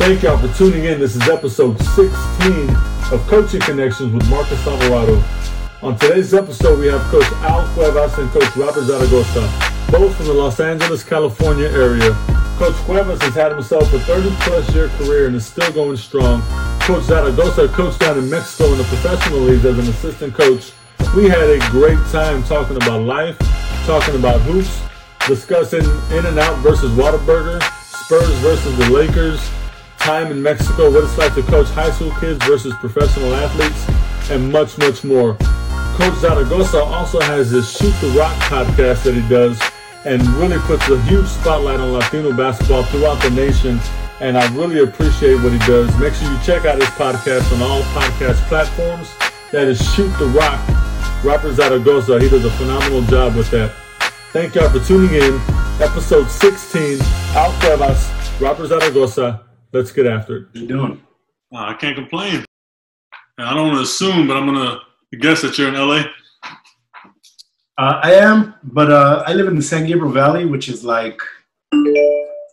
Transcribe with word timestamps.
Thank 0.00 0.22
y'all 0.22 0.38
for 0.38 0.52
tuning 0.56 0.86
in. 0.86 0.98
This 0.98 1.14
is 1.14 1.28
episode 1.28 1.78
16 1.78 2.70
of 3.12 3.22
Coaching 3.28 3.60
Connections 3.60 4.14
with 4.14 4.26
Marcus 4.30 4.66
Alvarado. 4.66 5.22
On 5.82 5.94
today's 5.98 6.32
episode, 6.32 6.80
we 6.80 6.86
have 6.86 7.02
Coach 7.10 7.30
Al 7.42 7.68
Cuevas 7.74 8.16
and 8.16 8.30
Coach 8.30 8.56
Robert 8.56 8.84
Zaragoza, 8.84 9.42
both 9.90 10.16
from 10.16 10.24
the 10.24 10.32
Los 10.32 10.58
Angeles, 10.58 11.04
California 11.04 11.68
area. 11.68 12.12
Coach 12.56 12.74
Cuevas 12.86 13.20
has 13.20 13.34
had 13.34 13.52
himself 13.52 13.92
a 13.92 14.00
30 14.00 14.34
plus 14.40 14.74
year 14.74 14.88
career 14.96 15.26
and 15.26 15.36
is 15.36 15.46
still 15.46 15.70
going 15.70 15.98
strong. 15.98 16.40
Coach 16.80 17.02
Zaragoza 17.02 17.68
coached 17.68 18.00
down 18.00 18.16
in 18.16 18.28
Mexico 18.30 18.72
in 18.72 18.78
the 18.78 18.84
professional 18.84 19.40
leagues 19.40 19.66
as 19.66 19.78
an 19.78 19.86
assistant 19.86 20.32
coach. 20.32 20.72
We 21.14 21.28
had 21.28 21.50
a 21.50 21.58
great 21.68 21.98
time 22.06 22.42
talking 22.44 22.76
about 22.76 23.02
life, 23.02 23.36
talking 23.84 24.14
about 24.14 24.40
hoops, 24.40 24.80
discussing 25.26 25.84
In 26.16 26.24
and 26.24 26.38
Out 26.38 26.56
versus 26.60 26.90
Whataburger, 26.92 27.62
Spurs 28.06 28.34
versus 28.38 28.78
the 28.78 28.88
Lakers, 28.88 29.46
time 30.00 30.32
in 30.32 30.42
Mexico, 30.42 30.90
what 30.90 31.04
it's 31.04 31.16
like 31.18 31.34
to 31.34 31.42
coach 31.42 31.68
high 31.68 31.90
school 31.90 32.12
kids 32.20 32.44
versus 32.46 32.74
professional 32.74 33.34
athletes, 33.34 34.30
and 34.30 34.50
much, 34.50 34.76
much 34.78 35.04
more. 35.04 35.34
Coach 35.94 36.14
Zaragoza 36.14 36.82
also 36.82 37.20
has 37.20 37.50
his 37.50 37.70
Shoot 37.70 37.94
the 38.00 38.08
Rock 38.18 38.34
podcast 38.44 39.04
that 39.04 39.14
he 39.14 39.28
does 39.28 39.60
and 40.04 40.26
really 40.28 40.58
puts 40.60 40.88
a 40.88 41.00
huge 41.02 41.26
spotlight 41.26 41.80
on 41.80 41.92
Latino 41.92 42.34
basketball 42.34 42.84
throughout 42.84 43.20
the 43.22 43.30
nation. 43.30 43.78
And 44.20 44.36
I 44.36 44.54
really 44.54 44.80
appreciate 44.80 45.36
what 45.42 45.52
he 45.52 45.58
does. 45.60 45.94
Make 45.98 46.14
sure 46.14 46.30
you 46.30 46.38
check 46.42 46.64
out 46.64 46.76
his 46.76 46.88
podcast 46.90 47.52
on 47.54 47.62
all 47.62 47.82
podcast 47.92 48.36
platforms. 48.48 49.08
That 49.52 49.68
is 49.68 49.78
Shoot 49.94 50.10
the 50.18 50.26
Rock. 50.26 50.60
Robert 51.22 51.52
Zaragoza, 51.52 52.18
he 52.20 52.28
does 52.28 52.44
a 52.44 52.50
phenomenal 52.52 53.02
job 53.02 53.36
with 53.36 53.50
that. 53.50 53.74
Thank 54.32 54.54
y'all 54.54 54.70
for 54.70 54.80
tuning 54.80 55.14
in. 55.14 55.40
Episode 55.80 56.30
16, 56.30 56.98
Al 57.34 57.52
Cuevas, 57.60 58.10
Robert 58.40 58.68
Zaragoza. 58.68 59.49
Let's 59.72 59.92
get 59.92 60.06
after 60.06 60.36
it. 60.36 60.46
you 60.54 60.66
doing? 60.66 61.02
Uh, 61.52 61.58
I 61.58 61.74
can't 61.74 61.96
complain. 61.96 62.44
And 63.38 63.48
I 63.48 63.54
don't 63.54 63.68
want 63.68 63.76
to 63.78 63.82
assume, 63.82 64.26
but 64.26 64.36
I'm 64.36 64.46
gonna 64.46 64.80
guess 65.20 65.42
that 65.42 65.56
you're 65.58 65.68
in 65.68 65.74
LA. 65.74 66.02
Uh, 67.78 68.00
I 68.02 68.12
am, 68.14 68.54
but 68.62 68.90
uh, 68.90 69.24
I 69.26 69.32
live 69.32 69.48
in 69.48 69.56
the 69.56 69.62
San 69.62 69.86
Gabriel 69.86 70.12
Valley, 70.12 70.44
which 70.44 70.68
is 70.68 70.84
like 70.84 71.18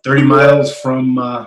30 0.05 0.21
miles 0.23 0.79
from 0.79 1.17
uh, 1.17 1.45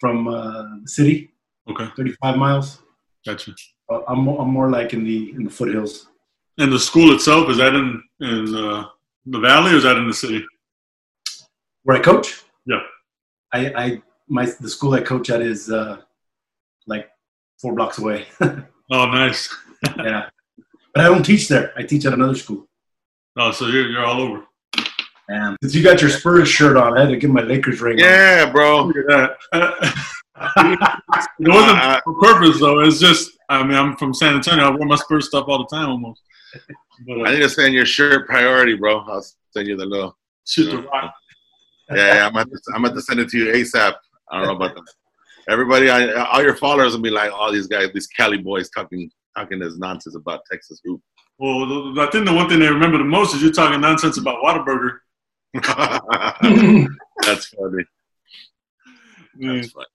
from 0.00 0.26
uh, 0.26 0.62
the 0.82 0.88
city. 0.88 1.32
Okay, 1.70 1.86
35 1.96 2.36
miles. 2.36 2.82
gotcha. 3.24 3.54
Uh, 3.88 4.00
I'm 4.08 4.20
more, 4.20 4.40
I'm 4.42 4.48
more 4.48 4.68
like 4.70 4.94
in 4.94 5.04
the 5.04 5.30
in 5.32 5.44
the 5.44 5.50
foothills. 5.50 6.08
And 6.58 6.72
the 6.72 6.78
school 6.78 7.14
itself 7.14 7.48
is 7.50 7.58
that 7.58 7.74
in 7.74 8.02
in 8.20 8.54
uh, 8.54 8.86
the 9.26 9.38
valley 9.38 9.72
or 9.72 9.76
is 9.76 9.84
that 9.84 9.96
in 9.96 10.08
the 10.08 10.14
city? 10.14 10.44
Where 11.84 11.96
I 11.98 12.00
coach? 12.00 12.42
Yeah. 12.66 12.80
I, 13.52 13.72
I 13.76 14.02
my 14.32 14.46
the 14.60 14.68
school 14.68 14.94
I 14.94 15.02
coach 15.02 15.30
at 15.30 15.42
is 15.42 15.70
uh, 15.70 15.98
like 16.86 17.10
four 17.60 17.74
blocks 17.74 17.98
away. 17.98 18.26
Oh, 18.94 19.06
nice. 19.06 19.48
yeah, 19.96 20.28
but 20.92 21.02
I 21.02 21.08
don't 21.08 21.22
teach 21.22 21.48
there. 21.48 21.72
I 21.78 21.82
teach 21.82 22.04
at 22.04 22.12
another 22.12 22.34
school. 22.34 22.68
Oh, 23.38 23.50
so 23.50 23.68
you're 23.68 23.88
you're 23.88 24.04
all 24.04 24.20
over. 24.20 24.44
And 25.28 25.56
since 25.62 25.74
you 25.74 25.82
got 25.82 26.02
your 26.02 26.10
Spurs 26.10 26.48
shirt 26.48 26.76
on, 26.76 26.98
I 26.98 27.02
had 27.02 27.08
to 27.08 27.16
get 27.16 27.30
my 27.30 27.40
Lakers 27.40 27.80
ring 27.80 27.94
on. 27.94 28.04
Yeah, 28.04 28.50
bro. 28.52 28.84
Look 28.84 28.96
at 28.98 29.06
that. 29.06 29.36
it 31.38 31.48
wasn't 31.48 32.04
for 32.04 32.14
purpose 32.20 32.60
though. 32.60 32.80
It's 32.80 33.00
just 33.00 33.30
I 33.48 33.62
mean 33.62 33.78
I'm 33.78 33.96
from 33.96 34.12
San 34.12 34.34
Antonio. 34.34 34.66
I 34.66 34.70
wear 34.70 34.84
my 34.84 34.96
Spurs 34.96 35.28
stuff 35.28 35.46
all 35.48 35.66
the 35.66 35.74
time 35.74 35.88
almost. 35.88 36.20
But 37.06 37.20
I 37.20 37.22
uh, 37.22 37.32
need 37.32 37.38
to 37.38 37.48
send 37.48 37.72
your 37.72 37.86
shirt 37.86 38.26
priority, 38.26 38.74
bro. 38.74 38.98
I'll 39.00 39.24
send 39.52 39.68
you 39.68 39.76
the 39.78 39.86
little. 39.86 40.18
shoot 40.46 40.70
the 40.70 40.82
rock. 40.82 41.14
Yeah, 41.90 42.14
yeah 42.14 42.26
I'm 42.26 42.36
at 42.36 42.50
to, 42.50 42.60
I'm 42.74 42.84
at 42.84 42.92
to 42.92 43.00
send 43.00 43.20
it 43.20 43.30
to 43.30 43.38
you 43.38 43.52
ASAP. 43.52 43.94
I 44.32 44.38
don't 44.38 44.46
know 44.48 44.56
about 44.56 44.74
them. 44.74 44.84
Everybody, 45.48 45.90
I, 45.90 46.12
all 46.24 46.42
your 46.42 46.54
followers 46.56 46.94
will 46.94 47.02
be 47.02 47.10
like, 47.10 47.32
all 47.32 47.52
these 47.52 47.66
guys, 47.66 47.88
these 47.92 48.06
Cali 48.06 48.38
boys 48.38 48.70
talking 48.70 49.10
talking 49.36 49.58
this 49.58 49.76
nonsense 49.78 50.14
about 50.14 50.40
Texas 50.50 50.80
hoop. 50.84 51.00
Well, 51.38 51.98
I 51.98 52.06
think 52.10 52.26
the 52.26 52.32
one 52.32 52.48
thing 52.48 52.60
they 52.60 52.68
remember 52.68 52.98
the 52.98 53.04
most 53.04 53.34
is 53.34 53.42
you're 53.42 53.52
talking 53.52 53.80
nonsense 53.80 54.18
about 54.18 54.42
Whataburger. 54.42 54.98
That's 57.26 57.46
funny. 57.48 57.84
That's 59.40 59.70
funny. 59.72 59.86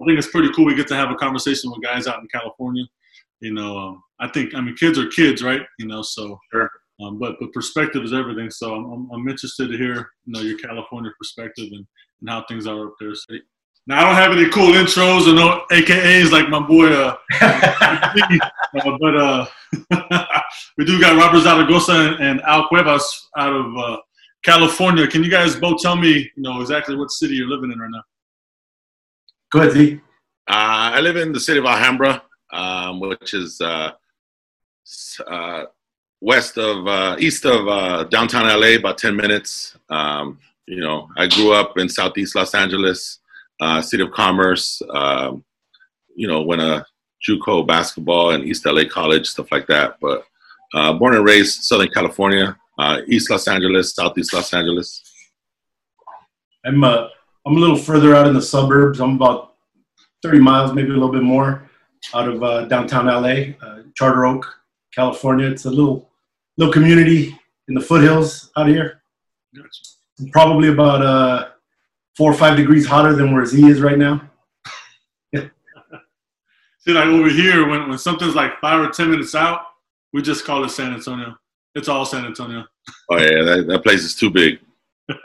I 0.00 0.04
think 0.06 0.18
it's 0.18 0.28
pretty 0.28 0.52
cool. 0.54 0.66
We 0.66 0.74
get 0.74 0.86
to 0.88 0.94
have 0.96 1.10
a 1.10 1.14
conversation 1.14 1.70
with 1.70 1.82
guys 1.82 2.06
out 2.06 2.20
in 2.20 2.28
California. 2.28 2.84
You 3.40 3.52
know, 3.54 3.78
um, 3.78 4.02
I 4.20 4.28
think 4.28 4.54
I 4.54 4.60
mean 4.60 4.76
kids 4.76 4.98
are 4.98 5.08
kids, 5.08 5.42
right? 5.42 5.62
You 5.78 5.86
know, 5.86 6.02
so 6.02 6.38
Sure. 6.52 6.70
um, 7.02 7.18
but 7.18 7.36
but 7.40 7.52
perspective 7.52 8.02
is 8.04 8.12
everything. 8.12 8.50
So 8.50 8.74
I'm, 8.74 8.84
I'm, 8.92 9.10
I'm 9.12 9.28
interested 9.28 9.70
to 9.70 9.76
hear 9.76 9.94
you 10.24 10.32
know 10.32 10.40
your 10.40 10.58
California 10.58 11.10
perspective 11.18 11.68
and, 11.72 11.86
and 12.20 12.30
how 12.30 12.44
things 12.48 12.66
are 12.66 12.86
up 12.88 12.94
there. 13.00 13.14
So, 13.14 13.36
now 13.86 14.00
I 14.00 14.04
don't 14.04 14.14
have 14.14 14.32
any 14.32 14.50
cool 14.50 14.72
intros 14.72 15.28
or 15.28 15.34
no 15.34 15.64
AKAs 15.70 16.32
like 16.32 16.48
my 16.48 16.60
boy. 16.60 16.92
Uh, 16.92 17.16
uh, 17.40 18.98
but 19.00 19.16
uh, 19.16 19.46
we 20.76 20.84
do 20.84 21.00
got 21.00 21.16
Robert 21.16 21.40
Zaragoza 21.40 21.92
and, 21.92 22.22
and 22.22 22.40
Al 22.42 22.68
Cuevas 22.68 23.28
out 23.36 23.52
of 23.52 23.76
uh, 23.76 23.96
California. 24.42 25.06
Can 25.06 25.22
you 25.22 25.30
guys 25.30 25.56
both 25.56 25.80
tell 25.80 25.96
me, 25.96 26.30
you 26.36 26.42
know, 26.42 26.60
exactly 26.60 26.96
what 26.96 27.10
city 27.10 27.34
you're 27.34 27.48
living 27.48 27.70
in 27.70 27.78
right 27.78 27.90
now? 27.90 28.02
Go 29.52 29.60
ahead, 29.60 29.72
Z. 29.72 30.00
Uh, 30.48 30.94
I 30.94 31.00
live 31.00 31.16
in 31.16 31.32
the 31.32 31.40
city 31.40 31.58
of 31.58 31.66
Alhambra, 31.66 32.22
um, 32.52 33.00
which 33.00 33.34
is 33.34 33.60
uh, 33.60 33.92
uh, 35.26 35.64
west 36.20 36.58
of, 36.58 36.86
uh, 36.86 37.16
east 37.18 37.44
of 37.44 37.68
uh, 37.68 38.04
downtown 38.04 38.46
LA, 38.60 38.76
about 38.76 38.98
10 38.98 39.16
minutes. 39.16 39.76
Um, 39.88 40.38
you 40.66 40.80
know, 40.80 41.08
I 41.16 41.26
grew 41.28 41.52
up 41.52 41.78
in 41.78 41.88
Southeast 41.88 42.34
Los 42.34 42.54
Angeles, 42.54 43.20
uh, 43.60 43.82
City 43.82 44.02
of 44.02 44.12
Commerce, 44.12 44.82
um, 44.90 45.44
you 46.14 46.28
know, 46.28 46.42
went 46.42 46.62
a 46.62 46.84
JUCO 47.26 47.66
basketball 47.66 48.30
and 48.30 48.44
East 48.44 48.66
LA 48.66 48.84
College, 48.88 49.26
stuff 49.26 49.50
like 49.50 49.66
that. 49.66 49.96
But 50.00 50.24
uh, 50.74 50.92
born 50.94 51.14
and 51.14 51.24
raised 51.24 51.64
Southern 51.64 51.88
California, 51.88 52.56
uh, 52.78 53.00
East 53.06 53.30
Los 53.30 53.48
Angeles, 53.48 53.94
Southeast 53.94 54.34
Los 54.34 54.52
Angeles. 54.52 55.02
I'm 56.64 56.82
uh, 56.82 57.08
I'm 57.46 57.56
a 57.56 57.60
little 57.60 57.76
further 57.76 58.14
out 58.14 58.26
in 58.26 58.34
the 58.34 58.42
suburbs. 58.42 59.00
I'm 59.00 59.14
about 59.14 59.54
30 60.22 60.40
miles, 60.40 60.72
maybe 60.72 60.90
a 60.90 60.94
little 60.94 61.12
bit 61.12 61.22
more, 61.22 61.68
out 62.12 62.28
of 62.28 62.42
uh, 62.42 62.64
downtown 62.64 63.06
LA, 63.06 63.54
uh, 63.64 63.82
Charter 63.94 64.26
Oak, 64.26 64.46
California. 64.92 65.46
It's 65.46 65.64
a 65.64 65.70
little 65.70 66.10
little 66.56 66.72
community 66.72 67.38
in 67.68 67.74
the 67.74 67.80
foothills 67.80 68.50
out 68.56 68.66
here. 68.66 69.02
Probably 70.32 70.68
about 70.68 71.02
uh, 71.02 71.48
four 72.16 72.30
or 72.30 72.34
five 72.34 72.56
degrees 72.56 72.86
hotter 72.86 73.14
than 73.14 73.32
where 73.34 73.44
Z 73.44 73.66
is 73.66 73.80
right 73.80 73.98
now. 73.98 74.28
See, 75.34 76.92
like 76.92 77.06
over 77.06 77.28
here, 77.28 77.68
when, 77.68 77.88
when 77.88 77.98
something's 77.98 78.34
like 78.34 78.60
five 78.60 78.80
or 78.80 78.90
ten 78.90 79.10
minutes 79.10 79.34
out, 79.34 79.60
we 80.12 80.22
just 80.22 80.44
call 80.44 80.64
it 80.64 80.70
San 80.70 80.94
Antonio. 80.94 81.36
It's 81.74 81.88
all 81.88 82.06
San 82.06 82.24
Antonio. 82.24 82.64
Oh, 83.10 83.18
yeah, 83.18 83.42
that, 83.42 83.66
that 83.68 83.82
place 83.82 84.02
is 84.02 84.14
too 84.14 84.30
big. 84.30 84.60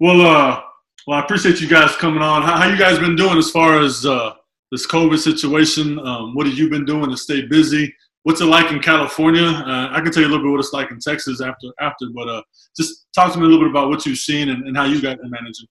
Well, 0.00 0.20
uh, 0.22 0.60
well, 1.06 1.20
I 1.20 1.24
appreciate 1.24 1.60
you 1.60 1.68
guys 1.68 1.94
coming 1.96 2.20
on. 2.20 2.42
How, 2.42 2.56
how 2.56 2.68
you 2.68 2.76
guys 2.76 2.98
been 2.98 3.14
doing 3.14 3.38
as 3.38 3.50
far 3.50 3.80
as 3.80 4.04
uh, 4.04 4.32
this 4.72 4.86
COVID 4.88 5.18
situation? 5.18 6.00
Um, 6.00 6.34
what 6.34 6.46
have 6.46 6.58
you 6.58 6.68
been 6.68 6.84
doing 6.84 7.10
to 7.10 7.16
stay 7.16 7.46
busy? 7.46 7.94
What's 8.24 8.40
it 8.40 8.46
like 8.46 8.72
in 8.72 8.80
California? 8.80 9.44
Uh, 9.44 9.88
I 9.92 10.00
can 10.00 10.10
tell 10.10 10.22
you 10.22 10.28
a 10.28 10.30
little 10.30 10.44
bit 10.44 10.50
what 10.50 10.60
it's 10.60 10.72
like 10.72 10.90
in 10.90 10.98
Texas 10.98 11.40
after 11.40 11.68
after, 11.80 12.06
but 12.12 12.28
uh, 12.28 12.42
just 12.76 13.06
talk 13.14 13.32
to 13.34 13.38
me 13.38 13.44
a 13.44 13.48
little 13.48 13.64
bit 13.64 13.70
about 13.70 13.88
what 13.88 14.04
you've 14.04 14.18
seen 14.18 14.48
and, 14.48 14.66
and 14.66 14.76
how 14.76 14.84
you 14.84 15.00
guys 15.00 15.16
are 15.16 15.28
managing. 15.28 15.68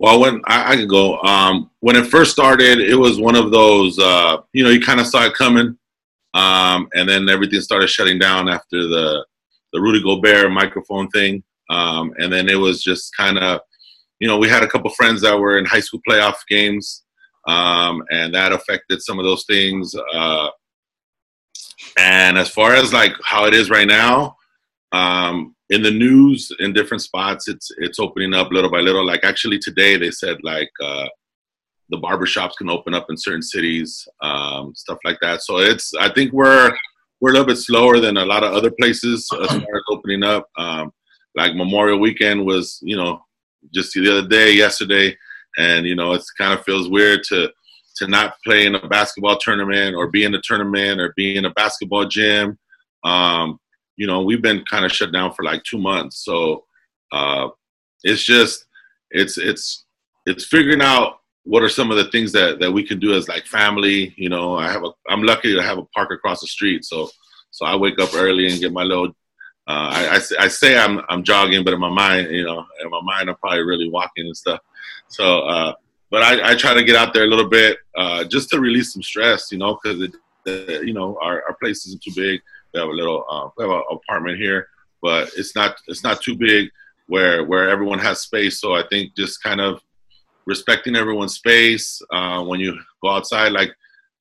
Well, 0.00 0.20
when 0.20 0.40
I, 0.46 0.72
I 0.72 0.76
can 0.76 0.86
go, 0.86 1.18
um, 1.22 1.70
when 1.80 1.96
it 1.96 2.06
first 2.06 2.30
started, 2.30 2.78
it 2.78 2.94
was 2.94 3.20
one 3.20 3.34
of 3.34 3.50
those, 3.50 3.98
uh, 3.98 4.38
you 4.52 4.62
know, 4.62 4.70
you 4.70 4.80
kind 4.80 5.00
of 5.00 5.06
saw 5.06 5.24
it 5.24 5.34
coming, 5.34 5.76
um, 6.34 6.88
and 6.94 7.08
then 7.08 7.28
everything 7.28 7.60
started 7.60 7.88
shutting 7.88 8.18
down 8.18 8.48
after 8.48 8.82
the 8.86 9.24
the 9.72 9.80
Rudy 9.80 10.02
Gobert 10.02 10.50
microphone 10.50 11.08
thing, 11.08 11.42
um, 11.68 12.12
and 12.18 12.32
then 12.32 12.48
it 12.48 12.54
was 12.54 12.82
just 12.82 13.14
kind 13.16 13.38
of, 13.38 13.60
you 14.18 14.26
know, 14.26 14.38
we 14.38 14.48
had 14.48 14.62
a 14.62 14.68
couple 14.68 14.90
friends 14.90 15.20
that 15.22 15.38
were 15.38 15.58
in 15.58 15.66
high 15.66 15.80
school 15.80 16.00
playoff 16.08 16.36
games, 16.48 17.02
um, 17.46 18.02
and 18.10 18.34
that 18.34 18.52
affected 18.52 19.02
some 19.02 19.18
of 19.18 19.24
those 19.24 19.44
things. 19.46 19.94
Uh, 20.14 20.48
and 21.98 22.38
as 22.38 22.48
far 22.48 22.74
as 22.74 22.92
like 22.92 23.12
how 23.24 23.46
it 23.46 23.54
is 23.54 23.68
right 23.68 23.86
now, 23.86 24.36
um, 24.92 25.54
in 25.70 25.82
the 25.82 25.90
news 25.90 26.50
in 26.60 26.72
different 26.72 27.02
spots 27.02 27.48
it's 27.48 27.70
it's 27.78 27.98
opening 27.98 28.34
up 28.34 28.50
little 28.50 28.70
by 28.70 28.80
little. 28.80 29.04
Like 29.04 29.24
actually 29.24 29.58
today 29.58 29.96
they 29.96 30.10
said 30.10 30.38
like 30.42 30.70
uh 30.82 31.06
the 31.90 31.98
barbershops 31.98 32.56
can 32.56 32.68
open 32.68 32.94
up 32.94 33.06
in 33.08 33.16
certain 33.16 33.42
cities 33.42 34.06
um 34.22 34.74
stuff 34.74 34.98
like 35.04 35.18
that. 35.20 35.42
So 35.42 35.58
it's 35.58 35.94
i 35.94 36.12
think 36.12 36.32
we're 36.32 36.72
we're 37.20 37.30
a 37.30 37.32
little 37.32 37.46
bit 37.46 37.58
slower 37.58 37.98
than 38.00 38.16
a 38.16 38.24
lot 38.24 38.44
of 38.44 38.52
other 38.52 38.70
places 38.70 39.28
as 39.42 39.48
far 39.48 39.76
as 39.76 39.82
opening 39.90 40.22
up. 40.22 40.48
Um 40.56 40.92
like 41.34 41.54
memorial 41.54 42.00
weekend 42.00 42.44
was 42.44 42.78
you 42.82 42.96
know 42.96 43.20
just 43.74 43.92
the 43.92 44.10
other 44.10 44.26
day 44.26 44.52
yesterday 44.52 45.16
and 45.58 45.86
you 45.86 45.94
know 45.94 46.12
it's 46.12 46.30
kind 46.32 46.52
of 46.52 46.64
feels 46.64 46.88
weird 46.88 47.22
to 47.24 47.50
to 47.96 48.06
not 48.06 48.34
play 48.44 48.64
in 48.64 48.74
a 48.76 48.88
basketball 48.88 49.36
tournament 49.38 49.94
or 49.94 50.08
be 50.10 50.24
in 50.24 50.34
a 50.34 50.40
tournament 50.42 51.00
or 51.00 51.12
be 51.16 51.36
in 51.36 51.44
a 51.44 51.50
basketball 51.50 52.06
gym. 52.06 52.58
Um 53.04 53.58
you 53.98 54.06
know, 54.06 54.22
we've 54.22 54.40
been 54.40 54.64
kind 54.70 54.86
of 54.86 54.92
shut 54.92 55.12
down 55.12 55.34
for 55.34 55.44
like 55.44 55.62
two 55.64 55.78
months. 55.78 56.24
So 56.24 56.64
uh, 57.12 57.48
it's 58.04 58.22
just 58.22 58.64
it's 59.10 59.36
it's 59.36 59.84
it's 60.24 60.46
figuring 60.46 60.80
out 60.80 61.18
what 61.48 61.62
are 61.62 61.68
some 61.68 61.90
of 61.90 61.96
the 61.96 62.10
things 62.10 62.30
that, 62.32 62.60
that 62.60 62.70
we 62.70 62.82
can 62.82 62.98
do 62.98 63.14
as 63.14 63.26
like 63.26 63.46
family? 63.46 64.12
You 64.18 64.28
know, 64.28 64.56
I 64.56 64.70
have 64.70 64.84
a, 64.84 64.90
I'm 65.08 65.22
lucky 65.22 65.54
to 65.54 65.62
have 65.62 65.78
a 65.78 65.84
park 65.86 66.10
across 66.12 66.42
the 66.42 66.46
street. 66.46 66.84
So, 66.84 67.08
so 67.50 67.64
I 67.64 67.74
wake 67.74 67.98
up 67.98 68.10
early 68.14 68.48
and 68.48 68.60
get 68.60 68.70
my 68.70 68.82
little, 68.82 69.08
uh, 69.66 69.88
I, 69.90 70.16
I, 70.16 70.44
I, 70.44 70.48
say 70.48 70.78
I'm, 70.78 71.00
I'm 71.08 71.22
jogging, 71.22 71.64
but 71.64 71.72
in 71.72 71.80
my 71.80 71.88
mind, 71.88 72.30
you 72.30 72.44
know, 72.44 72.66
in 72.84 72.90
my 72.90 73.00
mind, 73.02 73.30
I'm 73.30 73.36
probably 73.36 73.62
really 73.62 73.88
walking 73.88 74.26
and 74.26 74.36
stuff. 74.36 74.60
So, 75.08 75.40
uh, 75.40 75.72
but 76.10 76.22
I, 76.22 76.50
I 76.50 76.54
try 76.54 76.74
to 76.74 76.84
get 76.84 76.96
out 76.96 77.14
there 77.14 77.24
a 77.24 77.28
little 77.28 77.48
bit, 77.48 77.78
uh, 77.96 78.24
just 78.24 78.50
to 78.50 78.60
release 78.60 78.92
some 78.92 79.02
stress, 79.02 79.50
you 79.50 79.56
know, 79.56 79.76
cause 79.76 80.02
it, 80.02 80.12
you 80.84 80.92
know, 80.92 81.18
our, 81.22 81.42
our 81.48 81.56
place 81.62 81.86
isn't 81.86 82.02
too 82.02 82.12
big. 82.14 82.42
We 82.78 82.82
have 82.82 82.90
a 82.90 82.92
little, 82.92 83.24
uh, 83.28 83.48
we 83.56 83.64
have 83.64 83.72
an 83.72 83.82
apartment 83.90 84.38
here, 84.38 84.68
but 85.02 85.30
it's 85.36 85.54
not, 85.54 85.80
it's 85.88 86.04
not 86.04 86.22
too 86.22 86.36
big 86.36 86.70
where, 87.06 87.44
where 87.44 87.68
everyone 87.68 87.98
has 87.98 88.20
space. 88.20 88.60
So 88.60 88.74
I 88.74 88.84
think 88.88 89.16
just 89.16 89.42
kind 89.42 89.60
of, 89.60 89.82
respecting 90.48 90.96
everyone's 90.96 91.34
space. 91.34 92.00
Uh, 92.10 92.42
when 92.42 92.58
you 92.58 92.76
go 93.02 93.10
outside, 93.10 93.52
like 93.52 93.70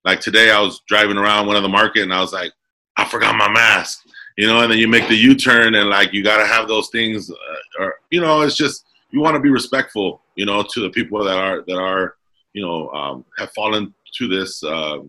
like 0.04 0.19
today, 0.19 0.51
I 0.51 0.59
was 0.59 0.81
driving 0.88 1.18
around 1.18 1.48
one 1.48 1.56
of 1.56 1.63
the 1.63 1.69
market 1.69 2.04
and 2.04 2.13
I 2.13 2.21
was 2.21 2.33
like, 2.33 2.51
I 2.98 3.06
forgot 3.06 3.36
my 3.36 3.50
mask, 3.50 4.06
you 4.38 4.45
know. 4.45 4.59
And 4.62 4.71
then 4.71 4.77
you 4.77 4.88
make 4.88 5.07
the 5.07 5.15
U-turn 5.15 5.75
and 5.75 5.89
like 5.89 6.13
you 6.13 6.24
got 6.24 6.38
to 6.38 6.45
have 6.45 6.68
those 6.68 6.89
things, 6.89 7.31
uh, 7.31 7.36
or 7.80 7.95
you 8.12 8.21
know, 8.21 8.42
it's 8.42 8.57
just 8.57 8.86
you 9.12 9.21
want 9.21 9.36
to 9.36 9.39
be 9.39 9.50
respectful, 9.50 10.21
you 10.36 10.45
know, 10.45 10.63
to 10.63 10.81
the 10.81 10.89
people 10.89 11.24
that 11.24 11.38
are 11.38 11.63
that 11.65 11.77
are 11.77 12.15
you 12.54 12.62
know 12.62 12.89
um, 12.89 13.25
have 13.38 13.51
fallen 13.54 13.94
to 14.18 14.27
this 14.27 14.62
uh, 14.63 15.00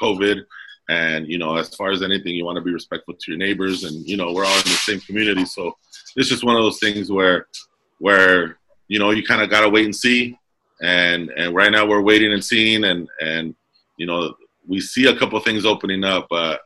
COVID. 0.00 0.44
And 0.88 1.26
you 1.28 1.38
know, 1.38 1.56
as 1.56 1.74
far 1.74 1.90
as 1.90 2.02
anything, 2.02 2.34
you 2.34 2.44
want 2.44 2.56
to 2.56 2.62
be 2.62 2.72
respectful 2.72 3.14
to 3.14 3.30
your 3.30 3.38
neighbors, 3.38 3.84
and 3.84 4.06
you 4.06 4.16
know, 4.16 4.32
we're 4.32 4.44
all 4.44 4.56
in 4.56 4.62
the 4.64 4.70
same 4.70 5.00
community, 5.00 5.44
so 5.44 5.76
it's 6.16 6.28
just 6.28 6.44
one 6.44 6.56
of 6.56 6.62
those 6.62 6.78
things 6.78 7.10
where, 7.10 7.46
where 7.98 8.58
you 8.88 8.98
know, 8.98 9.10
you 9.10 9.24
kind 9.24 9.42
of 9.42 9.50
gotta 9.50 9.68
wait 9.68 9.84
and 9.84 9.96
see. 9.96 10.38
And 10.82 11.30
and 11.30 11.54
right 11.54 11.72
now 11.72 11.86
we're 11.86 12.02
waiting 12.02 12.32
and 12.32 12.44
seeing 12.44 12.84
and 12.84 13.08
and 13.20 13.54
you 13.96 14.06
know 14.06 14.34
we 14.66 14.80
see 14.80 15.06
a 15.06 15.16
couple 15.16 15.38
things 15.40 15.64
opening 15.64 16.04
up 16.04 16.26
but 16.28 16.60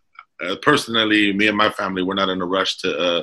uh, 0.44 0.56
personally 0.62 1.32
me 1.32 1.46
and 1.46 1.56
my 1.56 1.70
family 1.70 2.02
we're 2.02 2.14
not 2.14 2.28
in 2.28 2.42
a 2.42 2.46
rush 2.46 2.78
to 2.78 2.96
uh, 2.96 3.22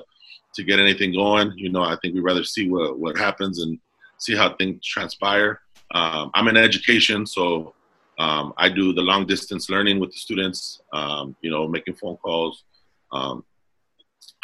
to 0.56 0.64
get 0.64 0.80
anything 0.80 1.14
going. 1.14 1.52
You 1.58 1.72
know 1.72 1.84
i 1.84 1.98
think 2.02 2.14
we'd 2.14 2.22
rather 2.22 2.44
see 2.44 2.70
what 2.70 2.98
what 3.00 3.18
happens 3.18 3.62
and 3.62 3.78
see 4.18 4.36
how 4.36 4.56
things 4.56 4.86
transpire. 4.86 5.60
Um, 5.94 6.32
i'm 6.34 6.48
in 6.48 6.58
education 6.58 7.26
so 7.26 7.74
um, 8.18 8.54
i 8.58 8.68
do 8.70 8.94
the 8.94 9.02
long 9.02 9.26
distance 9.26 9.70
learning 9.70 10.00
with 10.00 10.12
the 10.12 10.18
students 10.18 10.82
um, 10.94 11.36
you 11.42 11.52
know 11.52 11.68
making 11.68 11.94
phone 11.94 12.18
calls 12.18 12.64
um, 13.12 13.44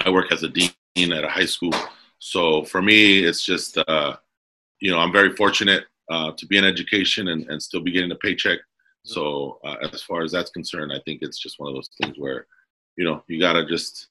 i 0.05 0.09
work 0.09 0.31
as 0.31 0.43
a 0.43 0.49
dean 0.49 1.11
at 1.11 1.23
a 1.23 1.29
high 1.29 1.45
school 1.45 1.73
so 2.19 2.63
for 2.63 2.81
me 2.81 3.19
it's 3.19 3.43
just 3.43 3.77
uh, 3.77 4.15
you 4.79 4.91
know 4.91 4.99
i'm 4.99 5.11
very 5.11 5.35
fortunate 5.35 5.85
uh, 6.09 6.31
to 6.37 6.45
be 6.45 6.57
in 6.57 6.65
education 6.65 7.29
and, 7.29 7.47
and 7.49 7.61
still 7.61 7.81
be 7.81 7.91
getting 7.91 8.11
a 8.11 8.15
paycheck. 8.15 8.59
So 9.03 9.59
uh, 9.65 9.75
as 9.91 10.01
far 10.03 10.23
as 10.23 10.31
that's 10.31 10.51
concerned, 10.51 10.91
I 10.93 10.99
think 11.05 11.19
it's 11.21 11.37
just 11.37 11.59
one 11.59 11.69
of 11.69 11.75
those 11.75 11.89
things 12.01 12.17
where, 12.17 12.47
you 12.95 13.05
know, 13.05 13.23
you 13.27 13.39
gotta 13.39 13.65
just. 13.65 14.07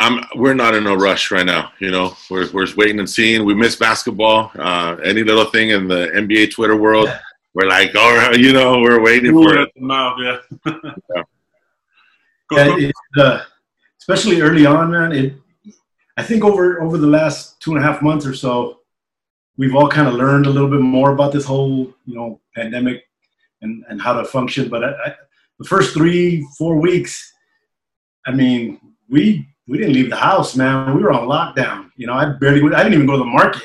I'm. 0.00 0.24
We're 0.34 0.54
not 0.54 0.74
in 0.74 0.88
a 0.88 0.96
rush 0.96 1.30
right 1.30 1.46
now. 1.46 1.70
You 1.78 1.92
know, 1.92 2.16
we're 2.28 2.50
we're 2.50 2.66
waiting 2.76 2.98
and 2.98 3.08
seeing. 3.08 3.44
We 3.44 3.54
miss 3.54 3.76
basketball. 3.76 4.50
Uh, 4.58 4.96
any 5.04 5.22
little 5.22 5.44
thing 5.44 5.70
in 5.70 5.86
the 5.86 6.08
NBA 6.12 6.50
Twitter 6.50 6.74
world, 6.74 7.08
we're 7.54 7.68
like, 7.68 7.94
all 7.94 8.14
right, 8.14 8.38
you 8.38 8.52
know, 8.52 8.80
we're 8.80 9.02
waiting 9.02 9.36
Ooh, 9.36 9.42
for 9.42 9.58
it. 9.58 9.70
Mouth, 9.76 10.18
yeah. 10.20 10.38
yeah. 10.66 10.72
yeah 12.52 12.76
it, 12.78 12.94
uh, 13.18 13.42
especially 13.98 14.40
early 14.40 14.66
on, 14.66 14.90
man. 14.90 15.12
It. 15.12 15.34
I 16.16 16.22
think 16.22 16.44
over 16.44 16.80
over 16.82 16.98
the 16.98 17.06
last 17.06 17.60
two 17.60 17.74
and 17.74 17.82
a 17.82 17.86
half 17.86 18.02
months 18.02 18.26
or 18.26 18.34
so, 18.34 18.80
we've 19.56 19.74
all 19.74 19.88
kind 19.88 20.08
of 20.08 20.14
learned 20.14 20.46
a 20.46 20.50
little 20.50 20.68
bit 20.68 20.80
more 20.80 21.12
about 21.12 21.32
this 21.32 21.44
whole 21.44 21.92
you 22.06 22.14
know 22.14 22.40
pandemic 22.54 23.04
and 23.60 23.84
and 23.88 24.00
how 24.00 24.14
to 24.14 24.24
function. 24.24 24.68
But 24.68 24.84
I, 24.84 24.90
I, 24.90 25.14
the 25.58 25.68
first 25.68 25.94
three 25.94 26.46
four 26.56 26.76
weeks, 26.76 27.32
I 28.26 28.32
mean, 28.32 28.80
we 29.08 29.46
we 29.68 29.78
didn't 29.78 29.94
leave 29.94 30.10
the 30.10 30.16
house, 30.16 30.56
man. 30.56 30.94
We 30.96 31.02
were 31.02 31.12
on 31.12 31.28
lockdown. 31.28 31.90
You 31.96 32.06
know, 32.06 32.14
I 32.14 32.26
barely 32.40 32.62
I 32.74 32.82
didn't 32.82 32.94
even 32.94 33.06
go 33.06 33.12
to 33.12 33.18
the 33.18 33.24
market. 33.24 33.62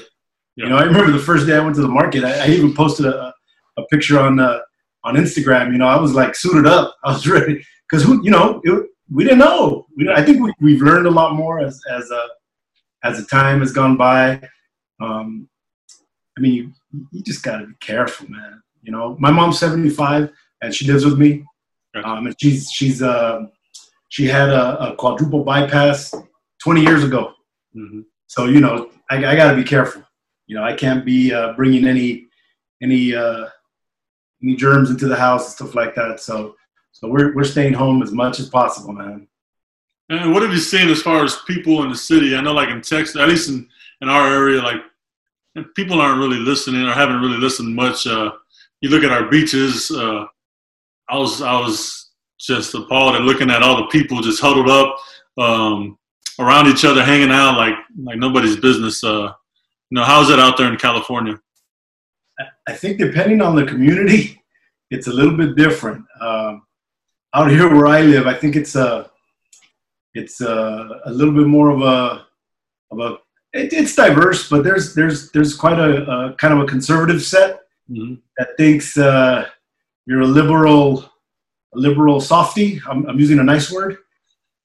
Yeah. 0.56 0.66
You 0.66 0.70
know, 0.72 0.78
I 0.78 0.84
remember 0.84 1.12
the 1.12 1.20
first 1.20 1.48
day 1.48 1.56
I 1.56 1.60
went 1.60 1.76
to 1.76 1.82
the 1.82 1.88
market. 1.88 2.24
I, 2.24 2.46
I 2.46 2.48
even 2.50 2.74
posted 2.74 3.06
a, 3.06 3.34
a 3.78 3.84
picture 3.84 4.20
on 4.20 4.40
uh, 4.40 4.60
on 5.04 5.16
Instagram. 5.16 5.72
You 5.72 5.78
know, 5.78 5.88
I 5.88 6.00
was 6.00 6.14
like 6.14 6.36
suited 6.36 6.66
up. 6.66 6.96
I 7.04 7.12
was 7.14 7.28
ready 7.28 7.64
because 7.90 8.04
who 8.04 8.24
you 8.24 8.32
know 8.32 8.62
it, 8.64 8.88
we 9.12 9.24
didn't 9.24 9.40
know. 9.40 9.86
We, 9.96 10.10
I 10.10 10.24
think 10.24 10.42
we, 10.42 10.54
we've 10.60 10.82
learned 10.82 11.08
a 11.08 11.12
lot 11.12 11.36
more 11.36 11.60
as 11.60 11.80
as 11.90 12.12
uh, 12.12 12.28
as 13.04 13.20
the 13.20 13.26
time 13.26 13.60
has 13.60 13.72
gone 13.72 13.98
by. 13.98 14.42
Um, 15.00 15.48
I 16.38 16.42
mean, 16.42 16.54
you, 16.54 17.08
you 17.12 17.24
just 17.24 17.44
got 17.44 17.58
to 17.58 17.68
be 17.68 17.74
careful, 17.80 18.30
man. 18.30 18.62
You 18.84 18.92
know, 18.92 19.18
my 19.20 19.32
mom's 19.32 19.60
75 19.60 20.32
and 20.62 20.74
she 20.74 20.86
lives 20.86 21.06
with 21.06 21.18
me. 21.18 21.44
Um, 22.04 22.28
and 22.28 22.36
she's, 22.40 22.72
she's, 22.72 23.02
uh, 23.02 23.46
she 24.10 24.28
had 24.28 24.50
a, 24.50 24.92
a 24.92 24.96
quadruple 24.96 25.44
bypass 25.44 26.14
20 26.64 26.82
years 26.82 27.04
ago. 27.04 27.34
Mm-hmm. 27.76 28.02
So, 28.28 28.46
you 28.46 28.60
know, 28.60 28.92
I, 29.10 29.18
I 29.18 29.36
got 29.36 29.52
to 29.52 29.58
be 29.58 29.64
careful. 29.64 30.04
You 30.46 30.56
know, 30.56 30.64
I 30.64 30.74
can't 30.74 31.04
be 31.04 31.34
uh, 31.34 31.54
bringing 31.54 31.88
any, 31.88 32.28
any, 32.82 33.16
uh, 33.16 33.48
any 34.44 34.56
germs 34.56 34.90
into 34.90 35.08
the 35.08 35.16
house 35.16 35.46
and 35.46 35.54
stuff 35.54 35.76
like 35.76 35.96
that. 35.96 36.20
So, 36.20 36.56
so 36.92 37.08
we're, 37.08 37.36
we're 37.36 37.44
staying 37.44 37.74
home 37.74 38.02
as 38.02 38.12
much 38.12 38.40
as 38.40 38.50
possible, 38.50 38.94
man. 38.94 39.28
And 40.10 40.34
what 40.34 40.42
have 40.42 40.52
you 40.52 40.60
seen 40.60 40.90
as 40.90 41.02
far 41.02 41.24
as 41.24 41.42
people 41.48 41.84
in 41.84 41.90
the 41.90 41.96
city? 41.96 42.36
I 42.36 42.42
know, 42.42 42.54
like 42.54 42.70
in 42.70 42.82
Texas, 42.82 43.18
at 43.18 43.28
least 43.28 43.50
in, 43.50 43.68
in 44.02 44.10
our 44.10 44.28
area, 44.28 44.62
like 44.62 44.82
people 45.76 46.00
aren't 46.00 46.20
really 46.20 46.38
listening 46.38 46.84
or 46.84 46.94
haven't 46.94 47.22
really 47.22 47.38
listened 47.38 47.76
much. 47.76 48.08
Uh, 48.08 48.32
you 48.82 48.90
look 48.90 49.04
at 49.04 49.12
our 49.12 49.30
beaches. 49.30 49.92
Uh, 49.92 50.26
I 51.10 51.18
was 51.18 51.42
I 51.42 51.60
was 51.60 52.12
just 52.40 52.74
appalled 52.76 53.16
at 53.16 53.22
looking 53.22 53.50
at 53.50 53.64
all 53.64 53.78
the 53.78 53.88
people 53.88 54.22
just 54.22 54.42
huddled 54.42 54.70
up 54.70 54.98
um, 55.38 55.98
around 56.40 56.68
each 56.68 56.86
other, 56.86 57.04
hanging 57.04 57.32
out 57.32 57.58
like 57.58 57.76
like 58.02 58.18
nobody's 58.18 58.58
business. 58.58 59.04
Uh, 59.04 59.34
you 59.90 59.96
know, 59.96 60.04
how's 60.04 60.30
it 60.30 60.40
out 60.40 60.58
there 60.58 60.72
in 60.72 60.78
California? 60.78 61.40
I 62.68 62.74
think 62.74 62.98
depending 62.98 63.42
on 63.42 63.56
the 63.56 63.66
community, 63.66 64.42
it's 64.92 65.08
a 65.08 65.14
little 65.14 65.36
bit 65.36 65.56
different. 65.56 66.06
Um, 66.22 66.64
out 67.34 67.50
here 67.50 67.74
where 67.74 67.88
I 67.88 68.02
live, 68.02 68.28
I 68.28 68.34
think 68.34 68.56
it's 68.56 68.76
a 68.76 69.10
it's 70.14 70.42
a, 70.42 71.02
a 71.06 71.12
little 71.12 71.34
bit 71.34 71.48
more 71.48 71.70
of 71.70 71.82
a 71.82 72.26
of 72.92 73.00
a 73.00 73.18
it, 73.54 73.74
it's 73.74 73.96
diverse, 73.96 74.50
but 74.50 74.64
there's 74.64 74.94
there's 74.96 75.32
there's 75.32 75.56
quite 75.56 75.80
a, 75.80 76.04
a 76.10 76.34
kind 76.36 76.54
of 76.54 76.60
a 76.60 76.66
conservative 76.66 77.22
set 77.24 77.62
mm-hmm. 77.90 78.16
that 78.38 78.50
thinks 78.58 78.98
uh, 78.98 79.48
you're 80.06 80.22
a 80.22 80.28
liberal 80.28 81.10
a 81.76 81.80
liberal 81.80 82.20
softy. 82.20 82.82
I'm, 82.90 83.06
I'm 83.08 83.20
using 83.20 83.40
a 83.40 83.44
nice 83.44 83.72
word. 83.72 83.98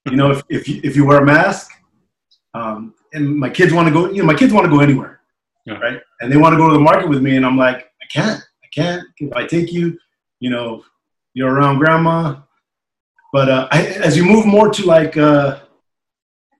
You 0.06 0.16
know, 0.16 0.32
if 0.32 0.42
if 0.48 0.68
you, 0.68 0.80
if 0.82 0.96
you 0.96 1.04
wear 1.06 1.18
a 1.18 1.24
mask, 1.24 1.70
um, 2.54 2.94
and 3.12 3.36
my 3.36 3.50
kids 3.50 3.72
want 3.72 3.86
to 3.88 3.94
go, 3.94 4.10
you 4.10 4.18
know, 4.18 4.26
my 4.26 4.34
kids 4.34 4.52
want 4.52 4.64
to 4.64 4.70
go 4.70 4.80
anywhere, 4.80 5.20
yeah. 5.64 5.74
right? 5.74 6.00
And 6.20 6.32
they 6.32 6.36
want 6.36 6.54
to 6.54 6.56
go 6.56 6.68
to 6.68 6.74
the 6.74 6.80
market 6.80 7.08
with 7.08 7.22
me, 7.22 7.36
and 7.36 7.46
I'm 7.46 7.56
like, 7.56 7.91
can't, 8.12 8.40
I 8.40 8.66
can't. 8.74 9.04
If 9.18 9.32
I 9.32 9.46
take 9.46 9.72
you, 9.72 9.98
you 10.40 10.50
know, 10.50 10.84
you're 11.34 11.52
around 11.52 11.78
grandma. 11.78 12.36
But 13.32 13.48
uh, 13.48 13.68
I, 13.70 13.86
as 13.86 14.16
you 14.16 14.24
move 14.24 14.44
more 14.46 14.68
to 14.70 14.82
like 14.84 15.16
uh, 15.16 15.60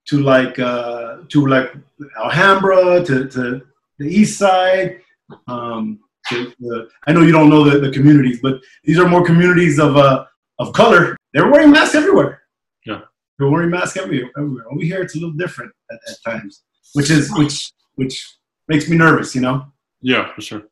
to 0.08 0.20
like 0.20 0.58
uh, 0.58 1.18
to 1.28 1.46
like 1.46 1.74
Alhambra 2.16 3.04
to, 3.04 3.28
to 3.28 3.62
the 3.98 4.08
East 4.08 4.38
Side. 4.38 5.00
Um, 5.46 6.00
to 6.28 6.52
the, 6.60 6.88
I 7.06 7.12
know 7.12 7.22
you 7.22 7.32
don't 7.32 7.50
know 7.50 7.68
the, 7.68 7.78
the 7.78 7.90
communities, 7.90 8.40
but 8.40 8.60
these 8.84 8.98
are 8.98 9.08
more 9.08 9.24
communities 9.24 9.78
of 9.78 9.96
uh, 9.96 10.24
of 10.58 10.72
color. 10.72 11.16
They're 11.32 11.50
wearing 11.50 11.70
masks 11.70 11.94
everywhere. 11.94 12.42
Yeah, 12.86 13.00
they're 13.38 13.50
wearing 13.50 13.70
masks 13.70 13.96
everywhere. 13.96 14.30
everywhere. 14.36 14.64
Over 14.70 14.82
here, 14.82 15.02
it's 15.02 15.14
a 15.14 15.18
little 15.18 15.32
different 15.32 15.72
at, 15.90 15.98
at 16.08 16.16
times, 16.24 16.62
which 16.94 17.10
is 17.10 17.32
which 17.36 17.72
which 17.96 18.36
makes 18.68 18.88
me 18.88 18.96
nervous. 18.96 19.34
You 19.34 19.40
know. 19.42 19.66
Yeah, 20.00 20.32
for 20.34 20.42
sure. 20.42 20.62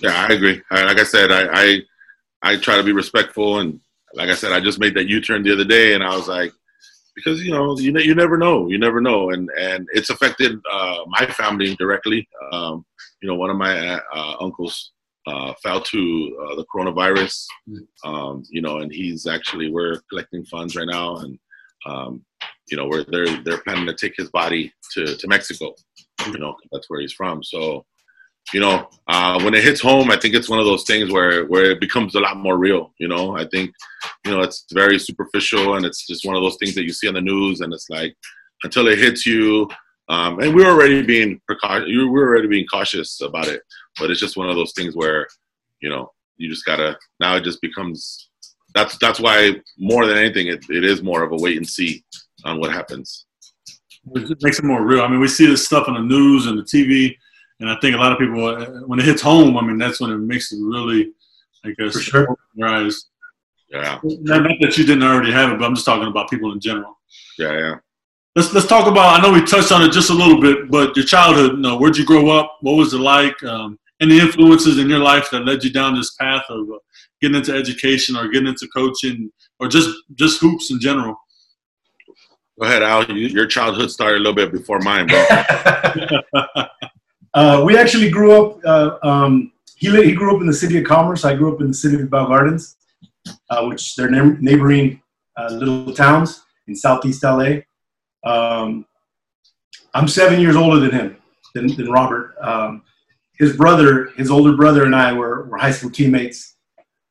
Yeah, 0.00 0.26
I 0.28 0.32
agree. 0.32 0.60
like 0.70 0.98
I 0.98 1.04
said, 1.04 1.30
I, 1.30 1.48
I 1.52 1.80
I 2.42 2.56
try 2.56 2.76
to 2.76 2.82
be 2.82 2.92
respectful, 2.92 3.60
and 3.60 3.80
like 4.14 4.28
I 4.28 4.34
said, 4.34 4.52
I 4.52 4.60
just 4.60 4.80
made 4.80 4.94
that 4.94 5.08
U 5.08 5.20
turn 5.20 5.42
the 5.42 5.52
other 5.52 5.64
day, 5.64 5.94
and 5.94 6.02
I 6.02 6.14
was 6.16 6.28
like, 6.28 6.52
because 7.14 7.42
you 7.42 7.52
know 7.52 7.78
you, 7.78 7.96
you 7.98 8.14
never 8.14 8.36
know 8.36 8.68
you 8.68 8.78
never 8.78 9.00
know 9.00 9.30
and 9.30 9.48
and 9.58 9.86
it's 9.92 10.10
affected 10.10 10.58
uh, 10.70 10.98
my 11.06 11.26
family 11.26 11.74
directly. 11.76 12.28
Um, 12.52 12.84
you 13.20 13.28
know 13.28 13.34
one 13.34 13.50
of 13.50 13.56
my 13.56 13.88
uh, 13.88 14.00
uh 14.14 14.36
uncles 14.40 14.92
uh, 15.26 15.54
fell 15.62 15.80
to 15.80 16.46
uh, 16.50 16.54
the 16.56 16.66
coronavirus. 16.74 17.46
Um, 18.04 18.42
you 18.50 18.62
know 18.62 18.78
and 18.78 18.92
he's 18.92 19.26
actually 19.26 19.70
we're 19.70 20.00
collecting 20.10 20.44
funds 20.44 20.76
right 20.76 20.88
now 20.88 21.16
and 21.16 21.38
um, 21.86 22.24
you 22.68 22.76
know 22.76 22.86
we're 22.86 23.04
they're 23.04 23.42
they're 23.42 23.62
planning 23.62 23.86
to 23.86 23.94
take 23.94 24.14
his 24.16 24.30
body 24.30 24.72
to 24.92 25.16
to 25.16 25.28
Mexico 25.28 25.74
you 26.26 26.38
know 26.38 26.56
that's 26.72 26.90
where 26.90 27.00
he's 27.00 27.12
from. 27.12 27.42
So 27.42 27.84
you 28.52 28.60
know, 28.60 28.88
uh, 29.08 29.40
when 29.42 29.54
it 29.54 29.64
hits 29.64 29.80
home, 29.80 30.10
I 30.10 30.16
think 30.16 30.34
it's 30.34 30.48
one 30.48 30.58
of 30.58 30.66
those 30.66 30.84
things 30.84 31.10
where 31.10 31.46
where 31.46 31.70
it 31.70 31.80
becomes 31.80 32.14
a 32.14 32.20
lot 32.20 32.36
more 32.36 32.58
real. 32.58 32.92
You 32.98 33.08
know, 33.08 33.36
I 33.36 33.46
think, 33.46 33.72
you 34.24 34.32
know, 34.32 34.40
it's 34.40 34.66
very 34.72 34.98
superficial 34.98 35.76
and 35.76 35.86
it's 35.86 36.06
just 36.06 36.26
one 36.26 36.36
of 36.36 36.42
those 36.42 36.56
things 36.56 36.74
that 36.74 36.84
you 36.84 36.92
see 36.92 37.08
on 37.08 37.14
the 37.14 37.20
news, 37.20 37.60
and 37.60 37.72
it's 37.72 37.88
like 37.88 38.14
until 38.62 38.88
it 38.88 38.98
hits 38.98 39.26
you. 39.26 39.68
Um, 40.10 40.38
and 40.40 40.54
we 40.54 40.62
are 40.64 40.70
already 40.70 41.02
being 41.02 41.40
precaution. 41.46 41.86
we're 42.12 42.28
already 42.28 42.48
being 42.48 42.66
cautious 42.66 43.22
about 43.22 43.48
it, 43.48 43.62
but 43.98 44.10
it's 44.10 44.20
just 44.20 44.36
one 44.36 44.50
of 44.50 44.56
those 44.56 44.72
things 44.72 44.94
where, 44.94 45.26
you 45.80 45.88
know, 45.88 46.10
you 46.36 46.50
just 46.50 46.66
gotta 46.66 46.98
now 47.20 47.36
it 47.36 47.44
just 47.44 47.60
becomes 47.62 48.28
that's 48.74 48.98
that's 48.98 49.20
why 49.20 49.52
more 49.78 50.06
than 50.06 50.18
anything 50.18 50.48
it, 50.48 50.64
it 50.68 50.84
is 50.84 51.02
more 51.02 51.22
of 51.22 51.32
a 51.32 51.36
wait 51.36 51.56
and 51.56 51.66
see 51.66 52.04
on 52.44 52.58
what 52.58 52.72
happens. 52.72 53.26
It 54.14 54.42
makes 54.42 54.58
it 54.58 54.64
more 54.64 54.84
real. 54.84 55.00
I 55.00 55.08
mean, 55.08 55.20
we 55.20 55.28
see 55.28 55.46
this 55.46 55.64
stuff 55.64 55.88
on 55.88 55.94
the 55.94 56.00
news 56.00 56.46
and 56.46 56.58
the 56.58 56.62
TV, 56.62 57.16
and 57.60 57.70
I 57.70 57.76
think 57.80 57.94
a 57.94 57.98
lot 57.98 58.12
of 58.12 58.18
people 58.18 58.44
uh, 58.46 58.66
when 58.86 58.98
it 58.98 59.04
hits 59.04 59.22
home, 59.22 59.56
I 59.56 59.62
mean, 59.62 59.78
that's 59.78 60.00
when 60.00 60.10
it 60.10 60.18
makes 60.18 60.52
it 60.52 60.58
really, 60.60 61.12
I 61.64 61.70
guess, 61.78 61.94
For 61.94 62.00
sure. 62.00 62.36
your 62.54 62.68
eyes. 62.68 63.06
Yeah, 63.70 63.98
Not, 64.04 64.42
not 64.42 64.52
that 64.60 64.76
you 64.78 64.84
didn't 64.84 65.02
already 65.02 65.32
have 65.32 65.50
it, 65.50 65.58
but 65.58 65.64
I'm 65.64 65.74
just 65.74 65.86
talking 65.86 66.06
about 66.06 66.30
people 66.30 66.52
in 66.52 66.60
general. 66.60 66.98
yeah, 67.38 67.52
yeah. 67.58 67.74
Let's 68.36 68.52
let's 68.52 68.66
talk 68.66 68.86
about. 68.88 69.18
I 69.18 69.22
know 69.22 69.32
we 69.32 69.44
touched 69.44 69.70
on 69.72 69.82
it 69.82 69.92
just 69.92 70.10
a 70.10 70.14
little 70.14 70.40
bit, 70.40 70.68
but 70.70 70.96
your 70.96 71.04
childhood. 71.04 71.52
You 71.52 71.58
know, 71.58 71.76
where'd 71.78 71.96
you 71.96 72.04
grow 72.04 72.30
up? 72.30 72.58
What 72.62 72.72
was 72.74 72.92
it 72.92 72.98
like? 72.98 73.40
Um, 73.44 73.78
any 74.00 74.18
influences 74.18 74.78
in 74.78 74.88
your 74.88 74.98
life 74.98 75.28
that 75.30 75.44
led 75.46 75.62
you 75.62 75.72
down 75.72 75.94
this 75.94 76.14
path 76.14 76.42
of 76.48 76.68
uh, 76.68 76.78
getting 77.20 77.36
into 77.36 77.54
education 77.54 78.16
or 78.16 78.26
getting 78.28 78.48
into 78.48 78.66
coaching 78.74 79.30
or 79.60 79.68
just 79.68 79.88
just 80.14 80.40
hoops 80.40 80.72
in 80.72 80.80
general? 80.80 81.14
Go 82.58 82.66
ahead, 82.66 82.82
Al. 82.82 83.04
You, 83.04 83.28
your 83.28 83.46
childhood 83.46 83.90
started 83.92 84.16
a 84.16 84.18
little 84.18 84.34
bit 84.34 84.50
before 84.52 84.80
mine, 84.80 85.06
bro. 85.06 85.24
uh, 87.34 87.62
we 87.64 87.76
actually 87.76 88.10
grew 88.10 88.32
up. 88.32 88.58
Uh, 88.64 88.96
um, 89.02 89.52
he 89.76 89.90
he 90.04 90.12
grew 90.12 90.34
up 90.34 90.40
in 90.40 90.46
the 90.46 90.54
city 90.54 90.78
of 90.78 90.84
Commerce. 90.84 91.24
I 91.24 91.34
grew 91.34 91.52
up 91.52 91.60
in 91.60 91.68
the 91.68 91.74
city 91.74 92.00
of 92.00 92.08
Bell 92.08 92.28
Gardens, 92.28 92.76
uh, 93.50 93.66
which 93.66 93.96
they're 93.96 94.10
neigh- 94.10 94.38
neighboring 94.40 95.02
uh, 95.36 95.48
little 95.50 95.92
towns 95.92 96.42
in 96.68 96.76
southeast 96.76 97.24
LA. 97.24 97.58
Um, 98.24 98.86
I'm 99.94 100.08
seven 100.08 100.40
years 100.40 100.56
older 100.56 100.78
than 100.78 100.92
him, 100.92 101.16
than, 101.54 101.66
than 101.76 101.90
Robert. 101.90 102.34
Um, 102.40 102.82
his 103.38 103.56
brother, 103.56 104.10
his 104.16 104.30
older 104.30 104.56
brother, 104.56 104.84
and 104.84 104.94
I 104.94 105.12
were, 105.12 105.44
were 105.48 105.58
high 105.58 105.72
school 105.72 105.90
teammates, 105.90 106.54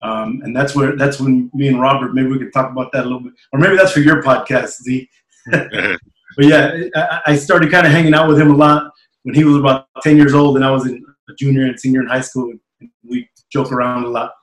um, 0.01 0.41
and 0.43 0.55
that's 0.55 0.73
where 0.73 0.95
that's 0.95 1.19
when 1.19 1.51
me 1.53 1.67
and 1.67 1.81
Robert 1.81 2.13
maybe 2.13 2.29
we 2.29 2.39
could 2.39 2.53
talk 2.53 2.71
about 2.71 2.93
that 2.93 3.01
a 3.01 3.03
little 3.03 3.19
bit, 3.19 3.33
or 3.51 3.59
maybe 3.59 3.75
that's 3.75 3.91
for 3.91 3.99
your 3.99 4.23
podcast, 4.23 4.81
Z. 4.83 5.09
But 6.35 6.45
yeah, 6.45 6.71
I, 6.95 7.21
I 7.27 7.35
started 7.35 7.69
kind 7.69 7.85
of 7.85 7.93
hanging 7.93 8.15
out 8.15 8.27
with 8.27 8.39
him 8.41 8.49
a 8.49 8.55
lot 8.55 8.91
when 9.23 9.35
he 9.35 9.43
was 9.43 9.57
about 9.57 9.87
10 10.01 10.17
years 10.17 10.33
old 10.33 10.55
and 10.55 10.65
I 10.65 10.71
was 10.71 10.85
in 10.85 11.03
a 11.29 11.33
junior 11.35 11.65
and 11.65 11.79
senior 11.79 12.01
in 12.01 12.07
high 12.07 12.21
school. 12.21 12.53
We 13.07 13.29
joke 13.51 13.71
around 13.71 14.03
a 14.03 14.09
lot. 14.09 14.33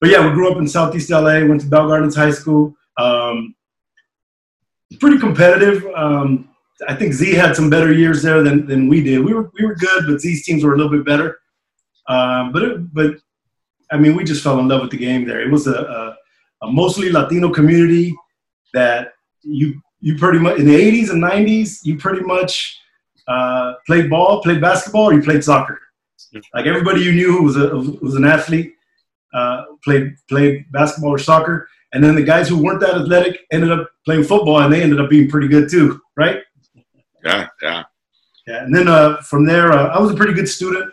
But 0.00 0.10
yeah, 0.10 0.26
we 0.26 0.32
grew 0.32 0.50
up 0.50 0.58
in 0.58 0.68
Southeast 0.68 1.10
LA, 1.10 1.44
went 1.44 1.60
to 1.62 1.66
Bell 1.66 1.88
Gardens 1.88 2.14
High 2.14 2.30
School. 2.30 2.74
Um, 2.98 3.54
pretty 5.00 5.18
competitive. 5.18 5.84
Um, 5.94 6.50
I 6.88 6.94
think 6.94 7.12
Z 7.12 7.34
had 7.34 7.56
some 7.56 7.68
better 7.68 7.92
years 7.92 8.22
there 8.22 8.42
than, 8.42 8.66
than 8.66 8.88
we 8.88 9.02
did. 9.02 9.24
We 9.24 9.34
were, 9.34 9.50
we 9.58 9.66
were 9.66 9.74
good, 9.74 10.04
but 10.06 10.20
Z's 10.20 10.44
teams 10.44 10.62
were 10.62 10.74
a 10.74 10.76
little 10.76 10.92
bit 10.92 11.04
better. 11.04 11.38
Um, 12.06 12.52
but, 12.52 12.62
it, 12.62 12.94
but 12.94 13.16
I 13.90 13.98
mean, 13.98 14.14
we 14.14 14.22
just 14.22 14.42
fell 14.42 14.60
in 14.60 14.68
love 14.68 14.82
with 14.82 14.92
the 14.92 14.98
game 14.98 15.26
there. 15.26 15.40
It 15.40 15.50
was 15.50 15.66
a, 15.66 15.74
a, 15.74 16.16
a 16.66 16.70
mostly 16.70 17.10
Latino 17.10 17.50
community 17.50 18.14
that 18.74 19.12
you 19.42 19.80
you 20.00 20.16
pretty 20.16 20.38
much 20.38 20.58
in 20.58 20.66
the 20.66 20.74
80s 20.74 21.10
and 21.10 21.22
90s 21.22 21.78
you 21.82 21.96
pretty 21.96 22.20
much 22.20 22.78
uh, 23.28 23.74
played 23.86 24.10
ball 24.10 24.42
played 24.42 24.60
basketball 24.60 25.10
or 25.10 25.14
you 25.14 25.22
played 25.22 25.44
soccer. 25.44 25.80
Like 26.54 26.66
everybody 26.66 27.00
you 27.02 27.12
knew 27.12 27.32
who 27.32 27.44
was, 27.44 27.56
a, 27.56 27.68
who 27.68 27.98
was 28.02 28.16
an 28.16 28.24
athlete 28.24 28.74
uh, 29.32 29.64
played 29.84 30.14
played 30.28 30.64
basketball 30.72 31.10
or 31.10 31.18
soccer. 31.18 31.68
And 31.92 32.04
then 32.04 32.14
the 32.14 32.22
guys 32.22 32.48
who 32.48 32.62
weren't 32.62 32.80
that 32.80 32.96
athletic 32.96 33.40
ended 33.50 33.70
up 33.70 33.88
playing 34.04 34.24
football 34.24 34.58
and 34.58 34.72
they 34.72 34.82
ended 34.82 35.00
up 35.00 35.08
being 35.08 35.28
pretty 35.28 35.48
good 35.48 35.70
too 35.70 36.00
right? 36.18 36.42
Yeah, 37.24 37.48
yeah. 37.62 37.84
yeah 38.46 38.64
and 38.64 38.74
then 38.74 38.88
uh, 38.88 39.22
from 39.22 39.46
there 39.46 39.72
uh, 39.72 39.88
i 39.88 39.98
was 39.98 40.10
a 40.10 40.14
pretty 40.14 40.34
good 40.34 40.48
student. 40.48 40.92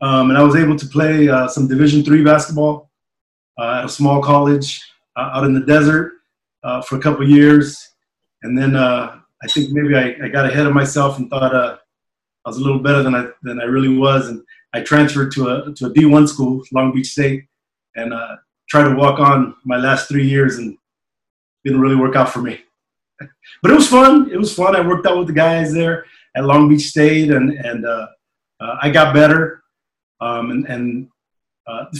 Um, 0.00 0.30
and 0.30 0.38
i 0.38 0.42
was 0.42 0.56
able 0.56 0.76
to 0.76 0.86
play 0.86 1.28
uh, 1.28 1.46
some 1.46 1.68
division 1.68 2.02
three 2.02 2.24
basketball 2.24 2.90
uh, 3.58 3.78
at 3.78 3.84
a 3.84 3.88
small 3.88 4.20
college 4.20 4.82
uh, 5.16 5.30
out 5.34 5.44
in 5.44 5.54
the 5.54 5.60
desert 5.60 6.14
uh, 6.64 6.80
for 6.82 6.96
a 6.96 7.00
couple 7.00 7.28
years, 7.28 7.90
and 8.42 8.56
then 8.56 8.76
uh, 8.76 9.18
I 9.42 9.46
think 9.48 9.70
maybe 9.70 9.96
I, 9.96 10.14
I, 10.24 10.28
got 10.28 10.46
ahead 10.46 10.66
of 10.66 10.72
myself 10.72 11.18
and 11.18 11.28
thought 11.28 11.54
uh, 11.54 11.76
I 12.44 12.48
was 12.48 12.58
a 12.58 12.60
little 12.60 12.78
better 12.78 13.02
than 13.02 13.14
I 13.14 13.28
than 13.42 13.60
I 13.60 13.64
really 13.64 13.96
was, 13.96 14.28
and 14.28 14.42
I 14.72 14.80
transferred 14.82 15.32
to 15.32 15.48
a 15.48 15.74
to 15.74 15.86
a 15.86 15.90
D1 15.90 16.28
school, 16.28 16.62
Long 16.72 16.92
Beach 16.92 17.08
State, 17.08 17.46
and 17.96 18.12
uh, 18.12 18.36
tried 18.68 18.88
to 18.88 18.94
walk 18.94 19.18
on 19.18 19.54
my 19.64 19.76
last 19.76 20.08
three 20.08 20.26
years, 20.26 20.58
and 20.58 20.76
didn't 21.64 21.80
really 21.80 21.96
work 21.96 22.16
out 22.16 22.30
for 22.30 22.40
me. 22.40 22.60
but 23.62 23.70
it 23.70 23.74
was 23.74 23.88
fun. 23.88 24.30
It 24.30 24.38
was 24.38 24.54
fun. 24.54 24.76
I 24.76 24.86
worked 24.86 25.06
out 25.06 25.18
with 25.18 25.26
the 25.26 25.32
guys 25.32 25.72
there 25.72 26.04
at 26.36 26.44
Long 26.44 26.68
Beach 26.68 26.86
State, 26.88 27.30
and 27.30 27.52
and 27.52 27.84
uh, 27.84 28.06
uh, 28.60 28.76
I 28.80 28.90
got 28.90 29.14
better. 29.14 29.62
Um, 30.20 30.50
and 30.52 30.66
and 30.68 31.08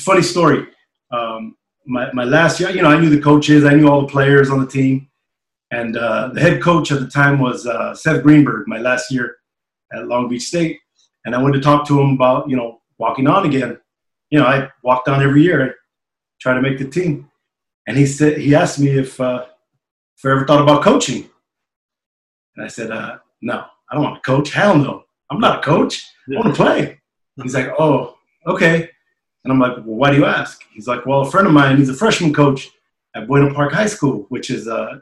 funny 0.00 0.22
story. 0.22 0.66
Um, 1.11 1.56
my, 1.87 2.12
my 2.12 2.25
last 2.25 2.61
year, 2.61 2.70
you 2.70 2.82
know, 2.82 2.90
I 2.90 2.99
knew 2.99 3.11
the 3.11 3.20
coaches, 3.20 3.64
I 3.64 3.75
knew 3.75 3.88
all 3.88 4.02
the 4.02 4.08
players 4.08 4.50
on 4.50 4.61
the 4.61 4.66
team. 4.66 5.08
And 5.72 5.96
uh, 5.96 6.28
the 6.34 6.40
head 6.40 6.62
coach 6.62 6.92
at 6.92 7.00
the 7.00 7.08
time 7.08 7.38
was 7.38 7.66
uh, 7.66 7.94
Seth 7.94 8.22
Greenberg, 8.22 8.68
my 8.68 8.78
last 8.78 9.10
year 9.10 9.36
at 9.94 10.06
Long 10.06 10.28
Beach 10.28 10.42
State. 10.42 10.78
And 11.24 11.34
I 11.34 11.42
went 11.42 11.54
to 11.54 11.62
talk 11.62 11.86
to 11.88 11.98
him 11.98 12.10
about, 12.10 12.48
you 12.48 12.56
know, 12.56 12.82
walking 12.98 13.26
on 13.26 13.46
again. 13.46 13.78
You 14.30 14.38
know, 14.38 14.46
I 14.46 14.68
walked 14.82 15.08
on 15.08 15.22
every 15.22 15.42
year, 15.42 15.64
I 15.64 15.70
try 16.40 16.52
to 16.52 16.60
make 16.60 16.78
the 16.78 16.84
team. 16.84 17.30
And 17.86 17.96
he 17.96 18.04
said, 18.04 18.36
he 18.36 18.54
asked 18.54 18.78
me 18.78 18.90
if, 18.90 19.18
uh, 19.18 19.46
if 20.18 20.26
I 20.26 20.32
ever 20.32 20.46
thought 20.46 20.60
about 20.60 20.82
coaching. 20.82 21.28
And 22.54 22.66
I 22.66 22.68
said, 22.68 22.90
uh, 22.90 23.18
no, 23.40 23.64
I 23.90 23.94
don't 23.94 24.04
want 24.04 24.22
to 24.22 24.30
coach. 24.30 24.52
Hell 24.52 24.76
no. 24.76 25.04
I'm 25.30 25.40
not 25.40 25.60
a 25.60 25.62
coach. 25.62 26.04
I 26.30 26.36
want 26.36 26.54
to 26.54 26.62
play. 26.62 27.00
He's 27.42 27.54
like, 27.54 27.70
oh, 27.78 28.14
okay. 28.46 28.90
And 29.44 29.52
I'm 29.52 29.58
like, 29.58 29.78
well, 29.78 29.96
why 29.96 30.10
do 30.10 30.18
you 30.18 30.26
ask? 30.26 30.60
He's 30.74 30.86
like, 30.86 31.06
well, 31.06 31.22
a 31.22 31.30
friend 31.30 31.46
of 31.46 31.54
mine, 31.54 31.78
he's 31.78 31.88
a 31.88 31.94
freshman 31.94 32.34
coach 32.34 32.68
at 33.16 33.26
Buena 33.26 33.54
Park 33.54 33.72
High 33.72 33.86
School, 33.86 34.26
which 34.28 34.50
is 34.50 34.68
uh, 34.68 34.98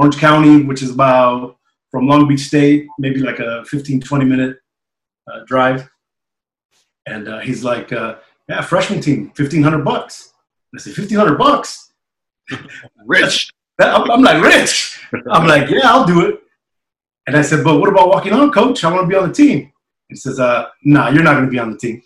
Orange 0.00 0.16
County, 0.16 0.62
which 0.62 0.82
is 0.82 0.90
about 0.90 1.58
from 1.90 2.08
Long 2.08 2.26
Beach 2.26 2.40
State, 2.40 2.86
maybe 2.98 3.20
like 3.20 3.38
a 3.38 3.64
15, 3.66 4.00
20 4.00 4.24
minute 4.24 4.56
uh, 5.30 5.40
drive. 5.46 5.90
And 7.06 7.28
uh, 7.28 7.40
he's 7.40 7.62
like, 7.62 7.92
uh, 7.92 8.16
yeah, 8.48 8.62
freshman 8.62 9.02
team, 9.02 9.26
1500 9.36 9.84
bucks. 9.84 10.32
I 10.74 10.78
said, 10.78 10.96
1500 10.96 11.36
bucks? 11.36 11.92
Rich. 13.04 13.50
I'm, 13.78 14.10
I'm 14.10 14.22
like, 14.22 14.42
rich. 14.42 15.00
I'm 15.30 15.46
like, 15.46 15.70
yeah, 15.70 15.80
I'll 15.84 16.04
do 16.04 16.26
it. 16.26 16.40
And 17.26 17.36
I 17.36 17.42
said, 17.42 17.64
but 17.64 17.78
what 17.78 17.88
about 17.88 18.08
walking 18.08 18.32
on, 18.32 18.50
coach? 18.52 18.84
I 18.84 18.92
want 18.92 19.04
to 19.04 19.08
be 19.08 19.14
on 19.14 19.28
the 19.28 19.34
team. 19.34 19.72
He 20.08 20.16
says, 20.16 20.38
uh, 20.38 20.68
no, 20.82 21.00
nah, 21.00 21.08
you're 21.10 21.22
not 21.22 21.34
going 21.34 21.46
to 21.46 21.50
be 21.50 21.58
on 21.58 21.70
the 21.70 21.78
team. 21.78 22.02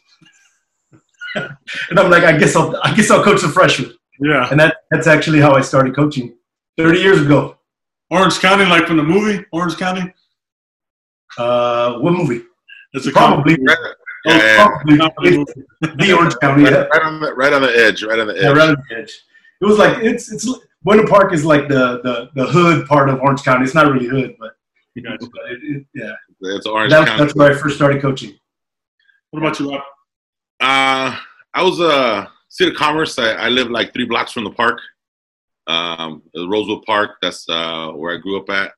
and 1.35 1.99
I'm 1.99 2.11
like, 2.11 2.23
I 2.23 2.37
guess 2.37 2.55
I'll, 2.55 2.77
I 2.83 2.95
guess 2.95 3.11
I'll 3.11 3.25
coach 3.25 3.43
the 3.43 3.49
freshmen. 3.49 3.93
Yeah. 4.21 4.49
And 4.51 4.61
that, 4.61 4.77
that's 4.91 5.07
actually 5.07 5.41
how 5.41 5.55
I 5.55 5.63
started 5.63 5.97
coaching 5.97 6.37
30 6.77 7.01
years 7.01 7.21
ago. 7.23 7.54
Orange 8.15 8.39
County, 8.39 8.65
like 8.65 8.87
from 8.87 8.97
the 8.99 9.03
movie 9.03 9.45
Orange 9.53 9.77
County. 9.77 10.13
Uh, 11.37 11.99
what 11.99 12.13
movie? 12.13 12.43
It's 12.93 13.07
a 13.07 13.11
probably. 13.11 13.57
Right, 13.67 13.77
oh, 14.27 14.37
yeah, 14.37 14.67
probably 14.67 15.45
the 15.97 16.13
Orange 16.17 16.35
County. 16.41 16.63
right, 16.65 16.73
Yeah. 16.73 16.85
right 16.85 17.03
on 17.03 17.21
the 17.21 17.35
right 17.35 17.53
on 17.53 17.63
the 17.63 17.77
edge, 17.77 18.03
right 18.05 18.19
on 18.19 18.29
the 18.29 18.35
edge. 18.37 18.43
Yeah, 18.43 18.49
right 18.53 18.69
on 18.71 18.77
the 18.89 18.97
edge. 18.97 19.13
It 19.61 19.65
was 19.67 19.79
like 19.79 19.99
it's 20.03 20.31
it's 20.33 20.49
Buena 20.83 21.07
Park 21.07 21.33
is 21.33 21.45
like 21.45 21.69
the, 21.69 22.01
the 22.05 22.31
the 22.35 22.47
hood 22.47 22.87
part 22.87 23.09
of 23.09 23.19
Orange 23.21 23.43
County. 23.43 23.65
It's 23.65 23.75
not 23.75 23.91
really 23.93 24.07
hood, 24.07 24.37
but, 24.39 24.53
Gotcha. 25.03 25.19
but 25.33 25.51
it, 25.51 25.59
it, 25.63 25.87
yeah, 25.95 26.13
It's 26.57 26.67
Orange 26.67 26.93
that, 26.93 27.09
County. 27.09 27.23
that's 27.25 27.35
where 27.35 27.51
I 27.51 27.55
first 27.55 27.77
started 27.77 28.01
coaching. 28.01 28.39
What 29.31 29.41
about 29.41 29.59
you, 29.59 29.71
Rob? 29.73 29.81
Uh, 30.61 31.17
I 31.55 31.63
was 31.63 31.81
uh 31.81 32.27
City 32.49 32.71
of 32.71 32.77
Commerce. 32.77 33.19
I, 33.19 33.33
I 33.33 33.49
live 33.49 33.71
like 33.71 33.93
three 33.93 34.05
blocks 34.05 34.31
from 34.33 34.45
the 34.45 34.51
park. 34.51 34.79
Um, 35.67 36.23
Rosewood 36.37 36.85
Park. 36.85 37.17
That's 37.23 37.49
uh 37.49 37.91
where 37.93 38.15
I 38.15 38.19
grew 38.19 38.39
up 38.39 38.51
at. 38.51 38.73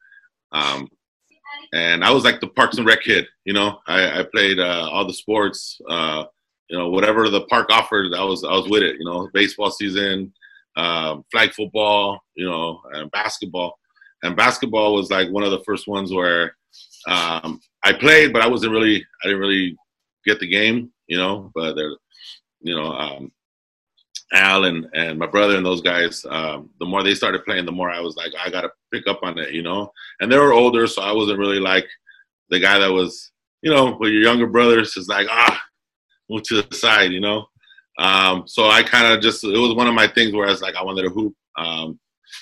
Um, 0.52 0.88
and 1.72 2.04
I 2.04 2.10
was 2.10 2.24
like 2.24 2.40
the 2.40 2.48
Parks 2.48 2.78
and 2.78 2.86
Rec 2.86 3.02
kid. 3.02 3.26
You 3.44 3.52
know, 3.52 3.80
I, 3.86 4.20
I 4.20 4.26
played 4.32 4.58
uh, 4.58 4.88
all 4.90 5.06
the 5.06 5.12
sports. 5.14 5.80
Uh, 5.88 6.24
you 6.68 6.76
know, 6.76 6.88
whatever 6.88 7.28
the 7.28 7.42
park 7.42 7.68
offered, 7.70 8.12
I 8.14 8.24
was 8.24 8.44
I 8.44 8.52
was 8.52 8.68
with 8.68 8.82
it. 8.82 8.96
You 8.98 9.04
know, 9.04 9.28
baseball 9.32 9.70
season, 9.70 10.32
uh, 10.76 11.18
flag 11.30 11.52
football. 11.52 12.20
You 12.34 12.46
know, 12.46 12.80
and 12.92 13.10
basketball. 13.10 13.78
And 14.22 14.36
basketball 14.36 14.94
was 14.94 15.10
like 15.10 15.30
one 15.30 15.44
of 15.44 15.50
the 15.50 15.62
first 15.64 15.86
ones 15.86 16.12
where 16.12 16.56
um, 17.06 17.60
I 17.84 17.92
played, 17.92 18.32
but 18.32 18.42
I 18.42 18.48
wasn't 18.48 18.72
really. 18.72 19.04
I 19.22 19.28
didn't 19.28 19.40
really 19.40 19.76
get 20.24 20.40
the 20.40 20.48
game. 20.48 20.90
You 21.06 21.18
know, 21.18 21.52
but 21.54 21.74
there, 21.74 21.90
you 22.60 22.74
know, 22.74 22.92
um, 22.92 23.30
Al 24.32 24.64
and, 24.64 24.86
and 24.94 25.18
my 25.18 25.26
brother 25.26 25.56
and 25.56 25.64
those 25.64 25.80
guys, 25.80 26.24
um, 26.28 26.70
the 26.80 26.86
more 26.86 27.02
they 27.02 27.14
started 27.14 27.44
playing, 27.44 27.64
the 27.64 27.72
more 27.72 27.90
I 27.90 28.00
was 28.00 28.16
like, 28.16 28.32
I 28.42 28.50
got 28.50 28.62
to 28.62 28.70
pick 28.92 29.06
up 29.06 29.20
on 29.22 29.38
it, 29.38 29.52
you 29.52 29.62
know. 29.62 29.92
And 30.20 30.30
they 30.30 30.38
were 30.38 30.52
older, 30.52 30.86
so 30.86 31.02
I 31.02 31.12
wasn't 31.12 31.38
really 31.38 31.60
like 31.60 31.86
the 32.48 32.58
guy 32.58 32.78
that 32.78 32.90
was, 32.90 33.30
you 33.62 33.72
know, 33.72 33.96
with 33.98 34.12
your 34.12 34.22
younger 34.22 34.46
brothers, 34.46 34.94
just 34.94 35.08
like, 35.08 35.28
ah, 35.30 35.60
move 36.28 36.42
to 36.44 36.62
the 36.62 36.74
side, 36.74 37.12
you 37.12 37.20
know. 37.20 37.46
Um, 37.98 38.44
so 38.46 38.68
I 38.68 38.82
kind 38.82 39.12
of 39.12 39.22
just, 39.22 39.44
it 39.44 39.58
was 39.58 39.74
one 39.74 39.86
of 39.86 39.94
my 39.94 40.08
things 40.08 40.34
where 40.34 40.46
I 40.46 40.50
was 40.50 40.60
like, 40.60 40.74
I 40.74 40.82
wanted 40.82 41.02
to 41.02 41.10
hoop. 41.10 41.34
Um, 41.56 41.98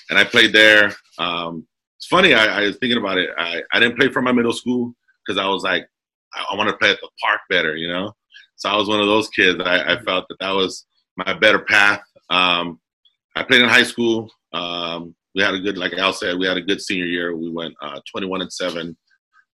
and 0.09 0.17
I 0.17 0.23
played 0.23 0.53
there. 0.53 0.91
Um, 1.19 1.67
it's 1.97 2.07
funny, 2.07 2.33
I, 2.33 2.45
I 2.45 2.61
was 2.61 2.77
thinking 2.77 2.97
about 2.97 3.17
it. 3.17 3.29
I, 3.37 3.61
I 3.71 3.79
didn't 3.79 3.97
play 3.97 4.09
for 4.09 4.21
my 4.21 4.31
middle 4.31 4.51
school 4.51 4.93
because 5.25 5.39
I 5.39 5.47
was 5.47 5.63
like, 5.63 5.87
I, 6.33 6.45
I 6.51 6.55
want 6.55 6.69
to 6.69 6.77
play 6.77 6.91
at 6.91 6.99
the 6.99 7.09
park 7.21 7.41
better, 7.49 7.75
you 7.75 7.87
know. 7.87 8.11
so 8.55 8.69
I 8.69 8.75
was 8.75 8.89
one 8.89 8.99
of 8.99 9.07
those 9.07 9.29
kids. 9.29 9.61
I, 9.63 9.93
I 9.93 10.01
felt 10.01 10.25
that 10.29 10.39
that 10.39 10.51
was 10.51 10.85
my 11.17 11.33
better 11.33 11.59
path. 11.59 12.01
Um, 12.29 12.79
I 13.35 13.43
played 13.43 13.61
in 13.61 13.69
high 13.69 13.83
school. 13.83 14.31
Um, 14.53 15.15
we 15.33 15.41
had 15.41 15.53
a 15.53 15.59
good, 15.59 15.77
like 15.77 15.93
Al 15.93 16.13
said, 16.13 16.37
we 16.37 16.47
had 16.47 16.57
a 16.57 16.61
good 16.61 16.81
senior 16.81 17.05
year. 17.05 17.35
We 17.35 17.51
went 17.51 17.75
uh, 17.81 17.99
21 18.09 18.41
and 18.41 18.53
seven, 18.53 18.97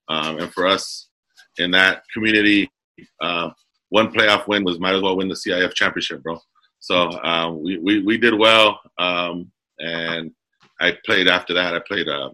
um, 0.10 0.40
and 0.40 0.54
for 0.54 0.68
us 0.68 1.10
in 1.58 1.72
that 1.72 2.04
community, 2.14 2.70
uh, 3.20 3.50
one 3.90 4.12
playoff 4.12 4.48
win 4.48 4.64
was 4.64 4.80
might 4.80 4.96
as 4.96 5.02
well 5.02 5.18
win 5.18 5.28
the 5.28 5.36
CIF 5.36 5.74
championship, 5.74 6.22
bro. 6.24 6.40
So 6.80 6.96
uh, 6.96 7.52
we, 7.52 7.78
we 7.78 8.00
we 8.04 8.18
did 8.18 8.34
well, 8.34 8.80
um, 8.98 9.52
and 9.80 10.32
I 10.80 10.98
played 11.06 11.28
after 11.28 11.54
that. 11.54 11.76
I 11.76 11.80
played 11.88 12.08
uh, 12.08 12.30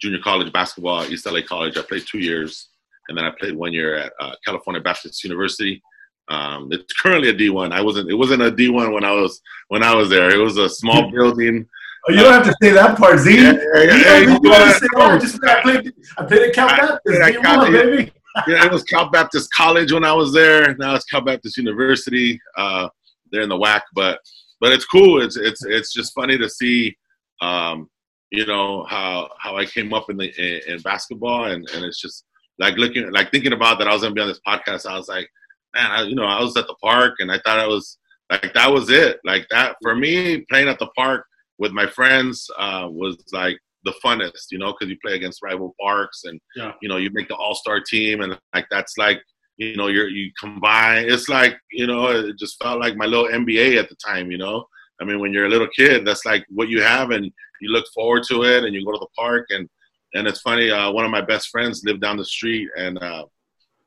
junior 0.00 0.20
college 0.22 0.52
basketball 0.52 1.02
at 1.02 1.10
East 1.10 1.26
LA 1.26 1.40
College. 1.46 1.76
I 1.76 1.82
played 1.82 2.04
two 2.06 2.18
years, 2.18 2.68
and 3.08 3.16
then 3.16 3.24
I 3.24 3.32
played 3.38 3.54
one 3.54 3.72
year 3.72 3.96
at 3.96 4.12
uh, 4.20 4.34
California 4.44 4.80
Baptist 4.80 5.24
University. 5.24 5.82
Um, 6.30 6.68
it's 6.70 6.92
currently 6.94 7.28
a 7.30 7.34
D1. 7.34 7.72
I 7.72 7.82
wasn't. 7.82 8.08
It 8.10 8.14
wasn't 8.14 8.42
a 8.42 8.50
D1 8.52 8.92
when 8.94 9.04
I 9.04 9.10
was 9.12 9.40
when 9.68 9.82
I 9.82 9.94
was 9.94 10.08
there. 10.08 10.30
It 10.30 10.38
was 10.38 10.56
a 10.58 10.68
small 10.68 11.10
building. 11.10 11.66
Oh, 12.08 12.12
you 12.12 12.20
don't 12.20 12.32
have 12.32 12.44
to 12.44 12.54
say 12.62 12.70
that 12.70 12.96
part, 12.96 13.18
Z. 13.18 13.34
Yeah, 13.34 13.52
yeah, 13.52 13.82
yeah, 13.82 14.18
You 14.18 14.30
yeah, 14.32 14.38
you 14.42 14.52
have 14.52 14.76
say, 14.76 14.86
know 14.94 15.10
oh, 15.12 15.18
just, 15.18 15.44
I 15.44 15.60
played, 15.60 15.92
I 16.16 16.24
played 16.24 16.42
at 16.48 16.54
Cal 16.54 16.68
I- 16.68 16.76
Baptist. 16.78 17.20
I 17.20 17.30
Game 17.32 17.42
it. 17.44 17.72
baby. 17.72 18.12
yeah, 18.46 18.64
it 18.64 18.72
was 18.72 18.84
Cal 18.84 19.10
Baptist 19.10 19.52
College 19.52 19.92
when 19.92 20.04
I 20.04 20.12
was 20.12 20.32
there. 20.32 20.74
Now 20.76 20.94
it's 20.94 21.04
Cal 21.04 21.20
Baptist 21.20 21.56
University. 21.56 22.40
Uh, 22.56 22.88
they're 23.32 23.42
in 23.42 23.48
the 23.48 23.58
WAC, 23.58 23.80
but 23.94 24.20
but 24.60 24.72
it's 24.72 24.84
cool. 24.84 25.20
It's 25.20 25.36
it's 25.36 25.64
it's 25.64 25.92
just 25.92 26.14
funny 26.14 26.38
to 26.38 26.48
see, 26.48 26.96
um, 27.42 27.90
you 28.30 28.46
know 28.46 28.84
how 28.88 29.28
how 29.38 29.56
I 29.56 29.66
came 29.66 29.92
up 29.92 30.08
in 30.10 30.16
the 30.16 30.30
in, 30.40 30.74
in 30.76 30.80
basketball, 30.82 31.46
and 31.46 31.68
and 31.74 31.84
it's 31.84 32.00
just 32.00 32.24
like 32.58 32.76
looking 32.76 33.10
like 33.10 33.30
thinking 33.30 33.52
about 33.52 33.78
that. 33.78 33.88
I 33.88 33.92
was 33.92 34.02
gonna 34.02 34.14
be 34.14 34.20
on 34.20 34.28
this 34.28 34.40
podcast. 34.46 34.86
I 34.86 34.96
was 34.96 35.08
like, 35.08 35.28
man, 35.74 35.90
I, 35.90 36.02
you 36.02 36.14
know, 36.14 36.24
I 36.24 36.40
was 36.42 36.56
at 36.56 36.66
the 36.66 36.74
park, 36.82 37.14
and 37.20 37.30
I 37.30 37.38
thought 37.40 37.58
I 37.58 37.66
was 37.66 37.98
like 38.30 38.52
that 38.54 38.72
was 38.72 38.90
it. 38.90 39.18
Like 39.24 39.46
that 39.50 39.76
for 39.82 39.94
me, 39.94 40.40
playing 40.50 40.68
at 40.68 40.78
the 40.78 40.88
park 40.96 41.26
with 41.58 41.72
my 41.72 41.86
friends 41.86 42.48
uh, 42.58 42.86
was 42.90 43.16
like 43.32 43.58
the 43.84 43.94
funnest, 44.04 44.46
you 44.50 44.58
know, 44.58 44.72
because 44.72 44.88
you 44.90 44.96
play 45.04 45.14
against 45.14 45.42
rival 45.42 45.74
parks 45.80 46.22
and 46.24 46.40
Yeah. 46.56 46.72
you 46.82 46.88
know 46.88 46.96
you 46.98 47.10
make 47.12 47.28
the 47.28 47.34
all 47.34 47.54
star 47.54 47.80
team 47.80 48.20
and 48.20 48.38
like 48.54 48.66
that's 48.70 48.96
like 48.98 49.20
you 49.56 49.76
know 49.76 49.88
you're 49.88 50.08
you 50.08 50.30
combine. 50.38 51.06
It's 51.08 51.28
like 51.28 51.56
you 51.72 51.86
know 51.86 52.08
it 52.08 52.38
just 52.38 52.62
felt 52.62 52.80
like 52.80 52.96
my 52.96 53.06
little 53.06 53.26
NBA 53.28 53.78
at 53.78 53.88
the 53.88 53.96
time, 53.96 54.30
you 54.30 54.38
know. 54.38 54.64
I 55.00 55.04
mean, 55.04 55.18
when 55.18 55.32
you're 55.32 55.46
a 55.46 55.48
little 55.48 55.68
kid, 55.74 56.04
that's 56.06 56.26
like 56.26 56.44
what 56.50 56.68
you 56.68 56.82
have, 56.82 57.10
and 57.10 57.24
you 57.62 57.70
look 57.70 57.86
forward 57.94 58.22
to 58.28 58.42
it, 58.44 58.64
and 58.64 58.74
you 58.74 58.84
go 58.84 58.92
to 58.92 58.98
the 58.98 59.06
park, 59.16 59.46
and 59.50 59.68
and 60.14 60.26
it's 60.28 60.40
funny. 60.42 60.70
Uh, 60.70 60.90
one 60.92 61.04
of 61.04 61.10
my 61.10 61.20
best 61.22 61.48
friends 61.48 61.82
lived 61.84 62.00
down 62.02 62.16
the 62.18 62.24
street, 62.24 62.68
and 62.76 62.98
uh, 63.02 63.24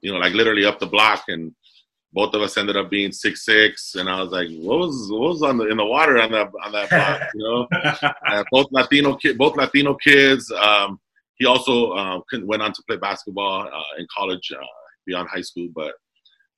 you 0.02 0.12
know, 0.12 0.18
like 0.18 0.34
literally 0.34 0.66
up 0.66 0.80
the 0.80 0.88
block, 0.88 1.24
and 1.28 1.52
both 2.14 2.34
of 2.36 2.42
us 2.42 2.58
ended 2.58 2.78
up 2.78 2.90
being 2.90 3.12
six 3.12 3.44
six, 3.44 3.96
and 3.96 4.08
I 4.08 4.22
was 4.22 4.32
like, 4.32 4.50
what 4.60 4.80
was 4.80 5.10
what 5.12 5.22
was 5.22 5.42
on 5.42 5.58
the 5.58 5.68
in 5.68 5.78
the 5.78 5.86
water 5.86 6.22
on 6.22 6.32
that 6.32 6.52
on 6.64 6.72
that 6.72 6.90
block, 6.90 7.22
you 7.34 7.44
know? 7.44 8.44
both 8.52 8.68
Latino 8.72 9.16
kid, 9.16 9.38
both 9.38 9.58
Latino 9.58 9.96
kids. 9.96 10.52
Um, 10.52 11.00
he 11.36 11.46
also 11.46 11.92
uh, 11.94 12.22
went 12.44 12.62
on 12.62 12.72
to 12.72 12.84
play 12.88 12.98
basketball 12.98 13.68
uh, 13.68 14.00
in 14.00 14.08
college 14.16 14.52
uh, 14.56 14.64
beyond 15.06 15.28
high 15.30 15.42
school. 15.42 15.68
But 15.74 15.94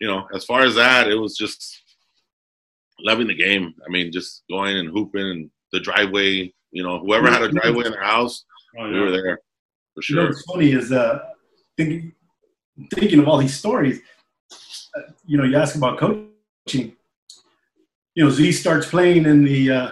you 0.02 0.08
know, 0.08 0.28
as 0.36 0.44
far 0.44 0.62
as 0.62 0.76
that, 0.76 1.08
it 1.08 1.16
was 1.16 1.38
just 1.38 1.82
loving 3.00 3.28
the 3.28 3.36
game. 3.36 3.74
I 3.86 3.90
mean, 3.90 4.12
just 4.12 4.44
going 4.50 4.78
and 4.78 4.90
hooping 4.90 5.22
and 5.30 5.50
the 5.72 5.80
driveway. 5.80 6.54
You 6.72 6.84
know, 6.84 7.00
whoever 7.00 7.32
had 7.32 7.42
a 7.42 7.50
driveway 7.50 7.86
in 7.86 7.94
their 7.94 8.04
house, 8.04 8.44
Oh, 8.78 8.90
we 8.92 9.00
were 9.00 9.12
there 9.12 9.40
for 9.94 10.02
You 10.10 10.16
know 10.16 10.22
sure. 10.24 10.26
what's 10.28 10.42
funny 10.44 10.72
is 10.72 10.92
uh, 10.92 11.20
thinking 11.78 12.12
thinking 12.94 13.20
of 13.20 13.28
all 13.28 13.38
these 13.38 13.58
stories. 13.58 14.02
You 15.26 15.38
know, 15.38 15.44
you 15.44 15.58
ask 15.58 15.76
about 15.76 15.98
coaching. 16.00 16.96
You 18.16 18.24
know, 18.24 18.30
Z 18.30 18.52
starts 18.54 18.88
playing 18.88 19.26
in 19.26 19.44
the 19.44 19.72
uh, 19.72 19.92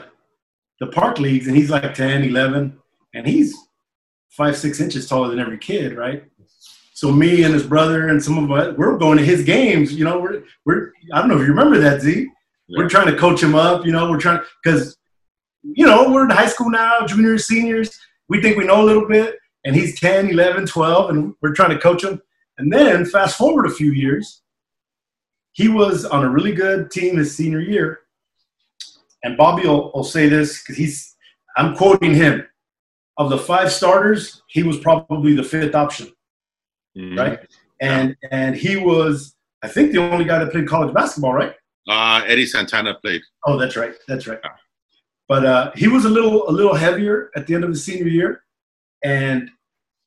the 0.80 0.88
park 0.88 1.20
leagues, 1.20 1.48
and 1.48 1.56
he's 1.56 1.70
like 1.70 1.94
10, 1.94 2.24
11, 2.24 2.78
and 3.14 3.28
he's 3.28 3.56
five, 4.30 4.58
six 4.58 4.80
inches 4.80 5.08
taller 5.08 5.30
than 5.30 5.40
every 5.40 5.58
kid, 5.58 5.96
right? 5.96 6.24
So 6.94 7.12
me 7.12 7.44
and 7.44 7.54
his 7.54 7.66
brother 7.66 8.08
and 8.08 8.24
some 8.24 8.38
of 8.38 8.52
us, 8.52 8.78
we're 8.78 8.98
going 8.98 9.18
to 9.18 9.26
his 9.26 9.44
games. 9.44 9.94
You 9.94 10.06
know, 10.06 10.20
we're 10.20 10.44
we're 10.66 10.94
I 11.12 11.20
don't 11.20 11.28
know 11.28 11.36
if 11.36 11.42
you 11.42 11.48
remember 11.48 11.78
that 11.80 12.02
Z. 12.02 12.30
We're 12.70 12.88
trying 12.88 13.08
to 13.08 13.18
coach 13.18 13.42
him 13.42 13.56
up. 13.56 13.86
You 13.86 13.92
know, 13.92 14.10
we're 14.10 14.20
trying 14.20 14.40
because 14.64 14.96
you 15.64 15.86
know 15.86 16.12
we're 16.12 16.26
in 16.26 16.30
high 16.30 16.48
school 16.48 16.70
now, 16.70 17.06
juniors, 17.06 17.48
seniors. 17.48 17.98
We 18.30 18.42
think 18.42 18.58
we 18.58 18.66
know 18.66 18.82
a 18.82 18.86
little 18.86 19.08
bit, 19.08 19.36
and 19.66 19.76
he's 19.76 20.00
10, 20.00 20.30
11, 20.30 20.68
12, 20.68 21.10
and 21.10 21.34
we're 21.42 21.54
trying 21.54 21.72
to 21.72 21.80
coach 21.80 22.04
him. 22.04 22.22
And 22.58 22.72
then 22.72 23.06
fast 23.06 23.38
forward 23.38 23.66
a 23.66 23.72
few 23.74 23.92
years, 23.92 24.43
he 25.54 25.68
was 25.70 26.06
on 26.06 26.24
a 26.26 26.30
really 26.30 26.52
good 26.54 26.92
team 26.92 27.18
his 27.18 27.36
senior 27.36 27.62
year. 27.62 28.00
And 29.24 29.38
Bobby 29.38 29.66
will, 29.68 29.92
will 29.94 30.04
say 30.04 30.28
this 30.28 30.62
because 30.62 30.76
he's, 30.78 31.16
I'm 31.58 31.76
quoting 31.76 32.14
him. 32.14 32.46
Of 33.16 33.30
the 33.30 33.38
five 33.38 33.72
starters, 33.72 34.42
he 34.48 34.64
was 34.64 34.80
probably 34.80 35.36
the 35.36 35.44
fifth 35.44 35.76
option, 35.76 36.12
Mhm. 36.98 37.16
right? 37.16 37.40
And 37.80 38.16
and 38.32 38.56
he 38.56 38.76
was, 38.76 39.36
I 39.62 39.68
think, 39.68 39.92
the 39.92 40.00
only 40.00 40.26
guy 40.26 40.40
that 40.40 40.52
played 40.52 40.68
college 40.68 40.92
basketball, 40.96 41.32
right? 41.34 41.54
Uh, 41.88 42.24
Eddie 42.26 42.48
Santana 42.48 42.96
played. 42.96 43.22
Oh, 43.46 43.56
that's 43.60 43.76
right. 43.76 43.94
That's 44.08 44.26
right. 44.26 44.40
But 45.28 45.46
uh, 45.46 45.72
he 45.76 45.88
was 45.88 46.06
a 46.06 46.10
little 46.10 46.50
a 46.50 46.54
little 46.60 46.74
heavier 46.74 47.30
at 47.36 47.46
the 47.46 47.54
end 47.54 47.64
of 47.64 47.70
his 47.70 47.86
senior 47.86 48.08
year, 48.08 48.46
and 49.04 49.48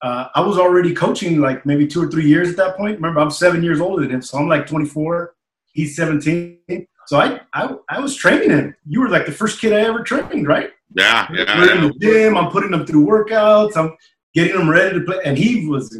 uh, 0.02 0.26
I 0.34 0.40
was 0.40 0.58
already 0.58 0.92
coaching 0.92 1.40
like 1.40 1.64
maybe 1.64 1.86
two 1.86 2.02
or 2.02 2.08
three 2.10 2.26
years 2.26 2.50
at 2.50 2.56
that 2.56 2.76
point. 2.76 2.96
Remember, 2.96 3.20
I'm 3.20 3.30
seven 3.30 3.62
years 3.62 3.80
older 3.80 4.02
than 4.02 4.10
him, 4.10 4.22
so 4.22 4.36
I'm 4.38 4.48
like 4.48 4.66
24. 4.66 5.32
He's 5.76 5.94
17. 5.94 6.58
So 7.06 7.18
I 7.18 7.40
I, 7.52 7.74
I 7.88 8.00
was 8.00 8.16
training 8.16 8.50
him. 8.50 8.74
You 8.88 9.00
were 9.02 9.08
like 9.10 9.26
the 9.26 9.32
first 9.32 9.60
kid 9.60 9.72
I 9.72 9.80
ever 9.82 10.02
trained, 10.02 10.48
right? 10.48 10.70
Yeah, 10.96 11.28
yeah, 11.32 11.58
We're 11.58 11.72
in 11.76 11.82
yeah. 11.84 11.90
the 11.90 11.98
gym. 12.00 12.36
I'm 12.36 12.50
putting 12.50 12.72
him 12.72 12.86
through 12.86 13.04
workouts. 13.06 13.76
I'm 13.76 13.94
getting 14.34 14.58
him 14.60 14.68
ready 14.68 14.98
to 14.98 15.04
play, 15.04 15.18
and 15.24 15.36
he 15.36 15.66
was 15.66 15.96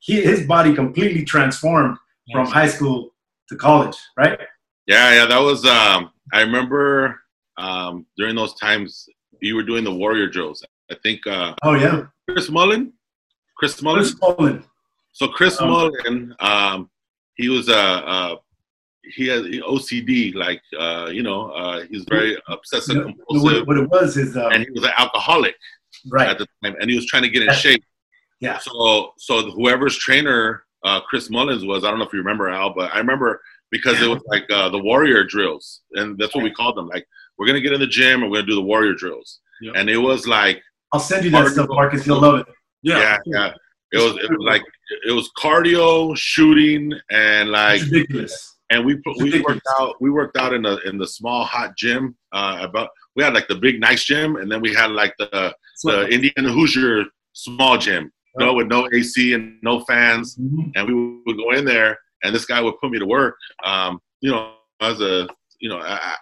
he, 0.00 0.20
his 0.20 0.46
body 0.46 0.74
completely 0.74 1.24
transformed 1.24 1.96
from 2.32 2.46
high 2.46 2.66
school 2.68 3.10
to 3.48 3.56
college, 3.56 3.96
right? 4.16 4.38
Yeah, 4.86 5.14
yeah, 5.14 5.26
that 5.26 5.38
was. 5.38 5.64
Um, 5.64 6.10
I 6.32 6.40
remember 6.40 7.20
um, 7.56 8.06
during 8.16 8.34
those 8.34 8.54
times 8.56 9.06
you 9.40 9.54
were 9.54 9.62
doing 9.62 9.84
the 9.84 9.94
warrior 9.94 10.28
drills. 10.28 10.64
I 10.90 10.96
think 11.02 11.26
uh, 11.26 11.54
Oh 11.62 11.74
yeah, 11.74 12.06
Chris 12.28 12.50
Mullin, 12.50 12.92
Chris 13.56 13.80
Mullin. 13.80 14.00
Chris 14.02 14.14
Poland. 14.14 14.64
So 15.12 15.28
Chris 15.28 15.60
Um, 15.60 15.70
Mullin, 15.70 16.34
um, 16.40 16.90
he 17.36 17.48
was 17.48 17.68
a 17.68 17.78
uh, 17.78 18.36
he 19.14 19.26
has 19.28 19.42
OCD, 19.42 20.34
like 20.34 20.62
uh, 20.78 21.08
you 21.12 21.22
know, 21.22 21.50
uh, 21.50 21.84
he's 21.90 22.04
very 22.08 22.36
obsessive 22.48 22.96
No, 22.96 23.02
no, 23.02 23.06
compulsive, 23.08 23.66
what, 23.66 23.66
what 23.66 23.76
it 23.78 23.90
was 23.90 24.16
is 24.16 24.36
um, 24.36 24.52
and 24.52 24.64
he 24.64 24.70
was 24.70 24.84
an 24.84 24.92
alcoholic 24.96 25.54
right. 26.10 26.28
at 26.28 26.38
the 26.38 26.46
time, 26.62 26.74
and 26.80 26.90
he 26.90 26.96
was 26.96 27.06
trying 27.06 27.22
to 27.22 27.28
get 27.28 27.42
in 27.42 27.52
shape. 27.54 27.84
Yeah. 28.40 28.58
So 28.58 29.12
so 29.18 29.50
whoever's 29.50 29.96
trainer 29.96 30.64
uh, 30.84 31.00
Chris 31.00 31.30
Mullin's 31.30 31.64
was, 31.64 31.82
I 31.82 31.90
don't 31.90 31.98
know 31.98 32.04
if 32.04 32.12
you 32.12 32.18
remember 32.18 32.48
Al, 32.50 32.74
but 32.74 32.92
I 32.94 32.98
remember 32.98 33.40
because 33.70 34.00
it 34.00 34.08
was 34.08 34.22
like 34.26 34.44
uh, 34.50 34.68
the 34.68 34.78
warrior 34.78 35.24
drills, 35.24 35.80
and 35.92 36.16
that's 36.18 36.34
what 36.34 36.44
we 36.44 36.50
called 36.50 36.76
them. 36.76 36.86
Like 36.86 37.06
we're 37.38 37.46
gonna 37.46 37.60
get 37.60 37.72
in 37.72 37.80
the 37.80 37.86
gym 37.86 38.22
and 38.22 38.30
we're 38.30 38.38
gonna 38.38 38.46
do 38.46 38.54
the 38.54 38.62
warrior 38.62 38.94
drills, 38.94 39.40
Yeah. 39.60 39.72
and 39.74 39.88
it 39.88 39.96
was 39.96 40.28
like 40.28 40.62
I'll 40.92 41.00
send 41.00 41.24
you 41.24 41.30
that 41.32 41.48
stuff, 41.48 41.66
Marcus. 41.70 42.06
You'll 42.06 42.20
love 42.20 42.40
it. 42.40 42.46
yeah, 42.82 43.18
yeah. 43.26 43.52
It 43.92 43.98
was, 43.98 44.16
it 44.16 44.30
was 44.30 44.38
like 44.40 44.62
it 45.06 45.12
was 45.12 45.30
cardio, 45.38 46.16
shooting, 46.16 46.92
and 47.10 47.50
like 47.50 47.80
ridiculous. 47.82 48.53
And 48.70 48.84
we 48.84 48.96
put, 48.96 49.16
we 49.18 49.30
worked 49.42 49.66
out 49.78 49.94
we 50.00 50.10
worked 50.10 50.36
out 50.36 50.52
in 50.52 50.62
the 50.62 50.78
in 50.88 50.98
the 50.98 51.06
small 51.06 51.44
hot 51.44 51.76
gym 51.76 52.16
uh 52.32 52.58
about 52.62 52.88
we 53.16 53.22
had 53.22 53.34
like 53.34 53.46
the 53.48 53.54
big 53.54 53.80
nice 53.80 54.04
gym 54.04 54.36
and 54.36 54.50
then 54.50 54.60
we 54.60 54.72
had 54.74 54.90
like 54.90 55.14
the 55.18 55.54
the 55.84 56.08
Indian 56.14 56.44
Hoosier 56.56 57.04
small 57.32 57.76
gym. 57.78 58.10
You 58.38 58.46
know 58.46 58.54
with 58.54 58.66
no 58.68 58.88
AC 58.92 59.32
and 59.34 59.58
no 59.62 59.80
fans. 59.84 60.36
Mhm. 60.36 60.72
and 60.74 60.88
we 60.88 60.94
would 61.26 61.36
go 61.36 61.50
in 61.52 61.64
there 61.64 61.98
and 62.22 62.34
this 62.34 62.44
guy 62.46 62.60
would 62.60 62.74
put 62.80 62.90
me 62.90 62.98
to 62.98 63.06
work. 63.06 63.36
Um 63.64 64.00
you 64.20 64.30
know 64.30 64.54
as 64.80 65.00
a 65.00 65.28
you 65.60 65.68
know 65.68 65.78
I- 65.78 66.16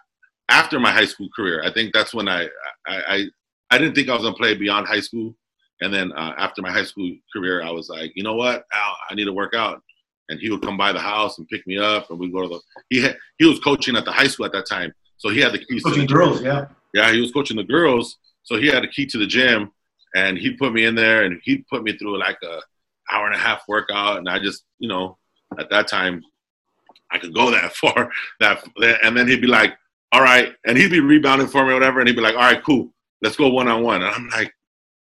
after 0.48 0.78
my 0.81 0.90
high 0.90 1.07
school 1.07 1.28
career 1.35 1.62
I 1.64 1.72
think 1.72 1.92
that's 1.94 2.12
when 2.12 2.28
I 2.28 2.40
I 2.87 2.96
I, 3.14 3.24
I 3.70 3.78
didn't 3.78 3.94
think 3.94 4.09
I 4.09 4.14
was 4.14 4.22
gonna 4.24 4.37
play 4.37 4.55
beyond 4.55 4.87
high 4.87 5.00
school. 5.00 5.35
And 5.81 5.92
then 5.92 6.12
uh, 6.12 6.35
after 6.37 6.61
my 6.62 6.70
high 6.70 6.85
school 6.85 7.11
career 7.35 7.62
I 7.62 7.70
was 7.70 7.88
like 7.88 8.12
you 8.14 8.22
know 8.22 8.35
what 8.35 8.64
Al 8.72 8.96
I 9.09 9.14
need 9.14 9.24
to 9.24 9.33
work 9.33 9.55
out 9.55 9.81
and 10.28 10.40
he 10.40 10.50
would 10.50 10.62
come 10.62 10.76
by 10.76 10.92
the 10.92 11.00
house 11.00 11.38
and 11.38 11.48
pick 11.48 11.66
me 11.66 11.78
up 11.78 12.11
and 12.11 12.18
we'd 12.18 12.32
go 12.32 12.42
to 12.42 12.48
the 12.48 12.61
he 12.90 13.02
had, 13.02 13.16
he 13.38 13.44
was 13.44 13.58
coaching 13.61 13.96
at 13.96 14.04
the 14.04 14.12
high 14.12 14.26
school 14.26 14.46
at 14.46 14.52
that 14.52 14.66
time 14.66 14.92
so 15.22 15.28
he 15.28 15.40
had 15.40 15.52
the 15.52 15.58
keys 15.58 15.85
to 15.85 15.90
Coaching 15.90 16.02
the 16.02 16.08
gym. 16.08 16.16
girls, 16.16 16.42
yeah. 16.42 16.66
Yeah, 16.94 17.12
he 17.12 17.20
was 17.20 17.30
coaching 17.30 17.56
the 17.56 17.62
girls, 17.62 18.18
so 18.42 18.56
he 18.56 18.66
had 18.66 18.85
a 18.85 18.88
key 18.88 19.06
to 19.06 19.18
the 19.18 19.26
gym, 19.26 19.70
and 20.16 20.37
he 20.37 20.50
put 20.56 20.72
me 20.72 20.85
in 20.85 20.96
there, 20.96 21.22
and 21.22 21.40
he 21.44 21.58
put 21.70 21.85
me 21.85 21.96
through 21.96 22.18
like 22.18 22.38
a 22.42 22.61
hour 23.11 23.26
and 23.26 23.35
a 23.35 23.38
half 23.38 23.62
workout, 23.68 24.18
and 24.18 24.28
I 24.28 24.40
just, 24.40 24.64
you 24.80 24.88
know, 24.88 25.16
at 25.61 25.70
that 25.70 25.87
time, 25.87 26.22
I 27.12 27.18
could 27.18 27.32
go 27.32 27.52
that 27.52 27.72
far, 27.76 28.11
that, 28.40 28.64
and 29.04 29.16
then 29.16 29.28
he'd 29.28 29.40
be 29.40 29.46
like, 29.46 29.74
"All 30.11 30.22
right," 30.22 30.54
and 30.66 30.76
he'd 30.76 30.90
be 30.90 30.98
rebounding 30.98 31.46
for 31.46 31.64
me 31.64 31.70
or 31.70 31.74
whatever, 31.74 32.00
and 32.00 32.08
he'd 32.08 32.16
be 32.16 32.20
like, 32.20 32.35
"All 32.35 32.40
right, 32.40 32.62
cool, 32.64 32.92
let's 33.22 33.37
go 33.37 33.48
one 33.48 33.68
on 33.68 33.85
one," 33.85 34.02
and 34.02 34.12
I'm 34.12 34.28
like, 34.30 34.52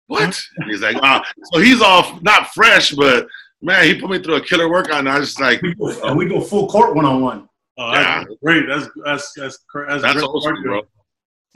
what? 0.07 0.23
And 0.23 0.35
he's 0.69 0.81
like, 0.81 0.97
ah, 1.01 1.23
so 1.51 1.59
he's 1.59 1.81
all 1.81 2.19
not 2.21 2.47
fresh, 2.49 2.91
but 2.91 3.27
man, 3.63 3.85
he 3.85 3.99
put 3.99 4.09
me 4.09 4.19
through 4.19 4.35
a 4.35 4.41
killer 4.41 4.69
workout, 4.69 4.99
and 4.99 5.09
I 5.09 5.19
was 5.19 5.29
just 5.29 5.41
like, 5.41 5.61
We 5.61 5.73
go, 5.73 6.07
and 6.07 6.17
we 6.17 6.27
go 6.27 6.41
full 6.41 6.67
court 6.67 6.95
one 6.95 7.05
on 7.05 7.21
one. 7.21 7.49
Yeah. 7.77 8.23
great. 8.43 8.65
That's 8.67 8.87
that's 9.03 9.33
that's 9.35 9.57
cra- 9.69 9.87
that's, 9.89 10.03
that's 10.03 10.21
old 10.21 10.43
school, 10.43 10.63
bro. 10.63 10.81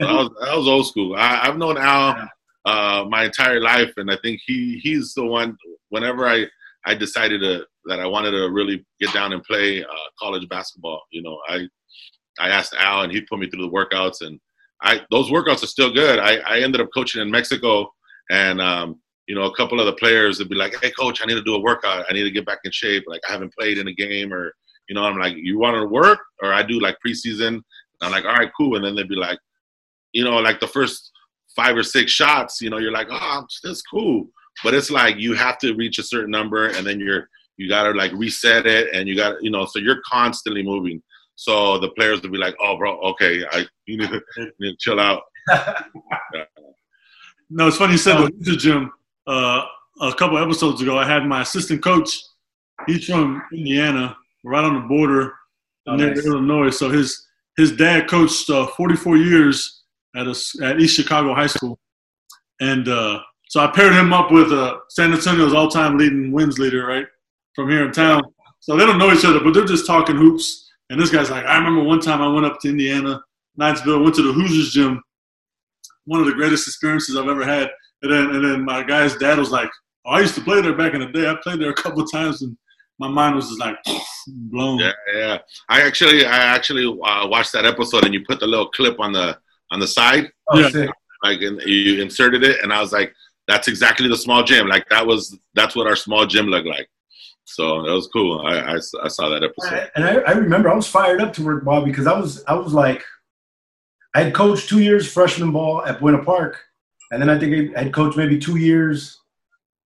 That 0.00 0.12
was, 0.12 0.30
that 0.40 0.56
was 0.56 0.68
old 0.68 0.86
school. 0.86 1.14
I, 1.16 1.40
I've 1.42 1.58
known 1.58 1.76
Al 1.76 2.28
uh, 2.64 3.04
my 3.08 3.24
entire 3.24 3.60
life, 3.60 3.92
and 3.96 4.10
I 4.10 4.16
think 4.22 4.40
he 4.44 4.80
he's 4.82 5.14
the 5.14 5.24
one. 5.24 5.56
Whenever 5.90 6.26
I 6.26 6.46
I 6.86 6.94
decided 6.94 7.40
to 7.42 7.64
that 7.86 8.00
I 8.00 8.06
wanted 8.06 8.32
to 8.32 8.50
really 8.50 8.84
get 9.00 9.12
down 9.12 9.32
and 9.32 9.42
play 9.44 9.82
uh, 9.82 10.08
college 10.18 10.48
basketball, 10.48 11.02
you 11.10 11.22
know, 11.22 11.38
I 11.48 11.68
I 12.40 12.48
asked 12.48 12.74
Al, 12.74 13.02
and 13.02 13.12
he 13.12 13.20
put 13.22 13.38
me 13.38 13.48
through 13.48 13.62
the 13.62 13.70
workouts, 13.70 14.26
and 14.26 14.40
I 14.82 15.02
those 15.10 15.30
workouts 15.30 15.62
are 15.62 15.68
still 15.68 15.92
good. 15.92 16.18
I, 16.18 16.38
I 16.38 16.60
ended 16.60 16.80
up 16.80 16.88
coaching 16.94 17.22
in 17.22 17.30
Mexico, 17.30 17.92
and 18.30 18.60
um, 18.60 19.00
you 19.28 19.34
know, 19.34 19.44
a 19.44 19.54
couple 19.54 19.78
of 19.78 19.86
the 19.86 19.92
players 19.92 20.38
would 20.38 20.48
be 20.48 20.56
like, 20.56 20.74
"Hey, 20.82 20.90
coach, 20.90 21.20
I 21.22 21.26
need 21.26 21.34
to 21.34 21.42
do 21.42 21.54
a 21.54 21.60
workout. 21.60 22.06
I 22.08 22.12
need 22.14 22.24
to 22.24 22.30
get 22.30 22.46
back 22.46 22.60
in 22.64 22.72
shape. 22.72 23.04
Like 23.06 23.20
I 23.28 23.32
haven't 23.32 23.54
played 23.54 23.76
in 23.76 23.86
a 23.86 23.92
game, 23.92 24.32
or 24.32 24.54
you 24.88 24.94
know, 24.94 25.04
I'm 25.04 25.18
like, 25.18 25.36
you 25.36 25.58
want 25.58 25.76
to 25.76 25.86
work, 25.86 26.18
or 26.42 26.52
I 26.52 26.62
do 26.62 26.80
like 26.80 26.96
preseason. 27.06 27.60
I'm 28.00 28.10
like, 28.10 28.24
all 28.24 28.34
right, 28.34 28.50
cool, 28.56 28.76
and 28.76 28.84
then 28.84 28.94
they'd 28.96 29.08
be 29.08 29.16
like, 29.16 29.38
you 30.12 30.24
know, 30.24 30.38
like 30.38 30.60
the 30.60 30.66
first 30.66 31.12
five 31.54 31.76
or 31.76 31.82
six 31.82 32.10
shots, 32.10 32.60
you 32.62 32.70
know, 32.70 32.78
you're 32.78 32.92
like, 32.92 33.08
oh, 33.10 33.44
that's 33.62 33.82
cool, 33.82 34.28
but 34.64 34.72
it's 34.72 34.90
like 34.90 35.16
you 35.18 35.34
have 35.34 35.58
to 35.58 35.74
reach 35.74 35.98
a 35.98 36.02
certain 36.02 36.30
number, 36.30 36.68
and 36.68 36.86
then 36.86 36.98
you're 36.98 37.28
you 37.58 37.68
gotta 37.68 37.90
like 37.90 38.12
reset 38.12 38.66
it, 38.66 38.94
and 38.94 39.08
you 39.08 39.14
got, 39.14 39.42
you 39.42 39.50
know, 39.50 39.66
so 39.66 39.78
you're 39.78 40.00
constantly 40.06 40.62
moving. 40.62 41.02
So 41.34 41.78
the 41.78 41.90
players 41.90 42.22
would 42.22 42.32
be 42.32 42.38
like, 42.38 42.56
oh, 42.60 42.78
bro, 42.78 42.98
okay, 43.00 43.44
I 43.52 43.66
you 43.84 43.98
need 43.98 44.08
to, 44.08 44.22
you 44.38 44.52
need 44.58 44.70
to 44.70 44.76
chill 44.78 44.98
out. 44.98 45.22
No, 47.50 47.68
it's 47.68 47.78
funny 47.78 47.92
you 47.92 47.98
said 47.98 48.30
the 48.40 48.56
gym. 48.56 48.92
Uh, 49.28 49.62
a 50.00 50.14
couple 50.14 50.38
episodes 50.38 50.80
ago, 50.80 50.98
I 50.98 51.06
had 51.06 51.26
my 51.26 51.42
assistant 51.42 51.82
coach. 51.82 52.18
He's 52.86 53.04
from 53.04 53.42
Indiana, 53.52 54.16
right 54.44 54.64
on 54.64 54.74
the 54.74 54.88
border 54.88 55.34
Oh, 55.88 55.96
near 55.96 56.14
nice. 56.14 56.26
Illinois. 56.26 56.70
So 56.70 56.90
his 56.90 57.26
his 57.56 57.72
dad 57.72 58.08
coached 58.08 58.48
uh, 58.50 58.66
44 58.68 59.16
years 59.16 59.82
at 60.14 60.26
a, 60.26 60.34
at 60.62 60.80
East 60.80 60.94
Chicago 60.94 61.34
High 61.34 61.46
School, 61.46 61.78
and 62.60 62.86
uh, 62.88 63.20
so 63.48 63.60
I 63.60 63.68
paired 63.68 63.94
him 63.94 64.12
up 64.12 64.30
with 64.30 64.52
uh, 64.52 64.78
San 64.90 65.12
Antonio's 65.12 65.54
all-time 65.54 65.96
leading 65.96 66.30
wins 66.30 66.58
leader, 66.58 66.86
right 66.86 67.06
from 67.54 67.70
here 67.70 67.84
in 67.86 67.92
town. 67.92 68.22
So 68.60 68.76
they 68.76 68.84
don't 68.84 68.98
know 68.98 69.12
each 69.12 69.24
other, 69.24 69.40
but 69.40 69.54
they're 69.54 69.64
just 69.64 69.86
talking 69.86 70.16
hoops. 70.16 70.68
And 70.90 71.00
this 71.00 71.10
guy's 71.10 71.30
like, 71.30 71.44
I 71.46 71.56
remember 71.56 71.82
one 71.82 72.00
time 72.00 72.20
I 72.20 72.28
went 72.28 72.46
up 72.46 72.60
to 72.60 72.68
Indiana, 72.68 73.22
Knightsville, 73.58 74.02
went 74.02 74.14
to 74.16 74.22
the 74.22 74.32
Hoosiers 74.32 74.72
gym. 74.72 75.02
One 76.04 76.20
of 76.20 76.26
the 76.26 76.32
greatest 76.32 76.66
experiences 76.68 77.16
I've 77.16 77.28
ever 77.28 77.44
had. 77.44 77.70
And 78.02 78.12
then, 78.12 78.30
and 78.34 78.44
then 78.44 78.64
my 78.64 78.82
guy's 78.82 79.16
dad 79.16 79.38
was 79.38 79.50
like, 79.50 79.70
oh, 80.06 80.10
I 80.12 80.20
used 80.20 80.34
to 80.36 80.40
play 80.40 80.60
there 80.60 80.74
back 80.74 80.94
in 80.94 81.00
the 81.00 81.06
day. 81.08 81.28
I 81.28 81.34
played 81.42 81.60
there 81.60 81.70
a 81.70 81.74
couple 81.74 82.00
of 82.02 82.10
times, 82.10 82.42
and 82.42 82.56
my 82.98 83.08
mind 83.08 83.34
was 83.36 83.48
just 83.48 83.60
like 83.60 83.76
blown. 84.28 84.78
Yeah, 84.78 84.92
yeah. 85.14 85.38
I 85.68 85.82
actually 85.82 86.24
I 86.24 86.36
actually 86.36 86.86
uh, 86.86 87.26
watched 87.26 87.52
that 87.52 87.64
episode, 87.66 88.04
and 88.04 88.14
you 88.14 88.24
put 88.26 88.40
the 88.40 88.46
little 88.46 88.68
clip 88.68 89.00
on 89.00 89.12
the 89.12 89.36
on 89.70 89.80
the 89.80 89.86
side, 89.86 90.30
Oh, 90.48 90.58
Yeah. 90.58 90.86
like 91.22 91.40
and 91.42 91.60
you 91.62 92.00
inserted 92.00 92.42
it, 92.44 92.62
and 92.62 92.72
I 92.72 92.80
was 92.80 92.92
like, 92.92 93.12
that's 93.48 93.66
exactly 93.68 94.08
the 94.08 94.16
small 94.16 94.42
gym. 94.44 94.68
Like 94.68 94.88
that 94.90 95.06
was 95.06 95.36
that's 95.54 95.74
what 95.74 95.86
our 95.86 95.96
small 95.96 96.24
gym 96.26 96.46
looked 96.46 96.68
like. 96.68 96.88
So 97.44 97.82
that 97.82 97.92
was 97.92 98.06
cool. 98.08 98.40
I 98.46 98.58
I, 98.58 98.74
I 98.76 99.08
saw 99.08 99.28
that 99.30 99.42
episode. 99.42 99.90
And 99.96 100.04
I, 100.04 100.14
I 100.18 100.32
remember 100.32 100.70
I 100.70 100.74
was 100.74 100.86
fired 100.86 101.20
up 101.20 101.32
to 101.34 101.42
work 101.44 101.64
ball 101.64 101.82
because 101.84 102.06
I 102.06 102.16
was 102.18 102.44
I 102.46 102.54
was 102.54 102.72
like, 102.72 103.02
I 104.14 104.22
had 104.22 104.34
coached 104.34 104.68
two 104.68 104.80
years 104.80 105.10
freshman 105.10 105.50
ball 105.52 105.84
at 105.84 105.98
Buena 106.00 106.22
Park, 106.24 106.58
and 107.10 107.20
then 107.20 107.30
I 107.30 107.38
think 107.38 107.76
I 107.76 107.84
had 107.84 107.92
coached 107.92 108.16
maybe 108.16 108.38
two 108.38 108.56
years 108.56 109.20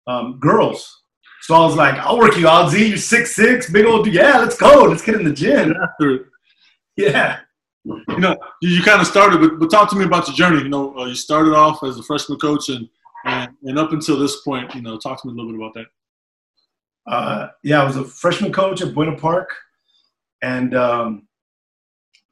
um, 0.06 0.38
girls. 0.38 1.02
So 1.42 1.54
I 1.54 1.60
was 1.60 1.76
like, 1.76 1.94
I'll 1.94 2.18
work 2.18 2.36
you 2.36 2.48
out, 2.48 2.70
Z. 2.70 2.88
You're 2.88 2.96
six 2.98 3.34
six, 3.34 3.70
big 3.70 3.86
old 3.86 4.04
dude. 4.04 4.14
Yeah, 4.14 4.38
let's 4.38 4.56
go. 4.56 4.82
Let's 4.84 5.02
get 5.02 5.14
in 5.16 5.24
the 5.24 5.32
gym. 5.32 5.74
After 5.82 6.30
Yeah. 6.96 7.38
you 7.84 8.18
know, 8.18 8.36
you, 8.60 8.70
you 8.70 8.82
kind 8.82 9.00
of 9.00 9.06
started, 9.06 9.40
but, 9.40 9.58
but 9.58 9.70
talk 9.70 9.88
to 9.90 9.96
me 9.96 10.04
about 10.04 10.26
your 10.28 10.36
journey. 10.36 10.62
You 10.62 10.68
know, 10.68 10.98
uh, 10.98 11.06
you 11.06 11.14
started 11.14 11.54
off 11.54 11.82
as 11.84 11.98
a 11.98 12.02
freshman 12.02 12.38
coach, 12.38 12.68
and, 12.68 12.88
and 13.24 13.50
and 13.62 13.78
up 13.78 13.92
until 13.92 14.18
this 14.18 14.40
point, 14.42 14.74
you 14.74 14.82
know, 14.82 14.98
talk 14.98 15.22
to 15.22 15.28
me 15.28 15.32
a 15.32 15.36
little 15.36 15.52
bit 15.52 15.60
about 15.60 15.74
that. 15.74 15.86
Uh, 17.10 17.48
yeah, 17.62 17.80
I 17.80 17.84
was 17.84 17.96
a 17.96 18.04
freshman 18.04 18.52
coach 18.52 18.82
at 18.82 18.92
Buena 18.94 19.16
Park, 19.16 19.54
and 20.42 20.74
um, 20.74 21.28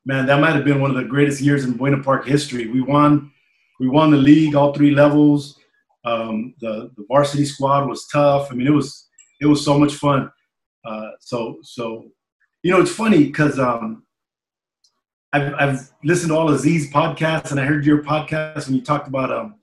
man, 0.04 0.26
that 0.26 0.40
might 0.40 0.54
have 0.54 0.64
been 0.64 0.80
one 0.80 0.90
of 0.90 0.96
the 0.96 1.04
greatest 1.04 1.40
years 1.40 1.64
in 1.64 1.76
Buena 1.76 2.02
Park 2.02 2.26
history. 2.26 2.66
We 2.66 2.82
won, 2.82 3.32
we 3.78 3.88
won 3.88 4.10
the 4.10 4.16
league 4.16 4.54
all 4.54 4.72
three 4.72 4.92
levels. 4.92 5.58
Um, 6.04 6.54
the 6.60 6.90
the 6.96 7.04
varsity 7.08 7.44
squad 7.44 7.88
was 7.88 8.06
tough. 8.08 8.50
I 8.50 8.54
mean, 8.54 8.66
it 8.66 8.72
was 8.72 9.08
it 9.40 9.46
was 9.46 9.64
so 9.64 9.78
much 9.78 9.94
fun. 9.94 10.30
Uh, 10.84 11.10
so 11.20 11.58
so, 11.62 12.06
you 12.62 12.70
know, 12.70 12.80
it's 12.80 12.92
funny 12.92 13.24
because 13.24 13.58
um, 13.58 14.04
I've 15.32 15.54
I've 15.54 15.90
listened 16.04 16.30
to 16.30 16.36
all 16.36 16.50
of 16.50 16.58
Z's 16.60 16.92
podcasts, 16.92 17.50
and 17.50 17.60
I 17.60 17.64
heard 17.64 17.84
your 17.84 18.02
podcast 18.02 18.66
when 18.66 18.76
you 18.76 18.82
talked 18.82 19.08
about 19.08 19.32
um, 19.32 19.56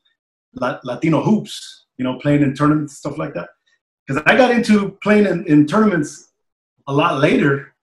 La- 0.55 0.79
Latino 0.83 1.21
hoops. 1.21 1.81
You 1.97 2.03
know, 2.03 2.17
playing 2.17 2.41
in 2.41 2.55
tournaments, 2.55 2.97
stuff 2.97 3.19
like 3.19 3.35
that 3.35 3.49
because 4.05 4.21
I 4.25 4.35
got 4.35 4.51
into 4.51 4.97
playing 5.01 5.25
in, 5.25 5.45
in 5.47 5.65
tournaments 5.65 6.31
a 6.87 6.93
lot 6.93 7.19
later 7.19 7.73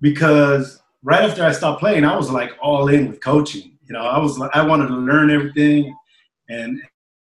because 0.00 0.80
right 1.02 1.22
after 1.22 1.44
I 1.44 1.52
stopped 1.52 1.80
playing, 1.80 2.04
I 2.04 2.16
was 2.16 2.30
like 2.30 2.52
all 2.60 2.88
in 2.88 3.08
with 3.08 3.20
coaching. 3.20 3.75
You 3.88 3.92
know, 3.92 4.02
I 4.02 4.18
was 4.18 4.40
I 4.52 4.62
wanted 4.62 4.88
to 4.88 4.96
learn 4.96 5.30
everything, 5.30 5.94
and 6.48 6.80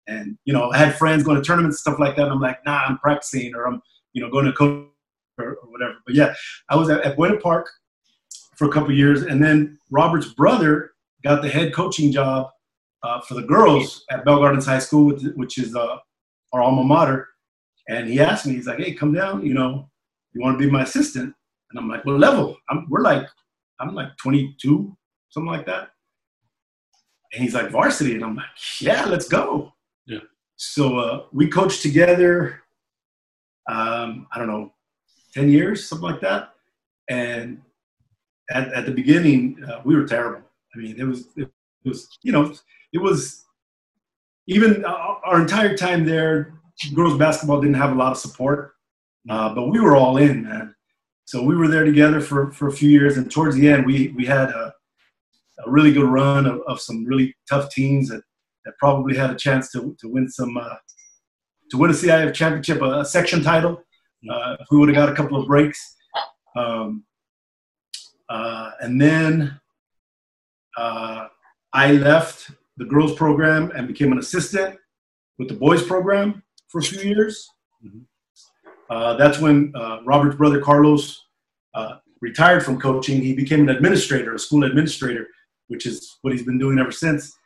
and 0.08 0.38
you 0.46 0.54
know, 0.54 0.72
I 0.72 0.78
had 0.78 0.96
friends 0.96 1.24
going 1.24 1.38
to 1.38 1.44
tournaments 1.44 1.78
and 1.78 1.80
stuff 1.80 2.00
like 2.00 2.16
that. 2.16 2.24
And 2.24 2.32
I'm 2.32 2.42
like, 2.42 2.66
nah, 2.66 2.84
I'm 2.88 2.98
practicing, 2.98 3.54
or 3.56 3.68
I'm 3.68 3.82
you 4.14 4.22
know 4.22 4.30
going 4.30 4.46
to 4.46 4.54
coach 4.54 4.88
or, 5.38 5.56
or 5.56 5.72
whatever. 5.72 5.96
But 6.06 6.16
yeah, 6.16 6.34
I 6.70 6.76
was 6.76 6.90
at, 6.90 7.02
at 7.02 7.16
Buena 7.16 7.38
Park 7.38 7.70
for 8.56 8.68
a 8.68 8.72
couple 8.72 8.92
years, 8.92 9.24
and 9.24 9.44
then 9.44 9.78
Robert's 9.92 10.34
brother 10.34 10.92
got 11.24 11.42
the 11.42 11.50
head 11.50 11.74
coaching 11.74 12.12
job 12.12 12.50
uh, 13.04 13.22
for 13.22 13.36
the 13.36 13.44
girls 13.44 14.04
at 14.10 14.26
Bell 14.26 14.40
Gardens 14.40 14.66
High 14.66 14.80
School, 14.80 15.16
which, 15.36 15.58
is 15.58 15.76
uh, 15.76 15.98
our 16.54 16.62
alma 16.62 16.84
mater. 16.84 17.28
And 17.90 18.08
he 18.08 18.20
asked 18.20 18.46
me, 18.46 18.56
he's 18.56 18.68
like, 18.68 18.80
"Hey, 18.80 18.94
come 18.94 19.14
down. 19.14 19.46
You 19.46 19.54
know, 19.54 19.90
you 20.34 20.42
want 20.42 20.60
to 20.60 20.66
be 20.66 20.72
my 20.72 20.84
assistant?" 20.84 21.34
And 21.72 21.80
I'm 21.80 21.88
like, 21.88 22.04
"What 22.06 22.20
level?" 22.20 22.58
I'm, 22.70 22.88
we're 22.90 23.02
like, 23.02 23.28
I'm 23.80 23.94
like 23.94 24.10
22, 24.18 24.98
something 25.30 25.52
like 25.52 25.66
that. 25.68 25.90
And 27.38 27.44
he's 27.44 27.54
like, 27.54 27.70
"Varsity," 27.70 28.16
and 28.16 28.24
I'm 28.24 28.36
like, 28.36 28.48
"Yeah, 28.82 29.06
let's 29.06 29.28
go." 29.28 29.72
Yeah. 30.08 30.22
So 30.56 30.98
uh, 30.98 31.26
we 31.32 31.48
coached 31.48 31.84
together. 31.84 32.64
Um, 33.70 34.26
I 34.34 34.40
don't 34.40 34.48
know, 34.48 34.74
10 35.36 35.50
years, 35.50 35.88
something 35.88 36.10
like 36.10 36.22
that. 36.22 36.54
And 37.10 37.62
at, 38.50 38.74
at 38.74 38.86
the 38.88 38.92
beginning, 38.92 39.64
uh, 39.64 39.82
we 39.86 39.96
were 39.96 40.08
terrible. 40.08 40.42
I 40.74 40.80
mean, 40.80 40.96
it 40.98 41.04
was 41.04 41.28
it 41.38 41.52
was 41.86 42.08
you 42.24 42.32
know 42.32 42.56
it 42.92 42.98
was 42.98 43.46
even 44.48 44.84
our, 44.84 45.22
our 45.24 45.42
entire 45.42 45.78
time 45.78 46.06
there. 46.06 46.54
Girls 46.96 47.20
basketball 47.20 47.62
didn't 47.62 47.76
have 47.76 47.92
a 47.92 47.96
lot 47.96 48.14
of 48.14 48.18
support, 48.18 48.74
uh, 49.30 49.54
but 49.54 49.68
we 49.68 49.80
were 49.80 49.96
all 49.96 50.18
in, 50.18 50.44
man. 50.44 50.74
So 51.26 51.44
we 51.44 51.56
were 51.56 51.68
there 51.68 51.84
together 51.84 52.20
for, 52.20 52.52
for 52.52 52.68
a 52.68 52.72
few 52.72 52.90
years, 52.90 53.18
and 53.18 53.30
towards 53.30 53.56
the 53.56 53.70
end, 53.70 53.86
we 53.86 54.08
we 54.10 54.26
had 54.26 54.50
a, 54.50 54.74
a 55.66 55.70
really 55.70 55.92
good 55.92 56.06
run 56.06 56.46
of, 56.46 56.62
of 56.68 56.80
some 56.80 57.06
really 57.06 57.36
tough 57.50 57.70
teams 57.72 58.10
that, 58.10 58.22
that 58.66 58.78
probably 58.78 59.16
had 59.16 59.32
a 59.32 59.36
chance 59.36 59.72
to, 59.72 59.96
to 60.00 60.08
win 60.08 60.30
some 60.30 60.58
uh, 60.58 60.76
to 61.72 61.78
win 61.78 61.92
a 61.92 61.94
CIF 61.94 62.34
championship, 62.34 62.82
a, 62.82 63.00
a 63.00 63.06
section 63.06 63.44
title. 63.44 63.84
Uh, 64.30 64.56
if 64.60 64.68
we 64.72 64.78
would 64.78 64.90
have 64.90 64.96
got 64.96 65.10
a 65.10 65.16
couple 65.16 65.40
of 65.40 65.48
breaks, 65.48 65.96
um, 66.56 67.04
uh, 68.30 68.72
and 68.82 69.00
then 69.00 69.60
uh, 70.78 71.28
I 71.74 71.92
left 71.92 72.52
the 72.78 72.86
girls 72.86 73.14
program 73.14 73.72
and 73.76 73.88
became 73.88 74.12
an 74.12 74.20
assistant 74.20 74.78
with 75.38 75.48
the 75.48 75.54
boys 75.56 75.84
program 75.84 76.44
for 76.70 76.80
a 76.80 76.84
few 76.84 77.02
years. 77.02 77.48
Mhm. 77.84 78.06
Uh, 78.90 79.16
that's 79.16 79.40
when 79.40 79.72
uh, 79.76 80.00
Robert's 80.06 80.36
brother 80.36 80.62
Carlos 80.62 81.26
uh, 81.74 81.98
retired 82.22 82.64
from 82.64 82.80
coaching. 82.80 83.22
He 83.22 83.36
became 83.36 83.62
an 83.62 83.70
administrator, 83.70 84.34
a 84.34 84.40
school 84.40 84.64
administrator, 84.64 85.28
which 85.68 85.86
is 85.86 86.18
what 86.22 86.34
he's 86.34 86.44
been 86.44 86.58
doing 86.58 86.80
ever 86.80 86.92
since. 86.92 87.38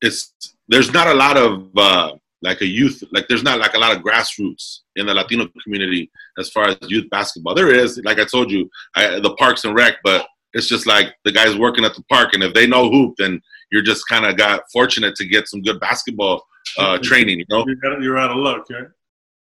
it's 0.00 0.32
there's 0.68 0.92
not 0.92 1.06
a 1.06 1.14
lot 1.14 1.36
of 1.36 1.68
uh, 1.76 2.12
like 2.42 2.60
a 2.60 2.66
youth 2.66 3.02
like 3.12 3.26
there's 3.28 3.42
not 3.42 3.58
like 3.58 3.74
a 3.74 3.78
lot 3.78 3.96
of 3.96 4.02
grassroots 4.02 4.80
in 4.96 5.06
the 5.06 5.14
Latino 5.14 5.46
community 5.62 6.10
as 6.38 6.50
far 6.50 6.68
as 6.68 6.76
youth 6.82 7.08
basketball. 7.10 7.54
There 7.54 7.72
is, 7.72 8.00
like 8.04 8.18
I 8.18 8.24
told 8.24 8.50
you, 8.50 8.68
I, 8.94 9.20
the 9.20 9.34
parks 9.34 9.64
and 9.64 9.74
rec, 9.74 9.96
but 10.02 10.26
it's 10.52 10.68
just 10.68 10.86
like 10.86 11.14
the 11.24 11.32
guys 11.32 11.56
working 11.56 11.84
at 11.84 11.94
the 11.94 12.02
park, 12.04 12.32
and 12.32 12.42
if 12.42 12.54
they 12.54 12.66
know 12.66 12.90
hoop, 12.90 13.14
then 13.18 13.40
you're 13.70 13.82
just 13.82 14.08
kind 14.08 14.24
of 14.24 14.36
got 14.36 14.62
fortunate 14.72 15.14
to 15.16 15.26
get 15.26 15.48
some 15.48 15.60
good 15.60 15.80
basketball 15.80 16.42
uh, 16.78 16.98
training. 17.02 17.40
You 17.40 17.44
know, 17.50 17.66
you're 18.00 18.18
out 18.18 18.30
of 18.30 18.38
luck, 18.38 18.64
right? 18.70 18.86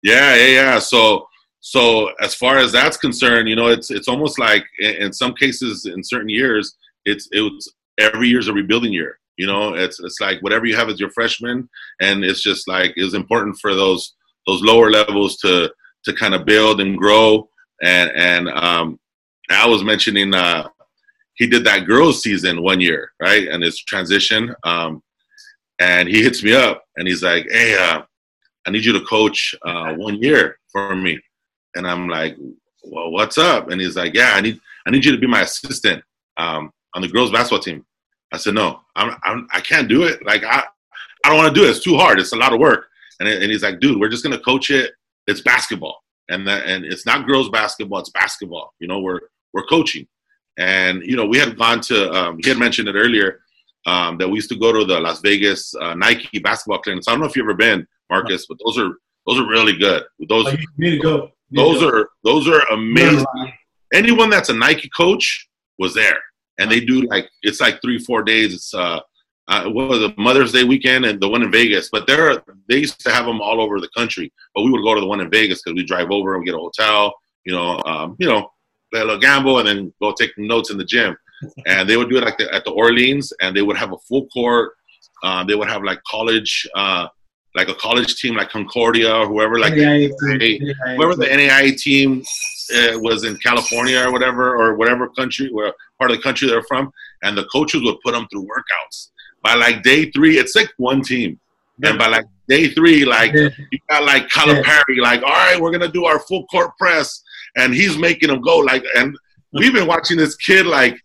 Yeah, 0.02 0.34
yeah, 0.36 0.46
yeah. 0.46 0.78
So, 0.78 1.26
so 1.60 2.10
as 2.20 2.34
far 2.34 2.58
as 2.58 2.72
that's 2.72 2.96
concerned, 2.96 3.48
you 3.48 3.56
know, 3.56 3.68
it's 3.68 3.90
it's 3.90 4.08
almost 4.08 4.38
like 4.38 4.64
in, 4.78 4.94
in 4.94 5.12
some 5.12 5.34
cases, 5.34 5.86
in 5.86 6.02
certain 6.02 6.28
years, 6.28 6.76
it's 7.04 7.28
it's 7.32 7.68
every 7.98 8.28
year's 8.28 8.48
a 8.48 8.52
rebuilding 8.52 8.92
year. 8.92 9.18
You 9.36 9.46
know, 9.46 9.74
it's 9.74 10.00
it's 10.00 10.20
like 10.20 10.40
whatever 10.42 10.66
you 10.66 10.76
have 10.76 10.88
as 10.88 11.00
your 11.00 11.10
freshman, 11.10 11.68
and 12.00 12.24
it's 12.24 12.42
just 12.42 12.68
like 12.68 12.92
it's 12.96 13.14
important 13.14 13.58
for 13.60 13.74
those 13.74 14.14
those 14.46 14.62
lower 14.62 14.90
levels 14.90 15.36
to 15.38 15.72
to 16.04 16.12
kind 16.12 16.34
of 16.34 16.44
build 16.44 16.80
and 16.80 16.96
grow. 16.96 17.48
And 17.82 18.10
and 18.14 18.48
um, 18.50 18.98
I 19.50 19.66
was 19.66 19.82
mentioning 19.82 20.34
uh, 20.34 20.68
he 21.34 21.46
did 21.46 21.64
that 21.64 21.86
girls 21.86 22.22
season 22.22 22.62
one 22.62 22.80
year, 22.80 23.12
right? 23.20 23.48
And 23.48 23.62
his 23.62 23.78
transition. 23.80 24.54
Um, 24.64 25.02
and 25.80 26.08
he 26.08 26.22
hits 26.22 26.42
me 26.42 26.54
up 26.54 26.84
and 26.96 27.08
he's 27.08 27.22
like, 27.22 27.46
"Hey, 27.50 27.76
uh, 27.76 28.02
I 28.66 28.70
need 28.70 28.84
you 28.84 28.92
to 28.92 29.04
coach 29.04 29.54
uh, 29.64 29.94
one 29.94 30.22
year 30.22 30.58
for 30.70 30.94
me." 30.94 31.20
And 31.74 31.86
I'm 31.86 32.08
like, 32.08 32.36
"Well, 32.84 33.10
what's 33.10 33.38
up?" 33.38 33.70
And 33.70 33.80
he's 33.80 33.96
like, 33.96 34.14
"Yeah, 34.14 34.32
I 34.34 34.40
need 34.40 34.60
I 34.86 34.90
need 34.90 35.04
you 35.04 35.12
to 35.12 35.18
be 35.18 35.26
my 35.26 35.42
assistant 35.42 36.02
um, 36.36 36.70
on 36.94 37.02
the 37.02 37.08
girls 37.08 37.32
basketball 37.32 37.58
team." 37.58 37.84
I 38.32 38.36
said, 38.36 38.54
no, 38.54 38.80
I'm, 38.96 39.16
I'm 39.22 39.48
I 39.52 39.60
can't 39.60 39.88
do 39.88 40.04
it. 40.04 40.24
Like 40.24 40.44
I, 40.44 40.64
I 41.24 41.28
don't 41.28 41.36
want 41.36 41.54
to 41.54 41.60
do 41.60 41.66
it. 41.66 41.70
It's 41.70 41.84
too 41.84 41.96
hard. 41.96 42.18
It's 42.18 42.32
a 42.32 42.36
lot 42.36 42.52
of 42.52 42.60
work. 42.60 42.86
And, 43.20 43.28
and 43.28 43.50
he's 43.50 43.62
like, 43.62 43.80
dude, 43.80 43.98
we're 43.98 44.08
just 44.08 44.24
gonna 44.24 44.38
coach 44.38 44.70
it. 44.70 44.92
It's 45.26 45.40
basketball, 45.40 46.02
and 46.28 46.46
that 46.46 46.66
and 46.66 46.84
it's 46.84 47.06
not 47.06 47.26
girls 47.26 47.48
basketball. 47.48 48.00
It's 48.00 48.10
basketball. 48.10 48.74
You 48.80 48.88
know, 48.88 49.00
we're 49.00 49.20
we're 49.52 49.66
coaching, 49.66 50.06
and 50.58 51.02
you 51.04 51.16
know, 51.16 51.26
we 51.26 51.38
had 51.38 51.56
gone 51.56 51.80
to. 51.82 52.12
Um, 52.12 52.38
he 52.42 52.48
had 52.48 52.58
mentioned 52.58 52.88
it 52.88 52.96
earlier 52.96 53.40
um, 53.86 54.18
that 54.18 54.28
we 54.28 54.34
used 54.34 54.50
to 54.50 54.58
go 54.58 54.72
to 54.72 54.84
the 54.84 55.00
Las 55.00 55.20
Vegas 55.20 55.74
uh, 55.76 55.94
Nike 55.94 56.38
basketball 56.40 56.80
clinics. 56.80 57.08
I 57.08 57.12
don't 57.12 57.20
know 57.20 57.26
if 57.26 57.36
you've 57.36 57.44
ever 57.44 57.54
been, 57.54 57.86
Marcus, 58.10 58.46
but 58.46 58.58
those 58.64 58.78
are 58.78 58.90
those 59.26 59.38
are 59.38 59.46
really 59.46 59.76
good. 59.76 60.02
Those 60.28 60.46
oh, 60.48 60.56
need 60.76 60.96
to 60.96 61.02
go. 61.02 61.30
those 61.50 61.80
go. 61.80 61.88
are 61.88 62.08
those 62.24 62.48
are 62.48 62.60
amazing. 62.72 63.24
Anyone 63.92 64.28
that's 64.28 64.48
a 64.48 64.54
Nike 64.54 64.90
coach 64.94 65.48
was 65.78 65.94
there 65.94 66.18
and 66.58 66.70
they 66.70 66.80
do 66.80 67.02
like 67.02 67.28
it's 67.42 67.60
like 67.60 67.80
three 67.80 67.98
four 67.98 68.22
days. 68.22 68.54
It's 68.54 68.74
uh, 68.74 69.00
uh 69.48 69.64
what 69.66 69.88
was 69.88 70.02
it 70.02 70.18
Mother's 70.18 70.52
Day 70.52 70.64
weekend 70.64 71.04
and 71.04 71.20
the 71.20 71.28
one 71.28 71.42
in 71.42 71.50
Vegas. 71.50 71.88
But 71.90 72.06
there 72.06 72.42
they 72.68 72.78
used 72.78 73.00
to 73.00 73.10
have 73.10 73.26
them 73.26 73.40
all 73.40 73.60
over 73.60 73.80
the 73.80 73.90
country. 73.96 74.32
But 74.54 74.62
we 74.62 74.70
would 74.70 74.82
go 74.82 74.94
to 74.94 75.00
the 75.00 75.06
one 75.06 75.20
in 75.20 75.30
Vegas 75.30 75.62
because 75.62 75.76
we 75.76 75.84
drive 75.84 76.10
over 76.10 76.34
and 76.34 76.44
get 76.44 76.54
a 76.54 76.58
hotel. 76.58 77.14
You 77.44 77.52
know, 77.52 77.82
um, 77.84 78.16
you 78.18 78.26
know, 78.26 78.48
play 78.92 79.02
a 79.02 79.04
little 79.04 79.20
gamble 79.20 79.58
and 79.58 79.68
then 79.68 79.92
go 80.00 80.14
take 80.18 80.32
notes 80.38 80.70
in 80.70 80.78
the 80.78 80.84
gym. 80.84 81.16
and 81.66 81.88
they 81.88 81.96
would 81.96 82.10
do 82.10 82.16
it 82.16 82.24
like 82.24 82.38
the, 82.38 82.52
at 82.54 82.64
the 82.64 82.70
Orleans, 82.70 83.32
and 83.40 83.56
they 83.56 83.62
would 83.62 83.76
have 83.76 83.92
a 83.92 83.98
full 84.08 84.26
court. 84.28 84.72
Uh, 85.22 85.44
they 85.44 85.54
would 85.54 85.68
have 85.68 85.82
like 85.82 86.00
college, 86.08 86.66
uh, 86.74 87.06
like 87.54 87.68
a 87.68 87.74
college 87.74 88.16
team, 88.16 88.34
like 88.34 88.50
Concordia 88.50 89.14
or 89.14 89.26
whoever, 89.26 89.58
like 89.58 89.74
the, 89.74 90.08
whoever 90.96 91.14
the 91.14 91.26
NAIA 91.26 91.76
team 91.76 92.22
uh, 92.74 92.98
was 92.98 93.24
in 93.24 93.36
California 93.36 94.06
or 94.06 94.12
whatever, 94.12 94.56
or 94.56 94.76
whatever 94.76 95.08
country, 95.08 95.50
where 95.52 95.72
part 95.98 96.10
of 96.10 96.16
the 96.16 96.22
country 96.22 96.48
they're 96.48 96.64
from, 96.64 96.92
and 97.22 97.38
the 97.38 97.44
coaches 97.46 97.82
would 97.82 98.00
put 98.04 98.12
them 98.12 98.26
through 98.30 98.44
workouts. 98.44 99.10
By 99.42 99.54
like 99.54 99.82
day 99.82 100.10
three, 100.10 100.38
it's 100.38 100.56
like 100.56 100.72
one 100.78 101.02
team. 101.02 101.38
Yeah. 101.78 101.90
And 101.90 101.98
by 101.98 102.08
like 102.08 102.24
day 102.48 102.68
three, 102.68 103.04
like 103.04 103.32
yeah. 103.32 103.48
you 103.70 103.78
got 103.88 104.04
like 104.04 104.28
Calipari, 104.28 104.96
yeah. 104.96 105.02
like, 105.02 105.22
all 105.22 105.28
right, 105.28 105.60
we're 105.60 105.72
gonna 105.72 105.88
do 105.88 106.06
our 106.06 106.18
full 106.18 106.46
court 106.46 106.70
press, 106.78 107.22
and 107.56 107.72
he's 107.72 107.96
making 107.98 108.30
them 108.30 108.40
go 108.40 108.58
like, 108.58 108.84
and 108.96 109.16
we've 109.52 109.72
been 109.72 109.86
watching 109.86 110.16
this 110.16 110.34
kid 110.36 110.66
like 110.66 110.96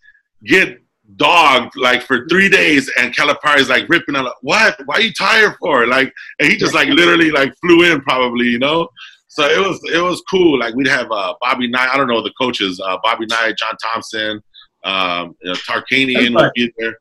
get 0.46 0.80
dogged 1.16 1.76
like 1.76 2.02
for 2.04 2.28
three 2.28 2.50
days, 2.50 2.92
and 2.98 3.16
Calipari's 3.16 3.70
like 3.70 3.88
ripping 3.90 4.16
out, 4.16 4.26
like, 4.26 4.34
what? 4.42 4.80
Why 4.86 4.96
are 4.96 5.02
you 5.02 5.14
tired 5.14 5.56
for? 5.60 5.88
Like, 5.88 6.14
and 6.40 6.52
he 6.52 6.58
just 6.58 6.74
like 6.74 6.90
literally 6.90 7.32
like 7.32 7.54
flew 7.62 7.92
in 7.92 8.02
probably, 8.02 8.48
you 8.48 8.60
know. 8.60 8.88
So 9.28 9.46
it 9.46 9.60
was 9.60 9.80
it 9.94 10.02
was 10.02 10.22
cool. 10.30 10.60
Like 10.60 10.74
we'd 10.76 10.88
have 10.88 11.12
uh, 11.12 11.34
Bobby 11.40 11.70
Knight. 11.70 11.90
I 11.92 11.98
don't 11.98 12.08
know 12.08 12.22
the 12.22 12.34
coaches. 12.40 12.80
Uh, 12.80 12.98
Bobby 13.04 13.26
Knight, 13.28 13.58
John 13.58 13.76
Thompson, 13.82 14.42
um, 14.84 15.36
you 15.42 15.50
know, 15.50 15.56
Tarkanian 15.56 16.36
would 16.36 16.52
be 16.56 16.72
there. 16.78 16.96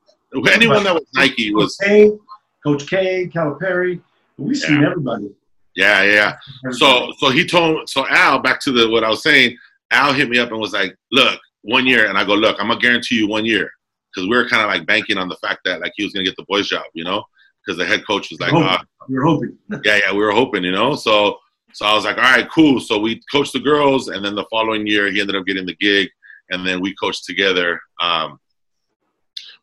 Anyone 0.53 0.85
that 0.85 0.94
was 0.94 1.07
Nike 1.14 1.55
was 1.55 1.77
Coach 1.77 1.88
K, 1.88 2.12
Coach 2.62 2.87
K, 2.87 3.31
Calipari. 3.35 4.01
We've 4.37 4.57
seen 4.57 4.85
everybody. 4.85 5.35
Yeah, 5.75 6.03
yeah. 6.03 6.37
So 6.73 7.12
so 7.18 7.31
he 7.31 7.47
told 7.47 7.88
so 7.88 8.07
Al 8.09 8.40
back 8.40 8.61
to 8.62 8.73
the 8.73 8.88
what 8.88 9.05
I 9.05 9.09
was 9.09 9.23
saying. 9.23 9.57
Al 9.90 10.12
hit 10.12 10.29
me 10.29 10.38
up 10.38 10.51
and 10.51 10.61
was 10.61 10.75
like, 10.75 10.94
"Look, 11.12 11.40
one 11.62 11.87
year," 11.87 12.09
and 12.09 12.18
I 12.18 12.25
go, 12.25 12.35
"Look, 12.35 12.61
I'm 12.61 12.68
gonna 12.68 12.81
guarantee 12.81 13.16
you 13.16 13.27
one 13.27 13.47
year," 13.47 13.71
because 14.14 14.29
we 14.29 14.37
were 14.37 14.49
kind 14.49 14.62
of 14.62 14.68
like 14.68 14.87
banking 14.87 15.18
on 15.18 15.29
the 15.29 15.37
fact 15.37 15.61
that 15.64 15.81
like 15.81 15.92
he 15.97 16.05
was 16.05 16.12
gonna 16.12 16.25
get 16.25 16.37
the 16.37 16.47
boys' 16.49 16.68
job, 16.68 16.85
you 16.94 17.05
know, 17.05 17.25
because 17.64 17.79
the 17.79 17.87
head 17.87 18.07
coach 18.07 18.31
was 18.31 18.40
like, 18.40 18.53
"Ah, 18.53 18.83
we 19.09 19.16
were 19.16 19.25
hoping." 19.25 19.59
yeah, 19.85 20.01
yeah, 20.05 20.12
we 20.12 20.18
were 20.18 20.33
hoping, 20.33 20.64
you 20.64 20.73
know. 20.73 20.94
So 20.94 21.38
so 21.73 21.87
I 21.87 21.94
was 21.94 22.05
like, 22.05 22.16
"All 22.16 22.23
right, 22.23 22.49
cool." 22.51 22.81
So 22.81 22.99
we 22.99 23.21
coached 23.31 23.53
the 23.53 23.61
girls, 23.61 24.09
and 24.09 24.25
then 24.25 24.35
the 24.35 24.47
following 24.51 24.87
year 24.87 25.11
he 25.11 25.21
ended 25.21 25.37
up 25.37 25.47
getting 25.47 25.66
the 25.66 25.77
gig 25.77 26.09
and 26.51 26.66
then 26.66 26.81
we 26.81 26.94
coached 26.94 27.25
together. 27.25 27.81
Um, 28.01 28.40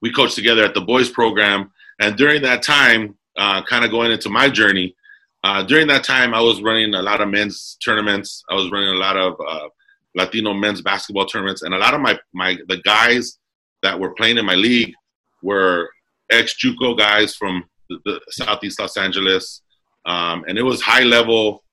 we 0.01 0.11
coached 0.11 0.35
together 0.35 0.63
at 0.63 0.73
the 0.73 0.81
boys 0.81 1.09
program, 1.09 1.71
and 1.99 2.15
during 2.15 2.41
that 2.43 2.61
time, 2.61 3.17
uh, 3.37 3.63
kind 3.63 3.85
of 3.85 3.91
going 3.91 4.11
into 4.11 4.29
my 4.29 4.49
journey, 4.49 4.95
uh, 5.43 5.63
during 5.63 5.87
that 5.87 6.03
time, 6.03 6.33
I 6.33 6.41
was 6.41 6.61
running 6.61 6.93
a 6.93 7.01
lot 7.01 7.21
of 7.21 7.29
men's 7.29 7.77
tournaments. 7.83 8.43
I 8.49 8.55
was 8.55 8.71
running 8.71 8.89
a 8.89 8.99
lot 8.99 9.17
of 9.17 9.35
uh, 9.47 9.67
Latino 10.15 10.53
men's 10.53 10.81
basketball 10.81 11.25
tournaments, 11.25 11.61
and 11.61 11.73
a 11.73 11.77
lot 11.77 11.93
of 11.93 12.01
my 12.01 12.17
my 12.33 12.57
the 12.67 12.77
guys 12.83 13.37
that 13.85 13.99
were 13.99 14.13
playing 14.19 14.37
in 14.37 14.45
my 14.45 14.55
league 14.55 14.93
were 15.41 15.89
ex 16.31 16.55
JUCO 16.61 16.97
guys 16.97 17.35
from 17.35 17.63
the, 17.89 17.99
the 18.05 18.19
Southeast 18.29 18.79
Los 18.79 18.97
Angeles, 18.97 19.61
um, 20.05 20.43
and 20.47 20.57
it 20.57 20.63
was 20.63 20.81
high 20.81 21.03
level 21.03 21.63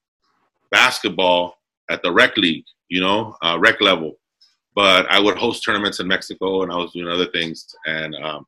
basketball 0.71 1.57
at 1.89 2.01
the 2.03 2.11
rec 2.11 2.37
league, 2.37 2.65
you 2.87 3.01
know, 3.01 3.35
uh, 3.43 3.57
rec 3.59 3.81
level 3.81 4.17
but 4.75 5.09
I 5.09 5.19
would 5.19 5.37
host 5.37 5.63
tournaments 5.63 5.99
in 5.99 6.07
Mexico, 6.07 6.63
and 6.63 6.71
I 6.71 6.75
was 6.75 6.91
doing 6.91 7.07
other 7.07 7.27
things. 7.27 7.67
And 7.85 8.15
um, 8.15 8.45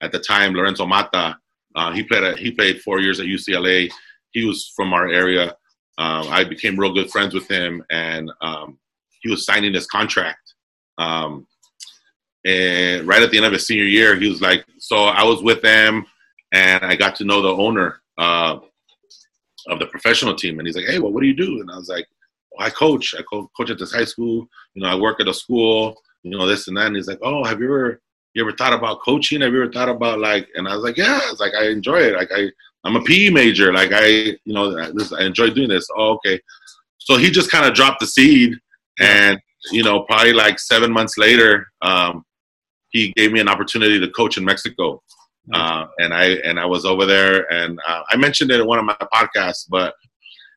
at 0.00 0.12
the 0.12 0.18
time, 0.18 0.54
Lorenzo 0.54 0.86
Mata, 0.86 1.38
uh, 1.74 1.92
he 1.92 2.02
played 2.02 2.38
he 2.38 2.50
played 2.50 2.80
four 2.82 3.00
years 3.00 3.20
at 3.20 3.26
UCLA. 3.26 3.90
He 4.30 4.44
was 4.44 4.72
from 4.74 4.92
our 4.92 5.08
area. 5.08 5.56
Um, 5.98 6.28
I 6.28 6.44
became 6.44 6.78
real 6.78 6.92
good 6.92 7.10
friends 7.10 7.34
with 7.34 7.48
him, 7.48 7.84
and 7.90 8.30
um, 8.40 8.78
he 9.20 9.30
was 9.30 9.44
signing 9.44 9.74
his 9.74 9.86
contract. 9.86 10.54
Um, 10.96 11.46
and 12.44 13.06
right 13.06 13.22
at 13.22 13.30
the 13.30 13.36
end 13.36 13.46
of 13.46 13.52
his 13.52 13.66
senior 13.66 13.84
year, 13.84 14.16
he 14.16 14.28
was 14.28 14.40
like, 14.40 14.64
so 14.78 15.04
I 15.04 15.24
was 15.24 15.42
with 15.42 15.62
them, 15.62 16.06
and 16.52 16.84
I 16.84 16.96
got 16.96 17.16
to 17.16 17.24
know 17.24 17.42
the 17.42 17.48
owner 17.48 18.00
uh, 18.16 18.58
of 19.68 19.78
the 19.78 19.86
professional 19.86 20.34
team, 20.34 20.58
and 20.58 20.66
he's 20.66 20.76
like, 20.76 20.86
hey, 20.86 20.98
well, 20.98 21.12
what 21.12 21.20
do 21.20 21.26
you 21.26 21.36
do? 21.36 21.60
And 21.60 21.70
I 21.70 21.76
was 21.76 21.88
like, 21.88 22.06
well, 22.52 22.66
I 22.66 22.70
coach. 22.70 23.14
I 23.18 23.22
co- 23.22 23.50
coach 23.56 23.70
at 23.70 23.78
this 23.78 23.92
high 23.92 24.04
school. 24.04 24.48
You 24.74 24.82
know, 24.82 24.88
I 24.88 24.94
work 24.94 25.20
at 25.20 25.28
a 25.28 25.34
school. 25.34 25.94
You 26.22 26.36
know, 26.36 26.46
this 26.46 26.68
and 26.68 26.76
that. 26.76 26.86
And 26.86 26.96
he's 26.96 27.08
like, 27.08 27.20
oh, 27.22 27.44
have 27.44 27.60
you 27.60 27.66
ever 27.66 28.00
you 28.34 28.42
ever 28.42 28.56
thought 28.56 28.72
about 28.72 29.00
coaching? 29.00 29.40
Have 29.40 29.52
you 29.52 29.62
ever 29.62 29.72
thought 29.72 29.88
about 29.88 30.18
like? 30.18 30.48
And 30.54 30.68
I 30.68 30.74
was 30.74 30.84
like, 30.84 30.96
yeah. 30.96 31.20
It's 31.30 31.40
like 31.40 31.54
I 31.54 31.68
enjoy 31.68 31.98
it. 31.98 32.14
Like 32.14 32.30
I 32.34 32.48
I'm 32.84 32.96
a 32.96 33.02
PE 33.02 33.30
major. 33.30 33.72
Like 33.72 33.90
I 33.92 34.06
you 34.06 34.54
know 34.54 34.92
this 34.92 35.12
I 35.12 35.22
enjoy 35.24 35.50
doing 35.50 35.68
this. 35.68 35.86
Oh, 35.96 36.14
okay. 36.14 36.40
So 36.98 37.16
he 37.16 37.30
just 37.30 37.50
kind 37.50 37.66
of 37.66 37.74
dropped 37.74 38.00
the 38.00 38.06
seed, 38.06 38.54
and 38.98 39.40
you 39.72 39.82
know 39.82 40.02
probably 40.02 40.32
like 40.32 40.58
seven 40.58 40.92
months 40.92 41.16
later, 41.16 41.66
um, 41.82 42.24
he 42.90 43.12
gave 43.16 43.32
me 43.32 43.40
an 43.40 43.48
opportunity 43.48 44.00
to 44.00 44.08
coach 44.10 44.36
in 44.36 44.44
Mexico. 44.44 45.02
Uh, 45.52 45.86
and 45.98 46.12
I 46.12 46.26
and 46.44 46.60
I 46.60 46.66
was 46.66 46.84
over 46.84 47.06
there, 47.06 47.50
and 47.50 47.78
uh, 47.86 48.02
I 48.10 48.16
mentioned 48.16 48.50
it 48.50 48.60
in 48.60 48.66
one 48.66 48.78
of 48.78 48.84
my 48.84 48.96
podcasts. 49.12 49.64
But 49.68 49.94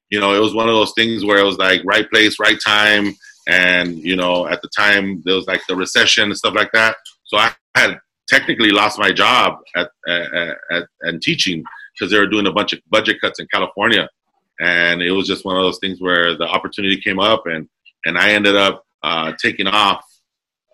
you 0.10 0.20
know, 0.20 0.34
it 0.34 0.40
was 0.40 0.54
one 0.54 0.68
of 0.68 0.76
those 0.76 0.92
things 0.98 1.24
where 1.24 1.38
it 1.38 1.46
was 1.46 1.58
like 1.58 1.82
right 1.86 2.10
place, 2.10 2.40
right 2.40 2.58
time, 2.62 3.14
and 3.48 3.98
you 4.00 4.18
know, 4.18 4.48
at 4.48 4.62
the 4.62 4.70
time 4.76 5.22
there 5.24 5.36
was 5.36 5.48
like 5.48 5.62
the 5.68 5.76
recession 5.76 6.26
and 6.26 6.38
stuff 6.38 6.56
like 6.56 6.72
that. 6.74 6.98
So 7.24 7.38
I 7.38 7.54
had 7.76 8.00
technically 8.28 8.72
lost 8.72 9.00
my 9.00 9.14
job 9.14 9.60
at 9.76 9.90
at, 10.10 10.58
at, 10.72 10.88
at 11.06 11.22
teaching 11.22 11.64
because 11.94 12.12
they 12.12 12.20
were 12.20 12.28
doing 12.28 12.48
a 12.48 12.52
bunch 12.52 12.74
of 12.74 12.80
budget 12.90 13.22
cuts 13.22 13.40
in 13.40 13.48
California, 13.54 14.10
and 14.60 15.02
it 15.02 15.12
was 15.12 15.26
just 15.26 15.46
one 15.46 15.56
of 15.56 15.64
those 15.64 15.80
things 15.80 16.02
where 16.02 16.36
the 16.36 16.48
opportunity 16.48 17.00
came 17.00 17.20
up, 17.20 17.48
and 17.48 17.70
and 18.06 18.18
I 18.18 18.32
ended 18.32 18.58
up 18.58 18.84
uh, 19.04 19.32
taking 19.42 19.68
off 19.68 20.04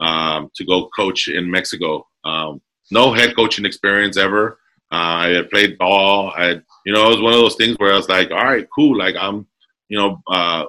um, 0.01 0.49
to 0.55 0.65
go 0.65 0.89
coach 0.95 1.27
in 1.27 1.49
Mexico. 1.49 2.05
Um, 2.23 2.61
no 2.91 3.13
head 3.13 3.35
coaching 3.35 3.65
experience 3.65 4.17
ever. 4.17 4.59
Uh, 4.91 4.95
I 4.95 5.27
had 5.29 5.49
played 5.49 5.77
ball. 5.77 6.31
I, 6.35 6.45
had, 6.45 6.63
you 6.85 6.93
know, 6.93 7.05
it 7.07 7.09
was 7.09 7.21
one 7.21 7.33
of 7.33 7.39
those 7.39 7.55
things 7.55 7.75
where 7.77 7.91
I 7.91 7.97
was 7.97 8.07
like, 8.09 8.31
all 8.31 8.45
right, 8.45 8.67
cool. 8.73 8.97
Like 8.97 9.15
I'm, 9.19 9.45
you 9.89 9.97
know, 9.97 10.21
uh, 10.27 10.65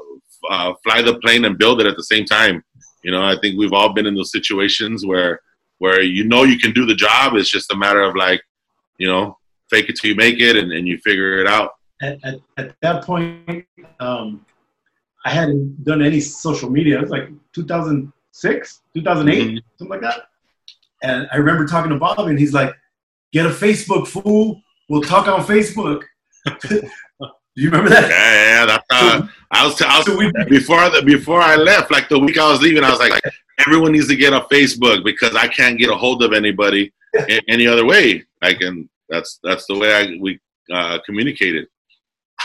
uh, 0.50 0.72
fly 0.82 1.02
the 1.02 1.18
plane 1.20 1.44
and 1.44 1.58
build 1.58 1.80
it 1.80 1.86
at 1.86 1.96
the 1.96 2.04
same 2.04 2.24
time. 2.24 2.62
You 3.04 3.12
know, 3.12 3.22
I 3.22 3.36
think 3.40 3.58
we've 3.58 3.72
all 3.72 3.92
been 3.92 4.06
in 4.06 4.14
those 4.14 4.32
situations 4.32 5.06
where, 5.06 5.40
where 5.78 6.02
you 6.02 6.24
know 6.24 6.42
you 6.42 6.58
can 6.58 6.72
do 6.72 6.84
the 6.84 6.94
job. 6.94 7.34
It's 7.34 7.50
just 7.50 7.72
a 7.72 7.76
matter 7.76 8.02
of 8.02 8.16
like, 8.16 8.42
you 8.98 9.06
know, 9.06 9.38
fake 9.70 9.88
it 9.88 9.96
till 9.96 10.10
you 10.10 10.16
make 10.16 10.40
it, 10.40 10.56
and, 10.56 10.72
and 10.72 10.88
you 10.88 10.98
figure 10.98 11.38
it 11.38 11.46
out. 11.46 11.70
At, 12.02 12.18
at, 12.24 12.34
at 12.56 12.74
that 12.82 13.04
point, 13.04 13.64
um, 14.00 14.44
I 15.24 15.30
hadn't 15.30 15.84
done 15.84 16.02
any 16.02 16.20
social 16.20 16.70
media. 16.70 16.98
It 16.98 17.02
was 17.02 17.10
like 17.10 17.28
2006, 18.40 18.80
2008, 18.94 19.38
mm-hmm. 19.38 19.56
something 19.78 19.90
like 19.90 20.00
that. 20.00 20.28
And 21.02 21.28
I 21.32 21.36
remember 21.36 21.66
talking 21.66 21.90
to 21.90 21.98
Bob, 21.98 22.18
and 22.18 22.38
he's 22.38 22.52
like, 22.52 22.74
"Get 23.32 23.46
a 23.46 23.50
Facebook, 23.50 24.08
fool. 24.08 24.60
We'll 24.88 25.02
talk 25.02 25.28
on 25.28 25.44
Facebook." 25.44 26.02
Do 26.68 27.64
you 27.64 27.70
remember 27.70 27.90
that? 27.90 28.08
Yeah, 28.08 28.60
yeah. 28.60 28.66
That's, 28.66 28.84
uh, 28.90 29.26
I 29.50 29.66
was, 29.66 29.82
I 29.82 29.96
was 29.98 30.06
so 30.06 30.16
we, 30.16 30.30
before 30.48 30.88
the, 30.90 31.02
before 31.04 31.40
I 31.40 31.56
left, 31.56 31.90
like 31.90 32.08
the 32.08 32.18
week 32.18 32.38
I 32.38 32.50
was 32.50 32.60
leaving, 32.60 32.84
I 32.84 32.90
was 32.90 33.00
like, 33.00 33.20
everyone 33.66 33.92
needs 33.92 34.06
to 34.08 34.16
get 34.16 34.32
a 34.32 34.40
Facebook 34.42 35.04
because 35.04 35.34
I 35.34 35.48
can't 35.48 35.78
get 35.78 35.90
a 35.90 35.96
hold 35.96 36.22
of 36.22 36.32
anybody 36.32 36.92
any 37.48 37.66
other 37.66 37.84
way. 37.84 38.24
Like, 38.42 38.60
and 38.60 38.88
that's 39.08 39.40
that's 39.42 39.66
the 39.66 39.76
way 39.76 39.92
I 39.92 40.18
we 40.20 40.38
uh, 40.72 40.98
communicated. 41.04 41.66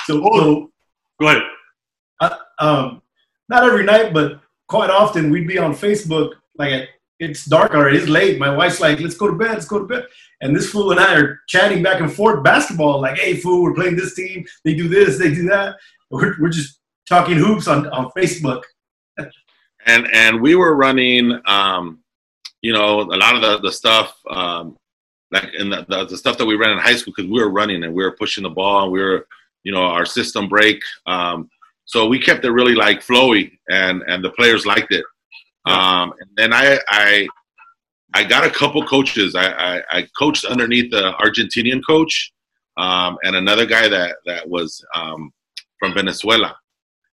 So, 0.06 0.22
so 0.24 0.72
go 1.20 1.28
ahead. 1.28 1.44
Uh, 2.20 2.36
um, 2.60 3.02
not 3.50 3.64
every 3.64 3.86
night, 3.86 4.14
but 4.14 4.42
quite 4.68 4.90
often 4.90 5.30
we'd 5.30 5.48
be 5.48 5.58
on 5.58 5.74
Facebook. 5.74 6.34
Like 6.58 6.90
it's 7.20 7.46
dark 7.46 7.74
already, 7.74 7.98
it's 7.98 8.08
late. 8.08 8.40
My 8.40 8.56
wife's 8.56 8.80
like, 8.80 9.00
"Let's 9.00 9.16
go 9.16 9.28
to 9.28 9.38
bed. 9.38 9.54
Let's 9.54 9.66
go 9.66 9.80
to 9.80 9.86
bed." 9.86 10.06
And 10.42 10.56
this 10.56 10.72
fool 10.72 10.92
and 10.92 11.00
I 11.00 11.16
are 11.16 11.40
chatting 11.48 11.82
back 11.82 12.02
and 12.02 12.12
forth 12.12 12.44
basketball. 12.44 13.02
Like, 13.02 13.18
"Hey, 13.18 13.36
fool, 13.36 13.64
we're 13.64 13.74
playing 13.74 13.96
this 13.96 14.16
team. 14.16 14.46
They 14.64 14.74
do 14.74 14.88
this, 14.88 15.18
they 15.18 15.34
do 15.34 15.44
that." 15.50 15.76
We're, 16.12 16.36
we're 16.40 16.50
just 16.50 16.80
talking 17.08 17.38
hoops 17.38 17.68
on 17.68 17.88
on 17.90 18.12
Facebook. 18.18 18.62
and 19.86 20.08
and 20.14 20.42
we 20.42 20.56
were 20.56 20.76
running, 20.76 21.40
um, 21.46 22.00
you 22.62 22.74
know, 22.74 23.02
a 23.02 23.18
lot 23.18 23.36
of 23.36 23.42
the 23.42 23.60
the 23.60 23.72
stuff. 23.72 24.16
Um, 24.30 24.78
like 25.32 25.50
in 25.56 25.72
the, 25.72 25.84
the, 25.90 26.06
the, 26.06 26.16
stuff 26.16 26.38
that 26.38 26.46
we 26.46 26.56
ran 26.56 26.70
in 26.70 26.78
high 26.78 26.96
school 26.96 27.12
because 27.16 27.30
we 27.30 27.42
were 27.42 27.50
running 27.50 27.84
and 27.84 27.92
we 27.92 28.04
were 28.04 28.12
pushing 28.12 28.44
the 28.44 28.50
ball 28.52 28.84
and 28.84 28.92
we 28.92 29.02
were 29.02 29.26
you 29.64 29.72
know 29.72 29.82
our 29.82 30.06
system 30.06 30.48
break 30.48 30.80
um, 31.08 31.50
so 31.86 32.08
we 32.08 32.20
kept 32.20 32.46
it 32.46 32.52
really 32.52 32.76
like 32.76 33.02
flowy 33.02 33.52
and 33.70 34.04
and 34.08 34.24
the 34.24 34.32
players 34.32 34.66
liked 34.66 34.92
it. 34.92 35.06
Um, 35.66 36.14
and 36.20 36.30
then 36.36 36.54
I, 36.54 36.80
I 36.90 37.28
I 38.14 38.24
got 38.24 38.46
a 38.46 38.50
couple 38.50 38.86
coaches. 38.86 39.34
I, 39.34 39.48
I, 39.48 39.82
I 39.90 40.08
coached 40.18 40.46
underneath 40.46 40.92
the 40.92 41.14
Argentinian 41.14 41.82
coach 41.86 42.34
um, 42.78 43.18
and 43.24 43.36
another 43.36 43.66
guy 43.66 43.88
that 43.88 44.16
that 44.26 44.48
was 44.48 44.84
um, 44.96 45.32
from 45.80 45.94
Venezuela, 45.94 46.56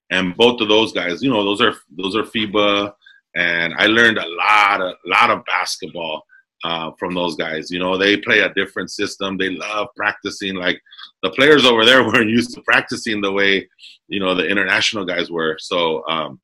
and 0.10 0.36
both 0.36 0.62
of 0.62 0.70
those 0.70 0.94
guys, 0.94 1.22
you 1.22 1.30
know, 1.30 1.44
those 1.44 1.62
are 1.62 1.76
those 1.98 2.16
are 2.16 2.24
FIBA, 2.24 2.94
and 3.36 3.74
I 3.78 3.88
learned 3.88 4.18
a 4.18 4.28
lot 4.28 4.82
of 4.82 4.96
lot 5.06 5.30
of 5.30 5.44
basketball 5.46 6.24
uh, 6.64 6.92
from 6.98 7.14
those 7.14 7.36
guys. 7.36 7.72
You 7.72 7.80
know, 7.80 7.98
they 7.98 8.18
play 8.18 8.40
a 8.40 8.54
different 8.54 8.92
system. 8.92 9.38
They 9.38 9.50
love 9.50 9.88
practicing. 9.96 10.56
Like 10.56 10.82
the 11.24 11.30
players 11.32 11.66
over 11.66 11.86
there 11.86 12.04
weren't 12.06 12.30
used 12.30 12.54
to 12.56 12.62
practicing 12.62 13.22
the 13.22 13.32
way 13.32 13.68
you 14.08 14.20
know 14.20 14.36
the 14.36 14.48
international 14.48 15.06
guys 15.06 15.32
were. 15.32 15.58
So 15.60 16.08
um, 16.08 16.40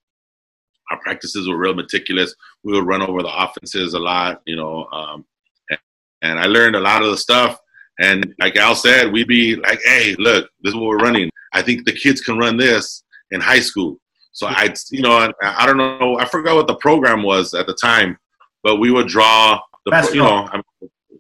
our 0.92 1.00
practices 1.02 1.48
were 1.48 1.58
real 1.58 1.74
meticulous. 1.74 2.34
We 2.64 2.74
would 2.74 2.88
run 2.88 3.02
over 3.02 3.22
the 3.22 3.44
offenses 3.44 3.94
a 3.94 4.00
lot. 4.00 4.42
You 4.46 4.56
know, 4.56 4.86
um, 4.92 5.26
and, 5.70 5.80
and 6.22 6.40
I 6.40 6.46
learned 6.46 6.76
a 6.76 6.82
lot 6.82 7.04
of 7.04 7.12
the 7.12 7.18
stuff. 7.18 7.60
And 8.00 8.36
like 8.40 8.58
Al 8.58 8.76
said, 8.76 9.12
we'd 9.12 9.28
be 9.28 9.56
like, 9.56 9.80
"Hey, 9.84 10.16
look, 10.20 10.50
this 10.62 10.72
is 10.72 10.76
what 10.76 10.88
we're 10.88 10.98
running. 10.98 11.30
I 11.54 11.62
think 11.62 11.86
the 11.86 11.94
kids 11.94 12.22
can 12.22 12.38
run 12.38 12.58
this 12.58 13.04
in 13.32 13.42
high 13.42 13.62
school." 13.62 14.00
So 14.32 14.48
I, 14.48 14.74
you 14.92 15.02
know, 15.02 15.32
I 15.42 15.66
don't 15.66 15.78
know. 15.78 16.20
I 16.20 16.26
forgot 16.26 16.56
what 16.56 16.68
the 16.68 16.76
program 16.76 17.24
was 17.24 17.54
at 17.54 17.68
the 17.68 17.74
time, 17.74 18.18
but 18.64 18.78
we 18.78 18.92
would 18.92 19.08
draw 19.08 19.62
the 19.86 19.92
fast 19.92 20.14
you 20.14 20.22
draw. 20.22 20.46
know 20.46 20.62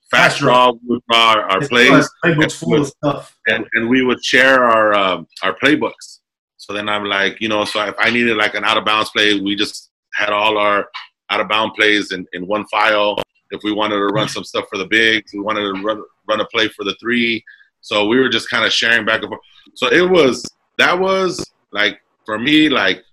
fast 0.09 0.39
draw, 0.39 0.73
would 0.83 1.01
draw 1.09 1.33
our, 1.33 1.41
our 1.51 1.67
plays, 1.67 2.09
playbooks 2.23 2.57
full 2.57 2.81
of 2.81 2.87
stuff, 2.87 3.37
and, 3.47 3.65
and 3.73 3.89
we 3.89 4.03
would 4.03 4.23
share 4.23 4.63
our 4.63 4.93
um, 4.93 5.27
our 5.43 5.55
playbooks. 5.55 6.19
So 6.57 6.73
then 6.73 6.89
I'm 6.89 7.05
like, 7.05 7.39
you 7.41 7.49
know, 7.49 7.65
so 7.65 7.85
if 7.85 7.95
I 7.99 8.09
needed 8.09 8.37
like 8.37 8.55
an 8.55 8.63
out 8.63 8.77
of 8.77 8.85
bounds 8.85 9.11
play, 9.11 9.39
we 9.39 9.55
just 9.55 9.91
had 10.13 10.29
all 10.29 10.57
our 10.57 10.87
out 11.29 11.41
of 11.41 11.49
bound 11.49 11.73
plays 11.75 12.11
in, 12.11 12.25
in 12.33 12.47
one 12.47 12.65
file. 12.67 13.17
If 13.51 13.61
we 13.63 13.71
wanted 13.71 13.97
to 13.97 14.05
run 14.05 14.27
some 14.27 14.43
stuff 14.43 14.65
for 14.69 14.77
the 14.77 14.87
bigs, 14.87 15.33
we 15.33 15.41
wanted 15.41 15.61
to 15.61 15.81
run 15.81 16.03
run 16.27 16.41
a 16.41 16.45
play 16.45 16.67
for 16.69 16.83
the 16.83 16.95
three. 16.99 17.43
So 17.81 18.07
we 18.07 18.19
were 18.19 18.29
just 18.29 18.49
kind 18.49 18.65
of 18.65 18.73
sharing 18.73 19.05
back 19.05 19.21
and 19.21 19.29
forth. 19.29 19.41
So 19.75 19.91
it 19.91 20.09
was 20.09 20.45
that 20.77 20.97
was 20.97 21.43
like 21.71 21.99
for 22.25 22.39
me 22.39 22.69
like 22.69 23.03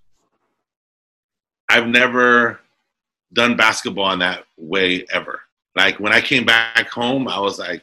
I've 1.69 1.87
never 1.87 2.61
done 3.33 3.57
basketball 3.57 4.12
in 4.12 4.19
that 4.21 4.45
way 4.57 5.05
ever. 5.12 5.41
Like 5.76 5.98
when 6.00 6.12
I 6.12 6.20
came 6.20 6.44
back 6.44 6.88
home, 6.88 7.28
I 7.28 7.40
was 7.40 7.58
like, 7.58 7.82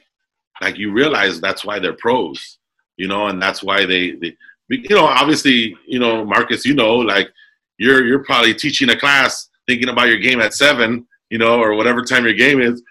like 0.62 0.78
you 0.78 0.91
realize 0.91 1.39
that's 1.39 1.65
why 1.65 1.80
they're 1.80 1.93
pros, 1.93 2.60
you 2.97 3.08
know, 3.08 3.28
and 3.28 3.41
that's 3.41 3.63
why 3.63 3.86
they, 3.86 4.12
they 4.12 4.36
you 4.69 4.95
know, 4.95 5.06
obviously, 5.06 5.75
you 5.88 5.99
know, 5.99 6.23
Marcus, 6.23 6.65
you 6.65 6.75
know, 6.75 6.95
like 6.95 7.30
you're 7.78 8.06
you're 8.06 8.23
probably 8.23 8.54
teaching 8.54 8.89
a 8.89 8.99
class 8.99 9.49
thinking 9.67 9.89
about 9.89 10.08
your 10.08 10.19
game 10.19 10.41
at 10.41 10.54
seven, 10.54 11.08
you 11.30 11.38
know, 11.38 11.60
or 11.60 11.75
whatever 11.75 12.04
time 12.04 12.25
your 12.25 12.34
game 12.34 12.62
is, 12.62 12.84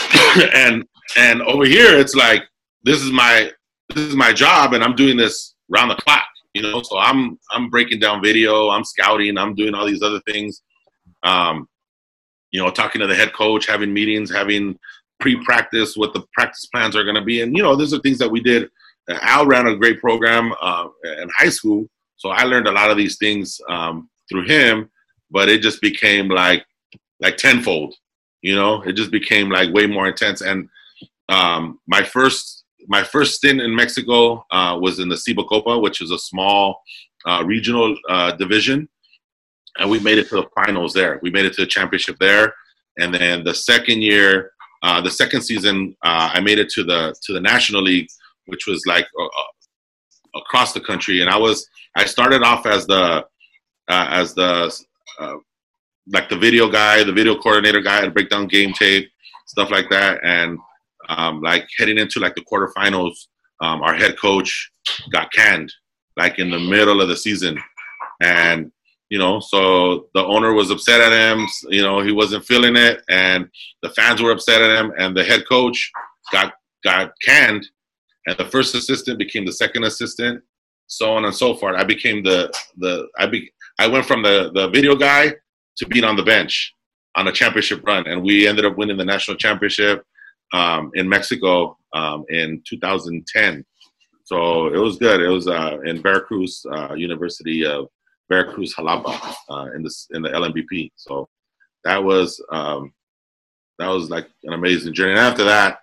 and 0.54 0.84
and 1.16 1.42
over 1.42 1.64
here 1.64 1.98
it's 1.98 2.14
like 2.14 2.44
this 2.84 3.02
is 3.02 3.10
my 3.10 3.50
this 3.88 4.04
is 4.04 4.14
my 4.14 4.32
job, 4.32 4.74
and 4.74 4.84
I'm 4.84 4.94
doing 4.94 5.16
this 5.16 5.54
round 5.68 5.90
the 5.90 5.96
clock, 5.96 6.26
you 6.54 6.62
know. 6.62 6.82
So 6.82 6.98
I'm 6.98 7.38
I'm 7.50 7.68
breaking 7.68 7.98
down 7.98 8.22
video, 8.22 8.68
I'm 8.68 8.84
scouting, 8.84 9.36
I'm 9.38 9.54
doing 9.54 9.74
all 9.74 9.86
these 9.86 10.02
other 10.02 10.20
things. 10.20 10.62
Um, 11.24 11.68
you 12.50 12.62
know, 12.62 12.70
talking 12.70 13.00
to 13.00 13.06
the 13.06 13.14
head 13.14 13.32
coach, 13.32 13.66
having 13.66 13.92
meetings, 13.92 14.30
having 14.30 14.78
pre-practice, 15.20 15.96
what 15.96 16.12
the 16.12 16.24
practice 16.32 16.66
plans 16.66 16.96
are 16.96 17.04
going 17.04 17.14
to 17.14 17.22
be, 17.22 17.42
and 17.42 17.56
you 17.56 17.62
know, 17.62 17.76
these 17.76 17.92
are 17.92 17.98
things 18.00 18.18
that 18.18 18.30
we 18.30 18.40
did. 18.40 18.68
Al 19.08 19.46
ran 19.46 19.66
a 19.66 19.76
great 19.76 20.00
program 20.00 20.52
uh, 20.60 20.86
in 21.04 21.28
high 21.36 21.48
school, 21.48 21.86
so 22.16 22.30
I 22.30 22.42
learned 22.44 22.66
a 22.66 22.72
lot 22.72 22.90
of 22.90 22.96
these 22.96 23.16
things 23.16 23.60
um, 23.68 24.08
through 24.28 24.46
him. 24.46 24.90
But 25.30 25.48
it 25.48 25.62
just 25.62 25.80
became 25.82 26.28
like 26.28 26.64
like 27.20 27.36
tenfold, 27.36 27.94
you 28.42 28.54
know. 28.54 28.82
It 28.82 28.92
just 28.92 29.10
became 29.10 29.50
like 29.50 29.72
way 29.72 29.86
more 29.86 30.06
intense. 30.06 30.40
And 30.40 30.68
um, 31.28 31.80
my 31.86 32.02
first 32.02 32.64
my 32.86 33.02
first 33.02 33.34
stint 33.34 33.60
in 33.60 33.74
Mexico 33.74 34.46
uh, 34.50 34.78
was 34.80 34.98
in 34.98 35.08
the 35.08 35.16
CIBACOPA, 35.16 35.82
which 35.82 36.00
is 36.00 36.10
a 36.10 36.18
small 36.18 36.82
uh, 37.26 37.42
regional 37.44 37.96
uh, 38.08 38.32
division 38.32 38.88
and 39.78 39.88
we 39.88 40.00
made 40.00 40.18
it 40.18 40.28
to 40.28 40.36
the 40.36 40.48
finals 40.54 40.92
there. 40.92 41.18
We 41.22 41.30
made 41.30 41.44
it 41.44 41.54
to 41.54 41.62
the 41.62 41.66
championship 41.66 42.16
there, 42.18 42.54
and 42.98 43.14
then 43.14 43.44
the 43.44 43.54
second 43.54 44.02
year, 44.02 44.52
uh, 44.82 45.00
the 45.00 45.10
second 45.10 45.42
season, 45.42 45.96
uh, 46.04 46.30
I 46.34 46.40
made 46.40 46.58
it 46.58 46.68
to 46.70 46.84
the 46.84 47.14
to 47.22 47.32
the 47.32 47.40
national 47.40 47.82
league, 47.82 48.08
which 48.46 48.66
was 48.66 48.82
like 48.86 49.06
uh, 49.18 49.24
uh 49.24 50.40
across 50.40 50.72
the 50.72 50.80
country. 50.80 51.20
And 51.20 51.30
I 51.30 51.36
was 51.36 51.66
I 51.96 52.04
started 52.04 52.42
off 52.42 52.66
as 52.66 52.86
the 52.86 53.24
uh, 53.88 54.06
as 54.10 54.34
the 54.34 54.74
uh, 55.20 55.36
like 56.12 56.28
the 56.28 56.36
video 56.36 56.68
guy, 56.68 57.02
the 57.04 57.12
video 57.12 57.36
coordinator 57.36 57.80
guy, 57.80 58.02
to 58.02 58.10
break 58.10 58.28
down 58.28 58.46
game 58.46 58.72
tape, 58.72 59.10
stuff 59.46 59.70
like 59.70 59.88
that. 59.90 60.20
And 60.24 60.58
um, 61.08 61.40
like 61.40 61.66
heading 61.78 61.98
into 61.98 62.20
like 62.20 62.34
the 62.34 62.44
quarterfinals, 62.44 63.14
um, 63.60 63.82
our 63.82 63.94
head 63.94 64.18
coach 64.18 64.70
got 65.10 65.32
canned 65.32 65.72
like 66.16 66.38
in 66.38 66.50
the 66.50 66.58
middle 66.58 67.00
of 67.00 67.08
the 67.08 67.16
season, 67.16 67.58
and 68.20 68.72
you 69.10 69.18
know, 69.18 69.40
so 69.40 70.08
the 70.14 70.24
owner 70.24 70.52
was 70.52 70.70
upset 70.70 71.00
at 71.00 71.12
him. 71.12 71.46
You 71.68 71.82
know, 71.82 72.00
he 72.00 72.12
wasn't 72.12 72.44
feeling 72.44 72.76
it, 72.76 73.02
and 73.08 73.48
the 73.82 73.90
fans 73.90 74.20
were 74.20 74.32
upset 74.32 74.60
at 74.60 74.78
him, 74.78 74.92
and 74.98 75.16
the 75.16 75.24
head 75.24 75.48
coach 75.48 75.90
got 76.30 76.52
got 76.84 77.12
canned, 77.24 77.66
and 78.26 78.36
the 78.36 78.44
first 78.44 78.74
assistant 78.74 79.18
became 79.18 79.46
the 79.46 79.52
second 79.52 79.84
assistant, 79.84 80.42
so 80.86 81.12
on 81.12 81.24
and 81.24 81.34
so 81.34 81.54
forth. 81.54 81.76
I 81.76 81.84
became 81.84 82.22
the 82.22 82.52
the 82.76 83.08
I 83.18 83.26
be 83.26 83.50
I 83.78 83.86
went 83.86 84.06
from 84.06 84.22
the 84.22 84.50
the 84.54 84.68
video 84.68 84.94
guy 84.94 85.34
to 85.78 85.86
being 85.86 86.04
on 86.04 86.16
the 86.16 86.22
bench 86.22 86.74
on 87.16 87.28
a 87.28 87.32
championship 87.32 87.82
run, 87.86 88.06
and 88.06 88.22
we 88.22 88.46
ended 88.46 88.64
up 88.66 88.76
winning 88.76 88.98
the 88.98 89.04
national 89.04 89.36
championship 89.38 90.04
um, 90.52 90.90
in 90.94 91.08
Mexico 91.08 91.78
um, 91.94 92.24
in 92.28 92.62
2010. 92.68 93.64
So 94.24 94.66
it 94.66 94.78
was 94.78 94.98
good. 94.98 95.22
It 95.22 95.28
was 95.28 95.48
uh, 95.48 95.78
in 95.84 96.02
Veracruz 96.02 96.64
uh, 96.70 96.94
University 96.94 97.64
of 97.64 97.88
Veracruz 98.28 98.74
Jalapa 98.74 99.34
uh, 99.48 99.70
in 99.74 99.82
the 99.82 99.94
in 100.10 100.22
the 100.22 100.28
LNBP. 100.28 100.92
So 100.96 101.28
that 101.84 102.02
was 102.02 102.44
um, 102.50 102.92
that 103.78 103.88
was 103.88 104.10
like 104.10 104.28
an 104.44 104.52
amazing 104.52 104.92
journey. 104.94 105.12
And 105.12 105.20
after 105.20 105.44
that, 105.44 105.80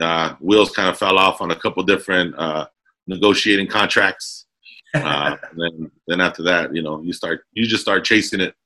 uh, 0.00 0.34
wheels 0.40 0.70
kind 0.70 0.88
of 0.88 0.98
fell 0.98 1.18
off 1.18 1.40
on 1.40 1.50
a 1.50 1.56
couple 1.56 1.82
different 1.82 2.34
uh, 2.38 2.66
negotiating 3.06 3.68
contracts. 3.68 4.46
Uh, 4.92 5.36
then 5.56 5.88
then 6.08 6.20
after 6.20 6.42
that, 6.42 6.74
you 6.74 6.82
know, 6.82 7.00
you 7.00 7.12
start 7.12 7.42
you 7.52 7.64
just 7.64 7.80
start 7.80 8.04
chasing 8.04 8.40
it, 8.40 8.56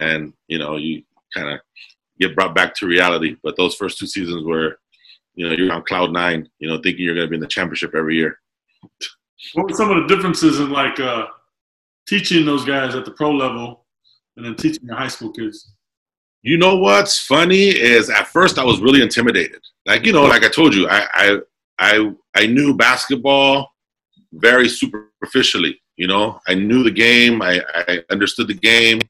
and 0.00 0.32
you 0.48 0.58
know 0.58 0.74
you 0.74 1.04
kind 1.32 1.50
of 1.50 1.60
get 2.18 2.34
brought 2.34 2.52
back 2.52 2.74
to 2.74 2.84
reality. 2.84 3.36
But 3.44 3.56
those 3.56 3.76
first 3.76 3.96
two 3.96 4.08
seasons 4.08 4.44
were, 4.44 4.80
you 5.36 5.48
know, 5.48 5.54
you're 5.54 5.72
on 5.72 5.84
cloud 5.84 6.10
nine, 6.10 6.48
you 6.58 6.68
know, 6.68 6.80
thinking 6.82 7.04
you're 7.04 7.14
going 7.14 7.28
to 7.28 7.30
be 7.30 7.36
in 7.36 7.40
the 7.40 7.46
championship 7.46 7.94
every 7.94 8.16
year. 8.16 8.40
What 9.54 9.70
were 9.70 9.76
some 9.76 9.92
of 9.92 10.02
the 10.02 10.12
differences 10.12 10.58
in 10.58 10.70
like 10.70 10.98
uh, 10.98 11.26
teaching 12.08 12.46
those 12.46 12.64
guys 12.64 12.94
at 12.94 13.04
the 13.04 13.10
pro 13.10 13.30
level 13.30 13.84
and 14.36 14.46
then 14.46 14.56
teaching 14.56 14.86
the 14.86 14.94
high 14.94 15.08
school 15.08 15.30
kids? 15.32 15.72
You 16.42 16.56
know 16.56 16.76
what's 16.76 17.18
funny 17.18 17.68
is 17.68 18.10
at 18.10 18.28
first 18.28 18.58
I 18.58 18.64
was 18.64 18.80
really 18.80 19.02
intimidated. 19.02 19.60
Like 19.86 20.06
you 20.06 20.12
know, 20.12 20.24
like 20.24 20.44
I 20.44 20.48
told 20.48 20.74
you, 20.74 20.88
I 20.88 21.06
I 21.14 21.38
I, 21.78 22.12
I 22.34 22.46
knew 22.46 22.74
basketball 22.74 23.72
very 24.32 24.68
superficially. 24.68 25.80
You 25.96 26.06
know, 26.06 26.40
I 26.46 26.54
knew 26.54 26.82
the 26.82 26.90
game. 26.90 27.42
I, 27.42 27.60
I 27.74 28.02
understood 28.10 28.48
the 28.48 28.54
game. 28.54 29.00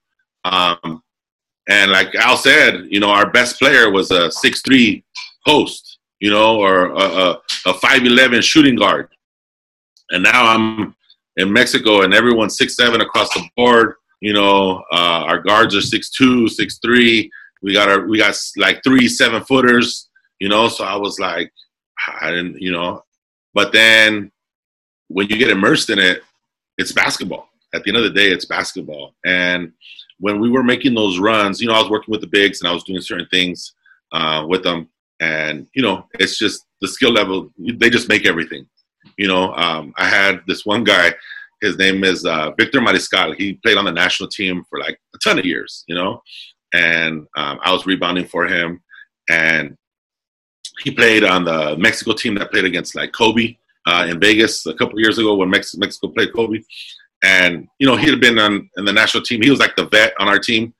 Um, 0.45 1.03
and 1.69 1.91
like 1.91 2.15
Al 2.15 2.37
said, 2.37 2.87
you 2.89 3.01
know, 3.01 3.11
our 3.11 3.31
best 3.31 3.59
player 3.59 3.91
was 3.91 4.11
a 4.11 4.31
six 4.31 4.63
three 4.63 5.05
post, 5.47 5.99
you 6.21 6.31
know, 6.31 6.59
or 6.59 6.87
a, 6.87 7.39
a 7.67 7.75
five 7.75 8.05
eleven 8.05 8.41
shooting 8.41 8.77
guard. 8.77 9.09
And 10.11 10.23
now 10.23 10.47
I'm 10.47 10.95
in 11.39 11.53
Mexico, 11.53 12.03
and 12.03 12.12
everyone's 12.12 12.59
six 12.59 12.76
seven 12.76 13.01
across 13.01 13.32
the 13.32 13.49
board. 13.57 13.95
You 14.20 14.34
know, 14.34 14.84
uh, 14.93 15.24
our 15.26 15.39
guards 15.41 15.74
are 15.74 15.80
six 15.80 16.11
two, 16.11 16.49
six 16.49 16.78
three. 16.84 17.30
We 17.62 17.72
got 17.72 17.89
our 17.89 18.07
we 18.07 18.18
got 18.18 18.36
like 18.57 18.82
three 18.84 19.09
seven 19.09 19.43
footers. 19.45 20.09
You 20.41 20.49
know, 20.49 20.68
so 20.68 20.84
I 20.84 20.97
was 20.97 21.18
like, 21.18 21.51
I 22.20 22.30
didn't, 22.30 22.61
you 22.61 22.70
know, 22.70 23.03
but 23.55 23.72
then 23.72 24.30
when 25.09 25.28
you 25.28 25.36
get 25.36 25.51
immersed 25.51 25.91
in 25.91 25.99
it, 25.99 26.22
it's 26.76 26.93
basketball. 26.93 27.49
At 27.74 27.82
the 27.82 27.91
end 27.91 27.97
of 27.97 28.05
the 28.05 28.11
day, 28.11 28.28
it's 28.28 28.45
basketball. 28.45 29.14
And 29.24 29.72
when 30.20 30.39
we 30.39 30.49
were 30.49 30.62
making 30.62 30.95
those 30.95 31.18
runs, 31.18 31.61
you 31.61 31.66
know, 31.66 31.74
I 31.74 31.80
was 31.80 31.91
working 31.91 32.12
with 32.12 32.20
the 32.20 32.28
bigs 32.28 32.61
and 32.61 32.68
I 32.68 32.72
was 32.72 32.84
doing 32.84 33.01
certain 33.01 33.26
things 33.30 33.74
uh, 34.12 34.45
with 34.49 34.62
them, 34.62 34.89
and 35.20 35.66
you 35.74 35.82
know, 35.82 36.07
it's 36.14 36.39
just 36.39 36.66
the 36.80 36.89
skill 36.89 37.12
level. 37.12 37.53
They 37.59 37.91
just 37.91 38.09
make 38.09 38.26
everything. 38.26 38.66
You 39.19 39.29
know, 39.29 39.53
um, 39.55 39.93
I 39.97 40.09
had 40.09 40.41
this 40.47 40.64
one 40.64 40.85
guy. 40.85 41.12
His 41.61 41.77
name 41.77 42.05
is 42.05 42.25
uh, 42.25 42.53
Victor 42.53 42.81
Mariscal. 42.81 43.35
He 43.35 43.55
played 43.55 43.77
on 43.77 43.85
the 43.85 43.93
national 43.93 44.29
team 44.29 44.64
for 44.71 44.79
like 44.79 44.99
a 45.14 45.19
ton 45.19 45.39
of 45.39 45.45
years. 45.45 45.85
You 45.89 45.97
know, 45.97 46.23
and 46.73 47.27
um, 47.37 47.59
I 47.62 47.73
was 47.73 47.85
rebounding 47.85 48.27
for 48.27 48.47
him, 48.47 48.81
and 49.29 49.77
he 50.81 50.93
played 50.93 51.25
on 51.25 51.45
the 51.45 51.77
Mexico 51.77 52.12
team 52.12 52.37
that 52.37 52.51
played 52.51 52.64
against 52.64 52.95
like 52.95 53.12
Kobe 53.12 53.57
uh, 53.87 54.07
in 54.09 54.21
Vegas 54.21 54.64
a 54.66 54.75
couple 54.75 55.01
years 55.01 55.19
ago 55.19 55.35
when 55.35 55.51
Mex- 55.51 55.77
Mexico 55.77 56.09
played 56.09 56.33
Kobe. 56.33 56.62
And 57.25 57.66
you 57.81 57.87
know, 57.87 57.97
he 57.97 58.09
had 58.09 58.21
been 58.21 58.39
on 58.39 58.71
in 58.77 58.85
the 58.85 58.93
national 58.93 59.25
team. 59.25 59.43
He 59.43 59.51
was 59.51 59.59
like 59.59 59.75
the 59.75 59.89
vet 59.89 60.14
on 60.21 60.29
our 60.29 60.39
team. 60.39 60.73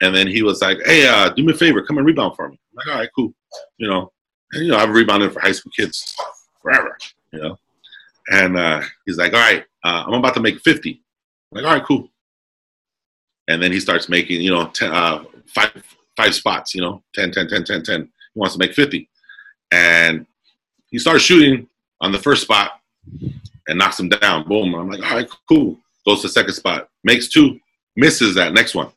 And 0.00 0.14
then 0.14 0.28
he 0.28 0.42
was 0.42 0.60
like, 0.60 0.78
"Hey, 0.84 1.08
uh, 1.08 1.30
do 1.30 1.42
me 1.42 1.52
a 1.52 1.56
favor, 1.56 1.82
come 1.82 1.98
and 1.98 2.06
rebound 2.06 2.36
for 2.36 2.48
me." 2.48 2.60
I'm 2.70 2.76
like, 2.76 2.86
all 2.94 3.00
right, 3.00 3.10
cool. 3.16 3.34
You 3.78 3.88
know, 3.88 4.12
and 4.52 4.64
you 4.64 4.70
know, 4.70 4.76
I've 4.76 4.90
rebounded 4.90 5.32
for 5.32 5.40
high 5.40 5.52
school 5.52 5.72
kids 5.74 6.14
forever. 6.62 6.96
You 7.32 7.40
know, 7.40 7.58
and 8.30 8.56
uh, 8.56 8.82
he's 9.06 9.18
like, 9.18 9.32
"All 9.32 9.40
right, 9.40 9.64
uh, 9.84 10.04
I'm 10.06 10.14
about 10.14 10.34
to 10.34 10.40
make 10.40 10.60
50." 10.60 10.90
I'm 10.90 11.56
like, 11.56 11.64
all 11.64 11.78
right, 11.78 11.86
cool. 11.86 12.08
And 13.48 13.62
then 13.62 13.72
he 13.72 13.80
starts 13.80 14.08
making, 14.08 14.42
you 14.42 14.50
know, 14.50 14.68
ten, 14.68 14.92
uh, 14.92 15.24
five 15.46 15.72
five 16.16 16.34
spots. 16.34 16.74
You 16.74 16.82
know, 16.82 17.02
10, 17.14 17.32
10, 17.32 17.48
10, 17.48 17.64
10, 17.64 17.82
10. 17.82 18.00
He 18.02 18.08
wants 18.38 18.54
to 18.54 18.58
make 18.58 18.74
50, 18.74 19.08
and 19.72 20.26
he 20.90 20.98
starts 20.98 21.22
shooting 21.24 21.68
on 22.00 22.12
the 22.12 22.18
first 22.18 22.42
spot 22.42 22.80
and 23.68 23.78
knocks 23.78 24.00
him 24.00 24.08
down. 24.08 24.46
Boom. 24.48 24.74
I'm 24.74 24.90
like, 24.90 25.02
all 25.02 25.16
right, 25.16 25.28
cool. 25.48 25.78
Goes 26.06 26.22
to 26.22 26.28
second 26.28 26.54
spot, 26.54 26.88
makes 27.04 27.28
two, 27.28 27.60
misses 27.96 28.34
that 28.34 28.54
next 28.54 28.74
one. 28.74 28.90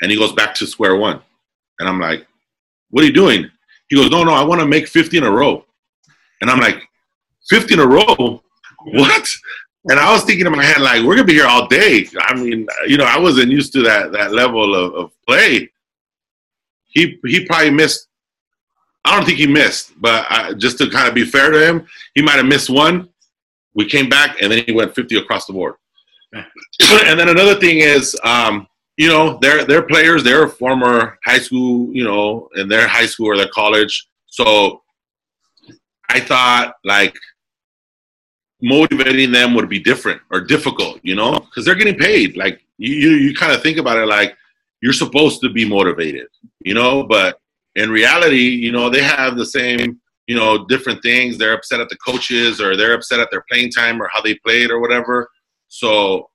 And 0.00 0.10
he 0.10 0.18
goes 0.18 0.32
back 0.32 0.54
to 0.56 0.66
square 0.66 0.96
one. 0.96 1.20
And 1.78 1.88
I'm 1.88 2.00
like, 2.00 2.26
what 2.90 3.04
are 3.04 3.06
you 3.06 3.12
doing? 3.12 3.50
He 3.88 3.96
goes, 3.96 4.10
no, 4.10 4.24
no, 4.24 4.32
I 4.32 4.42
want 4.42 4.60
to 4.60 4.66
make 4.66 4.88
50 4.88 5.18
in 5.18 5.24
a 5.24 5.30
row. 5.30 5.64
And 6.40 6.50
I'm 6.50 6.60
like, 6.60 6.82
50 7.48 7.74
in 7.74 7.80
a 7.80 7.86
row? 7.86 8.42
What? 8.84 9.28
And 9.90 9.98
I 9.98 10.12
was 10.12 10.24
thinking 10.24 10.46
in 10.46 10.52
my 10.52 10.64
head, 10.64 10.80
like, 10.80 11.02
we're 11.02 11.14
gonna 11.14 11.26
be 11.26 11.34
here 11.34 11.46
all 11.46 11.66
day. 11.66 12.08
I 12.18 12.34
mean, 12.34 12.66
you 12.86 12.96
know, 12.96 13.04
I 13.04 13.18
wasn't 13.18 13.50
used 13.50 13.72
to 13.74 13.82
that 13.82 14.12
that 14.12 14.32
level 14.32 14.74
of, 14.74 14.94
of 14.94 15.12
play. 15.26 15.70
He 16.84 17.18
he 17.24 17.44
probably 17.44 17.70
missed. 17.70 18.08
I 19.04 19.14
don't 19.14 19.26
think 19.26 19.38
he 19.38 19.46
missed, 19.46 19.92
but 20.00 20.26
I, 20.30 20.54
just 20.54 20.78
to 20.78 20.88
kind 20.88 21.06
of 21.06 21.14
be 21.14 21.26
fair 21.26 21.50
to 21.50 21.66
him, 21.66 21.86
he 22.14 22.22
might 22.22 22.36
have 22.36 22.46
missed 22.46 22.70
one. 22.70 23.10
We 23.74 23.86
came 23.86 24.08
back, 24.08 24.40
and 24.40 24.50
then 24.50 24.64
he 24.64 24.72
went 24.72 24.94
50 24.94 25.18
across 25.18 25.44
the 25.44 25.52
board. 25.52 25.74
and 26.32 27.20
then 27.20 27.28
another 27.28 27.54
thing 27.56 27.78
is, 27.78 28.18
um, 28.24 28.66
you 28.96 29.08
know, 29.08 29.38
they're 29.40 29.64
they're 29.64 29.82
players. 29.82 30.22
They're 30.22 30.48
former 30.48 31.18
high 31.24 31.38
school, 31.38 31.92
you 31.92 32.04
know, 32.04 32.48
in 32.54 32.68
their 32.68 32.88
high 32.88 33.06
school 33.06 33.26
or 33.26 33.36
their 33.36 33.48
college. 33.48 34.06
So 34.26 34.82
I 36.08 36.20
thought 36.20 36.74
like 36.84 37.14
motivating 38.64 39.30
them 39.30 39.54
would 39.54 39.68
be 39.68 39.78
different 39.78 40.22
or 40.30 40.40
difficult, 40.40 40.98
you 41.02 41.14
know, 41.14 41.32
because 41.32 41.66
they're 41.66 41.74
getting 41.74 41.98
paid. 41.98 42.34
Like 42.34 42.62
you, 42.78 43.10
you, 43.10 43.34
kind 43.34 43.52
of 43.52 43.62
think 43.62 43.76
about 43.76 43.98
it 43.98 44.06
like 44.06 44.34
you're 44.80 44.94
supposed 44.94 45.42
to 45.42 45.50
be 45.50 45.68
motivated, 45.68 46.28
you 46.60 46.72
know, 46.72 47.04
but 47.04 47.38
in 47.74 47.90
reality, 47.90 48.48
you 48.48 48.72
know, 48.72 48.88
they 48.88 49.02
have 49.02 49.36
the 49.36 49.44
same, 49.44 50.00
you 50.26 50.34
know, 50.34 50.64
different 50.64 51.02
things. 51.02 51.36
They're 51.36 51.52
upset 51.52 51.80
at 51.80 51.90
the 51.90 51.98
coaches 51.98 52.58
or 52.58 52.74
they're 52.74 52.94
upset 52.94 53.20
at 53.20 53.30
their 53.30 53.44
playing 53.50 53.70
time 53.70 54.00
or 54.00 54.08
how 54.10 54.22
they 54.22 54.34
played 54.36 54.70
or 54.70 54.80
whatever. 54.80 55.28
So 55.68 56.30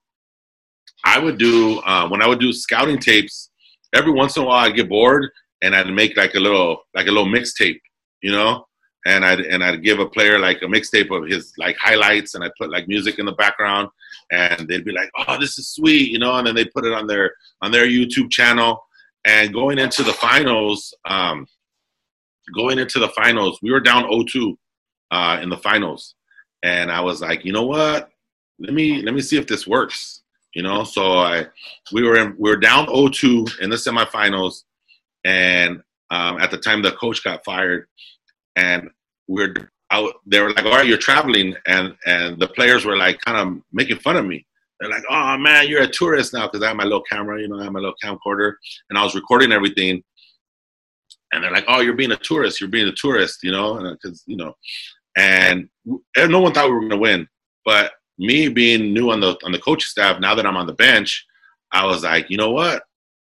I 1.04 1.18
would 1.18 1.40
do 1.40 1.80
uh, 1.80 2.08
when 2.10 2.22
I 2.22 2.28
would 2.28 2.40
do 2.40 2.54
scouting 2.54 3.00
tapes. 3.00 3.50
Every 3.96 4.12
once 4.12 4.38
in 4.38 4.44
a 4.44 4.46
while, 4.46 4.68
I'd 4.68 4.76
get 4.76 4.88
bored 4.88 5.32
and 5.64 5.76
I'd 5.76 5.92
make 5.92 6.16
like 6.16 6.36
a 6.36 6.40
little 6.40 6.84
like 6.94 7.08
a 7.08 7.12
little 7.12 7.26
mixtape, 7.26 7.80
you 8.22 8.32
know, 8.32 8.68
and 9.06 9.26
I'd 9.26 9.42
and 9.42 9.64
I'd 9.64 9.84
give 9.84 10.00
a 10.00 10.10
player 10.10 10.40
like 10.40 10.62
a 10.62 10.66
mixtape 10.66 11.16
of 11.16 11.30
his 11.30 11.54
like 11.58 11.78
highlights, 11.78 12.36
and 12.36 12.44
I'd 12.44 12.56
put 12.58 12.72
like 12.72 12.88
music 12.88 13.20
in 13.20 13.26
the 13.26 13.32
background, 13.34 13.90
and 14.32 14.68
they'd 14.68 14.86
be 14.86 14.92
like, 14.92 15.10
"Oh, 15.18 15.40
this 15.40 15.58
is 15.58 15.70
sweet," 15.70 16.12
you 16.12 16.20
know, 16.20 16.36
and 16.36 16.46
then 16.46 16.56
they 16.56 16.66
put 16.66 16.86
it 16.86 16.94
on 16.94 17.08
their 17.08 17.34
on 17.62 17.72
their 17.72 17.88
YouTube 17.88 18.30
channel. 18.30 18.86
And 19.26 19.54
going 19.54 19.80
into 19.80 20.04
the 20.04 20.14
finals, 20.14 20.94
um, 21.06 21.46
going 22.54 22.80
into 22.80 23.00
the 23.00 23.10
finals, 23.10 23.60
we 23.62 23.72
were 23.72 23.82
down 23.82 24.04
0-2 24.04 24.56
uh, 25.12 25.40
in 25.42 25.50
the 25.50 25.58
finals, 25.58 26.16
and 26.64 26.92
I 26.92 27.02
was 27.02 27.22
like, 27.22 27.46
you 27.46 27.52
know 27.52 27.66
what? 27.66 28.10
Let 28.60 28.74
me 28.74 29.02
let 29.02 29.14
me 29.14 29.22
see 29.22 29.38
if 29.38 29.48
this 29.48 29.68
works. 29.68 30.22
You 30.56 30.64
know, 30.64 30.84
so 30.84 31.20
I 31.20 31.46
we 31.94 32.04
were 32.04 32.18
in, 32.18 32.36
we 32.38 32.50
were 32.50 32.58
down 32.58 32.88
0-2 32.88 33.60
in 33.62 33.70
the 33.70 33.76
semifinals, 33.76 34.64
and 35.24 35.82
um, 36.12 36.40
at 36.40 36.52
the 36.52 36.58
time 36.58 36.82
the 36.82 36.92
coach 36.94 37.24
got 37.24 37.46
fired, 37.46 37.88
and 38.56 38.90
we're 39.28 39.54
out. 39.92 40.14
They 40.26 40.40
were 40.42 40.52
like, 40.52 40.66
"All 40.66 40.72
right, 40.72 40.88
you're 40.88 40.98
traveling," 40.98 41.56
and 41.68 41.96
and 42.06 42.40
the 42.40 42.48
players 42.50 42.86
were 42.86 42.98
like, 42.98 43.20
kind 43.22 43.38
of 43.38 43.64
making 43.72 44.00
fun 44.00 44.18
of 44.18 44.26
me. 44.26 44.46
They're 44.80 44.90
like, 44.90 45.04
"Oh 45.10 45.38
man, 45.38 45.68
you're 45.68 45.84
a 45.84 45.88
tourist 45.88 46.34
now," 46.34 46.48
because 46.48 46.64
I 46.64 46.68
have 46.68 46.78
my 46.78 46.84
little 46.84 47.04
camera, 47.04 47.42
you 47.42 47.48
know, 47.48 47.60
I 47.60 47.64
have 47.64 47.74
my 47.74 47.80
little 47.80 47.96
camcorder, 48.04 48.54
and 48.90 48.98
I 48.98 49.04
was 49.04 49.16
recording 49.16 49.52
everything. 49.52 50.04
And 51.32 51.44
they're 51.44 51.52
like, 51.52 51.66
"Oh, 51.68 51.82
you're 51.82 51.94
being 51.94 52.12
a 52.12 52.18
tourist. 52.18 52.60
You're 52.60 52.70
being 52.70 52.88
a 52.88 52.94
tourist," 52.94 53.40
you 53.44 53.52
know, 53.52 53.96
because 54.02 54.24
you 54.26 54.38
know, 54.38 54.54
and 55.18 55.70
and 56.18 56.32
no 56.32 56.40
one 56.40 56.54
thought 56.54 56.68
we 56.68 56.74
were 56.74 56.80
going 56.80 56.92
to 56.92 56.98
win. 56.98 57.28
But 57.66 57.94
me 58.18 58.50
being 58.50 58.94
new 58.94 59.12
on 59.12 59.20
the 59.20 59.38
on 59.44 59.52
the 59.52 59.60
coaching 59.60 59.88
staff, 59.88 60.20
now 60.20 60.36
that 60.36 60.46
I'm 60.46 60.58
on 60.58 60.68
the 60.68 60.74
bench, 60.74 61.26
I 61.72 61.86
was 61.86 62.04
like, 62.04 62.30
you 62.30 62.38
know 62.38 62.52
what? 62.52 62.84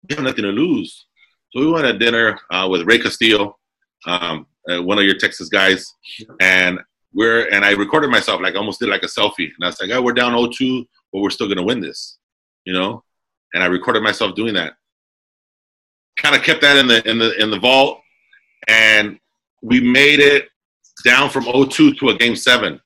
we 0.08 0.14
have 0.14 0.24
nothing 0.24 0.44
to 0.44 0.50
lose. 0.50 1.06
So 1.52 1.60
we 1.60 1.70
went 1.70 1.86
to 1.86 1.98
dinner 1.98 2.38
uh, 2.50 2.68
with 2.70 2.82
Ray 2.82 2.98
Castillo, 2.98 3.58
um, 4.07 4.46
uh, 4.70 4.82
one 4.82 4.98
of 4.98 5.05
your 5.05 5.16
Texas 5.16 5.48
guys, 5.48 5.94
and 6.40 6.78
we're 7.12 7.48
and 7.48 7.64
I 7.64 7.72
recorded 7.72 8.11
myself 8.11 8.40
like 8.40 8.55
almost 8.55 8.80
did 8.80 8.88
like 8.88 9.03
a 9.03 9.07
selfie, 9.07 9.51
and 9.55 9.62
I 9.62 9.66
was 9.66 9.80
like, 9.80 9.90
"Oh, 9.90 10.03
we're 10.03 10.12
down 10.12 10.32
0-2, 10.32 10.86
but 11.12 11.20
we're 11.20 11.30
still 11.30 11.48
gonna 11.48 11.62
win 11.62 11.80
this," 11.80 12.18
you 12.64 12.72
know. 12.72 13.05
And 13.55 13.62
I 13.62 13.66
recorded 13.66 14.03
myself 14.03 14.34
doing 14.34 14.55
that. 14.55 14.74
Kind 16.18 16.36
of 16.36 16.42
kept 16.42 16.61
that 16.62 16.76
in 16.76 16.86
the 16.86 17.09
in 17.09 17.18
the 17.18 17.40
in 17.40 17.51
the 17.51 17.59
vault, 17.59 18.01
and 18.68 19.18
we 19.62 19.80
made 19.80 20.20
it 20.20 20.48
down 21.05 21.30
from 21.30 21.44
0-2 21.44 21.98
to 21.98 22.09
a 22.11 22.16
game 22.16 22.36
seven. 22.36 22.80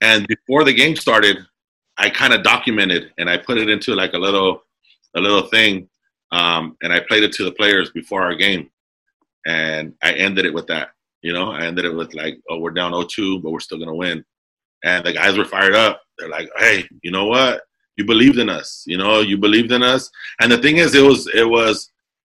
And 0.00 0.26
before 0.26 0.64
the 0.64 0.74
game 0.74 0.96
started, 0.96 1.38
I 1.96 2.10
kind 2.10 2.32
of 2.32 2.42
documented 2.42 3.12
and 3.18 3.30
I 3.30 3.36
put 3.36 3.58
it 3.58 3.68
into 3.68 3.94
like 3.94 4.12
a 4.14 4.18
little 4.18 4.62
a 5.16 5.20
little 5.20 5.42
thing, 5.42 5.88
um, 6.32 6.76
and 6.82 6.92
I 6.92 7.00
played 7.00 7.22
it 7.22 7.32
to 7.34 7.44
the 7.44 7.52
players 7.52 7.90
before 7.90 8.22
our 8.22 8.34
game, 8.34 8.68
and 9.46 9.94
I 10.02 10.12
ended 10.12 10.46
it 10.46 10.54
with 10.54 10.66
that. 10.68 10.90
You 11.22 11.32
know, 11.32 11.52
I 11.52 11.62
ended 11.64 11.84
it 11.84 11.94
with 11.94 12.14
like, 12.14 12.38
"Oh, 12.50 12.58
we're 12.58 12.70
down 12.70 12.92
0-2, 12.92 13.42
but 13.42 13.50
we're 13.50 13.60
still 13.60 13.78
gonna 13.78 13.94
win." 13.94 14.24
And 14.84 15.04
the 15.04 15.12
guys 15.12 15.38
were 15.38 15.44
fired 15.44 15.74
up. 15.74 16.02
They're 16.18 16.28
like, 16.28 16.50
"Hey, 16.58 16.88
you 17.02 17.10
know 17.10 17.26
what? 17.26 17.62
You 17.96 18.04
believed 18.04 18.38
in 18.38 18.48
us. 18.48 18.84
You 18.86 18.98
know, 18.98 19.20
you 19.20 19.38
believed 19.38 19.72
in 19.72 19.82
us." 19.82 20.10
And 20.40 20.50
the 20.52 20.58
thing 20.58 20.78
is, 20.78 20.94
it 20.94 21.02
was 21.02 21.26
it 21.34 21.48
was 21.48 21.90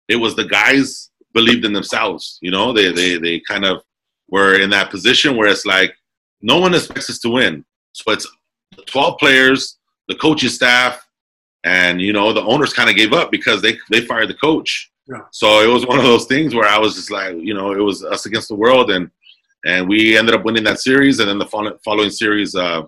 it 0.09 0.17
was 0.17 0.37
the 0.37 0.45
guys 0.45 1.11
believed 1.33 1.65
in 1.65 1.73
themselves. 1.73 2.39
You 2.43 2.51
know, 2.51 2.73
they 2.73 2.93
they 2.93 3.17
they 3.19 3.41
kind 3.41 3.65
of 3.65 3.83
were 4.29 4.59
in 4.59 4.71
that 4.71 4.91
position 4.91 5.37
where 5.37 5.49
it's 5.49 5.67
like 5.67 5.95
no 6.41 6.59
one 6.59 6.75
expects 6.75 7.11
us 7.11 7.19
to 7.21 7.31
win. 7.31 7.65
So 7.93 8.13
it's 8.13 8.27
12 8.87 9.19
players, 9.19 9.79
the 10.09 10.15
coaching 10.17 10.49
staff, 10.49 11.07
and 11.65 12.01
you 12.01 12.13
know 12.13 12.33
the 12.33 12.43
owners 12.43 12.73
kind 12.73 12.91
of 12.91 12.97
gave 12.97 13.13
up 13.13 13.31
because 13.31 13.63
they 13.63 13.79
they 13.91 14.01
fired 14.01 14.29
the 14.29 14.35
coach. 14.35 14.91
So 15.30 15.61
it 15.61 15.72
was 15.72 15.86
one 15.86 15.98
of 15.98 16.05
those 16.05 16.26
things 16.26 16.55
where 16.55 16.68
I 16.68 16.78
was 16.78 16.94
just 16.94 17.11
like, 17.11 17.36
you 17.36 17.55
know, 17.55 17.72
it 17.72 17.80
was 17.80 18.05
us 18.05 18.26
against 18.26 18.48
the 18.48 18.55
world, 18.55 18.90
and 18.90 19.11
and 19.64 19.88
we 19.88 20.16
ended 20.16 20.34
up 20.34 20.44
winning 20.44 20.64
that 20.64 20.80
series, 20.80 21.18
and 21.20 21.28
then 21.28 21.38
the 21.38 21.46
follow- 21.46 21.78
following 21.84 22.11
series, 22.11 22.55
uh, 22.55 22.82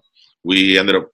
we 0.44 0.78
ended 0.78 0.96
up 0.96 1.08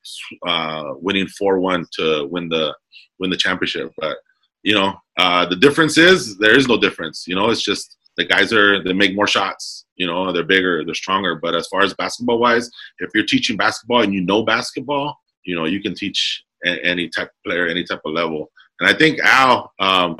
uh, 0.46 0.94
winning 0.96 1.26
four 1.28 1.60
one 1.60 1.86
to 1.92 2.26
win 2.30 2.48
the 2.48 2.74
win 3.18 3.30
the 3.30 3.36
championship. 3.36 3.92
But 3.98 4.18
you 4.62 4.74
know, 4.74 4.94
uh, 5.18 5.46
the 5.46 5.56
difference 5.56 5.96
is 5.98 6.36
there 6.38 6.56
is 6.56 6.68
no 6.68 6.78
difference. 6.78 7.24
You 7.26 7.34
know, 7.34 7.50
it's 7.50 7.62
just 7.62 7.96
the 8.16 8.24
guys 8.24 8.52
are 8.52 8.82
they 8.82 8.92
make 8.92 9.14
more 9.14 9.26
shots. 9.26 9.86
You 9.96 10.06
know, 10.06 10.32
they're 10.32 10.44
bigger, 10.44 10.84
they're 10.84 10.94
stronger. 10.94 11.36
But 11.36 11.54
as 11.54 11.66
far 11.68 11.82
as 11.82 11.94
basketball 11.94 12.38
wise, 12.38 12.70
if 12.98 13.10
you're 13.14 13.24
teaching 13.24 13.56
basketball 13.56 14.02
and 14.02 14.12
you 14.14 14.20
know 14.20 14.44
basketball, 14.44 15.18
you 15.44 15.56
know 15.56 15.64
you 15.64 15.80
can 15.80 15.94
teach 15.94 16.44
any 16.64 17.08
type 17.08 17.30
player, 17.44 17.66
any 17.66 17.84
type 17.84 18.00
of 18.04 18.12
level. 18.12 18.50
And 18.80 18.88
I 18.88 18.94
think 18.94 19.20
Al, 19.20 19.72
um, 19.78 20.16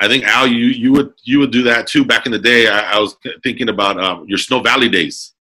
I 0.00 0.06
think 0.08 0.24
Al, 0.24 0.46
you 0.46 0.66
you 0.66 0.92
would 0.92 1.12
you 1.24 1.38
would 1.40 1.50
do 1.50 1.62
that 1.64 1.86
too. 1.88 2.04
Back 2.04 2.26
in 2.26 2.32
the 2.32 2.38
day, 2.38 2.68
I, 2.68 2.92
I 2.94 2.98
was 2.98 3.16
thinking 3.42 3.68
about 3.68 3.98
um, 3.98 4.26
your 4.28 4.38
Snow 4.38 4.60
Valley 4.60 4.88
days 4.88 5.32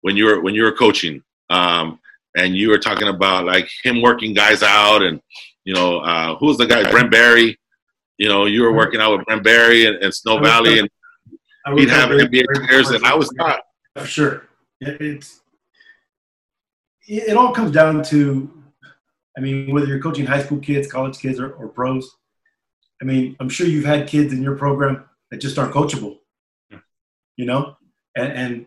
when 0.00 0.16
you 0.16 0.24
were 0.26 0.40
when 0.40 0.54
you 0.54 0.64
were 0.64 0.72
coaching, 0.72 1.22
um, 1.50 2.00
and 2.36 2.56
you 2.56 2.68
were 2.70 2.78
talking 2.78 3.08
about 3.08 3.44
like 3.44 3.68
him 3.84 4.02
working 4.02 4.34
guys 4.34 4.62
out, 4.64 5.02
and 5.02 5.20
you 5.64 5.72
know 5.74 5.98
uh, 6.00 6.34
who 6.36 6.46
was 6.46 6.58
the 6.58 6.66
guy, 6.66 6.90
Brent 6.90 7.10
Barry. 7.12 7.58
You 8.18 8.28
know, 8.28 8.44
you 8.46 8.62
were 8.62 8.72
working 8.72 9.00
out 9.00 9.16
with 9.16 9.24
Brent 9.26 9.44
Barry 9.44 9.86
and, 9.86 9.96
and 9.96 10.12
Snow 10.12 10.38
Valley, 10.38 10.80
and 10.80 10.88
I 11.64 11.74
he'd 11.74 11.88
have 11.88 12.10
NBA 12.10 12.44
players, 12.66 12.90
and 12.90 13.04
I 13.06 13.14
was 13.14 13.32
not. 13.32 13.60
For 13.96 14.04
sure. 14.06 14.48
It- 14.80 15.00
It's 15.00 15.40
it 17.08 17.28
it 17.30 17.36
all 17.36 17.52
comes 17.54 17.70
down 17.70 18.02
to, 18.04 18.50
I 19.38 19.40
mean, 19.40 19.72
whether 19.72 19.86
you're 19.86 20.00
coaching 20.02 20.26
high 20.26 20.42
school 20.42 20.58
kids, 20.58 20.90
college 20.90 21.18
kids, 21.18 21.38
or, 21.38 21.52
or 21.52 21.68
pros. 21.68 22.16
I 23.00 23.04
mean, 23.04 23.36
I'm 23.40 23.48
sure 23.48 23.66
you've 23.66 23.84
had 23.84 24.06
kids 24.08 24.32
in 24.32 24.42
your 24.42 24.56
program 24.56 25.04
that 25.30 25.38
just 25.40 25.58
aren't 25.58 25.72
coachable. 25.72 26.18
You 27.36 27.46
know, 27.46 27.76
and 28.16 28.32
and 28.32 28.66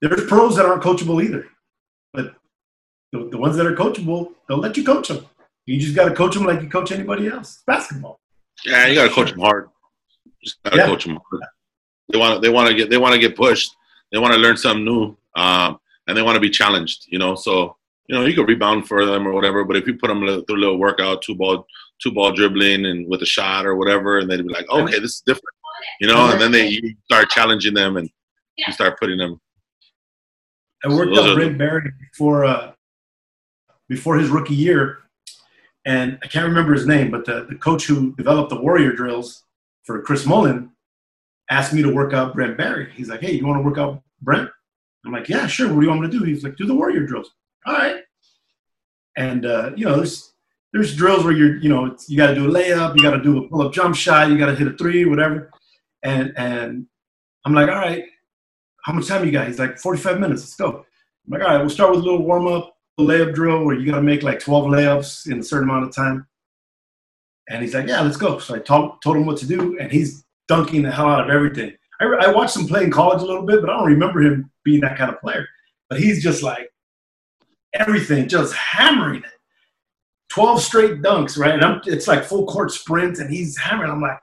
there's 0.00 0.24
pros 0.26 0.56
that 0.56 0.66
aren't 0.66 0.82
coachable 0.82 1.24
either, 1.24 1.46
but 2.12 2.36
the, 3.12 3.28
the 3.30 3.38
ones 3.38 3.56
that 3.56 3.66
are 3.66 3.74
coachable, 3.74 4.32
they'll 4.48 4.58
let 4.58 4.76
you 4.76 4.84
coach 4.84 5.08
them. 5.08 5.26
You 5.64 5.80
just 5.80 5.96
got 5.96 6.08
to 6.08 6.14
coach 6.14 6.34
them 6.34 6.44
like 6.44 6.62
you 6.62 6.68
coach 6.68 6.92
anybody 6.92 7.26
else. 7.26 7.62
Basketball. 7.66 8.20
Yeah, 8.64 8.86
you 8.86 8.94
got 8.94 9.08
to 9.08 9.14
coach 9.14 9.30
them 9.30 9.40
hard. 9.40 9.68
Just 10.44 10.62
got 10.62 10.70
to 10.70 10.76
Yeah. 10.76 10.86
coach 10.86 11.04
them 11.04 11.18
hard. 11.30 11.42
They 12.12 12.18
want 12.18 12.42
they 12.42 12.48
want 12.50 12.68
to 12.68 12.74
get 12.76 12.90
they 12.90 12.98
want 12.98 13.14
to 13.14 13.18
get 13.20 13.34
pushed. 13.36 13.74
They 14.12 14.18
want 14.18 14.32
to 14.34 14.38
learn 14.38 14.56
something 14.56 14.84
new, 14.84 15.16
um, 15.34 15.80
and 16.06 16.16
they 16.16 16.22
want 16.22 16.36
to 16.36 16.40
be 16.40 16.50
challenged. 16.50 17.06
You 17.08 17.18
know, 17.18 17.34
so 17.34 17.76
you 18.06 18.14
know 18.14 18.24
you 18.24 18.34
can 18.34 18.46
rebound 18.46 18.86
for 18.86 19.04
them 19.04 19.26
or 19.26 19.32
whatever. 19.32 19.64
But 19.64 19.76
if 19.76 19.86
you 19.88 19.94
put 19.94 20.08
them 20.08 20.20
through 20.20 20.56
a 20.56 20.62
little 20.62 20.78
workout, 20.78 21.22
two 21.22 21.34
ball 21.34 21.66
two 22.02 22.12
ball 22.12 22.32
dribbling 22.32 22.86
and 22.86 23.08
with 23.08 23.22
a 23.22 23.26
shot 23.26 23.66
or 23.66 23.76
whatever, 23.76 24.18
and 24.18 24.30
they'd 24.30 24.46
be 24.46 24.52
like, 24.52 24.68
okay, 24.68 24.98
this 24.98 25.16
is 25.16 25.22
different. 25.26 25.54
You 26.00 26.08
know, 26.08 26.30
and 26.30 26.40
then 26.40 26.52
they 26.52 26.68
you 26.68 26.94
start 27.04 27.28
challenging 27.30 27.74
them 27.74 27.96
and 27.96 28.08
you 28.56 28.72
start 28.72 28.98
putting 28.98 29.18
them. 29.18 29.40
I 30.84 30.88
worked 30.88 31.14
those 31.14 31.24
out 31.24 31.30
are 31.30 31.34
Brent 31.34 31.58
Barry 31.58 31.92
before 32.10 32.44
uh, 32.44 32.72
before 33.88 34.16
his 34.16 34.30
rookie 34.30 34.54
year, 34.54 34.98
and 35.84 36.18
I 36.22 36.26
can't 36.26 36.46
remember 36.46 36.72
his 36.74 36.86
name, 36.86 37.10
but 37.10 37.24
the, 37.24 37.46
the 37.48 37.56
coach 37.56 37.86
who 37.86 38.14
developed 38.16 38.50
the 38.50 38.60
Warrior 38.60 38.92
drills 38.92 39.44
for 39.84 40.02
Chris 40.02 40.26
Mullin 40.26 40.70
asked 41.50 41.72
me 41.72 41.82
to 41.82 41.92
work 41.92 42.12
out 42.12 42.34
Brent 42.34 42.56
Barry. 42.56 42.90
He's 42.94 43.08
like, 43.08 43.20
"Hey, 43.20 43.32
you 43.32 43.46
want 43.46 43.58
to 43.58 43.68
work 43.68 43.78
out 43.78 44.02
Brent?" 44.22 44.50
I'm 45.04 45.12
like, 45.12 45.28
"Yeah, 45.28 45.46
sure. 45.46 45.68
What 45.68 45.80
do 45.80 45.82
you 45.82 45.88
want 45.88 46.02
me 46.02 46.10
to 46.10 46.18
do?" 46.18 46.24
He's 46.24 46.44
like, 46.44 46.56
"Do 46.56 46.66
the 46.66 46.74
Warrior 46.74 47.06
drills." 47.06 47.30
All 47.66 47.74
right. 47.74 48.02
And 49.16 49.46
uh, 49.46 49.70
you 49.76 49.86
know, 49.86 49.96
there's 49.96 50.34
there's 50.76 50.94
drills 50.94 51.24
where 51.24 51.32
you're, 51.32 51.56
you 51.56 51.70
know, 51.70 51.96
you 52.06 52.16
got 52.16 52.28
to 52.28 52.34
do 52.34 52.48
a 52.48 52.52
layup, 52.52 52.96
you 52.96 53.02
got 53.02 53.16
to 53.16 53.22
do 53.22 53.38
a 53.38 53.48
pull 53.48 53.62
up 53.62 53.72
jump 53.72 53.96
shot, 53.96 54.28
you 54.28 54.36
got 54.36 54.46
to 54.46 54.54
hit 54.54 54.68
a 54.68 54.76
three, 54.76 55.06
whatever. 55.06 55.50
And 56.02 56.34
and 56.36 56.86
I'm 57.44 57.54
like, 57.54 57.68
all 57.68 57.76
right, 57.76 58.04
how 58.82 58.92
much 58.92 59.06
time 59.06 59.24
you 59.24 59.32
got? 59.32 59.46
He's 59.46 59.58
like, 59.58 59.78
45 59.78 60.20
minutes. 60.20 60.42
Let's 60.42 60.56
go. 60.56 60.78
I'm 60.78 60.84
like, 61.32 61.40
all 61.40 61.48
right, 61.48 61.58
we'll 61.58 61.70
start 61.70 61.92
with 61.92 62.00
a 62.00 62.02
little 62.02 62.22
warm 62.22 62.46
up, 62.46 62.76
a 62.98 63.02
layup 63.02 63.34
drill 63.34 63.64
where 63.64 63.74
you 63.74 63.90
got 63.90 63.96
to 63.96 64.02
make 64.02 64.22
like 64.22 64.38
12 64.38 64.66
layups 64.66 65.30
in 65.30 65.40
a 65.40 65.42
certain 65.42 65.68
amount 65.68 65.84
of 65.84 65.94
time. 65.94 66.26
And 67.48 67.62
he's 67.62 67.74
like, 67.74 67.86
yeah, 67.86 68.02
let's 68.02 68.16
go. 68.16 68.38
So 68.38 68.54
I 68.54 68.58
told, 68.58 69.00
told 69.02 69.16
him 69.16 69.24
what 69.24 69.38
to 69.38 69.46
do, 69.46 69.78
and 69.78 69.90
he's 69.90 70.24
dunking 70.46 70.82
the 70.82 70.90
hell 70.90 71.08
out 71.08 71.24
of 71.24 71.30
everything. 71.30 71.72
I, 72.00 72.04
I 72.04 72.32
watched 72.32 72.56
him 72.56 72.66
play 72.66 72.84
in 72.84 72.90
college 72.90 73.22
a 73.22 73.24
little 73.24 73.46
bit, 73.46 73.60
but 73.60 73.70
I 73.70 73.78
don't 73.78 73.86
remember 73.86 74.20
him 74.20 74.50
being 74.64 74.80
that 74.82 74.98
kind 74.98 75.10
of 75.10 75.20
player. 75.20 75.48
But 75.88 76.00
he's 76.00 76.22
just 76.22 76.42
like 76.42 76.68
everything, 77.72 78.28
just 78.28 78.52
hammering 78.54 79.22
it. 79.22 79.30
12 80.30 80.62
straight 80.62 81.02
dunks, 81.02 81.38
right? 81.38 81.54
And 81.54 81.64
I'm, 81.64 81.80
it's 81.86 82.08
like 82.08 82.24
full 82.24 82.46
court 82.46 82.70
sprints, 82.72 83.20
and 83.20 83.30
he's 83.30 83.56
hammering. 83.56 83.90
I'm 83.90 84.00
like, 84.00 84.18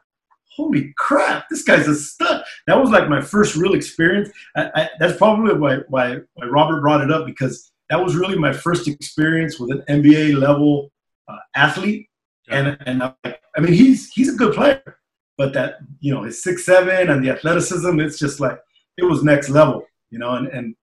holy 0.55 0.93
crap, 0.97 1.49
this 1.49 1.63
guy's 1.63 1.87
a 1.87 1.95
stud. 1.95 2.43
That 2.67 2.79
was 2.79 2.89
like 2.89 3.09
my 3.09 3.21
first 3.21 3.55
real 3.55 3.73
experience. 3.73 4.29
I, 4.55 4.69
I, 4.75 4.89
that's 4.99 5.17
probably 5.17 5.55
why, 5.55 5.77
why, 5.89 6.17
why 6.35 6.47
Robert 6.47 6.81
brought 6.81 7.01
it 7.01 7.11
up 7.11 7.25
because 7.25 7.71
that 7.89 8.03
was 8.03 8.15
really 8.15 8.37
my 8.37 8.53
first 8.53 8.87
experience 8.87 9.59
with 9.59 9.71
an 9.71 9.83
NBA 9.89 10.37
level 10.37 10.91
uh, 11.27 11.37
athlete. 11.55 12.07
And, 12.49 12.77
and 12.85 13.03
I, 13.03 13.13
I 13.57 13.61
mean, 13.61 13.73
he's, 13.73 14.11
he's 14.11 14.33
a 14.33 14.37
good 14.37 14.53
player, 14.53 14.99
but 15.37 15.53
that, 15.53 15.75
you 15.99 16.13
know, 16.13 16.23
his 16.23 16.43
six, 16.43 16.65
seven 16.65 17.09
and 17.09 17.23
the 17.23 17.31
athleticism, 17.31 17.99
it's 17.99 18.19
just 18.19 18.39
like, 18.39 18.59
it 18.97 19.05
was 19.05 19.23
next 19.23 19.49
level, 19.49 19.83
you 20.11 20.19
know, 20.19 20.35
and, 20.35 20.47
and, 20.47 20.75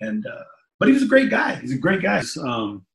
and, 0.00 0.26
uh, 0.26 0.44
but 0.78 0.88
he 0.88 0.94
was 0.94 1.02
a 1.02 1.06
great 1.06 1.30
guy. 1.30 1.56
He's 1.56 1.72
a 1.72 1.78
great 1.78 2.00
guy. 2.00 2.22
um, 2.42 2.86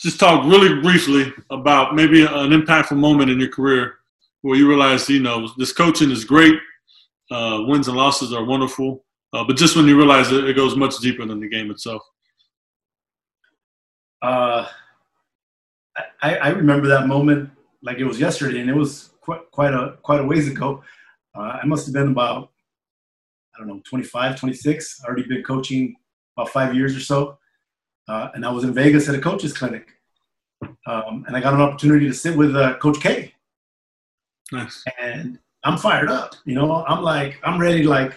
just 0.00 0.18
talk 0.18 0.44
really 0.46 0.80
briefly 0.80 1.32
about 1.50 1.94
maybe 1.94 2.22
an 2.22 2.50
impactful 2.50 2.96
moment 2.96 3.30
in 3.30 3.38
your 3.38 3.50
career 3.50 3.96
where 4.42 4.56
you 4.56 4.66
realize, 4.66 5.08
you 5.08 5.20
know, 5.20 5.48
this 5.58 5.72
coaching 5.72 6.10
is 6.10 6.24
great, 6.24 6.58
uh, 7.30 7.62
wins 7.66 7.86
and 7.86 7.96
losses 7.96 8.32
are 8.32 8.44
wonderful, 8.44 9.04
uh, 9.34 9.44
but 9.44 9.56
just 9.56 9.76
when 9.76 9.86
you 9.86 9.96
realize 9.96 10.32
it, 10.32 10.44
it 10.44 10.54
goes 10.54 10.74
much 10.74 10.96
deeper 10.98 11.26
than 11.26 11.38
the 11.38 11.48
game 11.48 11.70
itself. 11.70 12.02
Uh, 14.22 14.66
I, 16.22 16.36
I 16.36 16.48
remember 16.50 16.88
that 16.88 17.06
moment 17.06 17.50
like 17.82 17.98
it 17.98 18.04
was 18.04 18.18
yesterday, 18.18 18.60
and 18.60 18.70
it 18.70 18.76
was 18.76 19.10
quite 19.20 19.50
quite 19.50 19.72
a 19.72 19.96
quite 20.02 20.20
a 20.20 20.24
ways 20.24 20.48
ago. 20.48 20.82
Uh, 21.34 21.58
I 21.62 21.66
must 21.66 21.86
have 21.86 21.94
been 21.94 22.08
about 22.08 22.50
I 23.54 23.58
don't 23.58 23.68
know 23.68 23.80
25, 23.88 24.38
26. 24.38 25.00
I 25.02 25.06
already 25.06 25.26
been 25.26 25.42
coaching 25.42 25.94
about 26.36 26.50
five 26.50 26.74
years 26.74 26.96
or 26.96 27.00
so, 27.00 27.38
uh, 28.10 28.30
and 28.34 28.44
I 28.44 28.50
was 28.50 28.64
in 28.64 28.72
Vegas 28.74 29.08
at 29.08 29.14
a 29.14 29.20
coaches 29.20 29.52
clinic, 29.56 29.86
um, 30.86 31.24
and 31.26 31.36
I 31.36 31.40
got 31.40 31.54
an 31.54 31.60
opportunity 31.60 32.06
to 32.08 32.14
sit 32.14 32.36
with 32.36 32.54
uh, 32.56 32.76
Coach 32.78 33.00
K, 33.00 33.32
Nice. 34.52 34.84
and 35.00 35.38
I'm 35.64 35.78
fired 35.78 36.10
up. 36.10 36.34
You 36.44 36.54
know, 36.56 36.84
I'm 36.86 37.02
like 37.02 37.38
I'm 37.44 37.60
ready. 37.60 37.82
Like, 37.84 38.12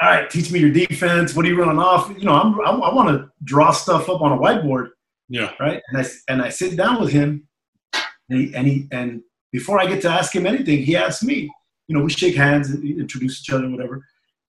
all 0.00 0.10
right, 0.10 0.28
teach 0.30 0.50
me 0.50 0.58
your 0.60 0.70
defense. 0.70 1.34
What 1.34 1.44
are 1.44 1.48
you 1.48 1.58
running 1.60 1.78
off? 1.78 2.08
You 2.18 2.24
know, 2.24 2.34
I'm, 2.34 2.60
I, 2.60 2.70
I 2.88 2.94
want 2.94 3.08
to 3.10 3.30
draw 3.44 3.70
stuff 3.72 4.08
up 4.08 4.20
on 4.22 4.32
a 4.32 4.38
whiteboard 4.38 4.90
Yeah. 5.28 5.52
right? 5.60 5.82
And 5.88 5.98
I 5.98 6.04
and 6.28 6.42
I 6.42 6.48
sit 6.48 6.76
down 6.76 7.00
with 7.00 7.12
him, 7.12 7.46
and 8.30 8.38
he, 8.40 8.54
and 8.54 8.66
he 8.66 8.88
and 8.92 9.22
before 9.52 9.80
I 9.80 9.86
get 9.86 10.00
to 10.02 10.10
ask 10.10 10.34
him 10.34 10.46
anything, 10.46 10.82
he 10.82 10.96
asks 10.96 11.22
me. 11.22 11.50
You 11.88 11.96
know, 11.96 12.02
we 12.02 12.10
shake 12.10 12.34
hands, 12.34 12.70
and 12.70 12.82
introduce 12.98 13.40
each 13.40 13.50
other, 13.54 13.68
whatever. 13.70 14.04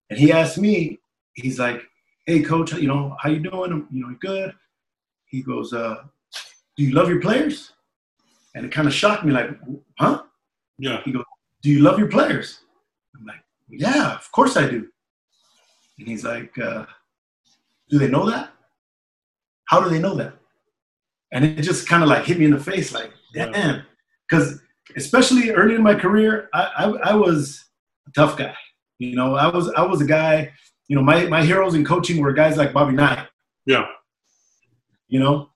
And 0.10 0.18
he 0.18 0.32
asked 0.32 0.58
me, 0.58 1.00
he's 1.36 1.60
like, 1.60 1.82
"Hey, 2.28 2.44
coach, 2.44 2.74
you 2.74 2.88
know, 2.88 3.16
how 3.20 3.30
you 3.30 3.40
doing? 3.40 3.72
I'm, 3.72 3.88
you 3.92 4.06
know, 4.06 4.16
good." 4.22 4.54
He 5.26 5.42
goes, 5.42 5.74
uh, 5.74 6.04
"Do 6.76 6.84
you 6.84 6.92
love 6.92 7.10
your 7.10 7.22
players?" 7.22 7.74
And 8.58 8.66
it 8.66 8.72
kind 8.72 8.88
of 8.88 8.94
shocked 8.94 9.24
me, 9.24 9.32
like, 9.32 9.52
huh? 10.00 10.24
Yeah. 10.80 11.02
He 11.04 11.12
goes, 11.12 11.24
Do 11.62 11.70
you 11.70 11.82
love 11.82 12.00
your 12.00 12.08
players? 12.08 12.62
I'm 13.16 13.26
like, 13.26 13.44
Yeah, 13.70 14.16
of 14.16 14.32
course 14.32 14.58
I 14.58 14.68
do. 14.68 14.88
And 16.00 16.08
he's 16.08 16.24
like, 16.24 16.58
uh, 16.58 16.86
Do 17.90 18.00
they 18.00 18.08
know 18.08 18.28
that? 18.30 18.52
How 19.66 19.82
do 19.82 19.90
they 19.90 20.00
know 20.00 20.16
that? 20.16 20.34
And 21.32 21.46
it 21.46 21.62
just 21.62 21.88
kind 21.88 22.04
of 22.04 22.10
like 22.10 22.26
hit 22.26 22.40
me 22.40 22.46
in 22.46 22.52
the 22.52 22.60
face, 22.60 22.94
like, 22.94 23.12
damn. 23.34 23.84
Because 24.28 24.60
especially 24.96 25.52
early 25.52 25.76
in 25.76 25.84
my 25.84 25.94
career, 25.94 26.50
I, 26.54 26.64
I, 26.78 27.12
I 27.12 27.16
was 27.16 27.66
a 28.08 28.12
tough 28.12 28.38
guy. 28.38 28.56
You 29.00 29.16
know, 29.16 29.36
I 29.36 29.48
was 29.50 29.70
I 29.70 29.84
was 29.84 30.02
a 30.02 30.06
guy. 30.06 30.52
You 30.88 30.96
know, 30.96 31.04
my 31.04 31.26
my 31.26 31.44
heroes 31.44 31.76
in 31.76 31.86
coaching 31.86 32.22
were 32.22 32.34
guys 32.34 32.58
like 32.58 32.74
Bobby 32.74 32.94
Knight. 32.94 33.28
Yeah. 33.66 33.86
You 35.08 35.20
know, 35.20 35.50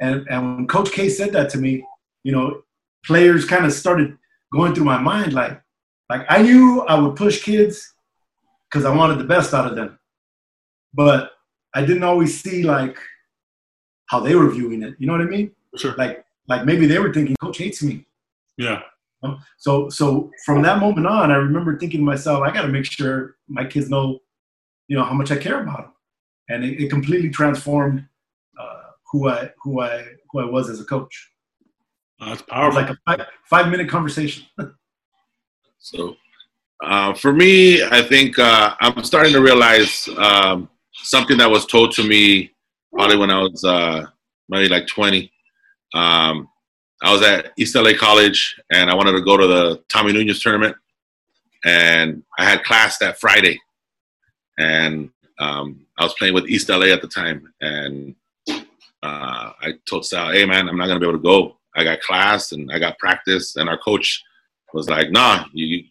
and 0.00 0.26
and 0.28 0.56
when 0.56 0.66
Coach 0.66 0.92
K 0.92 1.08
said 1.08 1.32
that 1.32 1.50
to 1.50 1.58
me, 1.58 1.84
you 2.22 2.32
know, 2.32 2.62
players 3.04 3.44
kind 3.44 3.64
of 3.64 3.72
started 3.72 4.16
going 4.52 4.74
through 4.74 4.84
my 4.84 4.98
mind 4.98 5.32
like 5.34 5.60
like 6.08 6.24
I 6.28 6.42
knew 6.42 6.82
I 6.82 6.98
would 6.98 7.16
push 7.16 7.42
kids 7.42 7.94
because 8.70 8.84
I 8.84 8.94
wanted 8.94 9.18
the 9.18 9.24
best 9.24 9.52
out 9.52 9.66
of 9.66 9.76
them, 9.76 9.98
but 10.94 11.32
I 11.74 11.84
didn't 11.84 12.02
always 12.02 12.40
see 12.40 12.62
like 12.62 12.98
how 14.06 14.20
they 14.20 14.34
were 14.34 14.50
viewing 14.50 14.82
it. 14.82 14.94
You 14.98 15.06
know 15.06 15.12
what 15.12 15.22
I 15.22 15.26
mean? 15.26 15.52
Sure. 15.76 15.94
Like 15.96 16.24
like 16.48 16.64
maybe 16.64 16.86
they 16.86 16.98
were 16.98 17.12
thinking 17.12 17.36
Coach 17.36 17.58
hates 17.58 17.82
me. 17.82 18.06
Yeah. 18.56 18.82
So 19.58 19.88
so 19.88 20.30
from 20.44 20.62
that 20.62 20.78
moment 20.78 21.06
on, 21.06 21.30
I 21.30 21.36
remember 21.36 21.78
thinking 21.78 22.00
to 22.00 22.06
myself, 22.06 22.42
I 22.42 22.50
got 22.52 22.62
to 22.62 22.68
make 22.68 22.84
sure 22.84 23.36
my 23.48 23.64
kids 23.64 23.90
know, 23.90 24.20
you 24.88 24.96
know, 24.96 25.04
how 25.04 25.14
much 25.14 25.30
I 25.30 25.36
care 25.36 25.62
about 25.62 25.78
them, 25.78 25.92
and 26.48 26.64
it, 26.64 26.82
it 26.82 26.90
completely 26.90 27.30
transformed 27.30 28.06
uh, 28.58 28.80
who 29.12 29.28
I 29.28 29.50
who 29.62 29.80
I 29.80 30.04
who 30.30 30.40
I 30.40 30.44
was 30.44 30.68
as 30.68 30.80
a 30.80 30.84
coach. 30.84 31.30
Uh, 32.20 32.30
that's 32.30 32.42
powerful. 32.42 32.80
like 32.80 32.90
a 32.90 32.98
five, 33.06 33.26
five 33.48 33.68
minute 33.68 33.88
conversation. 33.88 34.44
So 35.80 36.16
uh, 36.84 37.14
for 37.14 37.32
me, 37.32 37.82
I 37.82 38.02
think 38.02 38.38
uh, 38.38 38.74
I'm 38.80 39.02
starting 39.04 39.32
to 39.32 39.40
realize 39.40 40.08
um, 40.18 40.68
something 40.92 41.38
that 41.38 41.50
was 41.50 41.66
told 41.66 41.92
to 41.92 42.04
me 42.04 42.52
probably 42.92 43.16
when 43.16 43.30
I 43.30 43.38
was 43.38 43.64
uh, 43.64 44.06
maybe 44.48 44.68
like 44.68 44.86
20. 44.86 45.30
Um, 45.94 46.48
I 47.02 47.12
was 47.12 47.22
at 47.22 47.52
East 47.56 47.74
LA 47.74 47.92
College 47.96 48.60
and 48.72 48.90
I 48.90 48.94
wanted 48.94 49.12
to 49.12 49.22
go 49.22 49.36
to 49.36 49.46
the 49.46 49.82
Tommy 49.88 50.12
Nunez 50.12 50.40
tournament. 50.40 50.76
And 51.64 52.22
I 52.38 52.44
had 52.44 52.64
class 52.64 52.98
that 52.98 53.18
Friday. 53.18 53.60
And 54.58 55.10
um, 55.38 55.86
I 55.96 56.04
was 56.04 56.14
playing 56.14 56.34
with 56.34 56.48
East 56.48 56.68
LA 56.68 56.86
at 56.86 57.00
the 57.00 57.08
time. 57.08 57.52
And 57.60 58.14
uh, 58.48 58.58
I 59.02 59.74
told 59.88 60.04
Sal, 60.04 60.32
hey, 60.32 60.44
man, 60.44 60.68
I'm 60.68 60.76
not 60.76 60.86
to 60.86 60.98
be 60.98 61.06
able 61.06 61.18
to 61.18 61.22
go. 61.22 61.56
I 61.76 61.84
got 61.84 62.00
class 62.00 62.52
and 62.52 62.70
I 62.72 62.78
got 62.78 62.98
practice. 62.98 63.56
And 63.56 63.68
our 63.68 63.78
coach 63.78 64.22
was 64.74 64.90
like, 64.90 65.10
nah, 65.10 65.44
you 65.52 65.84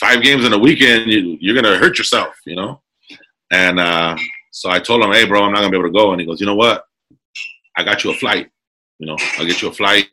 five 0.00 0.22
games 0.22 0.44
in 0.44 0.52
a 0.52 0.58
weekend, 0.58 1.10
you, 1.10 1.36
you're 1.40 1.54
gonna 1.54 1.76
hurt 1.76 1.98
yourself, 1.98 2.34
you 2.44 2.56
know. 2.56 2.80
And 3.50 3.80
uh, 3.80 4.16
so 4.50 4.70
I 4.70 4.78
told 4.78 5.02
him, 5.02 5.12
hey, 5.12 5.24
bro, 5.24 5.42
I'm 5.42 5.52
not 5.52 5.60
gonna 5.60 5.70
be 5.70 5.78
able 5.78 5.88
to 5.88 5.92
go. 5.92 6.12
And 6.12 6.20
he 6.20 6.26
goes, 6.26 6.40
you 6.40 6.46
know 6.46 6.54
what? 6.54 6.84
I 7.76 7.84
got 7.84 8.04
you 8.04 8.10
a 8.10 8.14
flight. 8.14 8.50
You 8.98 9.06
know, 9.06 9.16
I'll 9.38 9.46
get 9.46 9.62
you 9.62 9.68
a 9.68 9.72
flight. 9.72 10.08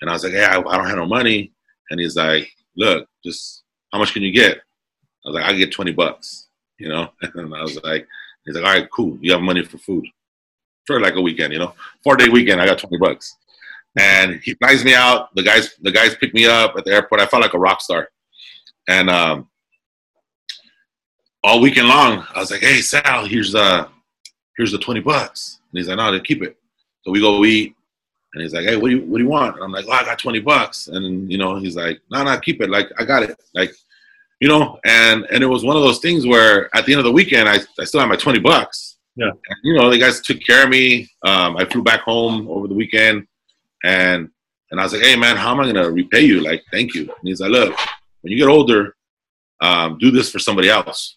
And 0.00 0.10
I 0.10 0.12
was 0.12 0.24
like, 0.24 0.32
hey, 0.32 0.44
I, 0.44 0.58
I 0.58 0.76
don't 0.76 0.86
have 0.86 0.96
no 0.96 1.06
money. 1.06 1.52
And 1.90 2.00
he's 2.00 2.16
like, 2.16 2.50
look, 2.76 3.08
just 3.24 3.62
how 3.92 3.98
much 3.98 4.12
can 4.12 4.22
you 4.22 4.32
get? 4.32 4.58
I 4.58 5.28
was 5.28 5.34
like, 5.34 5.44
I 5.44 5.52
get 5.54 5.72
20 5.72 5.92
bucks. 5.92 6.45
You 6.78 6.88
know, 6.88 7.10
and 7.34 7.54
I 7.54 7.62
was 7.62 7.82
like, 7.82 8.06
he's 8.44 8.54
like, 8.54 8.64
all 8.64 8.72
right, 8.72 8.90
cool. 8.90 9.18
You 9.20 9.32
have 9.32 9.42
money 9.42 9.64
for 9.64 9.78
food 9.78 10.06
for 10.86 11.00
like 11.00 11.16
a 11.16 11.20
weekend. 11.20 11.52
You 11.52 11.58
know, 11.60 11.74
four 12.02 12.16
day 12.16 12.28
weekend. 12.28 12.60
I 12.60 12.66
got 12.66 12.78
20 12.78 12.98
bucks. 12.98 13.36
And 13.98 14.40
he 14.42 14.54
flies 14.54 14.84
me 14.84 14.94
out. 14.94 15.34
The 15.34 15.42
guys, 15.42 15.74
the 15.80 15.90
guys 15.90 16.14
pick 16.16 16.34
me 16.34 16.46
up 16.46 16.74
at 16.76 16.84
the 16.84 16.92
airport. 16.92 17.22
I 17.22 17.26
felt 17.26 17.42
like 17.42 17.54
a 17.54 17.58
rock 17.58 17.80
star. 17.80 18.08
And 18.88 19.08
um, 19.10 19.48
all 21.42 21.60
weekend 21.60 21.88
long, 21.88 22.26
I 22.34 22.40
was 22.40 22.50
like, 22.50 22.60
"Hey 22.60 22.80
Sal, 22.80 23.26
here's 23.26 23.54
uh, 23.54 23.88
here's 24.56 24.72
the 24.72 24.78
twenty 24.78 25.00
bucks." 25.00 25.60
And 25.70 25.78
he's 25.78 25.88
like, 25.88 25.96
"No, 25.96 26.10
to 26.12 26.20
keep 26.20 26.42
it." 26.42 26.56
So 27.02 27.10
we 27.10 27.20
go 27.20 27.44
eat, 27.44 27.74
and 28.34 28.42
he's 28.42 28.52
like, 28.52 28.64
"Hey, 28.64 28.76
what 28.76 28.90
do 28.90 28.96
you 28.96 29.02
what 29.06 29.18
do 29.18 29.24
you 29.24 29.30
want?" 29.30 29.56
And 29.56 29.64
I'm 29.64 29.72
like, 29.72 29.86
"Oh, 29.88 29.92
I 29.92 30.04
got 30.04 30.18
twenty 30.18 30.40
bucks." 30.40 30.88
And 30.88 31.30
you 31.30 31.38
know, 31.38 31.56
he's 31.56 31.76
like, 31.76 32.00
"No, 32.10 32.22
no, 32.24 32.38
keep 32.38 32.60
it. 32.60 32.70
Like, 32.70 32.90
I 32.98 33.04
got 33.04 33.22
it. 33.22 33.40
Like, 33.54 33.72
you 34.40 34.48
know." 34.48 34.78
And 34.84 35.26
and 35.30 35.42
it 35.42 35.46
was 35.46 35.64
one 35.64 35.76
of 35.76 35.82
those 35.82 35.98
things 35.98 36.26
where 36.26 36.74
at 36.76 36.86
the 36.86 36.92
end 36.92 37.00
of 37.00 37.04
the 37.04 37.12
weekend, 37.12 37.48
I 37.48 37.58
I 37.80 37.84
still 37.84 38.00
had 38.00 38.08
my 38.08 38.16
twenty 38.16 38.40
bucks. 38.40 38.98
Yeah. 39.16 39.30
And, 39.30 39.58
you 39.64 39.74
know, 39.74 39.88
the 39.88 39.96
guys 39.98 40.20
took 40.20 40.40
care 40.46 40.64
of 40.64 40.68
me. 40.68 41.08
Um, 41.24 41.56
I 41.56 41.64
flew 41.64 41.82
back 41.82 42.02
home 42.02 42.48
over 42.48 42.68
the 42.68 42.74
weekend, 42.74 43.26
and 43.84 44.28
and 44.70 44.80
I 44.80 44.82
was 44.82 44.92
like, 44.92 45.02
"Hey, 45.02 45.16
man, 45.16 45.36
how 45.36 45.52
am 45.52 45.60
I 45.60 45.66
gonna 45.66 45.90
repay 45.90 46.20
you? 46.20 46.40
Like, 46.40 46.62
thank 46.70 46.94
you." 46.94 47.02
And 47.02 47.28
he's 47.28 47.40
like, 47.40 47.50
"Look." 47.50 47.76
when 48.26 48.32
you 48.32 48.38
get 48.38 48.48
older, 48.48 48.96
um, 49.60 49.98
do 49.98 50.10
this 50.10 50.32
for 50.32 50.40
somebody 50.40 50.68
else. 50.68 51.16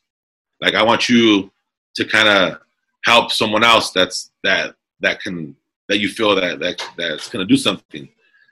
Like 0.62 0.76
I 0.76 0.84
want 0.84 1.10
you 1.10 1.52
to 1.96 2.06
kind 2.06 2.28
of 2.28 2.60
help 3.04 3.32
someone 3.32 3.64
else 3.64 3.90
that's 3.90 4.30
that 4.44 4.76
that 5.00 5.20
can 5.20 5.56
that 5.88 5.98
you 5.98 6.08
feel 6.08 6.36
that 6.36 6.60
that 6.60 6.88
that's 6.98 7.28
gonna 7.28 7.46
do 7.46 7.58
something. 7.58 8.08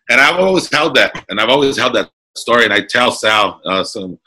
And 0.10 0.20
I've 0.20 0.40
always 0.40 0.72
held 0.72 0.96
that, 0.96 1.24
and 1.30 1.40
I've 1.40 1.50
always 1.50 1.78
held 1.78 1.94
that 1.94 2.10
story. 2.36 2.64
And 2.64 2.74
I 2.74 2.82
tell 2.82 3.12
Sal, 3.12 3.62
uh, 3.64 3.84
some 3.84 4.18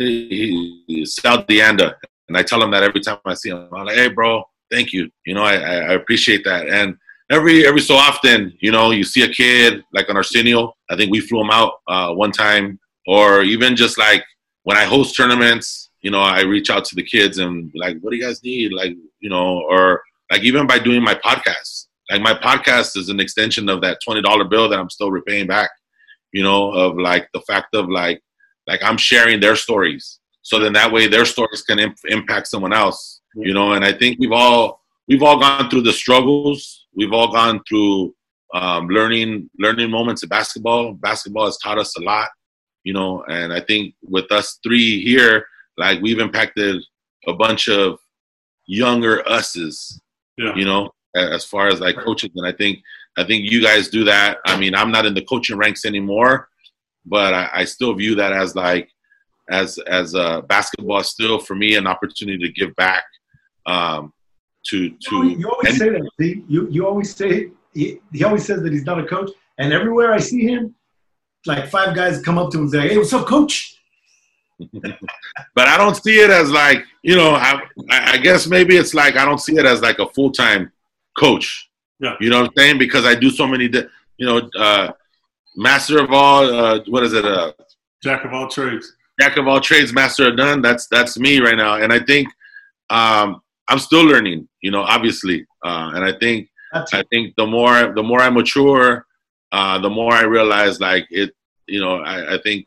he, 0.00 0.84
he, 0.86 1.06
Sal 1.06 1.44
Deanda, 1.44 1.94
and 2.28 2.36
I 2.36 2.42
tell 2.42 2.62
him 2.62 2.70
that 2.70 2.82
every 2.82 3.00
time 3.00 3.18
I 3.24 3.34
see 3.34 3.50
him. 3.50 3.68
I'm 3.72 3.86
like, 3.86 3.96
hey, 3.96 4.08
bro, 4.08 4.44
thank 4.70 4.92
you. 4.92 5.10
You 5.26 5.34
know, 5.34 5.42
I, 5.42 5.54
I 5.54 5.92
appreciate 5.94 6.44
that. 6.44 6.68
And 6.68 6.96
every 7.30 7.66
every 7.66 7.80
so 7.80 7.94
often, 7.94 8.52
you 8.60 8.72
know, 8.72 8.90
you 8.90 9.04
see 9.04 9.22
a 9.22 9.28
kid 9.28 9.82
like 9.92 10.08
on 10.08 10.16
Arsenio. 10.16 10.72
I 10.90 10.96
think 10.96 11.10
we 11.10 11.20
flew 11.20 11.40
him 11.40 11.50
out 11.50 11.74
uh, 11.88 12.12
one 12.12 12.32
time 12.32 12.78
or 13.06 13.42
even 13.42 13.76
just 13.76 13.98
like 13.98 14.24
when 14.62 14.76
I 14.76 14.84
host 14.84 15.16
tournaments, 15.16 15.90
you 16.00 16.10
know, 16.10 16.20
I 16.20 16.42
reach 16.42 16.70
out 16.70 16.84
to 16.86 16.94
the 16.94 17.02
kids 17.02 17.38
and 17.38 17.70
like, 17.74 17.98
what 18.00 18.10
do 18.10 18.16
you 18.16 18.22
guys 18.22 18.42
need? 18.42 18.72
Like, 18.72 18.94
you 19.20 19.30
know, 19.30 19.62
or 19.68 20.02
like 20.30 20.42
even 20.42 20.66
by 20.66 20.78
doing 20.78 21.02
my 21.02 21.14
podcast, 21.14 21.86
like 22.10 22.22
my 22.22 22.34
podcast 22.34 22.96
is 22.96 23.08
an 23.08 23.20
extension 23.20 23.68
of 23.68 23.80
that 23.82 23.98
$20 24.06 24.50
bill 24.50 24.68
that 24.68 24.78
I'm 24.78 24.90
still 24.90 25.10
repaying 25.10 25.46
back, 25.46 25.70
you 26.32 26.42
know, 26.42 26.70
of 26.72 26.98
like 26.98 27.28
the 27.32 27.40
fact 27.42 27.74
of 27.74 27.88
like, 27.88 28.20
like 28.66 28.82
I'm 28.82 28.96
sharing 28.96 29.40
their 29.40 29.56
stories. 29.56 30.20
So 30.42 30.58
then 30.58 30.72
that 30.74 30.92
way 30.92 31.06
their 31.06 31.24
stories 31.24 31.62
can 31.62 31.78
imp- 31.78 31.98
impact 32.06 32.48
someone 32.48 32.72
else, 32.72 33.20
you 33.34 33.54
know, 33.54 33.72
and 33.72 33.84
I 33.84 33.92
think 33.92 34.18
we've 34.18 34.32
all, 34.32 34.80
we've 35.08 35.22
all 35.22 35.38
gone 35.38 35.70
through 35.70 35.82
the 35.82 35.92
struggles. 35.92 36.86
We've 36.94 37.12
all 37.12 37.32
gone 37.32 37.60
through 37.68 38.14
um, 38.54 38.88
learning, 38.88 39.48
learning 39.58 39.90
moments 39.90 40.22
of 40.22 40.28
basketball. 40.28 40.92
Basketball 40.94 41.46
has 41.46 41.58
taught 41.58 41.78
us 41.78 41.96
a 41.96 42.02
lot 42.02 42.28
you 42.84 42.92
know 42.92 43.24
and 43.28 43.52
i 43.52 43.60
think 43.60 43.94
with 44.02 44.30
us 44.30 44.60
three 44.62 45.02
here 45.02 45.44
like 45.76 46.00
we've 46.00 46.20
impacted 46.20 46.80
a 47.26 47.32
bunch 47.32 47.68
of 47.68 47.98
younger 48.66 49.26
us's 49.28 50.00
Yeah. 50.38 50.54
you 50.54 50.64
know 50.64 50.90
as 51.16 51.44
far 51.44 51.68
as 51.68 51.80
like 51.80 51.96
coaches 51.96 52.30
and 52.36 52.46
i 52.46 52.52
think 52.52 52.78
i 53.16 53.24
think 53.24 53.50
you 53.50 53.62
guys 53.62 53.88
do 53.88 54.04
that 54.04 54.38
i 54.46 54.56
mean 54.56 54.74
i'm 54.74 54.92
not 54.92 55.06
in 55.06 55.14
the 55.14 55.22
coaching 55.22 55.56
ranks 55.56 55.84
anymore 55.84 56.48
but 57.06 57.34
i, 57.34 57.48
I 57.52 57.64
still 57.64 57.92
view 57.94 58.14
that 58.16 58.32
as 58.32 58.54
like 58.56 58.90
as 59.50 59.78
as 59.86 60.14
uh, 60.14 60.40
basketball 60.42 61.00
is 61.00 61.08
still 61.08 61.38
for 61.38 61.54
me 61.54 61.76
an 61.76 61.86
opportunity 61.86 62.38
to 62.46 62.52
give 62.52 62.74
back 62.76 63.04
um 63.66 64.12
to 64.66 64.88
to 64.88 64.96
You 65.10 65.16
always, 65.16 65.38
you 65.38 65.48
always 65.50 65.68
any- 65.68 65.78
say 65.78 65.88
that. 65.90 66.10
See, 66.18 66.44
you 66.48 66.68
you 66.70 66.86
always 66.86 67.14
say 67.14 67.50
he, 67.74 67.98
he 68.12 68.24
always 68.24 68.44
says 68.46 68.62
that 68.62 68.72
he's 68.72 68.86
not 68.86 68.98
a 68.98 69.04
coach, 69.04 69.30
and 69.58 69.72
everywhere 69.74 70.14
I 70.14 70.18
see 70.18 70.42
him, 70.46 70.74
like 71.44 71.68
five 71.68 71.94
guys 71.94 72.22
come 72.22 72.38
up 72.38 72.50
to 72.52 72.56
him 72.58 72.62
and 72.64 72.70
say, 72.72 72.88
"Hey, 72.88 72.96
what's 72.96 73.12
up, 73.12 73.26
coach?" 73.26 73.76
but 75.54 75.68
I 75.68 75.76
don't 75.76 75.96
see 75.96 76.20
it 76.20 76.30
as 76.30 76.50
like 76.50 76.84
you 77.02 77.16
know 77.16 77.30
I 77.34 77.60
I 77.90 78.16
guess 78.18 78.46
maybe 78.46 78.76
it's 78.76 78.94
like 78.94 79.16
I 79.16 79.24
don't 79.24 79.40
see 79.40 79.56
it 79.56 79.66
as 79.66 79.82
like 79.82 79.98
a 79.98 80.06
full 80.10 80.30
time 80.30 80.72
coach. 81.18 81.68
Yeah. 82.00 82.16
You 82.20 82.30
know 82.30 82.40
what 82.42 82.50
I'm 82.50 82.56
saying? 82.56 82.78
Because 82.78 83.04
I 83.04 83.14
do 83.14 83.30
so 83.30 83.46
many, 83.46 83.68
di- 83.68 83.86
you 84.16 84.26
know, 84.26 84.38
uh, 84.58 84.92
master 85.56 86.02
of 86.02 86.12
all. 86.12 86.44
Uh, 86.52 86.80
what 86.88 87.02
is 87.02 87.12
it? 87.12 87.24
Uh, 87.24 87.52
Jack 88.02 88.24
of 88.24 88.32
all 88.34 88.48
trades. 88.48 88.92
jack 89.18 89.36
of 89.36 89.48
all 89.48 89.60
trades, 89.60 89.92
master 89.92 90.28
of 90.28 90.34
none. 90.36 90.60
That's 90.60 90.86
that's 90.88 91.18
me 91.18 91.40
right 91.40 91.56
now, 91.56 91.76
and 91.76 91.92
I 91.92 92.00
think 92.00 92.28
um, 92.90 93.40
I'm 93.68 93.78
still 93.78 94.04
learning. 94.04 94.48
You 94.60 94.70
know, 94.70 94.82
obviously, 94.82 95.46
uh, 95.64 95.92
and 95.94 96.04
I 96.04 96.12
think 96.18 96.48
I 96.74 97.02
think 97.10 97.34
the 97.36 97.46
more 97.46 97.92
the 97.94 98.02
more 98.02 98.20
I 98.20 98.30
mature, 98.30 99.06
uh, 99.52 99.78
the 99.78 99.90
more 99.90 100.12
I 100.12 100.24
realize 100.24 100.80
like 100.80 101.06
it. 101.10 101.32
You 101.66 101.80
know, 101.80 102.00
I, 102.02 102.34
I 102.34 102.38
think 102.42 102.66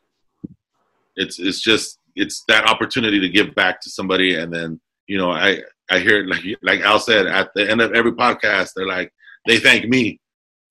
it's 1.15 1.37
it's 1.37 1.61
just 1.61 1.99
it's 2.15 2.43
that 2.47 2.67
opportunity 2.67 3.19
to 3.19 3.29
give 3.29 3.53
back 3.53 3.79
to 3.81 3.91
somebody, 3.91 4.35
and 4.35 4.51
then 4.51 4.79
you 5.05 5.19
know 5.19 5.29
I 5.31 5.61
I 5.91 5.99
hear 5.99 6.25
like 6.25 6.41
like 6.63 6.81
Al 6.81 6.99
said 6.99 7.27
at 7.27 7.51
the 7.53 7.69
end 7.69 7.81
of 7.81 7.93
every 7.93 8.13
podcast, 8.13 8.71
they're 8.75 8.87
like 8.87 9.13
they 9.45 9.59
thank 9.59 9.87
me 9.87 10.19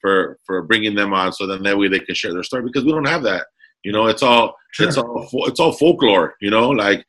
for 0.00 0.38
for 0.44 0.62
bringing 0.62 0.94
them 0.94 1.12
on, 1.12 1.32
so 1.32 1.46
then 1.46 1.62
that 1.62 1.76
way 1.78 1.88
they 1.88 2.00
can 2.00 2.14
share 2.14 2.32
their 2.32 2.42
story 2.42 2.62
because 2.62 2.84
we 2.84 2.92
don't 2.92 3.06
have 3.08 3.22
that. 3.24 3.46
You 3.84 3.92
know, 3.92 4.06
it's 4.06 4.22
all 4.22 4.54
Sure. 4.72 4.88
it's 4.88 4.96
all 4.98 5.28
it's 5.48 5.60
all 5.60 5.72
folklore. 5.72 6.34
You 6.40 6.50
know, 6.50 6.68
like 6.70 7.04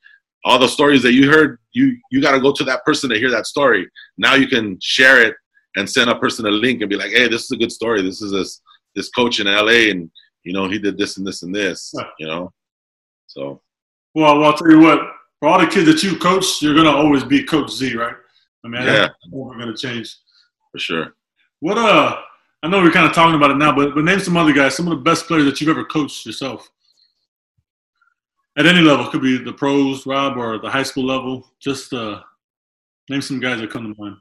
all 0.46 0.58
the 0.60 0.68
stories 0.68 1.02
that 1.04 1.14
you 1.14 1.30
heard, 1.30 1.60
you 1.74 1.98
you 2.12 2.22
got 2.22 2.32
to 2.32 2.40
go 2.40 2.52
to 2.54 2.64
that 2.66 2.86
person 2.86 3.10
to 3.10 3.18
hear 3.20 3.32
that 3.32 3.46
story. 3.48 3.90
Now 4.18 4.36
you 4.36 4.48
can 4.48 4.78
share 4.82 5.22
it 5.22 5.36
and 5.76 5.90
send 5.90 6.10
a 6.10 6.18
person 6.18 6.46
a 6.46 6.50
link 6.52 6.82
and 6.82 6.90
be 6.90 6.96
like, 6.96 7.12
hey, 7.12 7.28
this 7.28 7.44
is 7.44 7.52
a 7.52 7.58
good 7.58 7.72
story. 7.72 8.02
This 8.02 8.22
is 8.22 8.32
this 8.32 8.62
this 8.96 9.10
coach 9.10 9.40
in 9.40 9.48
LA, 9.48 9.90
and 9.92 10.10
You 10.44 10.54
know, 10.54 10.70
he 10.70 10.80
did 10.80 10.98
this 10.98 11.18
and 11.18 11.28
this 11.28 11.44
and 11.44 11.54
this. 11.54 11.94
Right. 11.98 12.08
You 12.20 12.28
know, 12.28 12.54
so 13.28 13.62
Well, 14.16 14.40
well, 14.40 14.52
I'll 14.52 14.58
tell 14.58 14.72
you 14.72 14.80
what. 14.80 15.00
For 15.40 15.50
all 15.50 15.60
the 15.60 15.68
kids 15.68 15.86
that 15.86 16.02
you 16.04 16.18
coach, 16.18 16.62
you're 16.62 16.74
gonna 16.76 16.90
always 17.04 17.24
be 17.24 17.44
Coach 17.44 17.70
Z, 17.72 17.96
right? 17.96 18.16
I 18.64 18.68
mean, 18.70 18.82
Yeah. 18.82 18.94
that's 19.08 19.14
never 19.32 19.60
gonna 19.60 19.76
change. 19.78 20.16
for 20.72 20.80
sure. 20.80 21.16
What 21.60 21.78
uh? 21.78 22.22
I 22.64 22.68
know 22.68 22.82
we're 22.82 22.92
kind 22.92 23.06
of 23.06 23.14
talking 23.14 23.36
about 23.36 23.52
it 23.52 23.58
now, 23.58 23.76
but 23.76 23.94
but 23.94 24.04
name 24.04 24.20
some 24.20 24.38
other 24.38 24.54
guys, 24.54 24.76
some 24.76 24.88
of 24.88 24.98
the 24.98 25.04
best 25.04 25.28
players 25.28 25.46
that 25.46 25.62
you've 25.62 25.70
ever 25.70 25.86
coached 25.86 26.26
yourself. 26.26 26.70
At 28.58 28.66
any 28.66 28.82
level, 28.82 29.08
could 29.08 29.22
be 29.22 29.38
the 29.38 29.54
pros, 29.54 30.08
Rob, 30.08 30.38
or 30.38 30.58
the 30.58 30.70
high 30.70 30.84
school 30.84 31.06
level. 31.06 31.48
Just 31.60 31.94
uh, 31.94 32.22
name 33.10 33.22
some 33.22 33.40
guys 33.40 33.60
that 33.60 33.70
come 33.70 33.94
to 33.94 34.02
mind. 34.02 34.18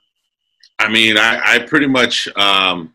I 0.78 0.90
mean, 0.90 1.16
I, 1.16 1.40
I 1.42 1.58
pretty 1.60 1.86
much 1.86 2.28
um, 2.36 2.94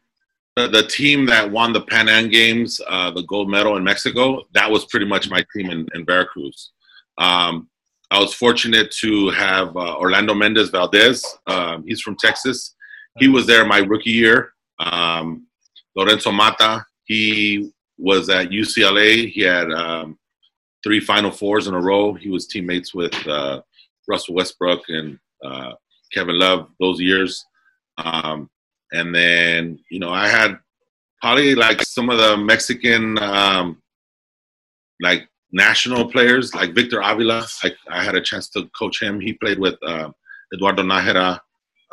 the, 0.55 0.67
the 0.67 0.83
team 0.83 1.25
that 1.25 1.49
won 1.49 1.73
the 1.73 1.81
Pan 1.81 2.07
Am 2.09 2.29
Games, 2.29 2.79
uh, 2.87 3.09
the 3.09 3.23
gold 3.23 3.49
medal 3.49 3.77
in 3.77 3.83
Mexico. 3.83 4.43
That 4.53 4.69
was 4.69 4.85
pretty 4.85 5.07
much 5.07 5.29
my 5.31 5.43
team 5.55 5.71
in, 5.71 5.87
in 5.95 6.05
Veracruz. 6.05 6.71
Um, 7.17 7.67
I 8.11 8.19
was 8.19 8.33
fortunate 8.33 8.91
to 8.99 9.29
have 9.31 9.75
uh, 9.75 9.95
Orlando 9.95 10.33
Mendez 10.33 10.69
Valdez. 10.69 11.25
Um, 11.47 11.83
he's 11.87 12.01
from 12.01 12.17
Texas. 12.17 12.75
He 13.19 13.27
was 13.27 13.47
there 13.47 13.65
my 13.65 13.79
rookie 13.79 14.11
year. 14.11 14.50
Um, 14.81 15.47
Lorenzo 15.95 16.31
Mata. 16.31 16.85
He 17.03 17.71
was 17.97 18.29
at 18.29 18.49
UCLA. 18.49 19.29
He 19.29 19.41
had 19.41 19.71
um, 19.71 20.17
three 20.83 20.99
Final 20.99 21.31
Fours 21.31 21.67
in 21.67 21.73
a 21.73 21.79
row. 21.79 22.13
He 22.13 22.29
was 22.29 22.47
teammates 22.47 22.93
with 22.93 23.15
uh, 23.27 23.61
Russell 24.07 24.35
Westbrook 24.35 24.83
and 24.87 25.19
uh, 25.43 25.73
Kevin 26.13 26.39
Love 26.39 26.69
those 26.79 26.99
years. 26.99 27.45
Um, 27.97 28.49
and 28.91 29.13
then, 29.13 29.79
you 29.89 29.99
know, 29.99 30.09
I 30.09 30.27
had 30.27 30.57
probably 31.21 31.55
like 31.55 31.81
some 31.83 32.09
of 32.09 32.17
the 32.17 32.37
Mexican, 32.37 33.17
um, 33.19 33.81
like 35.01 35.27
national 35.51 36.09
players, 36.11 36.55
like 36.55 36.73
Victor 36.73 37.01
Avila. 37.01 37.45
I, 37.63 37.71
I 37.89 38.03
had 38.03 38.15
a 38.15 38.21
chance 38.21 38.49
to 38.49 38.69
coach 38.77 39.01
him. 39.01 39.19
He 39.19 39.33
played 39.33 39.59
with 39.59 39.75
uh, 39.85 40.09
Eduardo 40.53 40.83
Nájera. 40.83 41.39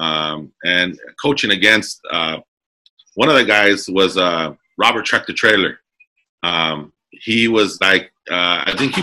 Um, 0.01 0.53
and 0.65 0.97
coaching 1.21 1.51
against 1.51 2.01
uh, 2.13 2.39
one 3.15 3.29
of 3.29 3.35
the 3.35 3.45
guys 3.45 3.89
was 3.89 4.17
uh, 4.17 4.55
Robert 4.79 5.05
Tractor 5.05 5.33
Traylor. 5.33 5.79
Um, 6.43 6.93
he 7.11 7.49
was 7.49 7.81
like, 7.81 8.13
uh, 8.31 8.63
I 8.67 8.75
think 8.77 8.95
he, 8.95 9.03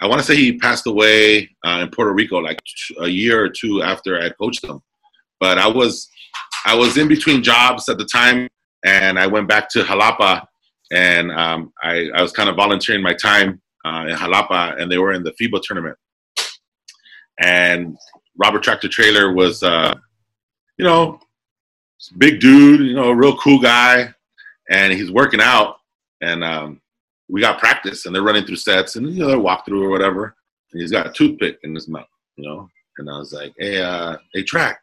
I 0.00 0.06
want 0.06 0.20
to 0.20 0.26
say 0.26 0.36
he 0.36 0.58
passed 0.58 0.86
away 0.86 1.50
uh, 1.64 1.80
in 1.82 1.90
Puerto 1.90 2.12
Rico 2.12 2.38
like 2.38 2.60
a 3.00 3.08
year 3.08 3.42
or 3.42 3.48
two 3.48 3.82
after 3.82 4.20
I 4.20 4.30
coached 4.30 4.64
him. 4.64 4.80
But 5.40 5.58
I 5.58 5.66
was, 5.66 6.08
I 6.64 6.74
was 6.74 6.96
in 6.98 7.08
between 7.08 7.42
jobs 7.42 7.88
at 7.88 7.98
the 7.98 8.04
time, 8.04 8.48
and 8.84 9.18
I 9.18 9.26
went 9.26 9.48
back 9.48 9.68
to 9.70 9.82
Jalapa, 9.82 10.46
and 10.92 11.32
um, 11.32 11.72
I, 11.82 12.08
I 12.14 12.22
was 12.22 12.32
kind 12.32 12.48
of 12.48 12.56
volunteering 12.56 13.02
my 13.02 13.14
time 13.14 13.60
uh, 13.84 14.06
in 14.08 14.16
Jalapa, 14.16 14.80
and 14.80 14.90
they 14.90 14.98
were 14.98 15.12
in 15.12 15.22
the 15.22 15.32
FIBA 15.32 15.62
tournament. 15.62 15.96
And 17.40 17.96
Robert 18.36 18.62
Tractor 18.62 18.88
Traylor 18.88 19.32
was, 19.32 19.62
uh, 19.62 19.94
you 20.76 20.84
know, 20.84 21.20
big 22.16 22.40
dude, 22.40 22.80
you 22.80 22.94
know, 22.94 23.10
real 23.10 23.36
cool 23.38 23.58
guy, 23.58 24.12
and 24.70 24.92
he's 24.92 25.10
working 25.10 25.40
out, 25.40 25.76
and 26.20 26.44
um, 26.44 26.80
we 27.28 27.40
got 27.40 27.58
practice, 27.58 28.06
and 28.06 28.14
they're 28.14 28.22
running 28.22 28.44
through 28.44 28.56
sets, 28.56 28.96
and 28.96 29.08
you 29.10 29.20
know, 29.20 29.28
they're 29.28 29.38
walk 29.38 29.64
through 29.64 29.84
or 29.84 29.90
whatever, 29.90 30.36
and 30.72 30.80
he's 30.80 30.92
got 30.92 31.06
a 31.06 31.12
toothpick 31.12 31.58
in 31.62 31.74
his 31.74 31.88
mouth, 31.88 32.06
you 32.36 32.48
know, 32.48 32.68
and 32.98 33.10
I 33.10 33.18
was 33.18 33.32
like, 33.32 33.54
hey, 33.58 33.80
uh, 33.80 34.16
hey, 34.32 34.42
track, 34.42 34.80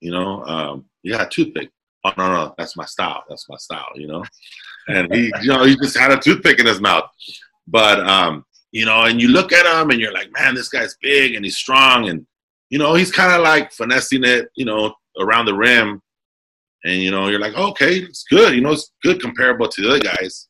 you 0.00 0.10
know, 0.10 0.44
um, 0.44 0.84
you 1.02 1.12
got 1.12 1.26
a 1.26 1.30
toothpick. 1.30 1.70
Oh 2.04 2.12
no, 2.16 2.32
no, 2.32 2.54
that's 2.56 2.76
my 2.76 2.84
style. 2.84 3.24
That's 3.28 3.48
my 3.48 3.56
style, 3.56 3.88
you 3.96 4.06
know. 4.06 4.24
And 4.88 5.12
he, 5.12 5.32
you 5.42 5.48
know, 5.48 5.64
he 5.64 5.76
just 5.76 5.98
had 5.98 6.12
a 6.12 6.18
toothpick 6.18 6.60
in 6.60 6.66
his 6.66 6.80
mouth. 6.80 7.10
But 7.66 7.98
um, 8.08 8.44
you 8.70 8.84
know, 8.84 9.02
and 9.04 9.20
you 9.20 9.28
look 9.28 9.52
at 9.52 9.66
him 9.66 9.90
and 9.90 10.00
you're 10.00 10.12
like, 10.12 10.30
man, 10.32 10.54
this 10.54 10.68
guy's 10.68 10.96
big 11.00 11.34
and 11.34 11.44
he's 11.44 11.56
strong, 11.56 12.08
and 12.08 12.24
you 12.70 12.78
know, 12.78 12.94
he's 12.94 13.10
kind 13.10 13.32
of 13.32 13.40
like 13.42 13.72
finessing 13.72 14.24
it, 14.24 14.50
you 14.54 14.64
know, 14.64 14.94
around 15.18 15.46
the 15.46 15.54
rim. 15.54 16.00
And 16.86 17.02
you 17.02 17.10
know, 17.10 17.28
you're 17.28 17.40
like, 17.40 17.56
okay, 17.56 17.96
it's 17.96 18.24
good. 18.30 18.54
You 18.54 18.60
know, 18.60 18.72
it's 18.72 18.92
good 19.02 19.20
comparable 19.20 19.68
to 19.68 19.82
the 19.82 19.88
other 19.88 19.98
guys. 19.98 20.48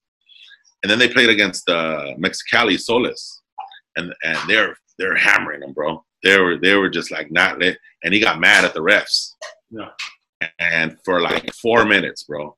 And 0.83 0.91
then 0.91 0.99
they 0.99 1.09
played 1.09 1.31
against 1.31 1.69
uh, 1.69 2.13
Mexicali 2.19 2.79
Soles, 2.79 3.43
and 3.97 4.13
and 4.23 4.39
they're 4.47 4.77
they're 4.99 5.17
hammering 5.17 5.63
him, 5.63 5.73
bro. 5.73 6.05
They 6.23 6.39
were 6.39 6.59
they 6.59 6.75
were 6.75 6.91
just 6.91 7.11
like 7.11 7.33
not 7.33 7.59
lit, 7.59 7.79
and 8.05 8.13
he 8.13 8.21
got 8.21 8.39
mad 8.39 8.67
at 8.67 8.75
the 8.75 8.81
refs. 8.81 9.31
Yeah. 9.71 9.91
And 10.61 10.99
for 11.05 11.23
like 11.23 11.51
four 11.55 11.87
minutes, 11.87 12.25
bro, 12.25 12.55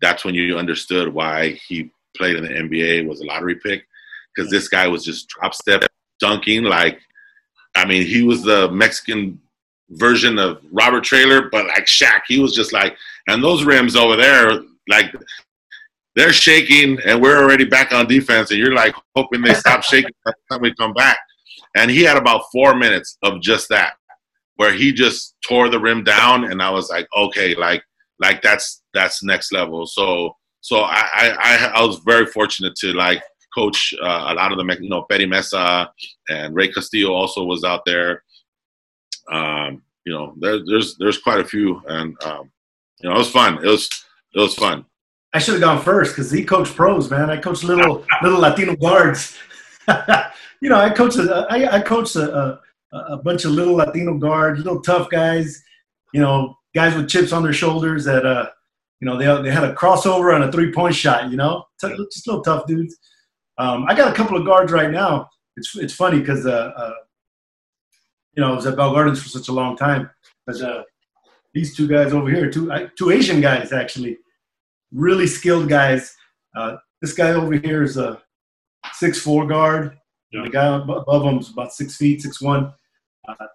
that's 0.00 0.24
when 0.24 0.36
you 0.36 0.56
understood 0.56 1.12
why 1.12 1.58
he 1.66 1.90
played 2.16 2.36
in 2.36 2.44
the 2.44 2.50
NBA 2.50 3.08
was 3.08 3.20
a 3.20 3.24
lottery 3.24 3.56
pick 3.56 3.84
because 4.34 4.48
this 4.50 4.68
guy 4.68 4.86
was 4.86 5.04
just 5.04 5.28
drop 5.28 5.52
step 5.52 5.84
dunking 6.20 6.62
like 6.62 7.00
I 7.74 7.84
mean 7.84 8.06
he 8.06 8.22
was 8.22 8.44
the 8.44 8.70
Mexican 8.70 9.40
version 9.90 10.38
of 10.38 10.60
Robert 10.72 11.04
Traylor 11.04 11.48
but 11.50 11.66
like 11.66 11.86
Shaq 11.86 12.22
he 12.26 12.38
was 12.38 12.54
just 12.54 12.72
like 12.72 12.96
and 13.28 13.42
those 13.42 13.64
rims 13.64 13.96
over 13.96 14.16
there 14.16 14.50
like 14.88 15.14
they're 16.16 16.32
shaking 16.32 16.98
and 17.04 17.20
we're 17.20 17.42
already 17.42 17.64
back 17.64 17.92
on 17.92 18.06
defense 18.06 18.50
and 18.50 18.58
you're 18.58 18.74
like 18.74 18.94
hoping 19.14 19.42
they 19.42 19.54
stop 19.54 19.82
shaking 19.84 20.12
by 20.24 20.32
the 20.32 20.54
time 20.54 20.62
we 20.62 20.74
come 20.74 20.92
back 20.92 21.18
and 21.76 21.90
he 21.90 22.02
had 22.02 22.16
about 22.16 22.44
four 22.52 22.74
minutes 22.74 23.18
of 23.22 23.40
just 23.40 23.68
that 23.68 23.94
where 24.56 24.72
he 24.72 24.92
just 24.92 25.34
tore 25.46 25.68
the 25.68 25.78
rim 25.78 26.02
down 26.02 26.44
and 26.44 26.62
I 26.62 26.70
was 26.70 26.88
like 26.88 27.06
okay 27.16 27.54
like 27.54 27.82
like 28.20 28.40
that's 28.42 28.82
that's 28.94 29.22
next 29.22 29.52
level 29.52 29.86
so 29.86 30.34
so 30.60 30.80
I, 30.80 31.06
I, 31.14 31.72
I 31.74 31.84
was 31.84 31.98
very 32.06 32.24
fortunate 32.24 32.74
to 32.76 32.94
like 32.94 33.22
coach 33.54 33.94
uh, 34.02 34.26
a 34.28 34.34
lot 34.34 34.52
of 34.52 34.58
the 34.58 34.78
you 34.80 34.88
know 34.88 35.06
Betty 35.08 35.26
Mesa 35.26 35.90
and 36.28 36.54
Ray 36.54 36.68
Castillo 36.68 37.12
also 37.12 37.44
was 37.44 37.64
out 37.64 37.84
there. 37.84 38.22
Um, 39.30 39.82
you 40.04 40.12
know, 40.12 40.34
there, 40.38 40.60
there's 40.66 40.96
there's 40.98 41.18
quite 41.18 41.40
a 41.40 41.44
few, 41.44 41.82
and 41.86 42.16
um, 42.24 42.50
you 43.00 43.08
know, 43.08 43.14
it 43.14 43.18
was 43.18 43.30
fun. 43.30 43.58
It 43.64 43.68
was 43.68 43.88
it 44.34 44.40
was 44.40 44.54
fun. 44.54 44.84
I 45.32 45.38
should 45.38 45.54
have 45.54 45.62
gone 45.62 45.82
first 45.82 46.12
because 46.12 46.30
he 46.30 46.44
coached 46.44 46.76
pros, 46.76 47.10
man. 47.10 47.30
I 47.30 47.36
coached 47.38 47.64
little 47.64 48.04
little 48.22 48.40
Latino 48.40 48.76
guards. 48.76 49.36
you 50.60 50.68
know, 50.68 50.76
I 50.76 50.90
coached 50.90 51.16
a, 51.16 51.46
I, 51.50 51.76
I 51.76 51.80
coached 51.80 52.16
a, 52.16 52.60
a, 52.92 52.98
a 52.98 53.16
bunch 53.18 53.44
of 53.44 53.52
little 53.52 53.74
Latino 53.74 54.16
guards, 54.16 54.58
little 54.58 54.80
tough 54.80 55.10
guys. 55.10 55.62
You 56.12 56.20
know, 56.20 56.56
guys 56.74 56.94
with 56.94 57.08
chips 57.08 57.32
on 57.32 57.42
their 57.42 57.52
shoulders 57.52 58.04
that 58.04 58.24
uh, 58.24 58.50
you 59.00 59.06
know, 59.06 59.18
they 59.18 59.42
they 59.42 59.54
had 59.54 59.64
a 59.64 59.74
crossover 59.74 60.34
and 60.34 60.44
a 60.44 60.52
three 60.52 60.72
point 60.72 60.94
shot. 60.94 61.30
You 61.30 61.36
know, 61.36 61.64
T- 61.80 61.94
just 62.12 62.26
little 62.26 62.42
tough 62.42 62.66
dudes. 62.66 62.96
Um, 63.58 63.84
I 63.88 63.94
got 63.94 64.10
a 64.10 64.14
couple 64.14 64.36
of 64.36 64.46
guards 64.46 64.72
right 64.72 64.90
now. 64.90 65.28
It's 65.56 65.76
it's 65.76 65.94
funny 65.94 66.20
because 66.20 66.46
uh, 66.46 66.72
uh, 66.76 66.92
you 68.36 68.40
know 68.42 68.52
I 68.52 68.56
was 68.56 68.66
at 68.66 68.76
Bell 68.76 68.92
Gardens 68.92 69.22
for 69.22 69.28
such 69.28 69.48
a 69.48 69.52
long 69.52 69.76
time. 69.76 70.10
Because 70.46 70.62
uh, 70.62 70.82
these 71.52 71.74
two 71.76 71.88
guys 71.88 72.12
over 72.12 72.28
here, 72.28 72.50
two 72.50 72.70
I, 72.72 72.88
two 72.98 73.10
Asian 73.10 73.40
guys 73.40 73.72
actually, 73.72 74.18
really 74.92 75.26
skilled 75.26 75.68
guys. 75.68 76.14
Uh, 76.56 76.76
this 77.00 77.12
guy 77.12 77.30
over 77.30 77.54
here 77.54 77.82
is 77.82 77.96
a 77.96 78.20
six 78.92 79.20
four 79.20 79.46
guard. 79.46 79.96
Yeah. 80.32 80.42
The 80.42 80.50
guy 80.50 80.66
above 80.66 81.22
him 81.24 81.38
is 81.38 81.50
about 81.50 81.72
six 81.72 81.96
feet, 81.96 82.22
six 82.22 82.40
one. 82.40 82.72
Uh, 83.28 83.46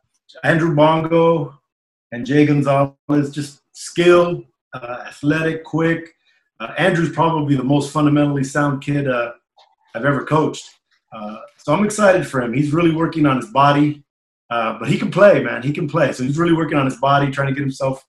Andrew 0.43 0.75
Bongo 0.75 1.59
and 2.11 2.25
Jay 2.25 2.45
Gonzalez, 2.45 3.31
just 3.31 3.61
skilled, 3.73 4.45
uh, 4.73 5.03
athletic, 5.07 5.63
quick. 5.63 6.09
Uh, 6.59 6.73
Andrew's 6.77 7.11
probably 7.11 7.55
the 7.55 7.63
most 7.63 7.91
fundamentally 7.91 8.43
sound 8.43 8.81
kid 8.81 9.07
uh, 9.07 9.33
I've 9.95 10.05
ever 10.05 10.25
coached. 10.25 10.69
Uh, 11.11 11.37
so 11.57 11.73
I'm 11.73 11.85
excited 11.85 12.27
for 12.27 12.41
him. 12.41 12.53
He's 12.53 12.73
really 12.73 12.93
working 12.93 13.25
on 13.25 13.37
his 13.37 13.47
body, 13.47 14.03
uh, 14.49 14.77
but 14.79 14.87
he 14.87 14.97
can 14.97 15.11
play, 15.11 15.43
man. 15.43 15.61
He 15.61 15.71
can 15.71 15.87
play. 15.87 16.11
So 16.11 16.23
he's 16.23 16.37
really 16.37 16.53
working 16.53 16.77
on 16.77 16.85
his 16.85 16.97
body, 16.97 17.31
trying 17.31 17.47
to 17.47 17.53
get 17.53 17.61
himself, 17.61 18.05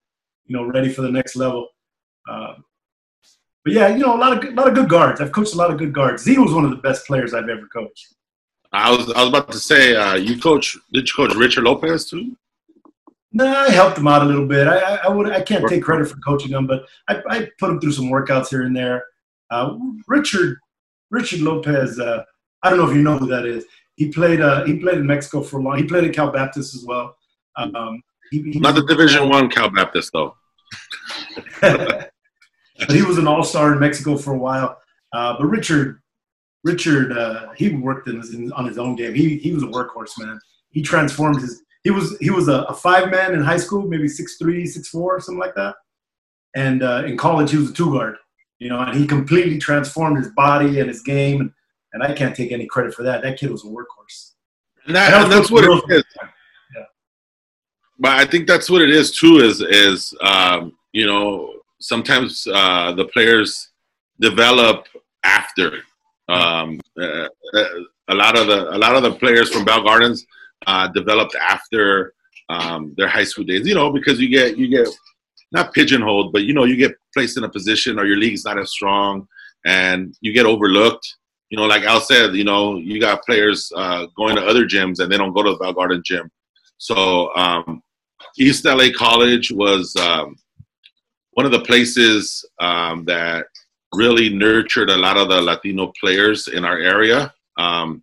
you 0.47 0.57
know, 0.57 0.64
ready 0.64 0.88
for 0.88 1.03
the 1.03 1.11
next 1.11 1.36
level. 1.36 1.68
Uh, 2.28 2.55
but 3.64 3.74
yeah, 3.74 3.88
you 3.88 3.99
know, 3.99 4.14
a 4.14 4.18
lot 4.18 4.32
of 4.32 4.41
good, 4.41 4.55
lot 4.55 4.68
of 4.68 4.74
good 4.74 4.88
guards. 4.88 5.20
I've 5.20 5.32
coached 5.32 5.55
a 5.55 5.59
lot 5.59 5.70
of 5.70 5.78
good 5.78 5.93
guards. 5.93 6.22
Z 6.22 6.38
was 6.38 6.55
one 6.55 6.64
of 6.64 6.70
the 6.70 6.76
best 6.76 7.07
players 7.07 7.34
I've 7.34 7.49
ever 7.49 7.66
coached. 7.72 8.14
I 8.72 8.91
was 8.91 9.11
I 9.12 9.20
was 9.20 9.28
about 9.28 9.51
to 9.53 9.59
say, 9.59 9.97
uh, 9.97 10.14
you 10.14 10.38
coach 10.38 10.76
did 10.93 11.09
you 11.09 11.14
coach 11.14 11.34
Richard 11.34 11.64
Lopez 11.64 12.09
too? 12.09 12.36
No, 13.32 13.47
I 13.47 13.70
helped 13.70 13.99
him 13.99 14.09
out 14.09 14.22
a 14.22 14.24
little 14.24 14.47
bit. 14.47 14.66
I, 14.66 14.78
I, 14.78 14.95
I 15.05 15.09
would 15.09 15.30
I 15.30 15.41
can't 15.43 15.68
take 15.68 15.82
credit 15.82 16.09
for 16.09 16.16
coaching 16.18 16.53
him, 16.53 16.66
but 16.66 16.86
I, 17.09 17.22
I 17.28 17.49
put 17.59 17.70
him 17.70 17.80
through 17.80 17.93
some 17.93 18.07
workouts 18.11 18.49
here 18.49 18.62
and 18.62 18.74
there. 18.74 19.05
Uh, 19.51 19.76
Richard 20.09 20.59
Richard 21.11 21.41
Lopez. 21.41 21.99
Uh, 21.99 22.24
I 22.62 22.70
don't 22.70 22.78
know 22.78 22.88
if 22.88 22.97
you 22.97 23.03
know 23.03 23.18
who 23.18 23.26
that 23.26 23.47
is. 23.47 23.64
He 24.01 24.09
played 24.09 24.40
uh, 24.40 24.64
he 24.64 24.78
played 24.78 24.96
in 24.96 25.07
Mexico 25.07 25.42
for 25.42 25.59
a 25.59 25.62
long. 25.62 25.76
He 25.76 25.84
played 25.84 26.05
at 26.05 26.14
Cal 26.14 26.32
Baptist 26.32 26.74
as 26.74 26.86
well. 26.86 27.18
Um, 27.59 28.03
he, 28.30 28.40
he 28.51 28.59
Not 28.59 28.74
the 28.74 28.86
Division 28.86 29.28
One 29.28 29.51
Cal 29.51 29.68
Baptist 29.68 30.11
though. 30.14 30.36
but 31.61 32.11
he 32.88 33.03
was 33.03 33.18
an 33.18 33.28
all 33.28 33.44
star 33.44 33.74
in 33.74 33.78
Mexico 33.78 34.16
for 34.16 34.32
a 34.32 34.38
while. 34.38 34.78
Uh, 35.12 35.36
but 35.38 35.44
Richard, 35.44 36.01
Richard, 36.64 37.12
uh, 37.12 37.53
he 37.55 37.74
worked 37.76 38.09
in 38.09 38.22
in, 38.32 38.51
on 38.53 38.64
his 38.64 38.78
own 38.78 38.96
game. 38.96 39.12
He 39.12 39.36
he 39.36 39.53
was 39.53 39.64
a 39.64 39.66
workhorse, 39.66 40.18
man. 40.18 40.40
He 40.70 40.80
transformed 40.80 41.38
his. 41.38 41.62
He 41.84 41.90
was 41.90 42.16
he 42.20 42.30
was 42.30 42.48
a, 42.48 42.62
a 42.70 42.74
five 42.74 43.11
man 43.11 43.34
in 43.34 43.42
high 43.42 43.59
school, 43.59 43.82
maybe 43.82 44.09
six 44.09 44.38
three, 44.38 44.64
six 44.64 44.88
four, 44.88 45.20
something 45.20 45.38
like 45.38 45.57
that. 45.57 45.74
And 46.57 46.82
uh, 46.82 47.03
in 47.05 47.18
college, 47.18 47.51
he 47.51 47.59
was 47.59 47.68
a 47.68 47.74
two 47.74 47.92
guard. 47.92 48.16
You 48.61 48.70
know, 48.70 48.80
and 48.80 48.98
he 48.98 49.07
completely 49.07 49.59
transformed 49.59 50.16
his 50.16 50.32
body 50.34 50.80
and 50.80 50.88
his 50.88 51.03
game, 51.03 51.42
and, 51.42 51.53
and 51.93 52.03
I 52.03 52.12
can't 52.12 52.34
take 52.34 52.53
any 52.53 52.66
credit 52.66 52.95
for 52.95 53.03
that. 53.03 53.22
That 53.22 53.38
kid 53.38 53.51
was 53.51 53.64
a 53.64 53.68
workhorse. 53.68 54.32
And, 54.86 54.97
that, 54.97 55.22
and 55.22 55.32
that's 55.32 55.51
what 55.51 55.64
it 55.64 55.95
is. 55.97 56.05
Yeah. 56.76 56.84
But 57.99 58.12
I 58.12 58.24
think 58.24 58.47
that's 58.47 58.70
what 58.70 58.82
it 58.82 58.91
is 58.91 59.16
too. 59.16 59.38
Is 59.38 59.61
is 59.61 60.14
um, 60.22 60.72
you 60.93 61.07
know 61.07 61.53
sometimes 61.80 62.47
uh, 62.53 62.93
the 62.93 63.07
players 63.07 63.70
develop 64.18 64.86
after. 65.22 65.78
Um, 66.28 66.80
uh, 67.01 67.28
a 68.09 68.14
lot 68.14 68.38
of 68.38 68.47
the 68.47 68.74
a 68.74 68.78
lot 68.78 68.97
of 68.97 69.03
the 69.03 69.12
players 69.12 69.51
from 69.53 69.64
Bell 69.64 69.82
Gardens 69.82 70.24
uh, 70.66 70.88
developed 70.88 71.34
after 71.36 72.14
um, 72.49 72.95
their 72.97 73.09
high 73.09 73.24
school 73.24 73.45
days. 73.45 73.66
You 73.66 73.74
know, 73.74 73.93
because 73.93 74.20
you 74.20 74.28
get 74.28 74.57
you 74.57 74.68
get 74.68 74.88
not 75.53 75.74
pigeonholed, 75.74 76.32
but 76.32 76.45
you 76.45 76.55
know 76.55 76.64
you 76.64 76.76
get 76.76 76.93
placed 77.12 77.36
in 77.36 77.45
a 77.45 77.49
position 77.49 77.99
or 77.99 78.07
your 78.07 78.16
league's 78.16 78.45
not 78.45 78.59
as 78.59 78.70
strong, 78.70 79.26
and 79.66 80.16
you 80.20 80.32
get 80.32 80.47
overlooked. 80.47 81.16
You 81.51 81.59
know, 81.59 81.66
like 81.66 81.82
Al 81.82 82.01
said, 82.01 82.34
you 82.34 82.44
know, 82.44 82.76
you 82.76 83.01
got 83.01 83.24
players 83.24 83.72
uh, 83.76 84.07
going 84.16 84.36
to 84.36 84.46
other 84.46 84.64
gyms 84.64 85.01
and 85.01 85.11
they 85.11 85.16
don't 85.16 85.34
go 85.34 85.42
to 85.42 85.51
the 85.51 85.59
Bell 85.59 85.72
Garden 85.72 86.03
gym. 86.05 86.30
So 86.78 87.34
um, 87.34 87.82
East 88.38 88.64
LA 88.64 88.86
College 88.96 89.51
was 89.51 89.94
um, 89.96 90.36
one 91.32 91.46
of 91.46 91.53
the 91.53 91.61
places 91.61 92.44
um, 92.61 93.05
that 93.07 93.46
really 93.94 94.28
nurtured 94.30 94.90
a 94.90 94.96
lot 94.96 95.16
of 95.16 95.28
the 95.28 95.42
Latino 95.42 95.92
players 96.01 96.48
in 96.48 96.64
our 96.64 96.78
area. 96.78 97.32
Um, 97.59 98.03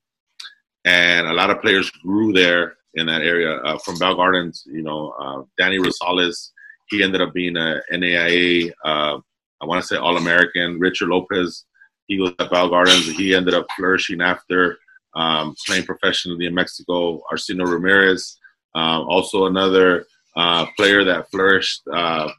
and 0.86 1.28
a 1.28 1.34
lot 1.34 1.50
of 1.50 1.62
players 1.62 1.89
grew 1.89 2.34
there 2.34 2.78
in 2.95 3.06
that 3.08 3.22
area. 3.22 3.56
Uh, 3.58 3.78
from 3.80 3.98
Bell 3.98 4.16
Gardens, 4.16 4.64
you 4.66 4.82
know, 4.82 5.14
uh, 5.20 5.43
Danny 5.58 5.78
Rosales, 5.78 6.52
he 6.89 7.04
ended 7.04 7.22
up 7.22 7.34
being 7.34 7.58
a 7.58 7.82
NAIA, 7.91 8.72
uh, 8.84 9.18
I 9.62 9.66
want 9.66 9.82
to 9.82 9.88
say 9.88 9.98
All 9.98 10.18
American. 10.18 10.80
Richard 10.80 11.10
Lopez, 11.10 11.66
he 12.08 12.20
was 12.20 12.32
at 12.39 12.51
Bell 12.51 12.70
Gardens. 12.70 13.10
He 13.16 13.36
ended 13.36 13.53
up 13.53 13.68
flourishing 13.76 14.22
after 14.22 14.78
um, 15.16 15.55
playing 15.66 15.86
professionally 15.86 16.45
in 16.45 16.53
Mexico. 16.53 17.22
Arsenio 17.32 17.66
Ramirez, 17.66 18.38
uh, 18.76 19.01
also 19.01 19.45
another 19.45 20.05
uh, 20.36 20.66
player 20.78 21.03
that 21.03 21.30
flourished 21.32 21.82
uh, 21.91 22.30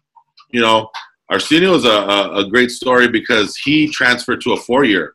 you 0.50 0.60
know, 0.60 0.90
Arsenio 1.30 1.74
is 1.74 1.84
a, 1.84 1.88
a, 1.88 2.36
a, 2.36 2.48
great 2.48 2.70
story 2.70 3.08
because 3.08 3.56
he 3.56 3.88
transferred 3.88 4.40
to 4.42 4.52
a 4.52 4.56
four 4.56 4.84
year. 4.84 5.14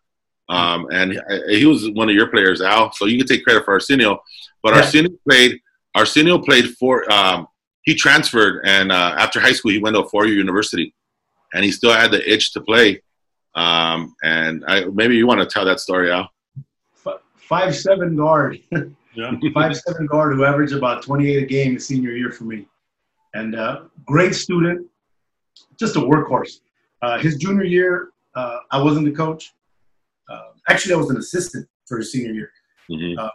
Um, 0.50 0.88
and 0.92 1.20
he 1.50 1.66
was 1.66 1.90
one 1.92 2.10
of 2.10 2.16
your 2.16 2.28
players, 2.28 2.62
Al. 2.62 2.92
So 2.92 3.06
you 3.06 3.18
can 3.18 3.26
take 3.26 3.44
credit 3.44 3.66
for 3.66 3.74
Arsenio. 3.74 4.22
But 4.62 4.74
yeah. 4.74 4.82
Arsenio 4.82 5.12
played. 5.28 5.60
Arsenio 5.96 6.38
played 6.40 6.76
for. 6.78 7.12
Um, 7.12 7.48
he 7.84 7.96
transferred, 7.96 8.62
and 8.66 8.92
uh, 8.92 9.16
after 9.18 9.40
high 9.40 9.52
school, 9.52 9.72
he 9.72 9.80
went 9.80 9.96
to 9.96 10.04
a 10.04 10.10
four 10.10 10.26
year 10.26 10.36
university, 10.36 10.94
and 11.54 11.64
he 11.66 11.72
still 11.72 11.94
had 11.94 12.12
the 12.12 12.32
itch 12.32 12.54
to 12.54 12.62
play. 12.62 13.02
Um, 13.56 14.16
and 14.24 14.64
I, 14.68 14.86
maybe 14.86 15.16
you 15.16 15.28
want 15.28 15.42
to 15.42 15.46
tell 15.46 15.66
that 15.66 15.80
story, 15.80 16.12
Al. 16.12 16.30
Five 17.36 17.76
seven 17.76 18.16
guard. 18.16 18.60
yeah. 19.16 19.32
Five 19.54 19.76
seven 19.78 20.08
guard 20.08 20.36
who 20.36 20.46
averaged 20.46 20.74
about 20.74 21.04
twenty 21.04 21.30
eight 21.32 21.44
a 21.44 21.46
game 21.46 21.74
his 21.74 21.86
senior 21.86 22.12
year 22.12 22.32
for 22.32 22.46
me, 22.46 22.66
and 23.34 23.56
uh, 23.56 23.82
great 24.06 24.34
student 24.34 24.88
just 25.80 25.96
a 25.96 26.00
workhorse. 26.00 26.60
Uh, 27.02 27.20
his 27.20 27.38
junior 27.38 27.64
year, 27.64 28.10
uh, 28.36 28.60
I 28.72 28.82
wasn't 28.82 29.06
the 29.06 29.12
coach. 29.12 29.54
Uh, 30.30 30.50
actually, 30.70 30.94
I 30.94 30.98
was 30.98 31.10
an 31.10 31.18
assistant 31.18 31.68
for 31.86 31.98
his 31.98 32.12
senior 32.12 32.32
year. 32.32 32.52
Mm-hmm. 32.90 33.20
Uh, 33.20 33.30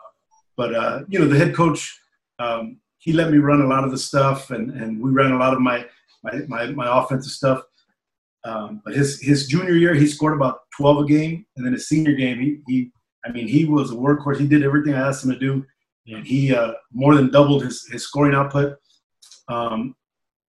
but 0.56 0.74
uh, 0.74 1.00
you 1.08 1.18
know, 1.18 1.28
the 1.28 1.36
head 1.36 1.54
coach, 1.54 2.00
um, 2.38 2.78
he 2.98 3.12
let 3.12 3.30
me 3.30 3.38
run 3.38 3.60
a 3.60 3.66
lot 3.66 3.84
of 3.84 3.90
the 3.90 3.98
stuff, 3.98 4.50
and, 4.50 4.70
and 4.70 5.00
we 5.00 5.10
ran 5.10 5.32
a 5.32 5.38
lot 5.38 5.52
of 5.52 5.60
my 5.60 5.86
my 6.22 6.32
my, 6.48 6.66
my 6.66 6.98
offensive 7.00 7.32
stuff. 7.32 7.62
Um, 8.44 8.80
but 8.84 8.94
his 8.94 9.20
his 9.20 9.46
junior 9.46 9.74
year, 9.74 9.94
he 9.94 10.06
scored 10.06 10.34
about 10.34 10.60
12 10.76 11.04
a 11.04 11.06
game, 11.06 11.46
and 11.56 11.66
then 11.66 11.72
his 11.72 11.88
senior 11.88 12.12
game, 12.12 12.38
he 12.40 12.60
he 12.66 12.90
I 13.24 13.32
mean, 13.32 13.48
he 13.48 13.64
was 13.64 13.90
a 13.90 13.94
workhorse. 13.94 14.38
He 14.38 14.46
did 14.46 14.62
everything 14.62 14.94
I 14.94 15.08
asked 15.08 15.24
him 15.24 15.32
to 15.32 15.38
do, 15.38 15.64
and 16.06 16.26
he 16.26 16.54
uh, 16.54 16.72
more 16.92 17.14
than 17.14 17.30
doubled 17.30 17.64
his 17.64 17.86
his 17.90 18.04
scoring 18.04 18.34
output. 18.34 18.78
Um, 19.48 19.96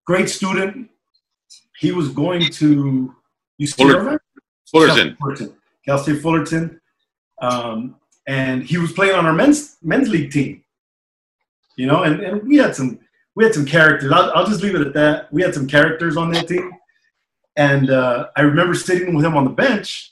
great 0.05 0.29
student, 0.29 0.89
he 1.79 1.91
was 1.91 2.09
going 2.09 2.49
to 2.51 3.13
UC 3.61 3.75
Fullerton. 3.75 4.19
Fullerton. 4.69 5.17
Fullerton. 5.19 5.55
Cal 5.85 5.97
State 5.97 6.21
Fullerton. 6.21 6.79
Um, 7.41 7.95
and 8.27 8.63
he 8.63 8.77
was 8.77 8.91
playing 8.91 9.15
on 9.15 9.25
our 9.25 9.33
men's 9.33 9.77
men's 9.81 10.09
league 10.09 10.31
team. 10.31 10.63
You 11.77 11.87
know, 11.87 12.03
and, 12.03 12.19
and 12.21 12.47
we 12.47 12.57
had 12.57 12.75
some 12.75 12.99
we 13.35 13.45
had 13.45 13.53
some 13.53 13.65
characters. 13.65 14.11
I'll, 14.11 14.31
I'll 14.35 14.45
just 14.45 14.61
leave 14.61 14.75
it 14.75 14.85
at 14.85 14.93
that. 14.93 15.31
We 15.31 15.41
had 15.41 15.53
some 15.53 15.67
characters 15.67 16.17
on 16.17 16.31
that 16.31 16.47
team. 16.47 16.71
And 17.55 17.89
uh, 17.89 18.27
I 18.35 18.41
remember 18.41 18.73
sitting 18.73 19.13
with 19.13 19.25
him 19.25 19.35
on 19.35 19.43
the 19.43 19.49
bench, 19.49 20.11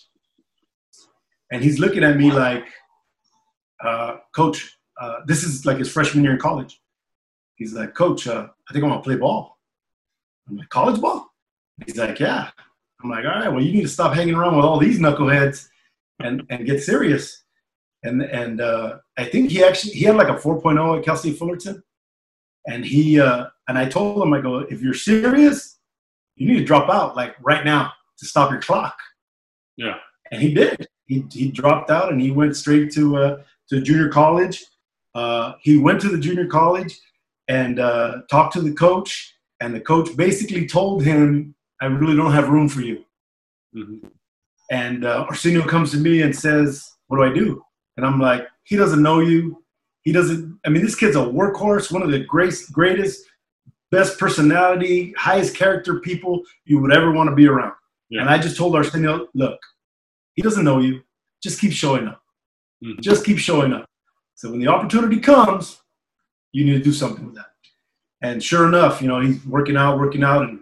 and 1.52 1.64
he's 1.64 1.80
looking 1.80 2.04
at 2.04 2.18
me 2.18 2.32
like, 2.32 2.66
uh, 3.84 4.18
Coach, 4.36 4.78
uh, 5.00 5.20
this 5.26 5.44
is 5.44 5.66
like 5.66 5.78
his 5.78 5.92
freshman 5.92 6.24
year 6.24 6.34
in 6.34 6.40
college. 6.40 6.82
He's 7.56 7.74
like, 7.74 7.94
Coach, 7.94 8.28
uh, 8.28 8.48
I 8.70 8.74
think 8.74 8.84
I 8.84 8.88
want 8.88 9.04
to 9.04 9.08
play 9.08 9.18
ball. 9.18 9.58
I'm 10.50 10.58
like, 10.58 10.70
college 10.70 11.00
ball? 11.00 11.30
He's 11.86 11.98
like, 11.98 12.20
yeah. 12.20 12.50
I'm 13.04 13.10
like, 13.10 13.26
all 13.26 13.32
right, 13.32 13.50
well, 13.50 13.62
you 13.62 13.72
need 13.72 13.84
to 13.84 13.88
stop 13.88 14.14
hanging 14.14 14.36
around 14.36 14.56
with 14.56 14.66
all 14.66 14.80
these 14.80 15.00
knuckleheads 15.00 15.68
and, 16.20 16.44
and 16.50 16.66
get 16.66 16.82
serious. 16.82 17.44
And 18.04 18.22
and 18.22 18.62
uh, 18.62 18.98
I 19.18 19.26
think 19.26 19.52
he 19.52 19.64
actually 19.64 19.94
he 19.94 20.06
had 20.06 20.16
like 20.16 20.30
a 20.30 20.36
4.0 20.36 20.98
at 20.98 21.06
Cal 21.06 21.18
State 21.18 21.38
Fullerton. 21.38 21.84
And 22.68 22.86
he 22.86 23.20
uh, 23.20 23.46
and 23.68 23.78
I 23.78 23.88
told 23.88 24.22
him, 24.22 24.34
I 24.34 24.42
go, 24.42 24.60
if 24.60 24.82
you're 24.82 24.94
serious, 24.94 25.76
you 26.38 26.48
need 26.48 26.60
to 26.60 26.66
drop 26.66 26.90
out 26.90 27.16
like 27.16 27.36
right 27.42 27.66
now 27.66 27.92
to 28.20 28.26
stop 28.26 28.52
your 28.52 28.62
clock. 28.62 28.98
Yeah. 29.76 29.96
And 30.32 30.42
he 30.42 30.54
did. 30.54 30.88
He, 31.08 31.26
he 31.32 31.52
dropped 31.52 31.90
out 31.90 32.12
and 32.12 32.22
he 32.22 32.32
went 32.32 32.56
straight 32.56 32.92
to 32.94 33.18
uh, 33.18 33.38
to 33.70 33.82
junior 33.82 34.10
college. 34.10 34.64
Uh, 35.16 35.54
he 35.62 35.78
went 35.78 36.00
to 36.02 36.10
the 36.10 36.18
junior 36.18 36.48
college 36.48 37.00
and 37.48 37.80
uh, 37.80 38.22
talked 38.30 38.54
to 38.54 38.62
the 38.62 38.74
coach, 38.74 39.34
and 39.62 39.74
the 39.74 39.80
coach 39.80 40.16
basically 40.16 40.68
told 40.68 41.04
him 41.04 41.56
I 41.82 41.86
really 41.86 42.16
don't 42.16 42.34
have 42.34 42.50
room 42.50 42.68
for 42.68 42.82
you. 42.82 43.06
Mm-hmm. 43.76 44.08
And 44.70 45.06
uh, 45.06 45.26
Arsenio 45.30 45.66
comes 45.66 45.92
to 45.92 45.98
me 45.98 46.22
and 46.22 46.36
says, 46.36 46.92
What 47.08 47.18
do 47.18 47.24
I 47.24 47.34
do? 47.34 47.64
And 47.96 48.06
I'm 48.06 48.20
like, 48.20 48.48
He 48.64 48.76
doesn't 48.76 49.02
know 49.02 49.20
you. 49.20 49.64
He 50.02 50.12
doesn't, 50.12 50.58
I 50.66 50.70
mean, 50.70 50.84
this 50.84 50.96
kid's 50.96 51.18
a 51.18 51.20
workhorse, 51.20 51.92
one 51.92 52.02
of 52.02 52.12
the 52.12 52.20
great, 52.20 52.54
greatest, 52.72 53.26
best 53.92 54.20
personality, 54.20 55.14
highest 55.18 55.56
character 55.56 56.00
people 56.00 56.42
you 56.66 56.80
would 56.80 56.94
ever 56.94 57.12
want 57.12 57.30
to 57.30 57.36
be 57.36 57.48
around. 57.48 57.74
Yeah. 58.10 58.22
And 58.22 58.30
I 58.30 58.38
just 58.38 58.58
told 58.58 58.76
Arsenio, 58.76 59.28
Look, 59.34 59.60
he 60.34 60.42
doesn't 60.42 60.64
know 60.64 60.80
you. 60.80 61.02
Just 61.42 61.60
keep 61.60 61.72
showing 61.72 62.08
up. 62.08 62.22
Mm-hmm. 62.84 63.02
Just 63.02 63.26
keep 63.26 63.38
showing 63.38 63.74
up. 63.74 63.86
So 64.36 64.52
when 64.52 64.60
the 64.60 64.68
opportunity 64.68 65.20
comes, 65.20 65.82
you 66.52 66.66
need 66.66 66.78
to 66.78 66.84
do 66.84 66.94
something 66.94 67.26
with 67.26 67.36
that. 67.36 67.46
And 68.22 68.44
sure 68.44 68.68
enough, 68.68 69.02
you 69.02 69.08
know, 69.08 69.20
he's 69.20 69.44
working 69.46 69.78
out, 69.78 70.00
working 70.00 70.24
out, 70.24 70.44
and 70.44 70.60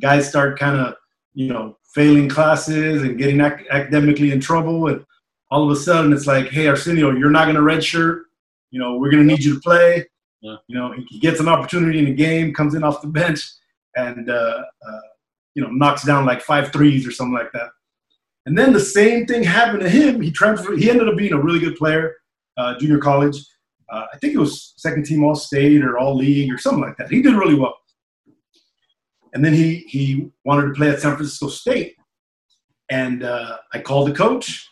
guys 0.00 0.28
start 0.28 0.58
kind 0.58 0.76
of 0.76 0.94
you 1.34 1.52
know 1.52 1.76
failing 1.94 2.28
classes 2.28 3.02
and 3.02 3.18
getting 3.18 3.40
ac- 3.40 3.66
academically 3.70 4.32
in 4.32 4.40
trouble 4.40 4.88
and 4.88 5.04
all 5.50 5.64
of 5.64 5.70
a 5.70 5.80
sudden 5.80 6.12
it's 6.12 6.26
like 6.26 6.48
hey 6.48 6.66
arsenio 6.66 7.10
you're 7.10 7.30
not 7.30 7.44
going 7.44 7.56
to 7.56 7.62
redshirt 7.62 8.22
you 8.70 8.78
know 8.78 8.96
we're 8.96 9.10
going 9.10 9.26
to 9.26 9.34
need 9.34 9.42
you 9.42 9.54
to 9.54 9.60
play 9.60 10.04
yeah. 10.40 10.56
you 10.66 10.78
know 10.78 10.94
he 11.08 11.18
gets 11.18 11.40
an 11.40 11.48
opportunity 11.48 11.98
in 11.98 12.04
the 12.06 12.14
game 12.14 12.52
comes 12.52 12.74
in 12.74 12.84
off 12.84 13.02
the 13.02 13.08
bench 13.08 13.40
and 13.96 14.30
uh, 14.30 14.62
uh, 14.88 15.00
you 15.54 15.62
know 15.62 15.70
knocks 15.70 16.04
down 16.04 16.26
like 16.26 16.40
five 16.40 16.72
threes 16.72 17.06
or 17.06 17.10
something 17.10 17.34
like 17.34 17.52
that 17.52 17.70
and 18.46 18.56
then 18.56 18.72
the 18.72 18.80
same 18.80 19.26
thing 19.26 19.42
happened 19.42 19.80
to 19.80 19.88
him 19.88 20.20
he 20.20 20.30
transferred 20.30 20.78
he 20.78 20.90
ended 20.90 21.08
up 21.08 21.16
being 21.16 21.32
a 21.32 21.40
really 21.40 21.60
good 21.60 21.76
player 21.76 22.14
uh, 22.56 22.78
junior 22.78 22.98
college 22.98 23.36
uh, 23.90 24.06
i 24.12 24.16
think 24.18 24.34
it 24.34 24.38
was 24.38 24.74
second 24.76 25.04
team 25.04 25.24
all 25.24 25.34
state 25.34 25.82
or 25.84 25.98
all 25.98 26.16
league 26.16 26.52
or 26.52 26.58
something 26.58 26.82
like 26.82 26.96
that 26.96 27.10
he 27.10 27.22
did 27.22 27.34
really 27.34 27.54
well 27.54 27.74
and 29.32 29.44
then 29.44 29.52
he 29.52 29.84
he 29.88 30.30
wanted 30.44 30.66
to 30.66 30.72
play 30.74 30.90
at 30.90 31.00
San 31.00 31.14
Francisco 31.16 31.48
State, 31.48 31.96
and 32.90 33.22
uh, 33.22 33.58
I 33.72 33.80
called 33.80 34.08
the 34.08 34.14
coach, 34.14 34.68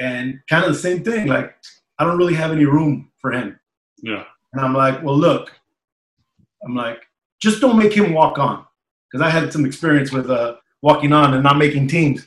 and 0.00 0.40
kind 0.48 0.64
of 0.64 0.72
the 0.72 0.78
same 0.78 1.02
thing. 1.02 1.26
Like 1.26 1.54
I 1.98 2.04
don't 2.04 2.18
really 2.18 2.34
have 2.34 2.52
any 2.52 2.64
room 2.64 3.10
for 3.20 3.32
him. 3.32 3.58
Yeah. 4.02 4.24
And 4.52 4.60
I'm 4.60 4.74
like, 4.74 5.02
well, 5.02 5.16
look, 5.16 5.50
I'm 6.64 6.74
like, 6.74 7.02
just 7.40 7.60
don't 7.60 7.78
make 7.78 7.92
him 7.92 8.12
walk 8.12 8.38
on, 8.38 8.64
because 9.10 9.26
I 9.26 9.30
had 9.30 9.52
some 9.52 9.64
experience 9.64 10.12
with 10.12 10.30
uh, 10.30 10.56
walking 10.82 11.12
on 11.12 11.34
and 11.34 11.42
not 11.42 11.58
making 11.58 11.88
teams. 11.88 12.26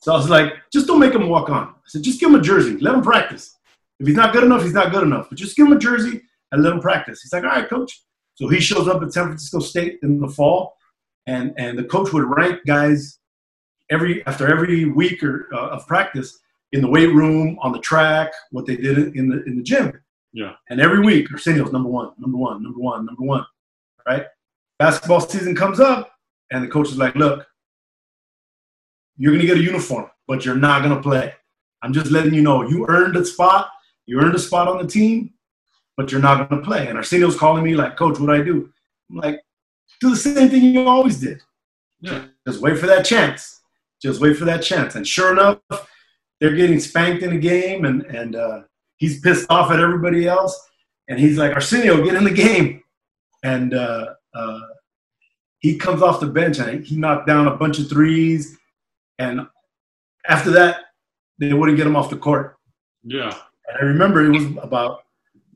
So 0.00 0.12
I 0.12 0.16
was 0.16 0.28
like, 0.28 0.54
just 0.72 0.86
don't 0.86 0.98
make 0.98 1.14
him 1.14 1.28
walk 1.28 1.50
on. 1.50 1.68
I 1.68 1.86
said, 1.86 2.02
just 2.02 2.20
give 2.20 2.30
him 2.30 2.36
a 2.36 2.42
jersey, 2.42 2.76
let 2.78 2.94
him 2.94 3.02
practice. 3.02 3.56
If 3.98 4.06
he's 4.06 4.16
not 4.16 4.32
good 4.32 4.44
enough, 4.44 4.62
he's 4.62 4.72
not 4.72 4.92
good 4.92 5.02
enough. 5.02 5.28
But 5.28 5.38
just 5.38 5.56
give 5.56 5.66
him 5.66 5.74
a 5.74 5.78
jersey 5.78 6.22
and 6.52 6.62
let 6.62 6.72
him 6.72 6.80
practice. 6.80 7.20
He's 7.22 7.32
like, 7.32 7.44
all 7.44 7.50
right, 7.50 7.68
coach. 7.68 8.02
So 8.34 8.48
he 8.48 8.60
shows 8.60 8.88
up 8.88 9.02
at 9.02 9.12
San 9.12 9.26
Francisco 9.26 9.60
State 9.60 9.98
in 10.02 10.18
the 10.18 10.28
fall, 10.28 10.76
and 11.26 11.52
and 11.58 11.78
the 11.78 11.84
coach 11.84 12.12
would 12.12 12.24
rank 12.24 12.60
guys 12.66 13.18
every 13.90 14.24
after 14.26 14.50
every 14.50 14.86
week 14.86 15.22
or 15.22 15.48
uh, 15.52 15.68
of 15.68 15.86
practice 15.86 16.38
in 16.72 16.80
the 16.80 16.88
weight 16.88 17.12
room, 17.12 17.58
on 17.60 17.72
the 17.72 17.80
track, 17.80 18.32
what 18.50 18.64
they 18.64 18.76
did 18.76 19.14
in 19.14 19.28
the 19.28 19.42
in 19.44 19.56
the 19.56 19.62
gym. 19.62 19.92
Yeah. 20.32 20.52
And 20.68 20.80
every 20.80 21.00
week, 21.00 21.30
Arsenio's 21.32 21.72
number 21.72 21.88
one, 21.88 22.12
number 22.18 22.38
one, 22.38 22.62
number 22.62 22.78
one, 22.78 23.06
number 23.06 23.22
one. 23.22 23.44
Right. 24.06 24.26
Basketball 24.78 25.20
season 25.20 25.54
comes 25.54 25.80
up, 25.80 26.12
and 26.50 26.64
the 26.64 26.68
coach 26.68 26.88
is 26.88 26.96
like, 26.96 27.14
"Look, 27.14 27.46
you're 29.16 29.32
gonna 29.32 29.46
get 29.46 29.58
a 29.58 29.62
uniform, 29.62 30.10
but 30.26 30.44
you're 30.44 30.56
not 30.56 30.82
gonna 30.82 31.02
play. 31.02 31.34
I'm 31.82 31.92
just 31.92 32.10
letting 32.10 32.34
you 32.34 32.42
know 32.42 32.68
you 32.68 32.86
earned 32.88 33.16
a 33.16 33.24
spot. 33.24 33.70
You 34.06 34.20
earned 34.20 34.34
a 34.34 34.38
spot 34.38 34.68
on 34.68 34.78
the 34.78 34.86
team, 34.86 35.34
but 35.96 36.10
you're 36.10 36.20
not 36.20 36.48
gonna 36.48 36.62
play. 36.62 36.86
And 36.86 36.96
Arsenio's 36.96 37.36
calling 37.36 37.62
me 37.62 37.74
like, 37.74 37.96
Coach, 37.96 38.18
what 38.18 38.26
do 38.26 38.32
I 38.32 38.42
do? 38.42 38.72
I'm 39.10 39.16
like, 39.16 39.40
do 40.00 40.10
the 40.10 40.16
same 40.16 40.48
thing 40.48 40.64
you 40.64 40.88
always 40.88 41.18
did. 41.18 41.42
Yeah. 42.00 42.24
Just 42.46 42.60
wait 42.60 42.78
for 42.78 42.86
that 42.86 43.04
chance. 43.04 43.60
Just 44.00 44.20
wait 44.20 44.36
for 44.36 44.46
that 44.46 44.62
chance. 44.62 44.94
And 44.94 45.06
sure 45.06 45.32
enough, 45.32 45.58
they're 46.40 46.56
getting 46.56 46.80
spanked 46.80 47.22
in 47.22 47.34
a 47.34 47.38
game, 47.38 47.84
and 47.84 48.02
and 48.06 48.34
uh, 48.34 48.62
he's 49.00 49.20
pissed 49.20 49.50
off 49.50 49.72
at 49.72 49.80
everybody 49.80 50.28
else. 50.28 50.56
And 51.08 51.18
he's 51.18 51.36
like, 51.36 51.52
Arsenio, 51.52 52.04
get 52.04 52.14
in 52.14 52.22
the 52.22 52.30
game. 52.30 52.82
And 53.42 53.74
uh, 53.74 54.14
uh, 54.32 54.60
he 55.58 55.76
comes 55.76 56.02
off 56.02 56.20
the 56.20 56.26
bench 56.26 56.58
and 56.58 56.86
he 56.86 56.96
knocked 56.96 57.26
down 57.26 57.48
a 57.48 57.56
bunch 57.56 57.80
of 57.80 57.88
threes. 57.88 58.56
And 59.18 59.46
after 60.28 60.50
that, 60.52 60.82
they 61.38 61.52
wouldn't 61.52 61.76
get 61.76 61.86
him 61.86 61.96
off 61.96 62.10
the 62.10 62.16
court. 62.16 62.56
Yeah. 63.02 63.34
And 63.68 63.78
I 63.80 63.84
remember 63.84 64.24
it 64.24 64.30
was 64.30 64.44
about 64.62 65.00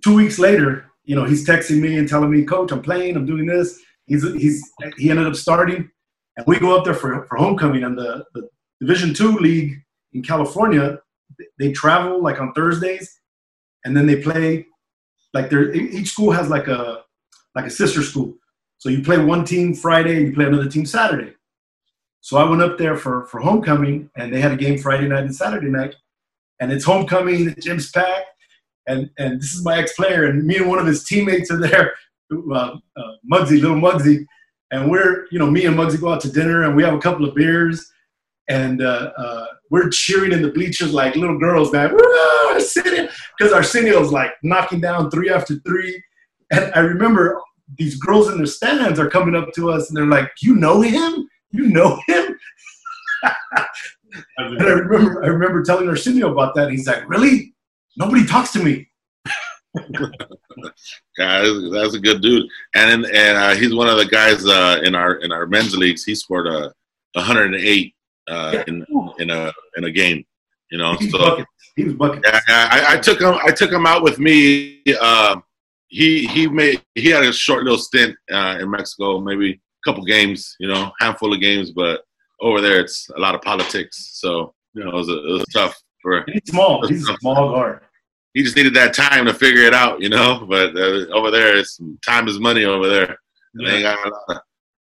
two 0.02 0.16
weeks 0.16 0.38
later. 0.38 0.90
You 1.04 1.14
know, 1.14 1.24
he's 1.24 1.46
texting 1.46 1.80
me 1.80 1.98
and 1.98 2.08
telling 2.08 2.30
me, 2.30 2.44
"Coach, 2.44 2.72
I'm 2.72 2.80
playing. 2.80 3.14
I'm 3.14 3.26
doing 3.26 3.44
this." 3.44 3.78
He's 4.06 4.22
he's 4.34 4.62
he 4.96 5.10
ended 5.10 5.26
up 5.26 5.34
starting, 5.34 5.90
and 6.36 6.46
we 6.46 6.58
go 6.58 6.78
up 6.78 6.84
there 6.84 6.94
for 6.94 7.26
for 7.26 7.36
homecoming. 7.36 7.84
And 7.84 7.98
the, 7.98 8.24
the 8.34 8.48
Division 8.80 9.12
two 9.12 9.36
league 9.36 9.82
in 10.14 10.22
California, 10.22 10.98
they 11.58 11.72
travel 11.72 12.22
like 12.22 12.40
on 12.40 12.54
Thursdays, 12.54 13.20
and 13.84 13.96
then 13.96 14.06
they 14.06 14.20
play 14.20 14.66
like 15.32 15.50
they 15.50 15.72
each 15.74 16.08
school 16.08 16.30
has 16.30 16.48
like 16.48 16.68
a 16.68 17.02
like 17.54 17.66
a 17.66 17.70
sister 17.70 18.02
school. 18.02 18.34
So 18.78 18.88
you 18.88 19.02
play 19.02 19.18
one 19.18 19.44
team 19.44 19.74
Friday, 19.74 20.16
and 20.16 20.28
you 20.28 20.34
play 20.34 20.46
another 20.46 20.68
team 20.68 20.86
Saturday. 20.86 21.32
So 22.20 22.36
I 22.38 22.48
went 22.48 22.62
up 22.62 22.78
there 22.78 22.96
for 22.96 23.26
for 23.26 23.40
homecoming, 23.40 24.10
and 24.16 24.32
they 24.32 24.40
had 24.40 24.52
a 24.52 24.56
game 24.56 24.78
Friday 24.78 25.08
night 25.08 25.24
and 25.24 25.34
Saturday 25.34 25.68
night, 25.68 25.94
and 26.60 26.72
it's 26.72 26.84
homecoming. 26.84 27.46
The 27.46 27.54
gym's 27.60 27.90
packed, 27.90 28.26
and 28.86 29.10
and 29.18 29.40
this 29.40 29.52
is 29.52 29.64
my 29.64 29.78
ex 29.78 29.94
player, 29.94 30.24
and 30.24 30.44
me 30.44 30.56
and 30.56 30.68
one 30.68 30.78
of 30.78 30.86
his 30.86 31.04
teammates 31.04 31.50
are 31.50 31.60
there, 31.60 31.94
uh, 32.32 32.76
uh, 32.96 33.12
Muggsy, 33.30 33.60
little 33.60 33.76
Mugsy, 33.76 34.24
and 34.70 34.90
we're 34.90 35.26
you 35.30 35.38
know 35.38 35.50
me 35.50 35.66
and 35.66 35.76
Mugsy 35.76 36.00
go 36.00 36.12
out 36.12 36.20
to 36.22 36.32
dinner, 36.32 36.62
and 36.62 36.74
we 36.74 36.82
have 36.82 36.94
a 36.94 36.98
couple 36.98 37.28
of 37.28 37.34
beers, 37.34 37.92
and 38.48 38.82
uh, 38.82 39.12
uh, 39.16 39.46
we're 39.70 39.88
cheering 39.88 40.32
in 40.32 40.42
the 40.42 40.50
bleachers 40.50 40.92
like 40.92 41.16
little 41.16 41.38
girls, 41.38 41.72
man. 41.72 41.90
Because 42.56 43.52
Arsenio's 43.52 44.12
like 44.12 44.32
knocking 44.42 44.80
down 44.80 45.10
three 45.10 45.30
after 45.30 45.56
three. 45.60 46.02
And 46.50 46.72
I 46.74 46.80
remember 46.80 47.40
these 47.78 47.96
girls 47.96 48.28
in 48.28 48.36
their 48.36 48.46
stands 48.46 48.98
are 48.98 49.08
coming 49.08 49.34
up 49.34 49.52
to 49.54 49.70
us 49.70 49.88
and 49.88 49.96
they're 49.96 50.06
like, 50.06 50.30
You 50.40 50.56
know 50.56 50.82
him? 50.82 51.28
You 51.50 51.68
know 51.68 51.98
him? 52.06 52.38
and 54.36 54.62
I 54.62 54.64
remember 54.64 55.24
I 55.24 55.28
remember 55.28 55.62
telling 55.62 55.88
Arsenio 55.88 56.32
about 56.32 56.54
that. 56.56 56.70
He's 56.70 56.86
like, 56.86 57.08
Really? 57.08 57.54
Nobody 57.96 58.26
talks 58.26 58.52
to 58.52 58.62
me. 58.62 58.88
yeah, 61.18 61.44
that's 61.72 61.94
a 61.94 62.00
good 62.00 62.22
dude, 62.22 62.46
and 62.76 63.04
and 63.06 63.36
uh, 63.36 63.54
he's 63.56 63.74
one 63.74 63.88
of 63.88 63.96
the 63.96 64.06
guys 64.06 64.46
uh, 64.46 64.80
in 64.84 64.94
our 64.94 65.16
in 65.16 65.32
our 65.32 65.46
men's 65.46 65.76
leagues. 65.76 66.04
He 66.04 66.14
scored 66.14 66.46
a 66.46 66.72
108 67.14 67.94
uh, 68.28 68.64
in 68.66 68.84
in 69.18 69.30
a 69.30 69.52
in 69.76 69.84
a 69.84 69.90
game. 69.90 70.24
You 70.70 70.78
know, 70.78 70.94
he 70.94 71.10
so 71.10 71.18
buckets. 71.18 71.50
he 71.76 71.84
was 71.84 71.94
bucket. 71.94 72.24
Yeah, 72.24 72.40
I, 72.48 72.94
I, 72.94 72.96
took 72.98 73.20
him. 73.20 73.34
I 73.44 73.50
took 73.50 73.70
him 73.70 73.86
out 73.86 74.02
with 74.02 74.18
me. 74.18 74.82
Uh, 75.00 75.36
he 75.88 76.26
he 76.26 76.48
made 76.48 76.82
he 76.94 77.08
had 77.10 77.22
a 77.22 77.32
short 77.32 77.62
little 77.62 77.78
stint 77.78 78.16
uh, 78.32 78.58
in 78.60 78.70
Mexico, 78.70 79.20
maybe 79.20 79.52
a 79.52 79.58
couple 79.84 80.04
games. 80.04 80.56
You 80.58 80.68
know, 80.68 80.90
handful 81.00 81.32
of 81.32 81.40
games, 81.40 81.70
but 81.70 82.02
over 82.40 82.60
there 82.60 82.80
it's 82.80 83.08
a 83.10 83.20
lot 83.20 83.34
of 83.34 83.42
politics. 83.42 84.10
So 84.14 84.54
you 84.72 84.82
know, 84.84 84.90
it 84.90 84.94
was, 84.94 85.08
a, 85.08 85.12
it 85.12 85.32
was 85.32 85.44
tough 85.52 85.80
for. 86.02 86.24
He's 86.26 86.42
small. 86.46 86.86
He's 86.86 87.08
a 87.08 87.16
small 87.18 87.50
guard. 87.50 87.80
He 88.32 88.42
just 88.42 88.56
needed 88.56 88.74
that 88.74 88.94
time 88.94 89.26
to 89.26 89.34
figure 89.34 89.62
it 89.62 89.74
out, 89.74 90.02
you 90.02 90.08
know. 90.08 90.44
But 90.48 90.76
uh, 90.76 91.06
over 91.12 91.30
there, 91.30 91.56
it's 91.56 91.78
time 92.04 92.26
is 92.26 92.40
money. 92.40 92.64
Over 92.64 92.88
there, 92.88 93.18
yeah. 93.54 93.70
they 93.70 93.74
ain't 93.76 93.82
got 93.84 94.06
a 94.06 94.10
lot. 94.10 94.22
Of, 94.28 94.38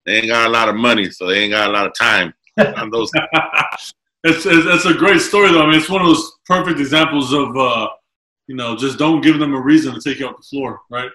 they 0.06 0.16
ain't 0.18 0.28
got 0.28 0.46
a 0.46 0.50
lot 0.50 0.68
of 0.68 0.76
money, 0.76 1.10
so 1.10 1.26
they 1.26 1.40
ain't 1.40 1.52
got 1.52 1.68
a 1.68 1.72
lot 1.72 1.86
of 1.86 1.94
time 1.94 2.32
on 2.58 2.90
those. 2.90 3.10
it's, 4.24 4.46
it's, 4.46 4.46
it's 4.46 4.84
a 4.84 4.94
great 4.94 5.20
story 5.20 5.50
though. 5.50 5.62
I 5.62 5.66
mean, 5.66 5.78
it's 5.78 5.88
one 5.88 6.00
of 6.00 6.06
those 6.06 6.38
perfect 6.46 6.80
examples 6.80 7.32
of 7.32 7.56
uh, 7.56 7.88
you 8.46 8.56
know 8.56 8.76
just 8.76 8.98
don't 8.98 9.20
give 9.20 9.38
them 9.38 9.54
a 9.54 9.60
reason 9.60 9.94
to 9.94 10.00
take 10.00 10.20
you 10.20 10.28
off 10.28 10.36
the 10.36 10.42
floor, 10.42 10.80
right? 10.90 11.10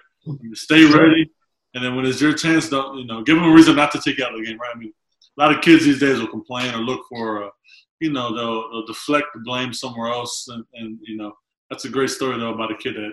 Stay 0.54 0.84
ready, 0.84 1.30
and 1.74 1.84
then 1.84 1.96
when 1.96 2.04
it's 2.04 2.20
your 2.20 2.34
chance, 2.34 2.68
don't 2.68 2.98
you 2.98 3.06
know 3.06 3.22
give 3.22 3.36
them 3.36 3.44
a 3.44 3.52
reason 3.52 3.76
not 3.76 3.92
to 3.92 4.00
take 4.00 4.18
you 4.18 4.24
out 4.24 4.34
of 4.34 4.40
the 4.40 4.46
game, 4.46 4.58
right? 4.58 4.72
I 4.74 4.78
mean, 4.78 4.92
a 5.38 5.42
lot 5.42 5.54
of 5.54 5.62
kids 5.62 5.84
these 5.84 6.00
days 6.00 6.18
will 6.18 6.28
complain 6.28 6.74
or 6.74 6.78
look 6.78 7.02
for, 7.08 7.44
uh, 7.44 7.50
you 8.00 8.10
know, 8.10 8.34
they'll, 8.34 8.70
they'll 8.70 8.86
deflect 8.86 9.28
the 9.34 9.40
blame 9.40 9.72
somewhere 9.72 10.08
else, 10.08 10.48
and, 10.48 10.64
and 10.74 10.98
you 11.02 11.16
know 11.16 11.32
that's 11.70 11.84
a 11.84 11.88
great 11.88 12.10
story 12.10 12.38
though 12.38 12.54
about 12.54 12.72
a 12.72 12.76
kid 12.76 12.94
that 12.96 13.12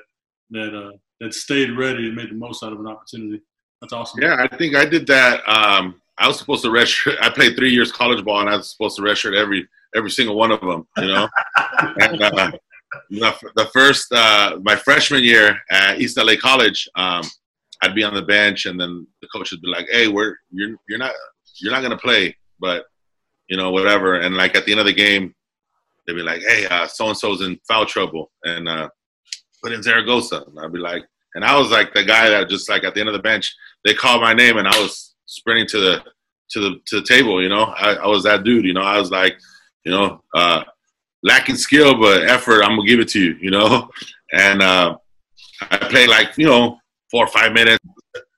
that 0.51 0.78
uh, 0.78 0.91
that 1.19 1.34
stayed 1.34 1.71
ready 1.78 2.07
and 2.07 2.15
made 2.15 2.30
the 2.30 2.36
most 2.36 2.63
out 2.63 2.73
of 2.73 2.80
an 2.80 2.88
opportunity. 2.88 3.41
That's 3.82 3.93
awesome. 3.93 4.21
Yeah, 4.21 4.38
I 4.39 4.55
think 4.55 4.76
I 4.76 4.86
did 4.86 5.07
that. 5.07 5.47
Um, 5.47 6.01
I 6.18 6.28
was 6.28 6.39
supposed 6.39 6.63
to 6.63 6.70
redshirt. 6.70 7.18
I 7.22 7.30
played 7.30 7.55
three 7.55 7.72
years 7.72 7.91
college 7.91 8.24
ball, 8.24 8.41
and 8.41 8.49
I 8.49 8.55
was 8.57 8.72
supposed 8.72 8.95
to 8.97 9.01
redshirt 9.01 9.38
every 9.38 9.68
every 9.95 10.11
single 10.11 10.36
one 10.36 10.51
of 10.51 10.61
them. 10.61 10.88
You 10.97 11.07
know, 11.07 11.28
and 11.99 12.22
uh, 12.22 12.51
the, 13.09 13.51
the 13.55 13.66
first 13.74 14.11
uh, 14.11 14.59
my 14.63 14.76
freshman 14.76 15.24
year 15.24 15.57
at 15.70 15.99
East 15.99 16.18
LA 16.18 16.34
College, 16.39 16.88
um, 16.95 17.24
I'd 17.82 17.95
be 17.95 18.03
on 18.03 18.13
the 18.13 18.22
bench, 18.22 18.66
and 18.66 18.80
then 18.80 19.05
the 19.22 19.28
coach 19.28 19.51
would 19.51 19.61
be 19.61 19.68
like, 19.68 19.88
"Hey, 19.91 20.07
we're 20.07 20.36
you're 20.51 20.76
you're 20.88 20.99
not 20.99 21.13
you're 21.61 21.74
not 21.74 21.82
gonna 21.82 21.97
play, 21.97 22.36
but 22.59 22.86
you 23.47 23.57
know 23.57 23.72
whatever." 23.72 24.16
And 24.16 24.36
like 24.36 24.55
at 24.55 24.66
the 24.66 24.72
end 24.72 24.80
of 24.80 24.86
the 24.86 24.93
game, 24.93 25.34
they'd 26.05 26.13
be 26.13 26.24
like, 26.24 26.41
"Hey, 26.41 26.68
so 26.88 27.07
and 27.07 27.18
so's 27.18 27.41
in 27.41 27.59
foul 27.68 27.86
trouble," 27.86 28.32
and 28.43 28.70
uh, 28.70 28.89
put 29.61 29.74
in 29.74 29.84
Zaragoza, 29.84 30.43
and 30.47 30.59
I'd 30.59 30.72
be 30.72 30.80
like, 30.80 31.03
and 31.36 31.43
I 31.43 31.57
was 31.57 31.72
like 31.72 31.93
the 31.93 32.03
guy 32.03 32.30
that 32.30 32.49
just 32.49 32.70
like 32.70 32.84
at 32.84 32.93
the 32.93 33.01
end 33.01 33.09
of 33.09 33.13
the 33.13 33.22
bench, 33.22 33.53
they 33.84 33.93
called 33.93 34.22
my 34.22 34.34
name, 34.34 34.57
and 34.57 34.68
I 34.68 34.80
was 34.80 35.14
sprinting 35.26 35.67
to 35.67 35.80
the 35.80 36.03
to 36.51 36.59
the 36.59 36.80
to 36.88 36.99
the 37.01 37.05
table. 37.07 37.41
You 37.41 37.49
know, 37.49 37.63
I, 37.63 37.95
I 37.95 38.07
was 38.07 38.23
that 38.23 38.43
dude. 38.43 38.65
You 38.65 38.73
know, 38.73 38.82
I 38.82 38.99
was 38.99 39.11
like, 39.11 39.38
you 39.84 39.91
know, 39.91 40.21
uh, 40.34 40.63
lacking 41.23 41.55
skill 41.55 41.99
but 41.99 42.23
effort. 42.23 42.63
I'm 42.63 42.78
gonna 42.78 42.88
give 42.88 42.99
it 42.99 43.09
to 43.09 43.19
you. 43.19 43.36
You 43.39 43.51
know, 43.51 43.89
and 44.34 44.61
uh, 44.61 44.97
I 45.61 45.78
played 45.78 46.09
like 46.09 46.38
you 46.38 46.45
know 46.45 46.80
four 47.11 47.26
or 47.26 47.30
five 47.30 47.53
minutes. 47.53 47.84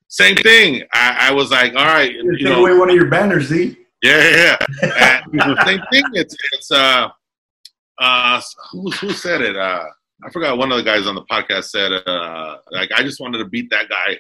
Same 0.10 0.36
thing. 0.38 0.84
I, 0.94 1.30
I 1.30 1.32
was 1.34 1.52
like, 1.52 1.76
all 1.76 1.86
right, 1.86 2.12
you, 2.12 2.32
you 2.32 2.38
take 2.38 2.48
know, 2.48 2.62
away 2.62 2.78
one 2.78 2.90
of 2.90 2.96
your 2.96 3.10
banners, 3.10 3.48
Z. 3.48 3.78
Yeah, 4.02 4.58
yeah. 4.82 5.22
and, 5.34 5.58
same 5.66 5.82
thing. 5.92 6.04
It's 6.14 6.36
it's 6.54 6.72
uh 6.72 7.10
uh 8.00 8.42
who 8.72 8.90
who 8.92 9.12
said 9.12 9.42
it? 9.42 9.58
Uh, 9.58 9.84
I 10.24 10.30
forgot. 10.32 10.58
One 10.58 10.72
of 10.72 10.78
the 10.78 10.84
guys 10.84 11.08
on 11.08 11.16
the 11.16 11.26
podcast 11.26 11.66
said 11.66 11.92
uh 11.92 12.58
like 12.72 12.92
I 12.96 13.04
just 13.04 13.20
wanted 13.20 13.40
to 13.40 13.46
beat 13.46 13.70
that 13.72 13.90
guy 13.90 14.18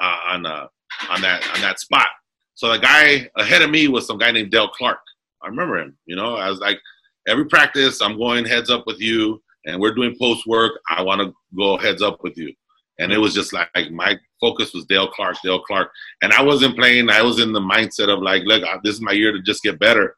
uh, 0.00 0.34
on 0.34 0.46
uh 0.46 0.66
on 1.10 1.20
that 1.22 1.46
on 1.54 1.60
that 1.60 1.80
spot. 1.80 2.08
So 2.54 2.72
the 2.72 2.78
guy 2.78 3.30
ahead 3.36 3.62
of 3.62 3.70
me 3.70 3.88
was 3.88 4.06
some 4.06 4.18
guy 4.18 4.32
named 4.32 4.50
Dale 4.50 4.68
Clark. 4.68 4.98
I 5.42 5.46
remember 5.46 5.78
him. 5.78 5.96
You 6.06 6.16
know, 6.16 6.36
I 6.36 6.50
was 6.50 6.58
like, 6.58 6.80
every 7.28 7.46
practice, 7.46 8.02
I'm 8.02 8.18
going 8.18 8.44
heads 8.44 8.70
up 8.70 8.84
with 8.86 9.00
you, 9.00 9.40
and 9.64 9.80
we're 9.80 9.94
doing 9.94 10.16
post 10.18 10.46
work. 10.46 10.72
I 10.88 11.02
want 11.02 11.20
to 11.20 11.32
go 11.56 11.76
heads 11.76 12.02
up 12.02 12.22
with 12.22 12.36
you. 12.36 12.52
And 12.98 13.12
it 13.12 13.18
was 13.18 13.32
just 13.32 13.52
like, 13.52 13.68
like 13.76 13.92
my 13.92 14.18
focus 14.40 14.74
was 14.74 14.84
Dale 14.86 15.06
Clark, 15.06 15.36
Dale 15.44 15.60
Clark, 15.60 15.92
and 16.22 16.32
I 16.32 16.42
wasn't 16.42 16.76
playing. 16.76 17.10
I 17.10 17.22
was 17.22 17.38
in 17.38 17.52
the 17.52 17.60
mindset 17.60 18.12
of 18.12 18.22
like, 18.22 18.42
look, 18.44 18.64
this 18.82 18.96
is 18.96 19.00
my 19.00 19.12
year 19.12 19.30
to 19.30 19.40
just 19.40 19.62
get 19.62 19.78
better. 19.78 20.16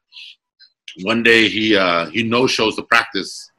One 1.02 1.22
day 1.22 1.48
he 1.48 1.76
uh, 1.76 2.06
he 2.06 2.22
no 2.22 2.46
shows 2.46 2.76
the 2.76 2.84
practice, 2.84 3.50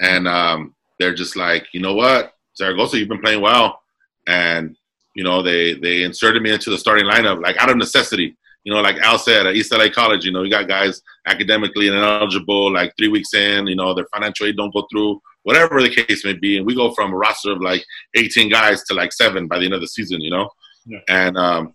and 0.00 0.26
um, 0.26 0.74
they're 0.98 1.14
just 1.14 1.36
like, 1.36 1.66
you 1.74 1.80
know 1.80 1.94
what, 1.94 2.32
Zaragoza, 2.56 2.98
you've 2.98 3.08
been 3.08 3.20
playing 3.20 3.42
well, 3.42 3.80
and 4.26 4.74
you 5.14 5.24
know, 5.24 5.42
they 5.42 5.74
they 5.74 6.02
inserted 6.02 6.42
me 6.42 6.52
into 6.52 6.70
the 6.70 6.78
starting 6.78 7.06
lineup 7.06 7.42
like 7.42 7.56
out 7.56 7.70
of 7.70 7.76
necessity. 7.76 8.36
You 8.64 8.72
know, 8.72 8.80
like 8.80 8.96
Al 8.98 9.18
said 9.18 9.46
at 9.46 9.56
East 9.56 9.72
LA 9.72 9.88
College, 9.88 10.24
you 10.24 10.30
know, 10.30 10.44
you 10.44 10.50
got 10.50 10.68
guys 10.68 11.02
academically 11.26 11.88
ineligible, 11.88 12.72
like 12.72 12.94
three 12.96 13.08
weeks 13.08 13.34
in, 13.34 13.66
you 13.66 13.74
know, 13.74 13.92
their 13.92 14.06
financial 14.14 14.46
aid 14.46 14.56
don't 14.56 14.72
go 14.72 14.86
through, 14.90 15.20
whatever 15.42 15.82
the 15.82 15.90
case 15.90 16.24
may 16.24 16.34
be. 16.34 16.58
And 16.58 16.66
we 16.66 16.74
go 16.74 16.92
from 16.92 17.12
a 17.12 17.16
roster 17.16 17.52
of 17.52 17.60
like 17.60 17.84
18 18.16 18.50
guys 18.50 18.84
to 18.84 18.94
like 18.94 19.12
seven 19.12 19.48
by 19.48 19.58
the 19.58 19.64
end 19.64 19.74
of 19.74 19.80
the 19.80 19.88
season, 19.88 20.20
you 20.20 20.30
know? 20.30 20.48
Yeah. 20.86 21.00
And, 21.08 21.36
um, 21.36 21.74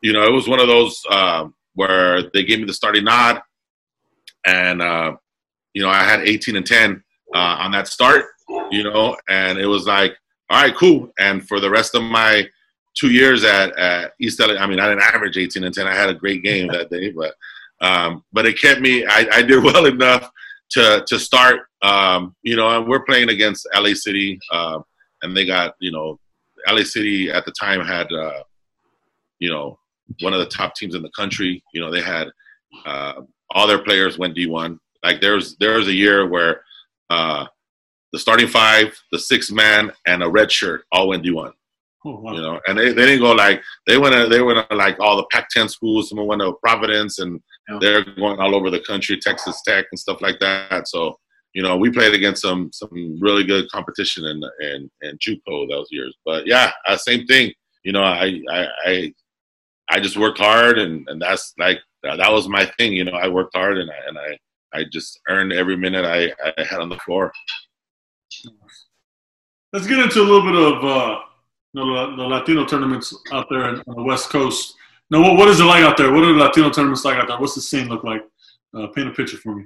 you 0.00 0.14
know, 0.14 0.24
it 0.24 0.32
was 0.32 0.48
one 0.48 0.58
of 0.58 0.68
those 0.68 1.02
uh, 1.10 1.48
where 1.74 2.30
they 2.32 2.44
gave 2.44 2.60
me 2.60 2.64
the 2.64 2.72
starting 2.72 3.04
nod. 3.04 3.42
And, 4.46 4.80
uh, 4.80 5.16
you 5.74 5.82
know, 5.82 5.90
I 5.90 6.02
had 6.02 6.20
18 6.20 6.56
and 6.56 6.66
10 6.66 7.02
uh, 7.34 7.38
on 7.38 7.72
that 7.72 7.88
start, 7.88 8.24
you 8.70 8.84
know, 8.84 9.18
and 9.28 9.58
it 9.58 9.66
was 9.66 9.86
like, 9.86 10.16
all 10.48 10.62
right, 10.62 10.74
cool. 10.74 11.12
And 11.18 11.46
for 11.46 11.60
the 11.60 11.70
rest 11.70 11.94
of 11.94 12.02
my 12.02 12.48
two 12.94 13.10
years 13.10 13.44
at, 13.44 13.76
at 13.78 14.12
East 14.20 14.40
LA. 14.40 14.54
I 14.54 14.66
mean, 14.66 14.80
I 14.80 14.88
didn't 14.88 15.02
average 15.02 15.36
18 15.36 15.64
and 15.64 15.74
10. 15.74 15.86
I 15.86 15.94
had 15.94 16.10
a 16.10 16.14
great 16.14 16.42
game 16.42 16.68
that 16.68 16.90
day, 16.90 17.10
but 17.10 17.34
um, 17.80 18.24
but 18.32 18.46
it 18.46 18.60
kept 18.60 18.80
me. 18.80 19.04
I, 19.04 19.26
I, 19.32 19.42
did 19.42 19.62
well 19.64 19.86
enough 19.86 20.30
to 20.70 21.04
to 21.06 21.18
start. 21.18 21.62
Um, 21.82 22.34
you 22.42 22.56
know, 22.56 22.78
and 22.78 22.88
we're 22.88 23.04
playing 23.04 23.28
against 23.28 23.68
LA 23.74 23.94
City, 23.94 24.38
uh, 24.52 24.78
and 25.22 25.36
they 25.36 25.44
got 25.44 25.74
you 25.80 25.90
know, 25.90 26.18
LA 26.68 26.84
City 26.84 27.30
at 27.30 27.44
the 27.44 27.52
time 27.52 27.80
had 27.84 28.10
uh, 28.12 28.42
you 29.40 29.50
know 29.50 29.78
one 30.20 30.32
of 30.32 30.40
the 30.40 30.46
top 30.46 30.74
teams 30.74 30.94
in 30.94 31.02
the 31.02 31.10
country. 31.10 31.62
You 31.74 31.80
know, 31.80 31.90
they 31.90 32.02
had 32.02 32.28
uh, 32.86 33.22
all 33.50 33.66
their 33.66 33.82
players 33.82 34.18
went 34.18 34.36
D1. 34.36 34.78
Like 35.02 35.20
there's 35.20 35.56
there 35.56 35.78
was 35.78 35.88
a 35.88 35.94
year 35.94 36.28
where 36.28 36.62
uh, 37.10 37.46
the 38.12 38.18
starting 38.18 38.46
five, 38.46 38.96
the 39.10 39.18
six 39.18 39.50
man, 39.50 39.90
and 40.06 40.22
a 40.22 40.28
red 40.28 40.52
shirt 40.52 40.84
all 40.92 41.08
went 41.08 41.24
D1. 41.24 41.52
Oh, 42.04 42.18
wow. 42.18 42.32
You 42.32 42.40
know, 42.40 42.60
and 42.66 42.78
they, 42.78 42.92
they 42.92 43.06
didn't 43.06 43.20
go 43.20 43.32
like 43.32 43.62
they 43.86 43.96
went 43.96 44.14
to, 44.14 44.26
they 44.26 44.42
went 44.42 44.68
to 44.68 44.76
like 44.76 44.98
all 44.98 45.16
the 45.16 45.26
Pac-10 45.30 45.70
schools. 45.70 46.08
Someone 46.08 46.26
went 46.26 46.42
to 46.42 46.54
Providence, 46.62 47.20
and 47.20 47.40
yeah. 47.68 47.78
they're 47.80 48.04
going 48.04 48.40
all 48.40 48.54
over 48.54 48.70
the 48.70 48.80
country, 48.80 49.18
Texas 49.20 49.62
Tech 49.64 49.86
and 49.92 49.98
stuff 49.98 50.20
like 50.20 50.40
that. 50.40 50.88
So 50.88 51.16
you 51.54 51.62
know, 51.62 51.76
we 51.76 51.90
played 51.90 52.14
against 52.14 52.42
some 52.42 52.70
some 52.72 53.18
really 53.20 53.44
good 53.44 53.70
competition 53.70 54.24
in 54.24 54.42
in 54.60 54.90
in 55.02 55.18
JUCO 55.18 55.68
those 55.68 55.88
years. 55.90 56.16
But 56.24 56.46
yeah, 56.46 56.72
uh, 56.86 56.96
same 56.96 57.26
thing. 57.26 57.52
You 57.84 57.92
know, 57.92 58.02
I 58.02 58.40
I 58.50 58.66
I, 58.86 59.14
I 59.90 60.00
just 60.00 60.16
worked 60.16 60.38
hard, 60.38 60.78
and, 60.78 61.06
and 61.08 61.20
that's 61.20 61.52
like 61.58 61.78
that 62.02 62.32
was 62.32 62.48
my 62.48 62.66
thing. 62.78 62.92
You 62.94 63.04
know, 63.04 63.12
I 63.12 63.28
worked 63.28 63.54
hard, 63.54 63.78
and 63.78 63.90
I 63.90 64.08
and 64.08 64.18
I 64.18 64.38
I 64.72 64.84
just 64.90 65.20
earned 65.28 65.52
every 65.52 65.76
minute 65.76 66.04
I, 66.04 66.32
I 66.58 66.64
had 66.64 66.80
on 66.80 66.88
the 66.88 66.98
floor. 66.98 67.32
Let's 69.72 69.86
get 69.86 69.98
into 69.98 70.20
a 70.20 70.24
little 70.24 70.42
bit 70.42 70.54
of 70.54 70.84
uh, 70.84 71.18
the, 71.74 72.14
the 72.16 72.22
Latino 72.22 72.64
tournaments 72.64 73.14
out 73.32 73.46
there 73.50 73.64
on 73.64 73.82
the 73.86 74.02
West 74.02 74.30
Coast. 74.30 74.74
Now, 75.10 75.22
what, 75.22 75.36
what 75.36 75.48
is 75.48 75.60
it 75.60 75.64
like 75.64 75.82
out 75.82 75.96
there? 75.96 76.12
What 76.12 76.24
are 76.24 76.32
the 76.32 76.38
Latino 76.38 76.70
tournaments 76.70 77.04
like 77.04 77.16
out 77.16 77.28
there? 77.28 77.38
What's 77.38 77.54
the 77.54 77.60
scene 77.60 77.88
look 77.88 78.04
like? 78.04 78.22
Uh, 78.76 78.86
paint 78.88 79.08
a 79.08 79.12
picture 79.12 79.36
for 79.36 79.56
me. 79.56 79.64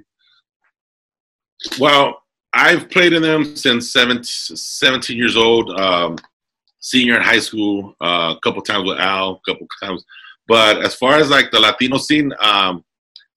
Well, 1.79 2.21
I've 2.53 2.89
played 2.89 3.13
in 3.13 3.21
them 3.21 3.55
since 3.55 3.91
17, 3.91 4.23
17 4.23 5.17
years 5.17 5.37
old. 5.37 5.69
Um, 5.79 6.17
senior 6.79 7.17
in 7.17 7.21
high 7.21 7.39
school, 7.39 7.95
uh, 8.01 8.35
a 8.35 8.39
couple 8.41 8.61
times 8.61 8.87
with 8.87 8.97
Al, 8.97 9.41
a 9.45 9.51
couple 9.51 9.67
times. 9.81 10.03
But 10.47 10.83
as 10.83 10.95
far 10.95 11.15
as 11.15 11.29
like 11.29 11.51
the 11.51 11.59
Latino 11.59 11.97
scene, 11.97 12.31
um, 12.39 12.83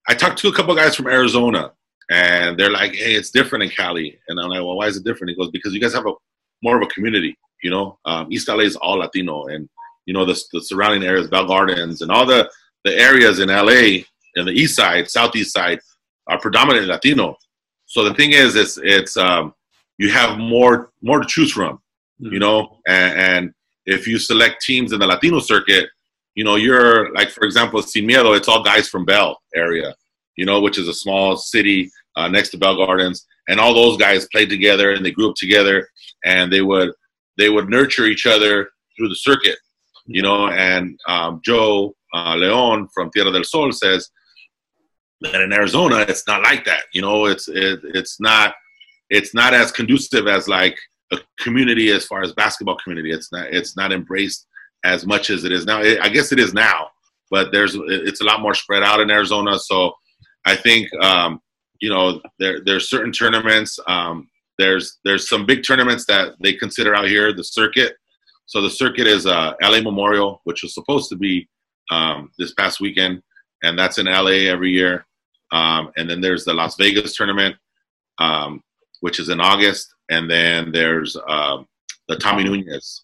I 0.07 0.13
talked 0.13 0.39
to 0.39 0.47
a 0.47 0.53
couple 0.53 0.73
guys 0.75 0.95
from 0.95 1.07
Arizona, 1.07 1.73
and 2.09 2.57
they're 2.57 2.71
like, 2.71 2.93
"Hey, 2.93 3.13
it's 3.15 3.31
different 3.31 3.63
in 3.63 3.69
Cali." 3.69 4.17
And 4.27 4.39
I'm 4.39 4.49
like, 4.49 4.59
"Well, 4.59 4.77
why 4.77 4.87
is 4.87 4.97
it 4.97 5.03
different?" 5.03 5.31
He 5.31 5.35
goes, 5.35 5.51
"Because 5.51 5.73
you 5.73 5.81
guys 5.81 5.93
have 5.93 6.05
a 6.05 6.13
more 6.63 6.77
of 6.77 6.83
a 6.83 6.87
community. 6.87 7.37
You 7.61 7.71
know, 7.71 7.99
um, 8.05 8.27
East 8.31 8.47
LA 8.47 8.59
is 8.59 8.75
all 8.75 8.97
Latino, 8.97 9.45
and 9.45 9.69
you 10.05 10.13
know 10.13 10.25
the, 10.25 10.39
the 10.53 10.61
surrounding 10.61 11.03
areas, 11.03 11.27
Bell 11.27 11.47
Gardens, 11.47 12.01
and 12.01 12.11
all 12.11 12.25
the 12.25 12.49
the 12.83 12.97
areas 12.97 13.39
in 13.39 13.49
LA 13.49 14.03
in 14.35 14.45
the 14.45 14.51
East 14.51 14.75
Side, 14.75 15.09
Southeast 15.09 15.53
Side, 15.53 15.79
are 16.27 16.39
predominantly 16.39 16.87
Latino. 16.87 17.35
So 17.85 18.03
the 18.03 18.13
thing 18.13 18.31
is, 18.31 18.55
it's 18.55 18.79
it's 18.81 19.17
um, 19.17 19.53
you 19.97 20.09
have 20.09 20.37
more 20.37 20.91
more 21.01 21.19
to 21.19 21.27
choose 21.27 21.51
from, 21.51 21.75
mm-hmm. 22.21 22.33
you 22.33 22.39
know, 22.39 22.79
and, 22.87 23.19
and, 23.19 23.53
if 23.87 24.07
you 24.07 24.19
select 24.19 24.61
teams 24.61 24.93
in 24.93 24.99
the 24.99 25.07
Latino 25.07 25.39
circuit, 25.39 25.89
you 26.35 26.43
know, 26.43 26.55
you're 26.55 27.11
like 27.13 27.29
for 27.29 27.43
example, 27.45 27.81
Sin 27.81 28.05
Miedo, 28.05 28.37
it's 28.37 28.47
all 28.47 28.63
guys 28.63 28.87
from 28.87 29.05
Bell 29.05 29.41
area, 29.55 29.95
you 30.35 30.45
know, 30.45 30.61
which 30.61 30.77
is 30.77 30.87
a 30.87 30.93
small 30.93 31.35
city 31.35 31.89
uh, 32.15 32.27
next 32.27 32.49
to 32.49 32.57
Bell 32.57 32.77
Gardens, 32.77 33.25
and 33.47 33.59
all 33.59 33.73
those 33.73 33.97
guys 33.97 34.27
played 34.31 34.49
together 34.49 34.91
and 34.91 35.03
they 35.03 35.11
grew 35.11 35.29
up 35.29 35.35
together, 35.35 35.89
and 36.23 36.53
they 36.53 36.61
would 36.61 36.91
they 37.41 37.49
would 37.49 37.69
nurture 37.69 38.05
each 38.05 38.27
other 38.27 38.69
through 38.95 39.09
the 39.09 39.15
circuit, 39.15 39.57
you 40.05 40.21
know. 40.21 40.49
And 40.49 40.99
um, 41.07 41.41
Joe 41.43 41.95
uh, 42.13 42.35
Leon 42.35 42.87
from 42.93 43.09
Tierra 43.09 43.31
del 43.31 43.43
Sol 43.43 43.71
says 43.71 44.09
that 45.21 45.41
in 45.41 45.51
Arizona, 45.51 46.05
it's 46.07 46.27
not 46.27 46.43
like 46.43 46.63
that. 46.65 46.83
You 46.93 47.01
know, 47.01 47.25
it's 47.25 47.47
it, 47.47 47.79
it's 47.83 48.19
not 48.19 48.53
it's 49.09 49.33
not 49.33 49.55
as 49.55 49.71
conducive 49.71 50.27
as 50.27 50.47
like 50.47 50.77
a 51.11 51.17
community 51.39 51.89
as 51.91 52.05
far 52.05 52.21
as 52.21 52.31
basketball 52.33 52.77
community. 52.83 53.11
It's 53.11 53.31
not 53.31 53.47
it's 53.47 53.75
not 53.75 53.91
embraced 53.91 54.45
as 54.83 55.07
much 55.07 55.31
as 55.31 55.43
it 55.43 55.51
is 55.51 55.65
now. 55.65 55.81
It, 55.81 55.99
I 55.99 56.09
guess 56.09 56.31
it 56.31 56.39
is 56.39 56.53
now, 56.53 56.89
but 57.31 57.51
there's 57.51 57.75
it's 57.87 58.21
a 58.21 58.25
lot 58.25 58.41
more 58.41 58.53
spread 58.53 58.83
out 58.83 58.99
in 58.99 59.09
Arizona. 59.09 59.57
So 59.57 59.93
I 60.45 60.55
think 60.55 60.87
um, 61.01 61.41
you 61.79 61.89
know 61.89 62.21
there 62.37 62.59
there's 62.63 62.87
certain 62.87 63.11
tournaments. 63.11 63.79
Um, 63.87 64.27
there's 64.61 64.99
there's 65.03 65.27
some 65.27 65.45
big 65.45 65.63
tournaments 65.65 66.05
that 66.05 66.35
they 66.41 66.53
consider 66.53 66.95
out 66.95 67.07
here 67.07 67.33
the 67.33 67.43
circuit. 67.43 67.95
So 68.45 68.61
the 68.61 68.69
circuit 68.69 69.07
is 69.07 69.25
uh, 69.25 69.53
LA 69.61 69.81
Memorial, 69.81 70.41
which 70.43 70.63
was 70.63 70.73
supposed 70.73 71.09
to 71.09 71.15
be 71.15 71.47
um, 71.89 72.31
this 72.37 72.53
past 72.53 72.79
weekend, 72.79 73.21
and 73.63 73.77
that's 73.77 73.97
in 73.97 74.05
LA 74.05 74.49
every 74.49 74.71
year. 74.71 75.05
Um, 75.51 75.91
and 75.97 76.09
then 76.09 76.21
there's 76.21 76.45
the 76.45 76.53
Las 76.53 76.75
Vegas 76.77 77.15
tournament, 77.15 77.55
um, 78.19 78.63
which 79.01 79.19
is 79.19 79.29
in 79.29 79.39
August. 79.39 79.93
And 80.09 80.29
then 80.29 80.71
there's 80.71 81.17
uh, 81.27 81.63
the 82.07 82.17
Tommy 82.17 82.43
Nunez. 82.43 83.03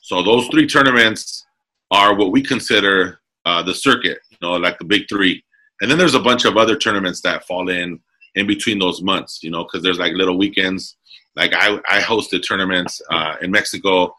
So 0.00 0.22
those 0.22 0.46
three 0.48 0.66
tournaments 0.66 1.44
are 1.90 2.14
what 2.14 2.32
we 2.32 2.42
consider 2.42 3.20
uh, 3.44 3.62
the 3.62 3.74
circuit, 3.74 4.18
you 4.30 4.38
know, 4.42 4.54
like 4.54 4.78
the 4.78 4.84
big 4.84 5.08
three. 5.08 5.42
And 5.80 5.90
then 5.90 5.98
there's 5.98 6.14
a 6.14 6.20
bunch 6.20 6.44
of 6.44 6.56
other 6.56 6.76
tournaments 6.76 7.20
that 7.22 7.46
fall 7.46 7.68
in 7.68 8.00
in 8.34 8.46
between 8.46 8.78
those 8.78 9.02
months, 9.02 9.42
you 9.42 9.50
know, 9.50 9.64
because 9.64 9.82
there's 9.82 9.98
like 9.98 10.12
little 10.12 10.38
weekends. 10.38 10.96
Like 11.38 11.54
I, 11.54 11.78
I 11.88 12.00
hosted 12.00 12.46
tournaments 12.46 13.00
uh, 13.10 13.36
in 13.40 13.52
Mexico, 13.52 14.14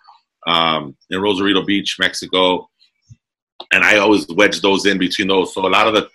um, 0.48 0.96
in 1.10 1.20
Rosarito 1.22 1.64
Beach, 1.66 1.98
Mexico, 2.00 2.70
and 3.74 3.84
I 3.84 3.98
always 3.98 4.26
wedge 4.30 4.62
those 4.62 4.86
in 4.86 4.98
between 4.98 5.28
those. 5.28 5.54
So 5.54 5.68
a 5.68 5.70
lot 5.70 5.86
of 5.88 5.94
the 5.94 6.10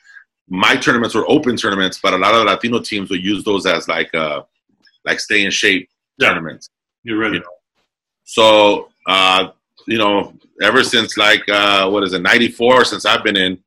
my 0.48 0.76
tournaments 0.76 1.14
were 1.14 1.28
open 1.30 1.56
tournaments, 1.56 2.00
but 2.02 2.14
a 2.14 2.16
lot 2.16 2.34
of 2.34 2.40
the 2.40 2.46
Latino 2.46 2.80
teams 2.80 3.10
would 3.10 3.22
use 3.22 3.44
those 3.44 3.66
as 3.66 3.86
like 3.86 4.12
uh 4.14 4.42
like 5.04 5.20
stay 5.20 5.44
in 5.44 5.50
shape 5.50 5.88
yeah. 6.18 6.28
tournaments. 6.28 6.70
You're 7.02 7.18
ready. 7.18 7.36
You 7.36 7.40
know? 7.40 7.56
So 8.24 8.88
uh, 9.06 9.48
you 9.86 9.98
know, 9.98 10.32
ever 10.62 10.82
since 10.82 11.18
like 11.18 11.46
uh 11.50 11.90
what 11.90 12.02
is 12.02 12.14
it, 12.14 12.22
ninety 12.22 12.48
four, 12.48 12.84
since 12.86 13.04
I've 13.04 13.22
been 13.22 13.36
in, 13.36 13.62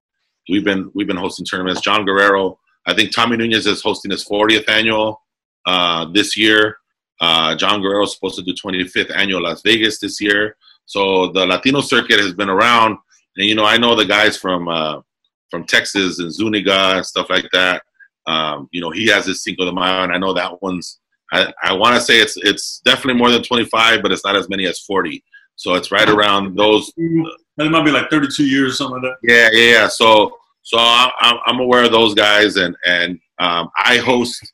we've 0.49 0.65
been 0.65 0.91
we've 0.95 1.07
been 1.07 1.17
hosting 1.17 1.45
tournaments. 1.45 1.81
John 1.81 2.03
Guerrero, 2.03 2.57
I 2.87 2.95
think 2.95 3.13
Tommy 3.13 3.37
Nunez 3.37 3.67
is 3.67 3.83
hosting 3.83 4.09
his 4.09 4.23
fortieth 4.23 4.67
annual 4.67 5.21
uh 5.67 6.05
this 6.11 6.35
year. 6.35 6.77
Uh 7.19 7.55
John 7.55 7.81
Guerrero 7.81 8.03
is 8.03 8.13
supposed 8.13 8.35
to 8.35 8.43
do 8.43 8.53
twenty 8.53 8.83
fifth 8.87 9.11
annual 9.11 9.43
Las 9.43 9.61
Vegas 9.61 9.99
this 9.99 10.21
year. 10.21 10.55
So 10.85 11.27
the 11.31 11.45
Latino 11.45 11.81
circuit 11.81 12.19
has 12.19 12.33
been 12.33 12.49
around 12.49 12.97
and 13.37 13.45
you 13.45 13.55
know, 13.55 13.65
I 13.65 13.77
know 13.77 13.95
the 13.95 14.05
guys 14.05 14.37
from 14.37 14.67
uh 14.67 15.01
from 15.49 15.65
Texas 15.65 16.19
and 16.19 16.33
Zuniga 16.33 16.95
and 16.97 17.05
stuff 17.05 17.29
like 17.29 17.47
that. 17.53 17.83
Um, 18.25 18.67
you 18.71 18.81
know, 18.81 18.91
he 18.91 19.07
has 19.07 19.25
his 19.25 19.43
Cinco 19.43 19.65
de 19.65 19.71
Mayo, 19.71 20.03
and 20.03 20.11
I 20.11 20.17
know 20.17 20.33
that 20.33 20.61
one's. 20.61 20.99
I, 21.31 21.51
I 21.63 21.73
want 21.73 21.95
to 21.95 22.01
say 22.01 22.19
it's 22.19 22.37
it's 22.37 22.81
definitely 22.83 23.19
more 23.19 23.31
than 23.31 23.43
25, 23.43 24.01
but 24.01 24.11
it's 24.11 24.25
not 24.25 24.35
as 24.35 24.49
many 24.49 24.65
as 24.65 24.79
40. 24.79 25.23
So 25.55 25.73
it's 25.73 25.91
right 25.91 26.07
around 26.07 26.57
those. 26.57 26.91
It 26.97 27.71
might 27.71 27.85
be 27.85 27.91
like 27.91 28.09
32 28.09 28.45
years, 28.45 28.73
or 28.73 28.75
something 28.75 29.01
like 29.01 29.11
that. 29.11 29.17
Yeah, 29.23 29.49
yeah, 29.51 29.71
yeah. 29.71 29.87
So 29.87 30.37
so 30.63 30.77
I'm, 30.79 31.37
I'm 31.45 31.59
aware 31.59 31.85
of 31.85 31.91
those 31.91 32.13
guys, 32.13 32.57
and 32.57 32.75
and 32.85 33.19
um, 33.39 33.69
I 33.77 33.97
host 33.97 34.53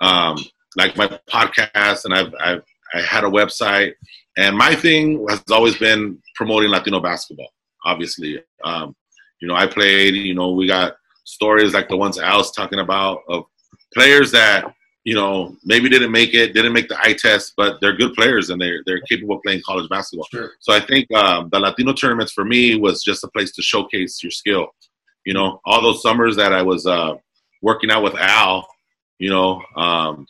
um, 0.00 0.36
like 0.76 0.96
my 0.96 1.08
podcast, 1.30 2.04
and 2.04 2.14
I've 2.14 2.34
I've 2.40 2.62
I 2.94 3.00
had 3.00 3.24
a 3.24 3.28
website, 3.28 3.94
and 4.36 4.56
my 4.56 4.74
thing 4.74 5.26
has 5.28 5.42
always 5.50 5.76
been 5.78 6.18
promoting 6.34 6.70
Latino 6.70 7.00
basketball. 7.00 7.48
Obviously, 7.84 8.40
um, 8.64 8.94
you 9.40 9.48
know, 9.48 9.54
I 9.54 9.66
played, 9.66 10.14
you 10.14 10.34
know, 10.34 10.52
we 10.52 10.66
got 10.66 10.94
stories 11.24 11.74
like 11.74 11.88
the 11.88 11.96
ones 11.96 12.18
Al's 12.18 12.52
talking 12.52 12.78
about 12.78 13.22
of 13.28 13.44
players 13.92 14.30
that, 14.30 14.72
you 15.04 15.14
know, 15.14 15.56
maybe 15.64 15.88
didn't 15.88 16.12
make 16.12 16.32
it, 16.32 16.54
didn't 16.54 16.72
make 16.72 16.88
the 16.88 16.98
eye 17.00 17.12
test, 17.12 17.54
but 17.56 17.80
they're 17.80 17.96
good 17.96 18.14
players 18.14 18.50
and 18.50 18.60
they're, 18.60 18.82
they're 18.86 19.00
capable 19.00 19.36
of 19.36 19.42
playing 19.42 19.60
college 19.66 19.88
basketball. 19.88 20.28
Sure. 20.30 20.52
So 20.60 20.72
I 20.72 20.78
think 20.78 21.10
um, 21.12 21.48
the 21.50 21.58
Latino 21.58 21.92
tournaments 21.92 22.32
for 22.32 22.44
me 22.44 22.76
was 22.76 23.02
just 23.02 23.24
a 23.24 23.28
place 23.28 23.50
to 23.52 23.62
showcase 23.62 24.22
your 24.22 24.30
skill. 24.30 24.68
You 25.26 25.34
know, 25.34 25.60
all 25.64 25.82
those 25.82 26.02
summers 26.02 26.36
that 26.36 26.52
I 26.52 26.62
was 26.62 26.86
uh, 26.86 27.14
working 27.62 27.90
out 27.90 28.04
with 28.04 28.14
Al, 28.14 28.66
you 29.18 29.30
know, 29.30 29.60
um, 29.76 30.26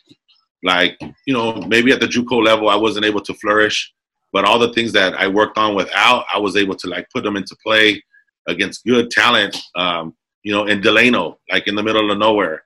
like, 0.63 0.97
you 1.25 1.33
know, 1.33 1.55
maybe 1.67 1.91
at 1.91 1.99
the 1.99 2.07
JUCO 2.07 2.43
level, 2.43 2.69
I 2.69 2.75
wasn't 2.75 3.05
able 3.05 3.21
to 3.21 3.33
flourish, 3.35 3.93
but 4.31 4.45
all 4.45 4.59
the 4.59 4.73
things 4.73 4.91
that 4.93 5.13
I 5.13 5.27
worked 5.27 5.57
on 5.57 5.75
without 5.75 6.25
I 6.33 6.39
was 6.39 6.55
able 6.55 6.75
to 6.75 6.87
like 6.87 7.07
put 7.13 7.23
them 7.23 7.37
into 7.37 7.55
play 7.65 8.01
against 8.47 8.85
good 8.85 9.11
talent, 9.11 9.57
um, 9.75 10.15
you 10.43 10.51
know, 10.51 10.65
in 10.65 10.81
Delano, 10.81 11.39
like 11.51 11.67
in 11.67 11.75
the 11.75 11.83
middle 11.83 12.11
of 12.11 12.17
nowhere, 12.17 12.63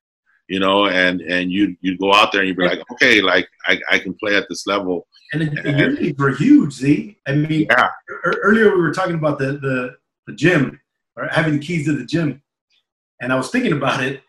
you 0.47 0.59
know, 0.59 0.87
and 0.87 1.21
and 1.21 1.51
you 1.51 1.75
you 1.81 1.97
go 1.97 2.13
out 2.13 2.31
there 2.31 2.41
and 2.41 2.47
you'd 2.47 2.57
be 2.57 2.65
like, 2.65 2.79
okay, 2.91 3.21
like 3.21 3.47
I, 3.65 3.79
I 3.91 3.99
can 3.99 4.13
play 4.15 4.35
at 4.35 4.47
this 4.49 4.65
level. 4.65 5.07
And 5.33 5.41
the, 5.41 5.61
the 5.61 6.15
were 6.17 6.31
huge, 6.31 6.73
Z. 6.73 7.17
I 7.27 7.33
mean, 7.33 7.67
yeah. 7.69 7.89
earlier 8.23 8.73
we 8.73 8.81
were 8.81 8.93
talking 8.93 9.15
about 9.15 9.39
the, 9.39 9.53
the 9.53 9.97
the 10.25 10.33
gym 10.33 10.79
or 11.15 11.27
having 11.27 11.53
the 11.53 11.65
keys 11.65 11.85
to 11.85 11.93
the 11.93 12.05
gym, 12.05 12.41
and 13.21 13.33
I 13.33 13.35
was 13.35 13.49
thinking 13.49 13.73
about 13.73 14.03
it. 14.03 14.21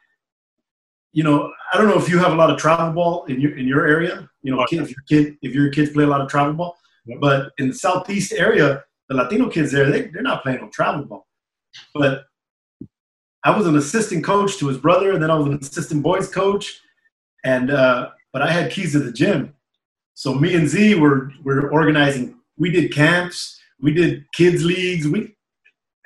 You 1.19 1.25
know, 1.25 1.53
I 1.73 1.77
don't 1.77 1.89
know 1.89 1.99
if 1.99 2.09
you 2.09 2.17
have 2.21 2.33
a 2.33 2.37
lot 2.37 2.49
of 2.49 2.59
travel 2.59 2.93
ball 2.93 3.25
in 3.25 3.41
your 3.41 3.59
in 3.59 3.67
your 3.67 3.85
area. 3.95 4.31
You 4.45 4.55
know, 4.55 4.65
if 4.71 4.71
your 4.95 5.05
kid 5.11 5.37
if 5.43 5.53
your 5.53 5.69
kids 5.71 5.91
play 5.91 6.05
a 6.05 6.07
lot 6.15 6.21
of 6.21 6.29
travel 6.29 6.53
ball, 6.53 6.79
but 7.21 7.51
in 7.59 7.67
the 7.67 7.75
southeast 7.75 8.33
area, 8.33 8.85
the 9.09 9.17
Latino 9.17 9.51
kids 9.51 9.73
there, 9.73 9.91
they, 9.91 10.03
they're 10.13 10.23
not 10.23 10.45
playing 10.45 10.61
no 10.61 10.69
travel 10.69 11.05
ball. 11.05 11.27
But 11.93 12.27
I 13.43 13.51
was 13.51 13.67
an 13.67 13.77
assistant 13.77 14.23
coach 14.23 14.59
to 14.59 14.69
his 14.69 14.79
brother, 14.79 15.11
and 15.13 15.21
then 15.21 15.29
I 15.29 15.35
was 15.35 15.49
an 15.49 15.59
assistant 15.61 16.05
boys 16.05 16.29
coach. 16.29 16.81
And 17.43 17.73
uh, 17.73 18.11
but 18.33 18.43
I 18.43 18.53
had 18.53 18.71
keys 18.71 18.93
to 18.93 19.01
the 19.01 19.11
gym, 19.11 19.57
so 20.15 20.33
me 20.35 20.55
and 20.55 20.69
Z 20.69 20.95
were 21.03 21.33
were 21.43 21.69
organizing. 21.73 22.37
We 22.59 22.71
did 22.71 22.95
camps, 22.95 23.59
we 23.81 23.93
did 23.93 24.25
kids 24.35 24.65
leagues, 24.65 25.09
we 25.09 25.35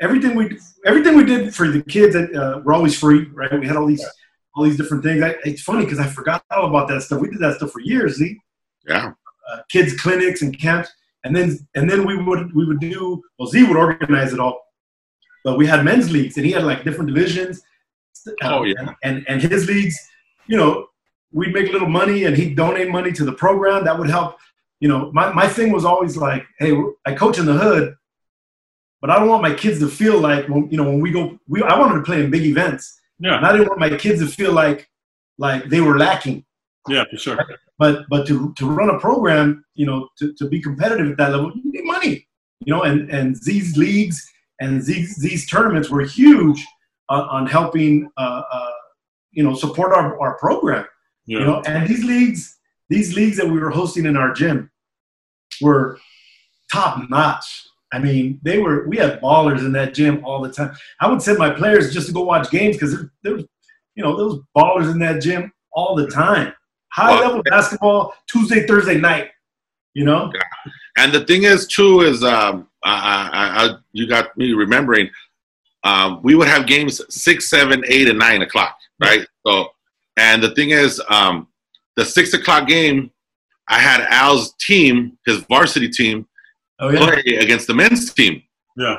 everything 0.01 0.35
we 0.37 0.59
everything 0.87 1.19
we 1.19 1.27
did 1.27 1.55
for 1.55 1.69
the 1.69 1.83
kids 1.83 2.15
that 2.15 2.35
uh, 2.35 2.61
were 2.65 2.73
always 2.73 2.99
free, 2.99 3.27
right? 3.35 3.61
We 3.61 3.67
had 3.67 3.77
all 3.77 3.87
these 3.87 4.07
all 4.55 4.65
these 4.65 4.77
different 4.77 5.03
things. 5.03 5.23
I, 5.23 5.35
it's 5.45 5.63
funny 5.63 5.85
because 5.85 5.99
I 5.99 6.07
forgot 6.07 6.45
all 6.51 6.67
about 6.69 6.89
that 6.89 7.03
stuff. 7.03 7.21
We 7.21 7.31
did 7.31 7.41
that 7.41 7.57
stuff 7.57 7.71
for 7.71 7.81
years. 7.81 8.19
See, 8.19 8.37
Yeah. 8.87 9.13
uh, 9.51 9.59
kids 9.71 9.99
clinics 10.01 10.43
and 10.43 10.59
camps, 10.59 10.91
and 11.25 11.35
then 11.37 11.59
and 11.75 11.89
then 11.91 12.07
we 12.07 12.17
would 12.23 12.55
we 12.55 12.65
would 12.67 12.81
do. 12.81 13.23
Well, 13.39 13.49
Z 13.49 13.65
would 13.65 13.77
organize 13.77 14.33
it 14.33 14.41
all, 14.41 14.61
but 15.45 15.57
we 15.59 15.67
had 15.67 15.85
men's 15.85 16.11
leagues, 16.13 16.37
and 16.37 16.45
he 16.47 16.53
had 16.53 16.65
like 16.65 16.85
different 16.85 17.09
divisions. 17.15 17.63
Uh, 18.27 18.33
Oh, 18.43 18.63
yeah. 18.65 18.95
and 19.03 19.25
and 19.29 19.41
his 19.43 19.67
leagues, 19.67 19.97
you 20.47 20.57
know, 20.57 20.87
we'd 21.33 21.53
make 21.53 21.69
a 21.69 21.73
little 21.73 21.89
money, 21.89 22.25
and 22.25 22.37
he'd 22.37 22.55
donate 22.57 22.89
money 22.91 23.11
to 23.13 23.25
the 23.25 23.33
program. 23.33 23.85
That 23.85 23.99
would 23.99 24.11
help. 24.11 24.37
You 24.81 24.89
know, 24.89 25.11
my 25.13 25.33
my 25.33 25.49
thing 25.49 25.73
was 25.73 25.85
always 25.85 26.17
like, 26.17 26.45
hey, 26.59 26.73
I 27.07 27.15
coach 27.15 27.39
in 27.39 27.47
the 27.47 27.55
hood, 27.55 27.95
but 29.01 29.11
I 29.11 29.19
don't 29.19 29.29
want 29.29 29.43
my 29.43 29.55
kids 29.55 29.79
to 29.81 29.89
feel 29.89 30.19
like 30.21 30.49
when 30.49 30.69
you 30.71 30.77
know 30.77 30.85
when 30.91 31.01
we 31.01 31.11
go. 31.11 31.39
We 31.49 31.63
I 31.63 31.79
wanted 31.79 31.97
to 32.01 32.03
play 32.03 32.23
in 32.23 32.31
big 32.31 32.43
events, 32.45 33.01
Yeah, 33.23 33.37
and 33.37 33.47
I 33.47 33.53
didn't 33.53 33.69
want 33.69 33.81
my 33.81 33.97
kids 33.97 34.21
to 34.21 34.27
feel 34.27 34.53
like 34.53 34.89
like 35.39 35.69
they 35.69 35.81
were 35.81 35.97
lacking. 35.97 36.45
Yeah, 36.89 37.05
for 37.11 37.17
sure. 37.17 37.39
but 37.79 38.05
but 38.11 38.27
to, 38.27 38.53
to 38.59 38.67
run 38.67 38.91
a 38.91 38.99
program, 38.99 39.65
you 39.75 39.87
know, 39.87 40.09
to, 40.19 40.33
to 40.35 40.49
be 40.49 40.61
competitive 40.61 41.13
at 41.13 41.17
that 41.19 41.31
level, 41.31 41.53
you 41.55 41.63
need 41.73 41.85
money, 41.85 42.27
you 42.61 42.75
know, 42.75 42.83
and 42.83 43.11
and 43.11 43.37
these 43.45 43.77
leagues 43.77 44.29
and 44.61 44.83
these 44.83 45.17
these 45.17 45.49
tournaments 45.49 45.89
were 45.89 46.03
huge 46.03 46.65
on, 47.09 47.23
on 47.29 47.47
helping, 47.47 48.11
uh, 48.17 48.43
uh, 48.53 48.71
you 49.31 49.43
know, 49.45 49.55
support 49.55 49.93
our, 49.93 50.21
our 50.21 50.37
program, 50.39 50.85
Yeah, 51.27 51.39
you 51.39 51.45
know, 51.45 51.63
and 51.65 51.89
these 51.89 52.05
leagues 52.05 52.59
these 52.89 53.15
leagues 53.15 53.37
that 53.37 53.47
we 53.47 53.59
were 53.59 53.71
hosting 53.71 54.05
in 54.05 54.17
our 54.17 54.33
gym 54.33 54.71
were 55.61 55.99
top 56.73 57.09
notch. 57.09 57.67
I 57.93 57.99
mean, 57.99 58.41
they 58.43 58.59
were 58.59 58.89
we 58.89 58.97
had 58.97 59.21
ballers 59.21 59.61
in 59.61 59.73
that 59.73 59.95
gym 59.95 60.25
all 60.25 60.41
the 60.41 60.51
time. 60.51 60.75
I 61.01 61.09
would 61.09 61.23
send 61.23 61.39
my 61.39 61.51
players 61.51 61.93
just 61.93 62.07
to 62.07 62.13
go 62.13 62.25
watch 62.25 62.51
games 62.51 62.77
because 62.77 62.95
there, 62.95 63.13
there 63.23 63.35
was, 63.35 63.45
you 63.95 64.03
know, 64.03 64.17
there 64.17 64.27
was 64.27 64.41
ballers 64.57 64.91
in 64.91 64.99
that 65.01 65.21
gym 65.21 65.53
all 65.73 65.95
the 65.95 66.07
time. 66.07 66.53
High 66.93 67.11
Well, 67.11 67.21
level 67.21 67.43
basketball 67.43 68.15
Tuesday, 68.27 68.67
Thursday 68.67 68.99
night. 68.99 69.31
You 69.95 70.05
know, 70.05 70.33
And 70.97 71.13
the 71.13 71.25
thing 71.27 71.43
is, 71.43 71.67
too, 71.67 72.01
is 72.01 72.25
um, 72.25 72.69
I, 72.83 73.29
I, 73.33 73.65
I, 73.67 73.77
you 73.93 74.07
got 74.07 74.37
me 74.39 74.55
remembering. 74.55 75.11
Um, 75.85 76.21
we 76.23 76.35
would 76.35 76.49
have 76.49 76.67
games 76.67 77.03
six, 77.11 77.51
seven, 77.51 77.83
eight, 77.89 78.09
and 78.09 78.19
nine 78.19 78.41
o'clock, 78.41 78.79
right? 79.03 79.27
So, 79.47 79.69
and 80.17 80.43
the 80.43 80.55
thing 80.55 80.71
is, 80.71 81.03
um, 81.11 81.49
the 81.97 82.05
six 82.05 82.33
o'clock 82.33 82.69
game, 82.69 83.11
I 83.69 83.79
had 83.79 84.01
Al's 84.09 84.55
team, 84.55 85.19
his 85.27 85.39
varsity 85.45 85.89
team, 85.91 86.27
oh 86.83 86.91
yeah, 86.91 86.99
play 86.99 87.37
against 87.37 87.67
the 87.67 87.75
men's 87.75 88.13
team. 88.13 88.43
yeah, 88.77 88.99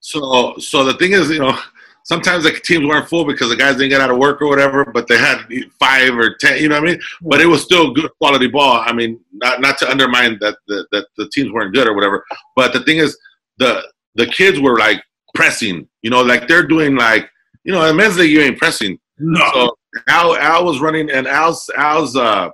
So, 0.00 0.54
so 0.58 0.84
the 0.84 0.94
thing 0.94 1.12
is, 1.12 1.30
you 1.30 1.40
know, 1.40 1.58
sometimes 2.04 2.44
the 2.44 2.52
teams 2.52 2.86
weren't 2.86 3.08
full 3.08 3.24
because 3.24 3.48
the 3.48 3.56
guys 3.56 3.76
didn't 3.76 3.90
get 3.90 4.00
out 4.00 4.10
of 4.10 4.18
work 4.18 4.40
or 4.40 4.48
whatever, 4.48 4.84
but 4.84 5.08
they 5.08 5.18
had 5.18 5.38
five 5.78 6.16
or 6.16 6.34
ten. 6.38 6.62
You 6.62 6.68
know 6.68 6.80
what 6.80 6.88
I 6.88 6.92
mean? 6.92 7.00
But 7.22 7.40
it 7.40 7.46
was 7.46 7.62
still 7.62 7.92
good 7.92 8.10
quality 8.18 8.46
ball. 8.46 8.82
I 8.84 8.92
mean, 8.92 9.18
not 9.32 9.60
not 9.60 9.78
to 9.78 9.90
undermine 9.90 10.38
that 10.40 10.56
the, 10.68 10.86
that 10.92 11.06
the 11.16 11.28
teams 11.30 11.50
weren't 11.50 11.74
good 11.74 11.88
or 11.88 11.94
whatever. 11.94 12.24
But 12.54 12.72
the 12.72 12.84
thing 12.84 12.98
is, 12.98 13.18
the 13.58 13.82
the 14.14 14.26
kids 14.26 14.60
were 14.60 14.78
like 14.78 15.02
pressing. 15.34 15.88
You 16.02 16.10
know, 16.10 16.22
like 16.22 16.46
they're 16.48 16.66
doing 16.66 16.94
like 16.96 17.28
you 17.64 17.72
know, 17.72 17.84
in 17.88 17.96
men's 17.96 18.18
league 18.18 18.30
you 18.30 18.40
ain't 18.40 18.58
pressing. 18.58 18.98
no, 19.18 19.44
So 19.54 19.76
Al 20.08 20.36
Al 20.36 20.64
was 20.64 20.80
running, 20.80 21.10
and 21.10 21.26
Al's 21.26 21.70
Al's 21.76 22.16
uh, 22.16 22.50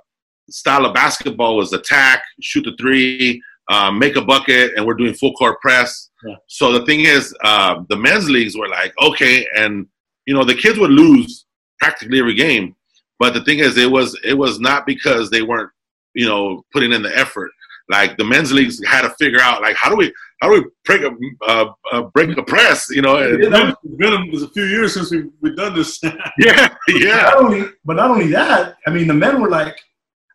style 0.49 0.85
of 0.85 0.93
basketball 0.93 1.57
was 1.57 1.73
attack, 1.73 2.21
shoot 2.41 2.63
the 2.63 2.75
three, 2.79 3.41
um, 3.69 3.99
make 3.99 4.15
a 4.15 4.21
bucket, 4.21 4.73
and 4.75 4.85
we're 4.85 4.95
doing 4.95 5.13
full 5.13 5.33
court 5.33 5.61
press. 5.61 6.09
Yeah. 6.25 6.35
So 6.47 6.71
the 6.71 6.85
thing 6.85 7.01
is, 7.01 7.33
uh, 7.43 7.83
the 7.87 7.95
men's 7.95 8.29
leagues 8.29 8.57
were 8.57 8.67
like 8.67 8.93
okay, 9.01 9.45
and 9.55 9.87
you 10.25 10.33
know 10.33 10.43
the 10.43 10.55
kids 10.55 10.77
would 10.79 10.91
lose 10.91 11.45
practically 11.79 12.19
every 12.19 12.33
game, 12.33 12.75
but 13.19 13.33
the 13.33 13.43
thing 13.43 13.59
is, 13.59 13.77
it 13.77 13.89
was 13.89 14.19
it 14.23 14.33
was 14.33 14.59
not 14.59 14.85
because 14.85 15.29
they 15.29 15.41
weren't 15.41 15.71
you 16.13 16.27
know 16.27 16.63
putting 16.73 16.91
in 16.91 17.01
the 17.01 17.17
effort. 17.17 17.51
Like 17.89 18.17
the 18.17 18.23
men's 18.23 18.51
leagues 18.51 18.83
had 18.85 19.01
to 19.01 19.09
figure 19.11 19.39
out 19.39 19.61
like 19.61 19.75
how 19.75 19.89
do 19.89 19.95
we 19.95 20.13
how 20.41 20.49
do 20.49 20.61
we 20.61 20.69
break 20.85 21.01
a 21.01 21.11
uh, 21.47 21.71
uh, 21.91 22.01
break 22.13 22.37
a 22.37 22.43
press, 22.43 22.89
you 22.89 23.01
know? 23.01 23.17
and- 23.17 23.41
it's 23.41 23.49
been, 23.49 23.67
it's 23.69 23.95
been 23.97 24.13
it 24.13 24.31
was 24.31 24.43
a 24.43 24.49
few 24.49 24.65
years 24.65 24.93
since 24.93 25.11
we 25.11 25.25
we've 25.41 25.55
done 25.55 25.75
this. 25.75 25.99
yeah, 26.37 26.75
yeah. 26.87 27.15
not 27.23 27.37
only, 27.37 27.65
but 27.83 27.95
not 27.95 28.11
only 28.11 28.27
that. 28.27 28.77
I 28.85 28.91
mean, 28.91 29.07
the 29.07 29.13
men 29.13 29.41
were 29.41 29.49
like, 29.49 29.77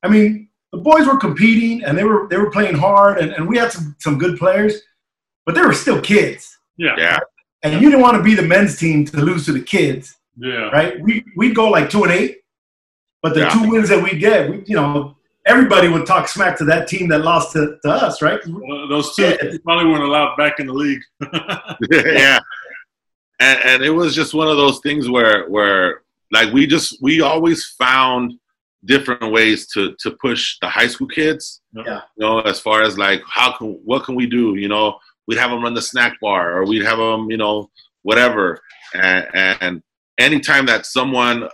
I 0.03 0.09
mean, 0.09 0.49
the 0.75 0.81
boys 0.83 1.07
were 1.07 1.17
competing 1.17 1.85
and 1.85 1.97
they 1.99 2.05
were 2.05 2.27
they 2.31 2.37
were 2.37 2.51
playing 2.51 2.75
hard, 2.87 3.19
and, 3.19 3.33
and 3.33 3.43
we 3.49 3.57
had 3.63 3.71
some 3.73 3.95
some 3.99 4.19
good 4.19 4.39
players, 4.39 4.73
but 5.47 5.55
they 5.55 5.63
were 5.63 5.73
still 5.85 6.01
kids, 6.01 6.43
yeah, 6.77 6.95
Yeah, 6.99 7.19
and 7.63 7.81
you 7.81 7.89
didn't 7.91 8.03
want 8.07 8.17
to 8.17 8.23
be 8.23 8.35
the 8.35 8.43
men's 8.55 8.77
team 8.77 9.05
to 9.07 9.17
lose 9.19 9.45
to 9.47 9.53
the 9.53 9.61
kids. 9.77 10.05
yeah, 10.37 10.71
right? 10.79 11.01
We 11.01 11.13
we'd 11.37 11.55
go 11.55 11.67
like 11.77 11.91
two 11.91 12.03
and 12.05 12.13
eight, 12.13 12.39
but 13.23 13.35
the 13.35 13.41
Yeah. 13.41 13.51
two 13.55 13.69
wins 13.71 13.89
that 13.89 14.03
we 14.03 14.13
get, 14.19 14.51
we, 14.51 14.57
you 14.67 14.77
know, 14.81 15.17
everybody 15.47 15.89
would 15.89 16.07
talk 16.07 16.27
smack 16.29 16.57
to 16.59 16.65
that 16.65 16.89
team 16.89 17.09
that 17.09 17.21
lost 17.31 17.53
to, 17.53 17.79
to 17.85 17.91
us, 17.91 18.21
right? 18.23 18.41
Well, 18.47 18.89
those 18.89 19.15
two 19.15 19.23
Yeah. 19.29 19.59
probably 19.65 19.87
weren't 19.91 20.03
allowed 20.11 20.37
back 20.37 20.55
in 20.61 20.67
the 20.67 20.73
league. 20.85 21.03
yeah. 21.91 22.41
And, 23.41 23.59
and 23.65 23.83
it 23.83 23.91
was 23.91 24.15
just 24.15 24.33
one 24.35 24.49
of 24.49 24.57
those 24.57 24.79
things 24.81 25.09
where 25.09 25.49
where 25.55 26.03
like 26.33 26.53
we 26.53 26.67
just 26.67 26.89
we 27.03 27.21
always 27.21 27.65
found 27.79 28.33
different 28.85 29.33
ways 29.33 29.67
to 29.69 29.95
to 30.01 30.11
push 30.21 30.57
the 30.61 30.69
high 30.69 30.87
school 30.87 31.09
kids. 31.09 31.63
Yeah. 31.73 32.03
You 32.17 32.27
know, 32.27 32.41
as 32.41 32.61
far 32.61 32.83
as 32.83 32.99
like 32.99 33.23
how 33.27 33.57
can 33.57 33.81
what 33.85 34.05
can 34.05 34.15
we 34.15 34.27
do? 34.27 34.57
You 34.57 34.69
know, 34.69 34.99
we'd 35.27 35.39
have 35.39 35.51
them 35.51 35.63
run 35.63 35.75
the 35.75 35.83
snack 35.83 36.19
bar, 36.21 36.57
or 36.57 36.67
we'd 36.67 36.85
have 36.85 36.99
them, 36.99 37.31
you 37.31 37.37
know, 37.37 37.71
whatever. 38.03 38.61
And, 38.95 39.27
and 39.61 39.83
anytime 40.19 40.67
that 40.67 40.87
someone 40.87 41.49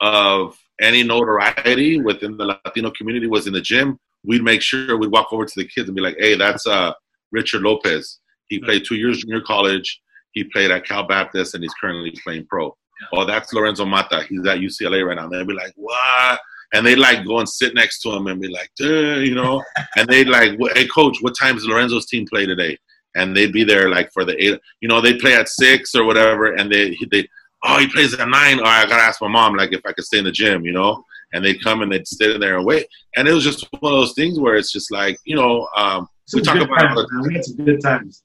of 0.00 0.56
any 0.80 1.02
notoriety 1.02 2.00
within 2.00 2.36
the 2.36 2.44
Latino 2.44 2.90
community 2.90 3.26
was 3.26 3.46
in 3.46 3.52
the 3.52 3.60
gym, 3.60 3.98
we'd 4.24 4.42
make 4.42 4.60
sure 4.60 4.96
we'd 4.98 5.10
walk 5.10 5.32
over 5.32 5.46
to 5.46 5.54
the 5.56 5.66
kids 5.66 5.88
and 5.88 5.96
be 5.96 6.02
like, 6.02 6.16
"Hey, 6.18 6.34
that's 6.36 6.66
uh 6.66 6.92
Richard 7.32 7.62
Lopez. 7.62 8.18
He 8.48 8.58
played 8.58 8.84
two 8.84 8.96
years 8.96 9.22
junior 9.22 9.40
college. 9.40 10.00
He 10.32 10.44
played 10.44 10.70
at 10.70 10.86
Cal 10.86 11.06
Baptist, 11.06 11.54
and 11.54 11.64
he's 11.64 11.74
currently 11.80 12.14
playing 12.22 12.46
pro. 12.46 12.76
Oh, 13.12 13.24
that's 13.24 13.52
Lorenzo 13.52 13.84
Mata. 13.84 14.24
He's 14.28 14.46
at 14.46 14.58
UCLA 14.58 15.06
right 15.06 15.16
now." 15.16 15.24
And 15.24 15.32
they'd 15.32 15.46
be 15.46 15.54
like, 15.54 15.72
"What?" 15.76 16.40
And 16.72 16.84
they'd 16.84 16.98
like 16.98 17.24
go 17.24 17.38
and 17.38 17.48
sit 17.48 17.74
next 17.74 18.00
to 18.02 18.10
him 18.10 18.26
and 18.26 18.40
be 18.40 18.48
like, 18.48 18.70
you 18.78 19.34
know. 19.34 19.62
and 19.96 20.08
they'd 20.08 20.28
like, 20.28 20.58
"Hey, 20.74 20.86
coach, 20.88 21.18
what 21.20 21.36
time 21.38 21.54
does 21.54 21.66
Lorenzo's 21.66 22.06
team 22.06 22.26
play 22.26 22.46
today?" 22.46 22.76
And 23.14 23.34
they'd 23.34 23.52
be 23.52 23.64
there 23.64 23.88
like 23.88 24.12
for 24.12 24.24
the 24.24 24.42
eight. 24.42 24.60
You 24.80 24.88
know, 24.88 25.00
they 25.00 25.14
play 25.14 25.34
at 25.34 25.48
six 25.48 25.94
or 25.94 26.04
whatever, 26.04 26.54
and 26.54 26.70
they 26.70 26.96
they 27.10 27.28
oh, 27.64 27.78
he 27.78 27.88
plays 27.88 28.14
at 28.14 28.28
nine. 28.28 28.58
All 28.58 28.64
right, 28.64 28.84
I 28.84 28.88
gotta 28.88 29.02
ask 29.02 29.20
my 29.20 29.28
mom 29.28 29.56
like 29.56 29.72
if 29.72 29.80
I 29.86 29.92
could 29.92 30.04
stay 30.04 30.18
in 30.18 30.24
the 30.24 30.32
gym, 30.32 30.64
you 30.64 30.72
know. 30.72 31.04
And 31.32 31.44
they'd 31.44 31.62
come 31.62 31.82
and 31.82 31.90
they'd 31.90 32.06
sit 32.06 32.30
in 32.30 32.40
there 32.40 32.56
and 32.56 32.64
wait. 32.64 32.86
And 33.16 33.26
it 33.26 33.32
was 33.32 33.44
just 33.44 33.66
one 33.80 33.92
of 33.92 33.98
those 33.98 34.14
things 34.14 34.38
where 34.38 34.54
it's 34.54 34.72
just 34.72 34.92
like, 34.92 35.18
you 35.24 35.34
know, 35.34 35.68
um, 35.76 36.08
we 36.32 36.40
talk 36.40 36.56
about 36.56 36.84
it 36.84 36.90
all 36.90 36.96
the 36.96 37.08
man. 37.10 37.22
We 37.26 37.34
had 37.34 37.44
some 37.44 37.56
good 37.56 37.82
times. 37.82 38.22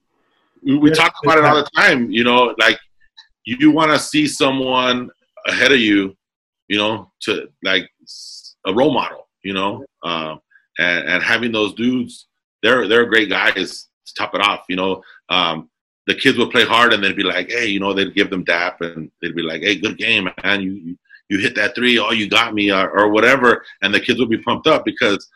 we, 0.64 0.78
we 0.78 0.92
talk 0.92 1.14
about 1.24 1.40
it 1.40 1.44
all 1.44 1.56
the 1.56 1.70
time. 1.76 2.12
You 2.12 2.24
know, 2.24 2.56
like 2.60 2.80
you 3.46 3.72
want 3.72 3.92
to 3.92 4.00
see 4.00 4.28
someone 4.28 5.10
ahead 5.48 5.72
of 5.72 5.80
you, 5.80 6.16
you 6.72 6.78
know, 6.78 7.12
to 7.24 7.50
like 7.64 7.90
a 8.66 8.74
role 8.74 8.94
model. 8.94 9.28
You 9.44 9.54
know, 9.54 9.86
um, 10.04 10.40
and 10.80 11.08
and 11.10 11.22
having 11.22 11.52
those 11.52 11.74
dudes, 11.74 12.28
they're 12.64 12.88
they're 12.88 13.06
great 13.06 13.30
guys 13.30 13.90
to 14.06 14.14
top 14.14 14.34
it 14.36 14.42
off. 14.42 14.64
You 14.70 14.78
know, 14.78 15.04
um, 15.30 15.70
the 16.08 16.16
kids 16.16 16.38
would 16.38 16.50
play 16.50 16.64
hard 16.64 16.94
and 16.94 17.04
they'd 17.04 17.16
be 17.16 17.24
like, 17.24 17.50
hey, 17.50 17.68
you 17.68 17.80
know, 17.80 17.94
they'd 17.94 18.16
give 18.16 18.30
them 18.30 18.46
dap 18.46 18.80
and 18.82 19.12
they'd 19.22 19.36
be 19.36 19.42
like, 19.42 19.62
hey, 19.62 19.76
good 19.76 19.98
game, 19.98 20.30
man. 20.44 20.62
You 20.62 20.74
you, 20.74 20.98
you 21.30 21.40
hit 21.40 21.56
that 21.56 21.76
three, 21.76 22.00
oh, 22.00 22.12
you 22.12 22.30
got 22.30 22.54
me, 22.54 22.72
or, 22.72 22.90
or 22.90 23.10
whatever, 23.10 23.66
and 23.82 23.94
the 23.94 24.00
kids 24.00 24.20
would 24.20 24.30
be 24.30 24.38
pumped 24.38 24.68
up 24.68 24.86
because 24.86 25.28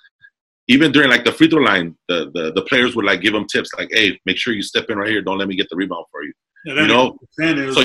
even 0.67 0.93
during 0.93 1.09
like 1.09 1.25
the 1.25 1.33
free 1.33 1.49
throw 1.49 1.61
line, 1.61 1.97
the, 2.07 2.31
the 2.33 2.53
the 2.53 2.63
players 2.63 2.95
would 2.95 3.05
like 3.05 3.21
give 3.21 3.33
them 3.33 3.45
tips 3.45 3.71
like, 3.77 3.89
"Hey, 3.91 4.17
make 4.25 4.37
sure 4.37 4.53
you 4.53 4.63
step 4.63 4.89
in 4.89 4.97
right 4.97 5.09
here. 5.09 5.21
Don't 5.21 5.37
let 5.37 5.49
me 5.49 5.55
get 5.55 5.69
the 5.69 5.75
rebound 5.75 6.05
for 6.11 6.23
you." 6.23 6.33
Yeah, 6.65 6.81
You 6.81 6.87
know, 6.87 7.17
and 7.39 7.59
it 7.59 7.65
was, 7.67 7.75
so 7.75 7.83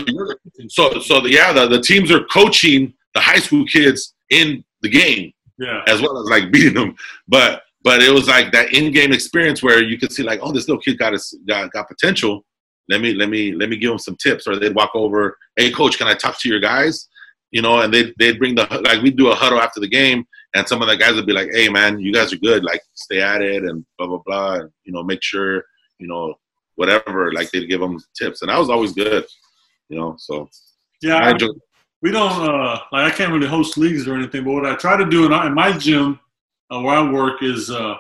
So 0.69 1.01
so 1.01 1.21
the, 1.21 1.31
yeah, 1.31 1.53
the, 1.53 1.67
the 1.67 1.81
teams 1.81 2.11
are 2.11 2.25
coaching 2.33 2.95
the 3.15 3.21
high 3.21 3.39
school 3.39 3.65
kids 3.67 4.15
in 4.31 4.65
the 4.83 4.89
game 4.89 5.33
yeah, 5.61 5.83
as 5.87 6.01
well 6.01 6.19
as 6.19 6.29
like 6.29 6.51
beating 6.53 6.75
them. 6.75 6.97
But 7.29 7.63
but 7.83 8.03
it 8.03 8.13
was 8.13 8.27
like 8.27 8.51
that 8.53 8.73
in-game 8.73 9.13
experience 9.13 9.63
where 9.63 9.83
you 9.83 9.99
could 9.99 10.13
see 10.13 10.23
like, 10.23 10.41
oh, 10.43 10.53
this 10.53 10.69
little 10.69 10.83
kid 10.83 10.99
got 10.99 11.15
a, 11.15 11.21
got 11.47 11.71
got 11.71 11.89
potential. 11.89 12.45
Let 12.89 13.01
me 13.01 13.15
let 13.15 13.29
me 13.29 13.53
let 13.53 13.69
me 13.69 13.77
give 13.77 13.93
him 13.93 13.99
some 13.99 14.17
tips. 14.17 14.47
Or 14.47 14.57
they'd 14.57 14.75
walk 14.75 14.91
over, 14.95 15.37
hey, 15.57 15.71
coach, 15.71 15.99
can 15.99 16.09
I 16.09 16.15
talk 16.15 16.41
to 16.41 16.49
your 16.49 16.61
guys? 16.61 17.09
You 17.53 17.63
know, 17.63 17.81
and 17.81 17.93
they'd 17.93 18.13
they'd 18.19 18.39
bring 18.39 18.55
the 18.55 18.67
like 18.85 19.03
we'd 19.03 19.17
do 19.17 19.31
a 19.31 19.35
huddle 19.35 19.61
after 19.61 19.81
the 19.81 19.89
game, 19.89 20.25
and 20.55 20.67
some 20.67 20.83
of 20.83 20.89
the 20.89 20.97
guys 20.97 21.15
would 21.15 21.27
be 21.27 21.33
like, 21.33 21.51
hey, 21.53 21.69
man, 21.69 22.01
you 22.01 22.13
guys 22.13 22.33
are 22.33 22.39
good. 22.39 22.65
Like, 22.65 22.81
stay 22.95 23.21
at 23.21 23.43
it, 23.43 23.65
and 23.65 23.85
blah 23.99 24.07
blah 24.09 24.21
blah. 24.25 24.55
And, 24.55 24.71
you 24.85 24.93
know, 24.93 25.03
make 25.03 25.23
sure 25.23 25.65
you 25.99 26.09
know 26.09 26.35
whatever. 26.77 27.33
Like 27.33 27.51
they'd 27.51 27.69
give 27.69 27.81
them 27.81 27.99
tips, 28.17 28.43
and 28.43 28.51
that 28.51 28.59
was 28.59 28.71
always 28.71 28.93
good. 28.93 29.25
You 29.89 29.99
know, 29.99 30.15
so 30.19 30.49
yeah. 31.03 31.17
I 31.17 31.29
I, 31.29 31.31
enjoyed. 31.33 31.57
We 32.03 32.11
don't 32.11 32.49
uh, 32.49 32.81
like 32.93 33.13
I 33.13 33.15
can't 33.15 33.33
really 33.33 33.47
host 33.47 33.77
leagues 33.77 34.09
or 34.09 34.15
anything, 34.15 34.45
but 34.45 34.53
what 34.53 34.67
I 34.67 34.75
try 34.77 34.97
to 34.97 35.09
do 35.09 35.27
in, 35.27 35.33
in 35.33 35.55
my 35.55 35.77
gym 35.77 36.19
uh, 36.71 36.81
where 36.81 36.97
I 36.97 37.11
work 37.11 37.43
is 37.43 37.71
uh, 37.71 37.97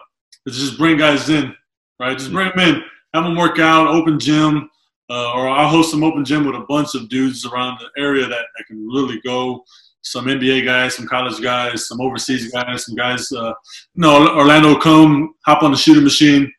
is 0.47 0.59
just 0.59 0.79
bring 0.79 0.97
guys 0.97 1.29
in, 1.29 1.55
right? 1.99 2.17
Just 2.17 2.33
bring 2.33 2.51
them 2.51 2.61
in, 2.61 2.83
have 3.15 3.25
them 3.25 3.37
work 3.37 3.59
out, 3.59 3.89
open 3.89 4.19
gym, 4.19 4.71
uh, 5.11 5.33
or 5.33 5.49
I'll 5.49 5.69
host 5.69 5.91
some 5.91 6.05
open 6.05 6.25
gym 6.25 6.47
with 6.47 6.55
a 6.55 6.65
bunch 6.69 6.95
of 6.95 7.09
dudes 7.09 7.45
around 7.45 7.79
the 7.81 8.01
area 8.01 8.27
that, 8.27 8.47
that 8.57 8.65
can 8.67 8.87
really 8.87 9.21
go. 9.21 9.65
some 10.03 10.27
NBA 10.27 10.65
guys, 10.65 10.95
some 10.95 11.07
college 11.07 11.43
guys, 11.43 11.87
some 11.89 12.01
overseas 12.01 12.51
guys, 12.51 12.87
some 12.87 12.95
guys. 12.95 13.31
Uh, 13.33 13.53
you 13.95 14.03
know, 14.03 14.35
Orlando 14.37 14.79
come 14.79 15.35
hop 15.45 15.63
on 15.63 15.73
the 15.73 15.77
shooting 15.77 16.05
machine, 16.05 16.51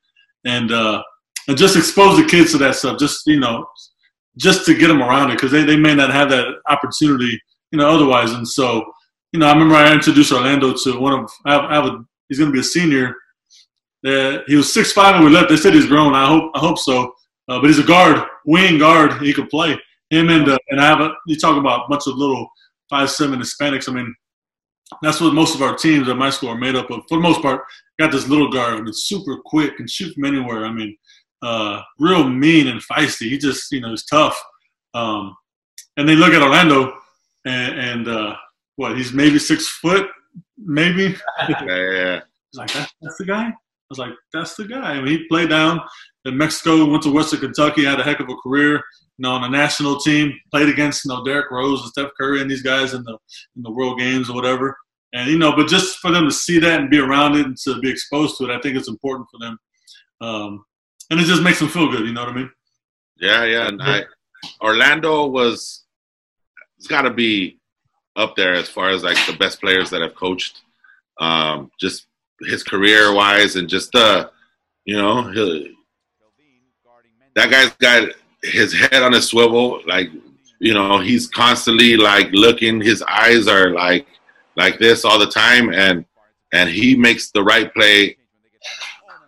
and 0.45 0.71
uh, 0.71 1.01
and 1.47 1.57
just 1.57 1.75
expose 1.75 2.17
the 2.17 2.25
kids 2.25 2.51
to 2.51 2.57
that 2.59 2.75
stuff. 2.75 2.99
Just 2.99 3.25
you 3.25 3.39
know, 3.39 3.65
just 4.37 4.65
to 4.65 4.77
get 4.77 4.87
them 4.87 5.01
around 5.01 5.31
it 5.31 5.35
because 5.35 5.51
they, 5.51 5.63
they 5.63 5.75
may 5.75 5.93
not 5.95 6.11
have 6.11 6.29
that 6.29 6.47
opportunity, 6.69 7.39
you 7.71 7.77
know, 7.77 7.89
otherwise. 7.89 8.31
And 8.31 8.47
so, 8.47 8.83
you 9.33 9.39
know, 9.39 9.47
I 9.47 9.53
remember 9.53 9.75
I 9.75 9.93
introduced 9.93 10.31
Orlando 10.31 10.73
to 10.73 10.99
one 10.99 11.13
of 11.13 11.31
I 11.45 11.53
have, 11.53 11.63
I 11.65 11.75
have 11.75 11.85
a 11.85 12.05
he's 12.29 12.39
going 12.39 12.49
to 12.49 12.53
be 12.53 12.61
a 12.61 12.63
senior. 12.63 13.15
Uh, 14.05 14.39
he 14.47 14.55
was 14.55 14.73
six 14.73 14.91
five 14.93 15.15
when 15.15 15.25
we 15.25 15.31
left. 15.31 15.49
They 15.49 15.57
said 15.57 15.73
he's 15.73 15.87
grown. 15.87 16.13
I 16.13 16.25
hope 16.25 16.51
I 16.55 16.59
hope 16.59 16.79
so. 16.79 17.13
Uh, 17.47 17.59
but 17.59 17.67
he's 17.67 17.79
a 17.79 17.83
guard, 17.83 18.25
wing 18.45 18.77
guard. 18.79 19.21
He 19.21 19.33
could 19.33 19.49
play. 19.49 19.79
Him 20.09 20.29
and 20.29 20.49
uh, 20.49 20.57
and 20.69 20.81
I 20.81 20.85
have 20.85 21.01
a. 21.01 21.13
You 21.27 21.37
talk 21.37 21.57
about 21.57 21.85
a 21.85 21.89
bunch 21.89 22.03
of 22.07 22.15
little 22.17 22.49
five 22.89 23.09
seven 23.11 23.39
Hispanics. 23.39 23.87
I 23.87 23.93
mean, 23.93 24.13
that's 25.01 25.21
what 25.21 25.33
most 25.33 25.55
of 25.55 25.61
our 25.61 25.75
teams 25.75 26.09
at 26.09 26.17
my 26.17 26.29
school 26.29 26.49
are 26.49 26.57
made 26.57 26.75
up 26.75 26.89
of. 26.89 27.03
For 27.07 27.17
the 27.17 27.21
most 27.21 27.41
part, 27.41 27.63
got 27.99 28.11
this 28.11 28.27
little 28.27 28.51
guard. 28.51 28.73
I 28.73 28.81
mean, 28.81 28.93
super 28.93 29.37
quick 29.45 29.79
and 29.79 29.89
shoot 29.89 30.13
from 30.13 30.25
anywhere. 30.25 30.65
I 30.65 30.71
mean, 30.71 30.97
uh, 31.41 31.81
real 31.99 32.27
mean 32.27 32.67
and 32.67 32.81
feisty. 32.81 33.29
He 33.29 33.37
just, 33.37 33.71
you 33.71 33.81
know, 33.81 33.89
he's 33.89 34.05
tough. 34.05 34.41
Um, 34.93 35.35
and 35.97 36.07
they 36.07 36.15
look 36.15 36.33
at 36.33 36.41
Orlando, 36.41 36.93
and, 37.45 37.79
and 37.79 38.07
uh, 38.07 38.35
what? 38.75 38.97
He's 38.97 39.13
maybe 39.13 39.39
six 39.39 39.67
foot, 39.67 40.09
maybe. 40.57 41.15
yeah, 41.49 41.65
yeah. 41.65 42.19
He's 42.51 42.57
like, 42.57 42.73
that's, 42.73 42.93
that's 43.01 43.17
the 43.17 43.25
guy. 43.25 43.47
I 43.47 43.53
was 43.89 43.99
like, 43.99 44.13
that's 44.33 44.55
the 44.55 44.65
guy. 44.65 44.93
I 44.93 45.01
mean, 45.01 45.07
he 45.07 45.27
played 45.27 45.49
down 45.49 45.81
in 46.25 46.37
Mexico, 46.37 46.85
went 46.85 47.03
to 47.03 47.11
Western 47.11 47.41
Kentucky, 47.41 47.83
had 47.83 47.99
a 47.99 48.03
heck 48.03 48.19
of 48.19 48.29
a 48.29 48.35
career. 48.35 48.75
You 49.17 49.23
know, 49.23 49.31
on 49.31 49.41
the 49.41 49.49
national 49.49 49.99
team, 49.99 50.33
played 50.51 50.69
against 50.69 51.05
you 51.05 51.09
know 51.09 51.23
Derrick 51.23 51.51
Rose 51.51 51.81
and 51.81 51.89
Steph 51.89 52.11
Curry 52.19 52.41
and 52.41 52.49
these 52.49 52.63
guys 52.63 52.93
in 52.93 53.03
the 53.03 53.17
in 53.55 53.63
the 53.63 53.71
World 53.71 53.99
Games 53.99 54.29
or 54.29 54.35
whatever. 54.35 54.77
And 55.13 55.29
you 55.29 55.37
know, 55.37 55.53
but 55.55 55.67
just 55.67 55.97
for 55.97 56.09
them 56.11 56.25
to 56.25 56.31
see 56.31 56.57
that 56.59 56.79
and 56.79 56.89
be 56.89 56.99
around 56.99 57.35
it 57.35 57.45
and 57.45 57.57
to 57.65 57.79
be 57.79 57.91
exposed 57.91 58.37
to 58.37 58.45
it, 58.45 58.55
I 58.55 58.61
think 58.61 58.77
it's 58.77 58.87
important 58.87 59.27
for 59.29 59.45
them. 59.45 59.57
Um, 60.21 60.65
and 61.11 61.19
it 61.19 61.25
just 61.25 61.43
makes 61.43 61.59
them 61.59 61.67
feel 61.67 61.91
good. 61.91 62.07
You 62.07 62.13
know 62.13 62.21
what 62.21 62.31
I 62.31 62.35
mean? 62.35 62.51
Yeah, 63.17 63.43
yeah. 63.43 63.67
And 63.67 63.81
I, 63.81 64.03
Orlando 64.61 65.27
was, 65.27 65.83
it's 66.77 66.87
got 66.87 67.03
to 67.03 67.11
be 67.11 67.59
up 68.15 68.35
there 68.35 68.53
as 68.53 68.69
far 68.69 68.89
as 68.89 69.03
like 69.03 69.17
the 69.27 69.35
best 69.37 69.59
players 69.59 69.89
that 69.89 70.01
I've 70.01 70.15
coached. 70.15 70.61
Um, 71.19 71.69
just 71.79 72.07
his 72.39 72.63
career 72.63 73.13
wise 73.13 73.57
and 73.57 73.69
just 73.69 73.93
uh, 73.93 74.29
you 74.85 74.97
know, 74.97 75.29
he, 75.29 75.75
that 77.35 77.51
guy's 77.51 77.71
got 77.73 78.09
his 78.41 78.73
head 78.73 79.03
on 79.03 79.13
a 79.13 79.21
swivel. 79.21 79.81
Like, 79.85 80.09
you 80.59 80.73
know, 80.73 80.99
he's 80.99 81.27
constantly 81.27 81.97
like 81.97 82.29
looking. 82.31 82.81
His 82.81 83.03
eyes 83.03 83.47
are 83.47 83.71
like 83.71 84.07
like 84.55 84.79
this 84.79 85.05
all 85.05 85.19
the 85.19 85.27
time, 85.27 85.73
and 85.73 86.05
and 86.53 86.69
he 86.69 86.95
makes 86.95 87.31
the 87.31 87.43
right 87.43 87.71
play 87.73 88.17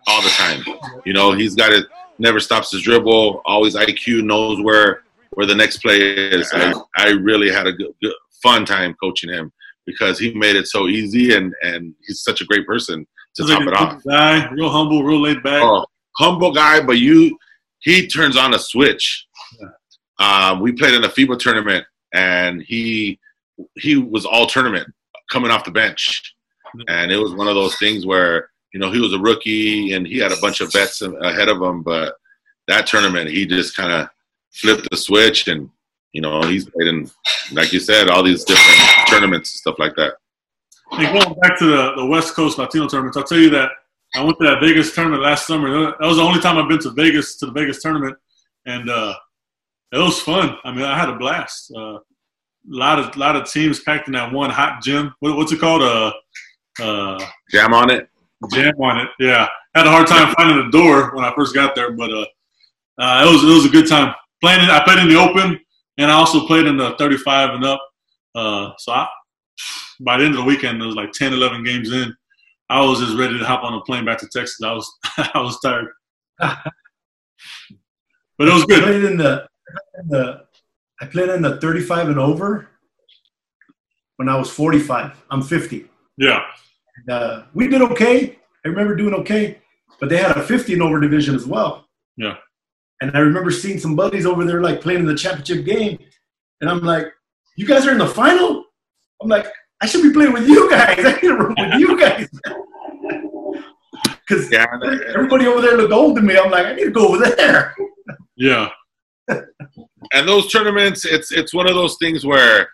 all 0.06 0.22
the 0.22 0.28
time. 0.30 0.64
You 1.04 1.12
know, 1.12 1.32
he's 1.32 1.54
got 1.54 1.72
it. 1.72 1.86
Never 2.18 2.40
stops 2.40 2.70
his 2.70 2.82
dribble. 2.82 3.42
Always 3.44 3.74
IQ. 3.74 4.24
Knows 4.24 4.60
where 4.60 5.02
where 5.30 5.46
the 5.46 5.54
next 5.54 5.78
play 5.78 5.98
is. 6.00 6.50
I, 6.52 6.72
I 6.96 7.08
really 7.10 7.50
had 7.50 7.66
a 7.66 7.72
good, 7.72 7.92
good, 8.02 8.14
fun 8.42 8.64
time 8.64 8.94
coaching 9.02 9.30
him 9.30 9.52
because 9.86 10.18
he 10.18 10.32
made 10.34 10.56
it 10.56 10.66
so 10.66 10.88
easy 10.88 11.34
and 11.34 11.52
and 11.62 11.94
he's 12.06 12.22
such 12.22 12.40
a 12.40 12.44
great 12.44 12.66
person 12.66 13.06
to 13.36 13.42
he's 13.42 13.50
top 13.50 13.60
like 13.60 13.68
it 13.68 13.74
off. 13.74 14.02
Guy, 14.04 14.48
real 14.52 14.70
humble, 14.70 15.02
real 15.02 15.20
laid 15.20 15.42
back. 15.42 15.62
Oh, 15.62 15.84
humble 16.16 16.52
guy, 16.52 16.80
but 16.80 16.98
you 16.98 17.36
he 17.80 18.06
turns 18.06 18.36
on 18.36 18.54
a 18.54 18.58
switch. 18.58 19.26
Yeah. 19.60 19.68
Um, 20.50 20.60
we 20.60 20.72
played 20.72 20.94
in 20.94 21.04
a 21.04 21.08
FIBA 21.08 21.38
tournament 21.38 21.84
and 22.12 22.62
he 22.62 23.18
he 23.76 23.96
was 23.96 24.24
all 24.24 24.46
tournament 24.46 24.88
coming 25.30 25.50
off 25.50 25.64
the 25.64 25.70
bench, 25.70 26.34
and 26.88 27.10
it 27.10 27.16
was 27.16 27.34
one 27.34 27.48
of 27.48 27.54
those 27.54 27.76
things 27.78 28.06
where 28.06 28.50
you 28.74 28.80
know, 28.80 28.90
he 28.90 28.98
was 28.98 29.14
a 29.14 29.18
rookie 29.18 29.92
and 29.92 30.04
he 30.04 30.18
had 30.18 30.32
a 30.32 30.40
bunch 30.40 30.60
of 30.60 30.72
vets 30.72 31.00
ahead 31.00 31.48
of 31.48 31.62
him, 31.62 31.82
but 31.82 32.16
that 32.66 32.88
tournament 32.88 33.30
he 33.30 33.46
just 33.46 33.76
kind 33.76 33.92
of 33.92 34.08
flipped 34.52 34.88
the 34.90 34.96
switch 34.96 35.46
and 35.46 35.70
you 36.12 36.20
know 36.20 36.42
he's 36.42 36.68
played 36.68 36.88
in, 36.88 37.08
like 37.52 37.72
you 37.72 37.78
said, 37.78 38.10
all 38.10 38.24
these 38.24 38.42
different 38.42 39.08
tournaments 39.08 39.52
and 39.52 39.58
stuff 39.60 39.78
like 39.78 39.94
that. 39.94 40.14
And 40.90 41.18
going 41.18 41.38
back 41.40 41.56
to 41.60 41.66
the, 41.66 41.92
the 41.96 42.06
West 42.06 42.34
Coast 42.34 42.58
Latino 42.58 42.88
tournaments, 42.88 43.16
I'll 43.16 43.22
tell 43.22 43.38
you 43.38 43.50
that 43.50 43.70
I 44.16 44.24
went 44.24 44.38
to 44.40 44.46
that 44.46 44.60
Vegas 44.60 44.92
tournament 44.92 45.22
last 45.22 45.46
summer. 45.46 45.70
That 45.70 46.00
was 46.00 46.16
the 46.16 46.22
only 46.22 46.40
time 46.40 46.58
I've 46.58 46.68
been 46.68 46.80
to 46.80 46.90
Vegas 46.90 47.36
to 47.36 47.46
the 47.46 47.52
Vegas 47.52 47.80
tournament, 47.80 48.16
and 48.66 48.90
uh, 48.90 49.14
it 49.92 49.98
was 49.98 50.20
fun. 50.20 50.56
I 50.64 50.72
mean, 50.72 50.84
I 50.84 50.98
had 50.98 51.08
a 51.08 51.16
blast. 51.16 51.72
Uh, 51.74 51.98
a 51.98 52.00
lot 52.66 52.98
of 52.98 53.16
lot 53.16 53.36
of 53.36 53.48
teams 53.48 53.80
packed 53.80 54.08
in 54.08 54.14
that 54.14 54.32
one 54.32 54.50
hot 54.50 54.82
gym. 54.82 55.14
What, 55.20 55.36
what's 55.36 55.52
it 55.52 55.60
called? 55.60 55.82
Uh, 55.82 56.12
uh, 56.80 57.24
Jam 57.50 57.72
on 57.72 57.90
it. 57.90 58.08
Jam 58.52 58.74
on 58.80 59.00
it. 59.00 59.08
Yeah, 59.18 59.48
had 59.74 59.86
a 59.86 59.90
hard 59.90 60.06
time 60.06 60.34
finding 60.34 60.64
the 60.64 60.70
door 60.70 61.14
when 61.14 61.24
I 61.24 61.34
first 61.34 61.54
got 61.54 61.74
there, 61.74 61.92
but 61.92 62.10
uh, 62.10 62.26
uh, 62.98 63.26
it 63.26 63.32
was 63.32 63.44
it 63.44 63.54
was 63.54 63.66
a 63.66 63.68
good 63.68 63.88
time 63.88 64.14
playing. 64.40 64.60
I 64.60 64.82
played 64.84 64.98
in 64.98 65.08
the 65.08 65.16
open, 65.16 65.58
and 65.98 66.10
I 66.10 66.14
also 66.14 66.46
played 66.46 66.66
in 66.66 66.76
the 66.76 66.96
35 66.98 67.50
and 67.50 67.64
up. 67.64 67.80
Uh, 68.34 68.72
so 68.78 68.92
I, 68.92 69.08
by 70.00 70.18
the 70.18 70.24
end 70.24 70.34
of 70.34 70.40
the 70.40 70.46
weekend, 70.46 70.82
it 70.82 70.86
was 70.86 70.96
like 70.96 71.12
10, 71.12 71.32
11 71.32 71.64
games 71.64 71.92
in. 71.92 72.14
I 72.68 72.80
was 72.80 72.98
just 72.98 73.16
ready 73.16 73.38
to 73.38 73.44
hop 73.44 73.62
on 73.62 73.74
a 73.74 73.80
plane 73.82 74.04
back 74.04 74.18
to 74.18 74.28
Texas. 74.32 74.60
I 74.62 74.72
was 74.72 74.98
I 75.34 75.40
was 75.40 75.58
tired, 75.60 75.88
but 76.38 76.58
it 78.38 78.52
was 78.52 78.64
good. 78.64 78.82
I 78.82 78.86
played 78.86 79.04
in 79.04 79.16
the, 79.16 79.46
in 80.00 80.08
the 80.08 80.44
I 81.00 81.06
played 81.06 81.28
in 81.28 81.42
the 81.42 81.60
35 81.60 82.08
and 82.08 82.18
over 82.18 82.68
when 84.16 84.28
I 84.28 84.36
was 84.36 84.50
45. 84.50 85.24
I'm 85.30 85.42
50. 85.42 85.86
Yeah. 86.16 86.42
Uh, 87.08 87.42
we 87.54 87.68
did 87.68 87.82
okay. 87.82 88.38
I 88.64 88.68
remember 88.68 88.96
doing 88.96 89.14
okay, 89.14 89.58
but 90.00 90.08
they 90.08 90.16
had 90.16 90.36
a 90.36 90.42
50 90.42 90.72
and 90.72 90.82
over 90.82 91.00
division 91.00 91.34
as 91.34 91.46
well. 91.46 91.86
Yeah. 92.16 92.36
And 93.00 93.14
I 93.16 93.20
remember 93.20 93.50
seeing 93.50 93.78
some 93.78 93.96
buddies 93.96 94.26
over 94.26 94.44
there 94.44 94.62
like 94.62 94.80
playing 94.80 95.00
in 95.00 95.06
the 95.06 95.14
championship 95.14 95.64
game, 95.64 95.98
and 96.60 96.70
I'm 96.70 96.80
like, 96.80 97.06
"You 97.56 97.66
guys 97.66 97.86
are 97.86 97.92
in 97.92 97.98
the 97.98 98.06
final." 98.06 98.64
I'm 99.20 99.28
like, 99.28 99.46
"I 99.82 99.86
should 99.86 100.02
be 100.02 100.12
playing 100.12 100.32
with 100.32 100.48
you 100.48 100.70
guys. 100.70 100.98
I 101.04 101.12
need 101.12 101.20
to 101.20 101.36
room 101.36 101.54
with 101.58 101.80
you 101.80 101.98
guys." 101.98 102.28
Because 104.26 104.50
yeah, 104.50 104.66
everybody 105.14 105.46
over 105.46 105.60
there 105.60 105.76
looked 105.76 105.92
old 105.92 106.16
to 106.16 106.22
me. 106.22 106.36
I'm 106.36 106.50
like, 106.50 106.64
I 106.64 106.74
need 106.74 106.84
to 106.84 106.90
go 106.90 107.08
over 107.08 107.26
there. 107.26 107.74
Yeah. 108.36 108.70
and 109.28 110.28
those 110.28 110.50
tournaments, 110.50 111.04
it's 111.04 111.30
it's 111.30 111.52
one 111.52 111.68
of 111.68 111.74
those 111.74 111.96
things 111.98 112.24
where 112.24 112.68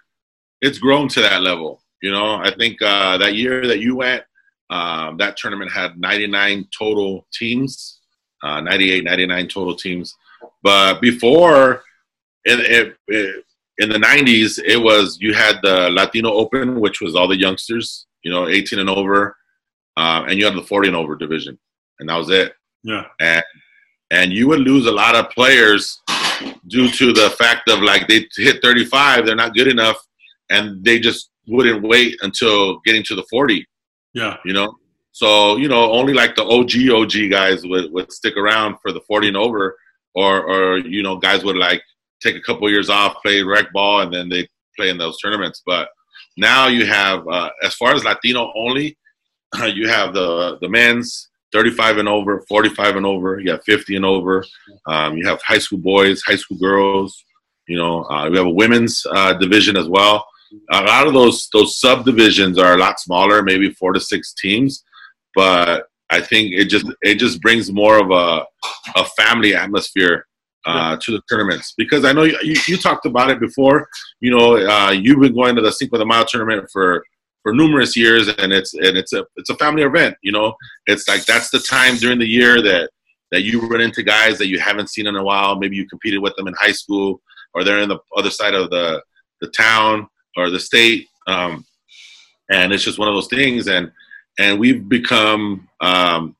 it's 0.60 0.78
grown 0.78 1.08
to 1.08 1.20
that 1.20 1.42
level. 1.42 1.82
You 2.02 2.12
know, 2.12 2.36
I 2.36 2.54
think 2.56 2.80
uh, 2.82 3.18
that 3.18 3.34
year 3.34 3.66
that 3.66 3.80
you 3.80 3.96
went, 3.96 4.22
um, 4.70 5.16
that 5.18 5.36
tournament 5.36 5.70
had 5.70 5.98
99 5.98 6.66
total 6.76 7.26
teams, 7.32 8.00
uh, 8.42 8.60
98, 8.60 9.04
99 9.04 9.48
total 9.48 9.74
teams. 9.74 10.14
But 10.62 11.00
before, 11.00 11.82
in, 12.44 12.60
in, 12.60 12.94
in 13.78 13.88
the 13.88 13.98
90s, 13.98 14.60
it 14.64 14.76
was 14.76 15.18
you 15.20 15.34
had 15.34 15.56
the 15.62 15.90
Latino 15.90 16.32
Open, 16.32 16.80
which 16.80 17.00
was 17.00 17.16
all 17.16 17.28
the 17.28 17.38
youngsters, 17.38 18.06
you 18.22 18.30
know, 18.30 18.48
18 18.48 18.78
and 18.78 18.88
over, 18.90 19.36
uh, 19.96 20.24
and 20.28 20.38
you 20.38 20.44
had 20.44 20.54
the 20.54 20.62
40 20.62 20.88
and 20.88 20.96
over 20.96 21.16
division, 21.16 21.58
and 21.98 22.08
that 22.08 22.16
was 22.16 22.30
it. 22.30 22.54
Yeah. 22.82 23.06
And 23.20 23.42
and 24.12 24.32
you 24.32 24.48
would 24.48 24.60
lose 24.60 24.86
a 24.86 24.92
lot 24.92 25.14
of 25.14 25.30
players 25.30 26.00
due 26.66 26.90
to 26.90 27.12
the 27.12 27.30
fact 27.38 27.68
of 27.68 27.80
like 27.80 28.08
they 28.08 28.26
hit 28.36 28.62
35, 28.62 29.26
they're 29.26 29.36
not 29.36 29.54
good 29.54 29.68
enough, 29.68 29.96
and 30.50 30.84
they 30.84 30.98
just 30.98 31.30
wouldn't 31.46 31.82
wait 31.82 32.16
until 32.22 32.80
getting 32.80 33.02
to 33.04 33.14
the 33.14 33.24
40. 33.30 33.66
Yeah. 34.14 34.36
You 34.44 34.52
know? 34.52 34.76
So, 35.12 35.56
you 35.56 35.68
know, 35.68 35.90
only 35.92 36.12
like 36.12 36.36
the 36.36 36.44
OG 36.44 36.90
OG 36.90 37.30
guys 37.30 37.66
would, 37.66 37.92
would 37.92 38.12
stick 38.12 38.36
around 38.36 38.76
for 38.80 38.92
the 38.92 39.00
40 39.02 39.28
and 39.28 39.36
over 39.36 39.76
or 40.14 40.42
or 40.42 40.78
you 40.78 41.02
know, 41.02 41.16
guys 41.16 41.44
would 41.44 41.56
like 41.56 41.82
take 42.22 42.36
a 42.36 42.40
couple 42.40 42.70
years 42.70 42.90
off, 42.90 43.22
play 43.22 43.42
rec 43.42 43.72
ball 43.72 44.00
and 44.00 44.12
then 44.12 44.28
they 44.28 44.48
play 44.76 44.88
in 44.88 44.98
those 44.98 45.18
tournaments. 45.20 45.62
But 45.66 45.88
now 46.36 46.68
you 46.68 46.86
have 46.86 47.26
uh, 47.28 47.50
as 47.62 47.74
far 47.74 47.94
as 47.94 48.04
Latino 48.04 48.52
only, 48.56 48.96
you 49.66 49.88
have 49.88 50.14
the 50.14 50.58
the 50.60 50.68
men's 50.68 51.28
35 51.52 51.98
and 51.98 52.08
over, 52.08 52.44
45 52.48 52.96
and 52.96 53.06
over, 53.06 53.40
you 53.40 53.50
have 53.50 53.64
50 53.64 53.96
and 53.96 54.04
over. 54.04 54.44
Um, 54.86 55.16
you 55.16 55.26
have 55.26 55.42
high 55.42 55.58
school 55.58 55.78
boys, 55.78 56.22
high 56.22 56.36
school 56.36 56.58
girls, 56.58 57.24
you 57.66 57.76
know, 57.76 58.04
uh, 58.04 58.30
we 58.30 58.36
have 58.36 58.46
a 58.46 58.50
women's 58.50 59.04
uh, 59.10 59.32
division 59.34 59.76
as 59.76 59.88
well 59.88 60.24
a 60.70 60.82
lot 60.82 61.06
of 61.06 61.14
those 61.14 61.48
those 61.52 61.80
subdivisions 61.80 62.58
are 62.58 62.74
a 62.74 62.78
lot 62.78 63.00
smaller, 63.00 63.42
maybe 63.42 63.70
four 63.70 63.92
to 63.92 64.00
six 64.00 64.34
teams, 64.34 64.84
but 65.34 65.86
I 66.10 66.20
think 66.20 66.52
it 66.52 66.66
just 66.66 66.86
it 67.02 67.16
just 67.16 67.40
brings 67.40 67.72
more 67.72 67.98
of 67.98 68.10
a 68.10 68.44
a 68.98 69.04
family 69.16 69.54
atmosphere 69.54 70.26
uh, 70.66 70.96
to 71.00 71.12
the 71.12 71.22
tournaments 71.28 71.74
because 71.76 72.04
I 72.04 72.12
know 72.12 72.24
you, 72.24 72.36
you, 72.42 72.56
you 72.66 72.76
talked 72.76 73.06
about 73.06 73.30
it 73.30 73.40
before. 73.40 73.88
You 74.20 74.30
know, 74.36 74.56
uh, 74.56 74.90
you've 74.90 75.20
been 75.20 75.34
going 75.34 75.56
to 75.56 75.62
the 75.62 75.72
Cinco 75.72 75.98
de 75.98 76.04
Mayo 76.04 76.24
tournament 76.24 76.68
for 76.72 77.04
for 77.42 77.54
numerous 77.54 77.96
years, 77.96 78.28
and 78.28 78.52
it's 78.52 78.74
and 78.74 78.96
it's 78.96 79.12
a 79.12 79.24
it's 79.36 79.50
a 79.50 79.56
family 79.56 79.82
event. 79.82 80.16
You 80.22 80.32
know, 80.32 80.54
it's 80.86 81.08
like 81.08 81.24
that's 81.24 81.50
the 81.50 81.60
time 81.60 81.96
during 81.96 82.18
the 82.18 82.28
year 82.28 82.60
that 82.62 82.90
that 83.30 83.42
you 83.42 83.60
run 83.60 83.80
into 83.80 84.02
guys 84.02 84.38
that 84.38 84.48
you 84.48 84.58
haven't 84.58 84.90
seen 84.90 85.06
in 85.06 85.16
a 85.16 85.22
while. 85.22 85.56
Maybe 85.56 85.76
you 85.76 85.88
competed 85.88 86.20
with 86.20 86.34
them 86.36 86.48
in 86.48 86.54
high 86.54 86.72
school, 86.72 87.22
or 87.54 87.64
they're 87.64 87.80
in 87.80 87.88
the 87.88 87.98
other 88.16 88.30
side 88.30 88.54
of 88.54 88.70
the 88.70 89.02
the 89.40 89.48
town 89.48 90.08
or 90.36 90.50
the 90.50 90.60
state, 90.60 91.08
Um, 91.26 91.64
and 92.50 92.72
it's 92.72 92.84
just 92.84 92.98
one 92.98 93.08
of 93.08 93.14
those 93.14 93.28
things. 93.28 93.68
And 93.68 93.90
and 94.38 94.58
we've 94.58 94.88
become 94.88 95.68
um, 95.80 96.36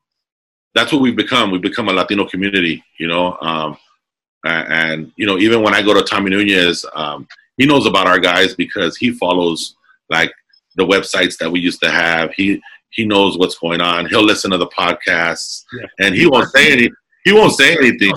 that's 0.73 0.91
what 0.91 1.01
we've 1.01 1.15
become. 1.15 1.51
We've 1.51 1.61
become 1.61 1.89
a 1.89 1.93
Latino 1.93 2.25
community, 2.25 2.83
you 2.99 3.07
know. 3.07 3.37
Um, 3.41 3.77
and 4.43 5.11
you 5.17 5.25
know, 5.25 5.37
even 5.37 5.61
when 5.61 5.73
I 5.73 5.81
go 5.81 5.93
to 5.93 6.01
Tommy 6.01 6.29
Nunez, 6.31 6.85
um, 6.95 7.27
he 7.57 7.65
knows 7.65 7.85
about 7.85 8.07
our 8.07 8.19
guys 8.19 8.55
because 8.55 8.97
he 8.97 9.11
follows 9.11 9.75
like 10.09 10.31
the 10.75 10.85
websites 10.85 11.37
that 11.37 11.51
we 11.51 11.59
used 11.59 11.81
to 11.83 11.91
have. 11.91 12.31
He 12.33 12.61
he 12.89 13.05
knows 13.05 13.37
what's 13.37 13.57
going 13.57 13.81
on. 13.81 14.07
He'll 14.07 14.23
listen 14.23 14.51
to 14.51 14.57
the 14.57 14.67
podcasts, 14.67 15.63
yeah. 15.73 15.87
and 15.99 16.15
he 16.15 16.27
won't 16.27 16.49
say 16.49 16.71
any. 16.71 16.89
He 17.23 17.33
won't 17.33 17.53
say 17.53 17.77
anything. 17.77 18.13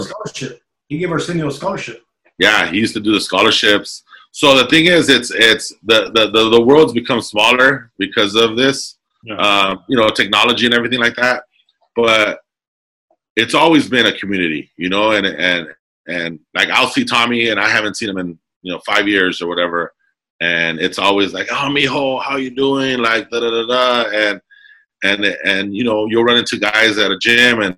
He 0.89 0.99
gave 0.99 1.11
Arsenio 1.11 1.49
a 1.49 1.53
scholarship. 1.53 2.03
Yeah, 2.39 2.71
he 2.71 2.79
used 2.79 2.95
to 2.95 3.01
do 3.01 3.13
the 3.13 3.21
scholarships. 3.21 4.03
So 4.35 4.56
the 4.56 4.66
thing 4.66 4.86
is, 4.86 5.09
it's 5.09 5.31
it's 5.31 5.73
the 5.85 6.11
the 6.12 6.28
the, 6.28 6.51
the 6.51 6.61
world's 6.61 6.93
become 6.93 7.20
smaller 7.20 7.93
because 7.98 8.35
of 8.35 8.56
this. 8.56 8.98
Yeah. 9.23 9.36
Uh, 9.36 9.77
you 9.89 9.97
know, 9.97 10.09
technology 10.09 10.66
and 10.66 10.74
everything 10.74 10.98
like 10.98 11.15
that. 11.15 11.44
But 11.94 12.40
it's 13.36 13.55
always 13.55 13.89
been 13.89 14.06
a 14.06 14.19
community, 14.19 14.73
you 14.77 14.89
know, 14.89 15.12
and 15.12 15.24
and 15.24 15.69
and 16.09 16.40
like 16.52 16.69
I'll 16.70 16.89
see 16.89 17.05
Tommy, 17.05 17.51
and 17.51 17.61
I 17.61 17.69
haven't 17.69 17.97
seen 17.97 18.09
him 18.09 18.19
in 18.19 18.36
you 18.62 18.73
know 18.73 18.81
five 18.85 19.06
years 19.06 19.40
or 19.40 19.47
whatever, 19.47 19.94
and 20.40 20.81
it's 20.81 20.98
always 20.98 21.32
like, 21.32 21.47
oh, 21.52 21.69
mijo, 21.70 22.20
how 22.20 22.35
you 22.35 22.51
doing? 22.51 22.98
Like 22.98 23.31
da 23.31 23.39
da 23.39 23.51
da 23.51 23.66
da, 23.66 24.11
and 24.11 24.40
and 25.05 25.24
and 25.44 25.77
you 25.77 25.85
know 25.85 26.06
you'll 26.06 26.24
run 26.24 26.39
into 26.39 26.59
guys 26.59 26.98
at 26.98 27.12
a 27.12 27.19
gym, 27.19 27.62
and 27.62 27.77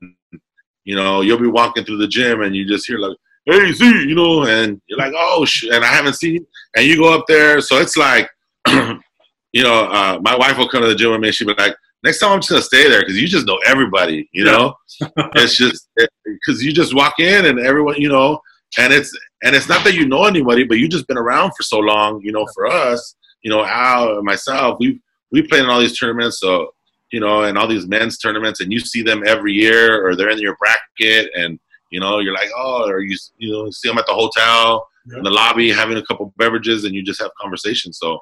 you 0.84 0.96
know 0.96 1.20
you'll 1.20 1.38
be 1.38 1.48
walking 1.48 1.84
through 1.84 1.98
the 1.98 2.08
gym, 2.08 2.40
and 2.40 2.56
you 2.56 2.66
just 2.66 2.86
hear 2.86 2.96
like, 2.96 3.18
hey, 3.46 3.72
Z, 3.72 3.84
you 3.84 4.14
know, 4.14 4.44
and 4.44 4.80
you're 4.86 4.98
like, 4.98 5.12
oh, 5.16 5.44
sh-, 5.44 5.68
and 5.72 5.84
I 5.84 5.88
haven't 5.88 6.14
seen, 6.14 6.34
you. 6.34 6.46
and 6.76 6.86
you 6.86 6.96
go 6.96 7.14
up 7.14 7.24
there, 7.26 7.60
so 7.60 7.78
it's 7.78 7.96
like, 7.96 8.28
you 8.68 9.62
know, 9.62 9.84
uh, 9.84 10.18
my 10.22 10.36
wife 10.36 10.58
will 10.58 10.68
come 10.68 10.82
to 10.82 10.88
the 10.88 10.94
gym 10.94 11.12
with 11.12 11.20
me, 11.20 11.28
and 11.28 11.34
she'll 11.34 11.48
be 11.48 11.54
like 11.54 11.74
next 12.02 12.18
time 12.18 12.32
I'm 12.32 12.40
just 12.40 12.50
gonna 12.50 12.62
stay 12.62 12.88
there 12.88 13.00
because 13.00 13.20
you 13.20 13.26
just 13.26 13.46
know 13.46 13.58
everybody. 13.66 14.28
You 14.32 14.44
know, 14.44 14.74
it's 15.34 15.56
just 15.56 15.88
because 15.96 16.62
you 16.62 16.72
just 16.72 16.94
walk 16.94 17.14
in 17.18 17.46
and 17.46 17.58
everyone, 17.58 17.96
you 17.96 18.08
know, 18.08 18.40
and 18.78 18.92
it's 18.92 19.16
and 19.42 19.54
it's 19.54 19.68
not 19.68 19.84
that 19.84 19.94
you 19.94 20.06
know 20.06 20.24
anybody, 20.24 20.64
but 20.64 20.78
you 20.78 20.88
just 20.88 21.06
been 21.06 21.18
around 21.18 21.52
for 21.56 21.62
so 21.62 21.78
long. 21.78 22.20
You 22.22 22.32
know, 22.32 22.46
for 22.54 22.66
us, 22.66 23.16
you 23.42 23.50
know, 23.50 23.64
Al 23.64 24.16
and 24.16 24.24
myself, 24.24 24.78
we 24.80 25.00
we 25.32 25.42
played 25.42 25.64
in 25.64 25.70
all 25.70 25.80
these 25.80 25.98
tournaments, 25.98 26.40
so 26.40 26.72
you 27.12 27.20
know, 27.20 27.42
and 27.42 27.56
all 27.56 27.68
these 27.68 27.86
men's 27.86 28.18
tournaments, 28.18 28.60
and 28.60 28.72
you 28.72 28.80
see 28.80 29.02
them 29.02 29.22
every 29.26 29.52
year, 29.52 30.06
or 30.06 30.16
they're 30.16 30.30
in 30.30 30.38
your 30.38 30.56
bracket, 30.56 31.30
and 31.34 31.58
you 31.90 32.00
know, 32.00 32.18
you're 32.18 32.34
like, 32.34 32.50
oh, 32.56 32.88
or 32.88 33.00
you 33.00 33.16
you 33.38 33.52
know, 33.52 33.70
see 33.70 33.88
them 33.88 33.98
at 33.98 34.06
the 34.06 34.14
hotel 34.14 34.88
in 35.14 35.22
the 35.22 35.30
lobby 35.30 35.70
having 35.70 35.98
a 35.98 36.04
couple 36.04 36.32
beverages, 36.36 36.84
and 36.84 36.94
you 36.94 37.02
just 37.02 37.20
have 37.20 37.30
conversations. 37.40 37.98
So, 37.98 38.18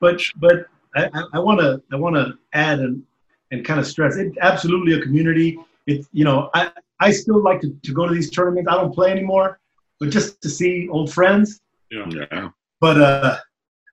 but 0.00 0.20
but 0.36 0.66
I 0.94 1.38
want 1.38 1.60
to 1.60 1.82
I 1.92 1.96
want 1.96 2.16
to 2.16 2.38
add 2.52 2.80
and 2.80 3.02
and 3.50 3.64
kind 3.64 3.80
of 3.80 3.86
stress 3.86 4.16
it's 4.16 4.36
absolutely 4.40 4.94
a 4.94 5.02
community. 5.02 5.58
It's 5.86 6.08
you 6.12 6.24
know 6.24 6.50
I 6.54 6.70
I 7.00 7.12
still 7.12 7.42
like 7.42 7.60
to, 7.62 7.74
to 7.82 7.92
go 7.92 8.06
to 8.06 8.14
these 8.14 8.30
tournaments. 8.30 8.70
I 8.70 8.76
don't 8.76 8.94
play 8.94 9.10
anymore, 9.10 9.60
but 10.00 10.10
just 10.10 10.40
to 10.42 10.48
see 10.48 10.88
old 10.88 11.12
friends. 11.12 11.60
Yeah. 11.90 12.06
yeah. 12.10 12.48
But 12.80 13.00
uh, 13.00 13.38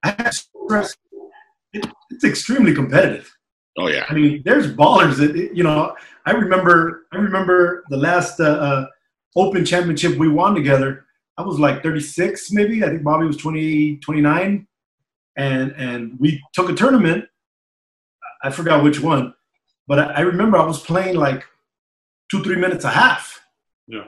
I 0.03 0.15
have 0.17 0.33
stress. 0.33 0.95
It, 1.73 1.85
it's 2.09 2.23
extremely 2.23 2.73
competitive. 2.73 3.31
Oh 3.77 3.87
yeah. 3.87 4.05
I 4.09 4.13
mean, 4.13 4.41
there's 4.45 4.73
ballers 4.73 5.17
that 5.17 5.35
you 5.35 5.63
know. 5.63 5.95
I 6.25 6.31
remember. 6.31 7.05
I 7.11 7.17
remember 7.17 7.83
the 7.89 7.97
last 7.97 8.39
uh, 8.39 8.43
uh, 8.43 8.85
Open 9.35 9.65
Championship 9.65 10.17
we 10.17 10.27
won 10.27 10.55
together. 10.55 11.05
I 11.37 11.41
was 11.41 11.59
like 11.59 11.83
36, 11.83 12.51
maybe. 12.51 12.83
I 12.83 12.87
think 12.87 13.03
Bobby 13.03 13.25
was 13.25 13.37
20, 13.37 13.97
29 13.97 14.67
and 15.35 15.73
and 15.77 16.19
we 16.19 16.41
took 16.53 16.69
a 16.69 16.73
tournament. 16.73 17.25
I 18.43 18.51
forgot 18.51 18.83
which 18.83 18.99
one, 18.99 19.33
but 19.87 19.99
I, 19.99 20.03
I 20.05 20.19
remember 20.21 20.57
I 20.57 20.65
was 20.65 20.81
playing 20.81 21.15
like 21.15 21.43
two 22.29 22.43
three 22.43 22.55
minutes 22.55 22.85
a 22.85 22.89
half. 22.89 23.41
Yeah. 23.87 24.05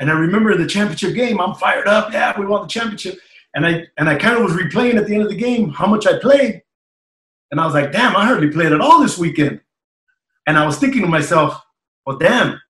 And 0.00 0.10
I 0.10 0.14
remember 0.14 0.56
the 0.56 0.66
championship 0.66 1.14
game. 1.14 1.40
I'm 1.40 1.54
fired 1.54 1.88
up. 1.88 2.12
Yeah, 2.12 2.38
we 2.38 2.46
won 2.46 2.62
the 2.62 2.68
championship. 2.68 3.18
And 3.54 3.66
I 3.66 3.86
and 3.96 4.08
I 4.08 4.16
kind 4.16 4.36
of 4.36 4.44
was 4.44 4.52
replaying 4.52 4.94
at 4.94 5.06
the 5.06 5.14
end 5.14 5.24
of 5.24 5.30
the 5.30 5.36
game 5.36 5.70
how 5.70 5.86
much 5.86 6.06
I 6.06 6.18
played. 6.18 6.62
And 7.50 7.60
I 7.60 7.64
was 7.64 7.74
like, 7.74 7.92
damn, 7.92 8.14
I 8.14 8.26
hardly 8.26 8.50
played 8.50 8.72
at 8.72 8.80
all 8.80 9.00
this 9.00 9.16
weekend. 9.16 9.60
And 10.46 10.58
I 10.58 10.66
was 10.66 10.78
thinking 10.78 11.02
to 11.02 11.08
myself, 11.08 11.60
well, 12.04 12.18
damn, 12.18 12.60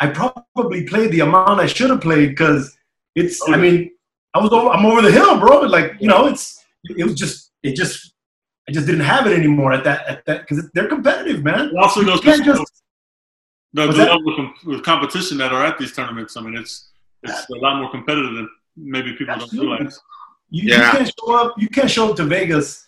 I 0.00 0.08
probably 0.08 0.84
played 0.86 1.12
the 1.12 1.20
amount 1.20 1.60
I 1.60 1.66
should 1.66 1.90
have 1.90 2.00
played 2.00 2.30
because 2.30 2.76
it's. 3.14 3.40
I 3.48 3.56
mean, 3.56 3.90
I 4.34 4.40
was 4.40 4.52
over, 4.52 4.68
I'm 4.68 4.84
over 4.84 5.02
the 5.02 5.12
hill, 5.12 5.38
bro. 5.38 5.60
But 5.60 5.70
Like 5.70 5.92
you 6.00 6.08
know, 6.08 6.26
it's 6.26 6.64
it 6.84 7.04
was 7.04 7.14
just 7.14 7.52
it 7.62 7.76
just 7.76 8.14
I 8.68 8.72
just 8.72 8.86
didn't 8.86 9.02
have 9.02 9.26
it 9.26 9.36
anymore 9.36 9.72
at 9.72 9.84
that 9.84 10.06
at 10.06 10.24
that 10.26 10.40
because 10.42 10.68
they're 10.74 10.88
competitive, 10.88 11.44
man. 11.44 11.68
It 11.68 11.76
also 11.76 12.04
goes 12.04 12.20
to 12.22 12.42
just, 12.42 12.82
the, 13.72 13.86
the 13.86 13.92
level 13.92 14.52
of 14.68 14.82
competition 14.82 15.38
that 15.38 15.52
are 15.52 15.64
at 15.64 15.78
these 15.78 15.92
tournaments. 15.92 16.36
I 16.36 16.42
mean, 16.42 16.56
it's 16.56 16.90
it's 17.22 17.48
a 17.50 17.56
lot 17.56 17.80
more 17.80 17.90
competitive 17.90 18.34
than 18.34 18.48
maybe 18.76 19.12
people 19.12 19.34
Absolutely. 19.34 19.66
don't 19.66 19.76
realize. 19.76 20.00
You, 20.50 20.70
yeah. 20.70 20.86
you, 20.86 20.98
can't 20.98 21.12
show 21.18 21.34
up. 21.36 21.54
You 21.58 21.68
can't 21.68 21.90
show 21.90 22.10
up 22.10 22.16
to 22.16 22.24
Vegas 22.24 22.86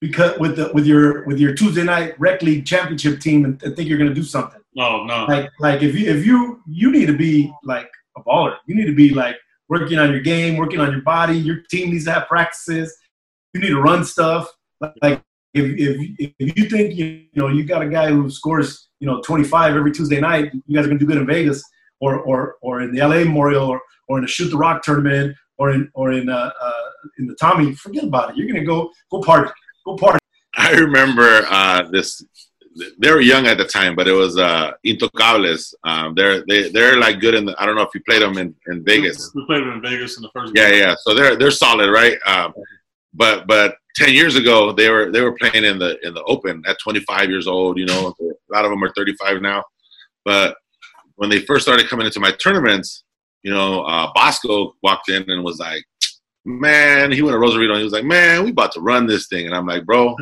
because 0.00 0.38
with 0.38 0.56
the 0.56 0.70
with 0.74 0.86
your 0.86 1.24
with 1.26 1.38
your 1.38 1.54
Tuesday 1.54 1.84
night 1.84 2.18
rec 2.18 2.42
league 2.42 2.66
championship 2.66 3.20
team 3.20 3.44
and, 3.44 3.62
and 3.62 3.74
think 3.74 3.88
you're 3.88 3.98
going 3.98 4.10
to 4.10 4.14
do 4.14 4.22
something. 4.22 4.59
Oh 4.78 5.04
no! 5.04 5.24
Like 5.26 5.50
like 5.58 5.82
if 5.82 5.98
you 5.98 6.08
if 6.08 6.24
you 6.24 6.62
you 6.66 6.92
need 6.92 7.06
to 7.06 7.16
be 7.16 7.52
like 7.64 7.90
a 8.16 8.22
baller. 8.22 8.56
You 8.66 8.74
need 8.74 8.86
to 8.86 8.94
be 8.94 9.10
like 9.10 9.36
working 9.68 9.98
on 9.98 10.10
your 10.10 10.20
game, 10.20 10.56
working 10.56 10.80
on 10.80 10.90
your 10.92 11.02
body. 11.02 11.36
Your 11.36 11.62
team 11.70 11.90
needs 11.90 12.04
to 12.04 12.12
have 12.12 12.28
practices 12.28 12.96
you 13.52 13.60
need 13.60 13.68
to 13.68 13.80
run 13.80 14.04
stuff. 14.04 14.48
Like 14.80 15.22
if, 15.54 15.64
if, 15.78 16.32
if 16.38 16.56
you 16.56 16.68
think 16.68 16.94
you, 16.94 17.26
know 17.34 17.48
you 17.48 17.64
got 17.64 17.82
a 17.82 17.88
guy 17.88 18.10
who 18.10 18.30
scores 18.30 18.88
you 19.00 19.06
know 19.06 19.20
25 19.22 19.76
every 19.76 19.92
Tuesday 19.92 20.20
night, 20.20 20.52
you 20.66 20.76
guys 20.76 20.84
are 20.84 20.88
gonna 20.88 21.00
do 21.00 21.06
good 21.06 21.18
in 21.18 21.26
Vegas 21.26 21.62
or 22.00 22.20
or 22.20 22.56
or 22.62 22.80
in 22.82 22.94
the 22.94 23.00
LA 23.00 23.18
Memorial 23.18 23.68
or 23.68 23.80
or 24.08 24.18
in 24.18 24.22
the 24.22 24.28
Shoot 24.28 24.50
the 24.50 24.56
Rock 24.56 24.82
tournament 24.82 25.36
or 25.58 25.70
in 25.70 25.90
or 25.94 26.12
in 26.12 26.28
uh, 26.28 26.50
uh, 26.60 26.72
in 27.18 27.26
the 27.26 27.34
Tommy. 27.34 27.74
Forget 27.74 28.04
about 28.04 28.30
it. 28.30 28.36
You're 28.36 28.46
gonna 28.46 28.64
go 28.64 28.90
go 29.10 29.20
party, 29.20 29.50
go 29.84 29.96
party. 29.96 30.18
I 30.56 30.72
remember 30.72 31.44
uh, 31.48 31.82
this. 31.90 32.22
They 32.98 33.10
were 33.10 33.20
young 33.20 33.46
at 33.46 33.58
the 33.58 33.64
time, 33.64 33.96
but 33.96 34.06
it 34.06 34.12
was 34.12 34.38
uh, 34.38 34.72
Intocables. 34.86 35.74
Um, 35.82 36.14
they're 36.14 36.44
they 36.46 36.70
they're 36.70 36.98
like 36.98 37.20
good 37.20 37.34
in 37.34 37.44
the. 37.44 37.60
I 37.60 37.66
don't 37.66 37.74
know 37.74 37.82
if 37.82 37.90
you 37.94 38.00
played 38.08 38.22
them 38.22 38.38
in, 38.38 38.54
in 38.68 38.84
Vegas. 38.84 39.32
We 39.34 39.44
played 39.46 39.62
them 39.62 39.72
in 39.72 39.82
Vegas 39.82 40.16
in 40.16 40.22
the 40.22 40.30
first. 40.32 40.52
Yeah, 40.54 40.70
game. 40.70 40.80
yeah. 40.80 40.94
So 41.00 41.14
they're 41.14 41.36
they're 41.36 41.50
solid, 41.50 41.90
right? 41.90 42.16
Um, 42.26 42.54
but 43.14 43.46
but 43.46 43.76
10 43.96 44.14
years 44.14 44.36
ago 44.36 44.72
they 44.72 44.88
were 44.88 45.10
they 45.10 45.20
were 45.20 45.34
playing 45.34 45.64
in 45.64 45.78
the 45.78 45.98
in 46.06 46.14
the 46.14 46.22
open 46.24 46.62
at 46.66 46.78
25 46.82 47.28
years 47.28 47.46
old 47.46 47.78
you 47.78 47.86
know 47.86 48.14
a 48.20 48.52
lot 48.52 48.64
of 48.64 48.70
them 48.70 48.82
are 48.82 48.92
35 48.96 49.42
now 49.42 49.62
but 50.24 50.56
when 51.16 51.28
they 51.28 51.40
first 51.40 51.66
started 51.66 51.88
coming 51.88 52.06
into 52.06 52.20
my 52.20 52.30
tournaments 52.32 53.04
you 53.42 53.52
know 53.52 53.82
uh, 53.82 54.10
bosco 54.14 54.74
walked 54.82 55.08
in 55.08 55.28
and 55.28 55.44
was 55.44 55.58
like 55.58 55.84
man 56.44 57.10
he 57.10 57.22
went 57.22 57.34
to 57.34 57.38
rosarito 57.38 57.72
and 57.72 57.80
he 57.80 57.84
was 57.84 57.92
like 57.92 58.04
man 58.04 58.44
we 58.44 58.50
about 58.50 58.72
to 58.72 58.80
run 58.80 59.06
this 59.06 59.26
thing 59.28 59.46
and 59.46 59.54
i'm 59.54 59.66
like 59.66 59.84
bro 59.84 60.14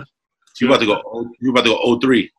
you 0.61 0.67
about 0.67 0.81
to 0.81 0.87
go 0.87 1.31
you 1.41 1.51
about 1.51 1.65
to 1.65 1.71
go 1.71 1.99
03 2.01 2.31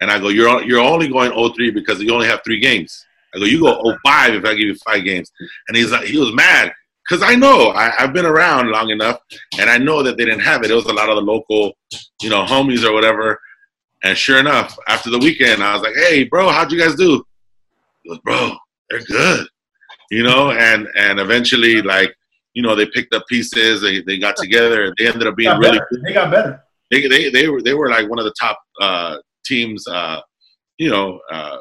and 0.00 0.10
i 0.10 0.18
go 0.18 0.28
you're 0.28 0.62
you're 0.62 0.80
only 0.80 1.08
going 1.08 1.32
03 1.32 1.70
because 1.70 2.00
you 2.00 2.12
only 2.12 2.26
have 2.26 2.40
three 2.44 2.60
games 2.60 3.06
i 3.34 3.38
go 3.38 3.44
you 3.44 3.60
go 3.60 3.96
05 4.04 4.34
if 4.34 4.44
i 4.44 4.54
give 4.54 4.68
you 4.68 4.74
five 4.76 5.04
games 5.04 5.30
and 5.68 5.76
he's 5.76 5.90
like 5.90 6.04
he 6.04 6.18
was 6.18 6.32
mad 6.32 6.72
because 7.08 7.22
I 7.22 7.34
know 7.34 7.70
I, 7.70 7.90
have 7.96 8.12
been 8.12 8.26
around 8.26 8.70
long 8.70 8.90
enough, 8.90 9.20
and 9.58 9.70
I 9.70 9.78
know 9.78 10.02
that 10.02 10.16
they 10.16 10.24
didn't 10.24 10.40
have 10.40 10.62
it. 10.62 10.70
It 10.70 10.74
was 10.74 10.86
a 10.86 10.92
lot 10.92 11.08
of 11.08 11.16
the 11.16 11.22
local, 11.22 11.72
you 12.22 12.28
know, 12.28 12.44
homies 12.44 12.84
or 12.84 12.92
whatever. 12.92 13.40
And 14.04 14.16
sure 14.16 14.38
enough, 14.38 14.76
after 14.86 15.10
the 15.10 15.18
weekend, 15.18 15.62
I 15.62 15.72
was 15.72 15.82
like, 15.82 15.94
"Hey, 15.94 16.24
bro, 16.24 16.50
how'd 16.50 16.70
you 16.70 16.78
guys 16.78 16.94
do?" 16.94 17.24
He 18.02 18.10
goes, 18.10 18.18
"Bro, 18.20 18.56
they're 18.90 19.00
good," 19.00 19.46
you 20.10 20.22
know. 20.22 20.52
And 20.52 20.86
and 20.96 21.18
eventually, 21.18 21.82
like, 21.82 22.14
you 22.54 22.62
know, 22.62 22.74
they 22.74 22.86
picked 22.86 23.14
up 23.14 23.26
pieces. 23.26 23.80
They 23.80 24.02
they 24.02 24.18
got 24.18 24.36
together. 24.36 24.94
They 24.98 25.08
ended 25.08 25.26
up 25.26 25.36
being 25.36 25.56
really. 25.58 25.80
Good. 25.90 26.02
They 26.04 26.12
got 26.12 26.30
better. 26.30 26.62
They, 26.90 27.06
they 27.08 27.30
they 27.30 27.48
were 27.48 27.62
they 27.62 27.74
were 27.74 27.88
like 27.88 28.08
one 28.08 28.18
of 28.18 28.24
the 28.24 28.34
top 28.40 28.58
uh, 28.80 29.16
teams, 29.48 29.86
uh, 29.88 30.20
you 30.78 30.90
know, 30.90 31.20
uh, 31.32 31.58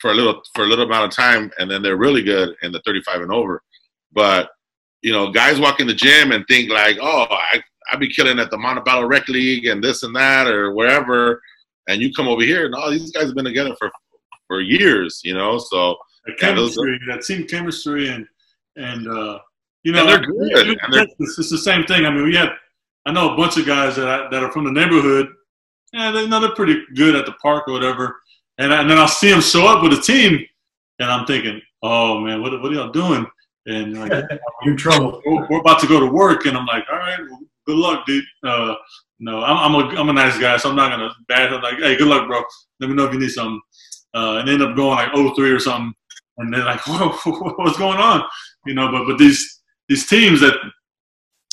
for 0.00 0.10
a 0.10 0.14
little 0.14 0.42
for 0.54 0.64
a 0.64 0.66
little 0.66 0.84
amount 0.84 1.06
of 1.06 1.16
time, 1.16 1.50
and 1.58 1.70
then 1.70 1.82
they're 1.82 1.96
really 1.96 2.22
good 2.22 2.54
in 2.62 2.72
the 2.72 2.82
35 2.84 3.22
and 3.22 3.32
over. 3.32 3.62
But 4.12 4.50
you 5.02 5.12
know, 5.12 5.30
guys 5.30 5.60
walk 5.60 5.80
in 5.80 5.86
the 5.86 5.94
gym 5.94 6.32
and 6.32 6.44
think 6.46 6.70
like, 6.70 6.98
oh, 7.00 7.26
I 7.30 7.62
I 7.92 7.96
be 7.96 8.08
killing 8.08 8.38
at 8.38 8.50
the 8.50 8.58
Montebello 8.58 9.06
Rec 9.06 9.28
League 9.28 9.66
and 9.66 9.82
this 9.82 10.02
and 10.02 10.14
that 10.16 10.46
or 10.46 10.74
wherever, 10.74 11.40
and 11.88 12.00
you 12.00 12.12
come 12.12 12.28
over 12.28 12.42
here 12.42 12.66
and 12.66 12.74
all 12.74 12.88
oh, 12.88 12.90
these 12.90 13.12
guys 13.12 13.26
have 13.26 13.34
been 13.34 13.44
together 13.44 13.74
for 13.78 13.90
for 14.46 14.60
years, 14.60 15.20
you 15.24 15.34
know. 15.34 15.58
So 15.58 15.96
the 16.26 16.34
chemistry, 16.34 16.98
yeah, 17.06 17.16
that 17.16 17.24
team 17.24 17.46
chemistry, 17.46 18.08
and 18.08 18.26
and 18.76 19.08
uh, 19.08 19.38
you 19.84 19.92
know, 19.92 20.00
and 20.00 20.08
they're 20.08 20.26
good. 20.26 20.78
It's, 21.18 21.38
it's, 21.38 21.50
the 21.50 21.58
same 21.58 21.84
thing. 21.84 22.06
I 22.06 22.10
mean, 22.10 22.24
we 22.24 22.36
have 22.36 22.50
I 23.06 23.12
know 23.12 23.34
a 23.34 23.36
bunch 23.36 23.56
of 23.58 23.66
guys 23.66 23.96
that 23.96 24.08
I, 24.08 24.28
that 24.30 24.42
are 24.42 24.52
from 24.52 24.64
the 24.64 24.72
neighborhood, 24.72 25.28
and 25.94 26.16
they 26.16 26.26
know 26.26 26.40
they're 26.40 26.54
pretty 26.54 26.82
good 26.94 27.16
at 27.16 27.26
the 27.26 27.32
park 27.32 27.68
or 27.68 27.72
whatever. 27.72 28.20
And, 28.58 28.72
I, 28.72 28.82
and 28.82 28.90
then 28.90 28.98
I'll 28.98 29.08
see 29.08 29.30
them 29.30 29.40
show 29.40 29.66
up 29.66 29.82
with 29.82 29.98
a 29.98 30.02
team, 30.02 30.44
and 30.98 31.10
I'm 31.10 31.26
thinking, 31.26 31.60
oh 31.82 32.20
man, 32.20 32.42
what 32.42 32.52
what 32.60 32.70
are 32.72 32.74
y'all 32.74 32.90
doing? 32.90 33.26
and 33.66 33.98
like, 33.98 34.12
you're 34.62 34.72
in 34.72 34.76
trouble. 34.76 35.22
We're 35.24 35.60
about 35.60 35.80
to 35.80 35.86
go 35.86 36.00
to 36.00 36.06
work, 36.06 36.46
and 36.46 36.56
I'm 36.56 36.66
like, 36.66 36.84
all 36.90 36.98
right, 36.98 37.20
good 37.66 37.76
luck, 37.76 38.06
dude. 38.06 38.24
Uh, 38.42 38.74
no, 39.20 39.42
I'm, 39.42 39.74
I'm 39.74 39.74
a 39.74 40.00
I'm 40.00 40.08
a 40.08 40.12
nice 40.12 40.38
guy, 40.38 40.56
so 40.56 40.70
I'm 40.70 40.76
not 40.76 40.90
gonna 40.90 41.10
bad 41.28 41.52
him. 41.52 41.62
Like, 41.62 41.78
hey, 41.78 41.96
good 41.96 42.08
luck, 42.08 42.26
bro. 42.26 42.42
Let 42.80 42.90
me 42.90 42.96
know 42.96 43.04
if 43.04 43.14
you 43.14 43.20
need 43.20 43.30
something. 43.30 43.60
Uh, 44.14 44.36
and 44.38 44.48
they 44.48 44.52
end 44.52 44.62
up 44.62 44.76
going 44.76 44.96
like 44.96 45.10
0-3 45.10 45.56
or 45.56 45.58
something, 45.58 45.92
and 46.38 46.52
they're 46.52 46.64
like, 46.64 46.80
whoa, 46.86 47.08
what's 47.56 47.78
going 47.78 47.98
on? 47.98 48.22
You 48.66 48.74
know, 48.74 48.90
but 48.90 49.06
but 49.06 49.18
these 49.18 49.62
these 49.88 50.06
teams 50.06 50.40
that, 50.40 50.54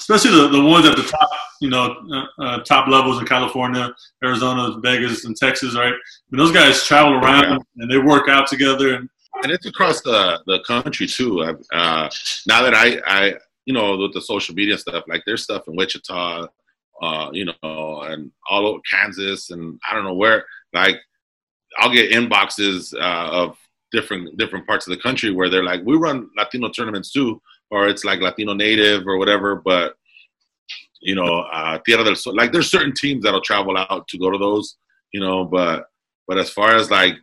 especially 0.02 0.32
the, 0.32 0.48
the 0.48 0.62
ones 0.64 0.86
at 0.88 0.96
the 0.96 1.04
top, 1.04 1.30
you 1.62 1.70
know, 1.70 1.96
uh, 2.12 2.44
uh, 2.44 2.60
top 2.64 2.88
levels 2.88 3.20
in 3.20 3.26
California, 3.26 3.94
Arizona, 4.24 4.76
Vegas, 4.82 5.26
and 5.26 5.38
Texas, 5.38 5.76
right? 5.76 5.94
I 5.94 6.28
mean, 6.32 6.40
those 6.40 6.52
guys 6.52 6.84
travel 6.84 7.14
around 7.14 7.64
and 7.78 7.92
they 7.92 8.00
work 8.00 8.28
out 8.28 8.48
together, 8.48 8.96
and 8.96 9.10
and 9.44 9.52
it's 9.52 9.68
across 9.68 10.02
the 10.02 10.42
the 10.48 10.60
country 10.66 11.08
too. 11.08 11.42
Uh, 11.42 12.10
now 12.48 12.64
that 12.64 12.74
I 12.74 13.00
I 13.06 13.34
you 13.66 13.74
know 13.74 13.96
with 13.98 14.14
the 14.14 14.22
social 14.22 14.56
media 14.56 14.78
stuff, 14.78 15.04
like 15.08 15.24
there's 15.26 15.44
stuff 15.44 15.68
in 15.68 15.76
Wichita, 15.76 16.48
uh, 17.02 17.30
you 17.32 17.46
know, 17.46 18.02
and 18.04 18.32
all 18.50 18.68
over 18.68 18.80
Kansas, 18.90 19.52
and 19.52 19.80
I 19.90 19.94
don't 19.94 20.04
know 20.04 20.14
where. 20.14 20.46
Like, 20.74 20.98
I'll 21.78 21.94
get 21.94 22.12
inboxes 22.12 22.94
uh, 22.94 23.30
of 23.32 23.58
different 23.92 24.38
different 24.38 24.66
parts 24.66 24.88
of 24.88 24.92
the 24.92 25.02
country 25.02 25.32
where 25.32 25.50
they're 25.50 25.64
like, 25.64 25.82
we 25.86 25.96
run 25.96 26.30
Latino 26.38 26.70
tournaments 26.70 27.12
too, 27.12 27.42
or 27.72 27.88
it's 27.88 28.06
like 28.06 28.20
Latino 28.20 28.54
Native 28.54 29.08
or 29.08 29.18
whatever. 29.18 29.56
But 29.56 29.96
you 31.02 31.16
know, 31.16 31.40
uh, 31.52 31.80
Tierra 31.86 32.04
del 32.04 32.16
Sol, 32.16 32.36
like 32.36 32.52
there's 32.52 32.70
certain 32.70 32.94
teams 32.94 33.24
that'll 33.24 33.42
travel 33.42 33.78
out 33.78 34.08
to 34.08 34.20
go 34.20 34.30
to 34.30 34.38
those, 34.38 34.78
you 35.12 35.20
know. 35.20 35.46
But 35.46 35.86
but 36.28 36.38
as 36.38 36.50
far 36.50 36.76
as 36.76 36.92
like 36.92 37.16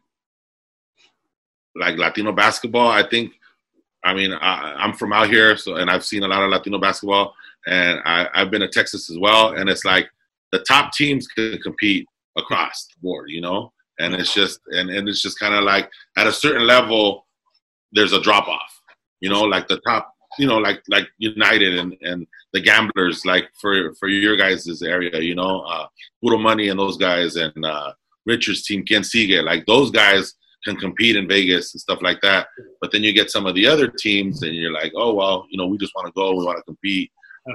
like 1.77 1.97
Latino 1.97 2.33
basketball, 2.33 2.89
I 2.89 3.09
think. 3.09 3.33
I 4.05 4.15
mean, 4.15 4.33
I, 4.33 4.75
I'm 4.79 4.95
from 4.95 5.13
out 5.13 5.29
here, 5.29 5.57
so 5.57 5.75
and 5.75 5.91
I've 5.91 6.05
seen 6.05 6.23
a 6.23 6.29
lot 6.29 6.45
of 6.45 6.51
Latino 6.51 6.79
basketball, 6.79 7.35
and 7.67 7.99
I, 8.05 8.29
I've 8.33 8.49
been 8.49 8.61
to 8.61 8.69
Texas 8.69 9.11
as 9.11 9.19
well, 9.19 9.55
and 9.55 9.69
it's 9.69 9.85
like 9.85 10.09
the 10.53 10.61
top 10.61 10.93
teams 10.93 11.27
can 11.27 11.59
compete 11.59 12.07
across 12.37 12.87
the 12.87 12.95
board, 13.03 13.29
you 13.29 13.41
know, 13.41 13.73
and 13.99 14.15
it's 14.15 14.33
just 14.33 14.61
and, 14.69 14.89
and 14.89 15.09
it's 15.09 15.21
just 15.21 15.39
kind 15.39 15.55
of 15.55 15.65
like 15.65 15.91
at 16.17 16.27
a 16.27 16.33
certain 16.33 16.67
level, 16.67 17.27
there's 17.93 18.13
a 18.13 18.21
drop 18.21 18.49
off, 18.49 18.81
you 19.21 19.29
know, 19.29 19.43
like 19.43 19.67
the 19.69 19.81
top, 19.81 20.15
you 20.39 20.47
know, 20.47 20.59
like 20.59 20.83
like 20.89 21.09
United 21.19 21.79
and 21.79 21.97
and 22.03 22.27
the 22.53 22.61
gamblers, 22.61 23.25
like 23.25 23.49
for 23.61 23.95
for 23.95 24.09
your 24.09 24.37
guys' 24.37 24.83
area, 24.83 25.21
you 25.21 25.35
know, 25.35 25.61
uh, 25.61 25.87
Puro 26.23 26.39
Money 26.39 26.69
and 26.69 26.79
those 26.79 26.97
guys 26.97 27.37
and 27.37 27.65
uh, 27.65 27.93
Richard's 28.27 28.65
team, 28.65 28.85
Ken 28.85 29.03
Sigue, 29.03 29.43
like 29.45 29.67
those 29.67 29.91
guys 29.91 30.35
can 30.65 30.77
compete 30.77 31.17
in 31.17 31.29
Vegas 31.29 31.75
and 31.75 31.81
stuff 31.81 32.01
like 32.03 32.21
that. 32.23 32.49
But 32.81 32.93
then 32.93 33.03
you 33.03 33.13
get 33.13 33.31
some 33.31 33.47
of 33.47 33.55
the 33.55 33.67
other 33.67 33.89
teams, 33.89 34.43
and 34.43 34.55
you're 34.55 34.73
like, 34.73 34.93
oh 34.97 35.15
well, 35.15 35.47
you 35.51 35.59
know, 35.59 35.67
we 35.67 35.79
just 35.79 35.95
want 35.95 36.07
to 36.07 36.13
go, 36.13 36.35
we 36.35 36.45
want 36.45 36.59
to 36.59 36.65
compete. 36.65 37.11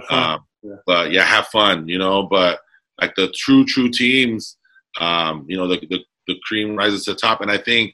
Um, 0.10 0.46
yeah. 0.62 0.76
But 0.86 1.12
yeah, 1.12 1.24
have 1.24 1.48
fun, 1.48 1.88
you 1.88 1.98
know. 1.98 2.24
But 2.24 2.60
like 3.02 3.14
the 3.16 3.32
true, 3.36 3.66
true 3.66 3.90
teams, 3.90 4.58
um, 5.00 5.46
you 5.48 5.58
know, 5.58 5.68
the, 5.68 5.80
the 5.90 6.00
the 6.28 6.36
cream 6.44 6.76
rises 6.76 7.06
to 7.06 7.14
the 7.14 7.20
top, 7.20 7.42
and 7.42 7.52
I 7.52 7.58
think 7.58 7.94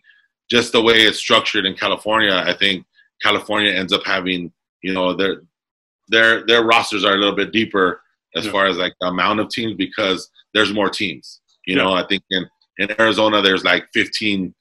just 0.49 0.71
the 0.71 0.81
way 0.81 1.01
it's 1.01 1.19
structured 1.19 1.65
in 1.65 1.75
California, 1.75 2.33
I 2.33 2.53
think 2.53 2.85
California 3.21 3.71
ends 3.71 3.93
up 3.93 4.03
having, 4.05 4.51
you 4.81 4.93
know, 4.93 5.13
their 5.13 5.41
their 6.07 6.45
their 6.45 6.63
rosters 6.63 7.05
are 7.05 7.13
a 7.13 7.17
little 7.17 7.35
bit 7.35 7.51
deeper 7.51 8.01
as 8.35 8.45
yeah. 8.45 8.51
far 8.51 8.67
as 8.67 8.77
like 8.77 8.93
the 8.99 9.07
amount 9.07 9.39
of 9.39 9.49
teams 9.49 9.75
because 9.75 10.29
there's 10.53 10.73
more 10.73 10.89
teams. 10.89 11.41
You 11.65 11.75
yeah. 11.75 11.83
know, 11.83 11.93
I 11.93 12.05
think 12.07 12.23
in 12.29 12.45
in 12.79 12.99
Arizona 12.99 13.41
there's 13.41 13.63
like 13.63 13.87
15 13.93 14.53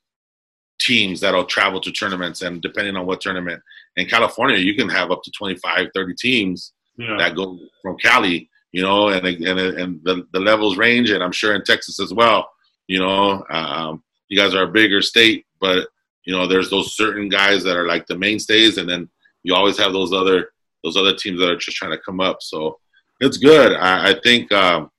teams 0.81 1.21
that'll 1.21 1.45
travel 1.45 1.81
to 1.81 1.91
tournaments 1.91 2.43
and 2.43 2.63
depending 2.63 2.97
on 2.97 3.07
what 3.07 3.21
tournament 3.21 3.61
in 3.97 4.07
california 4.07 4.57
you 4.57 4.75
can 4.75 4.89
have 4.89 5.11
up 5.11 5.23
to 5.23 5.31
25 5.33 5.89
30 5.93 6.15
teams 6.15 6.73
yeah. 6.97 7.17
that 7.19 7.35
go 7.35 7.59
from 7.83 7.97
cali 7.99 8.49
you 8.73 8.83
know 8.83 9.09
and 9.09 9.27
and, 9.27 9.59
and 9.59 10.01
the, 10.05 10.27
the 10.33 10.41
levels 10.41 10.77
range 10.77 11.11
and 11.11 11.23
i'm 11.23 11.33
sure 11.33 11.55
in 11.55 11.65
texas 11.65 11.99
as 11.99 12.15
well 12.15 12.49
you 12.87 12.99
know 12.99 13.45
um, 13.51 14.03
you 14.29 14.39
guys 14.39 14.55
are 14.55 14.65
a 14.65 14.73
bigger 14.73 15.03
state 15.03 15.47
but 15.61 15.89
you 16.25 16.33
know 16.33 16.47
there's 16.47 16.71
those 16.71 16.97
certain 16.97 17.29
guys 17.29 17.65
that 17.65 17.77
are 17.77 17.87
like 17.87 18.07
the 18.07 18.17
mainstays 18.17 18.79
and 18.79 18.89
then 18.89 19.09
you 19.43 19.55
always 19.55 19.79
have 19.79 19.93
those 19.93 20.13
other 20.13 20.51
those 20.85 20.97
other 20.97 21.15
teams 21.15 21.41
that 21.41 21.51
are 21.51 21.57
just 21.57 21.77
trying 21.77 21.93
to 21.93 21.99
come 21.99 22.21
up 22.21 22.39
so 22.41 22.79
it's 23.21 23.37
good 23.37 23.75
i, 23.77 24.11
I 24.11 24.21
think 24.23 24.51
um, 24.53 24.91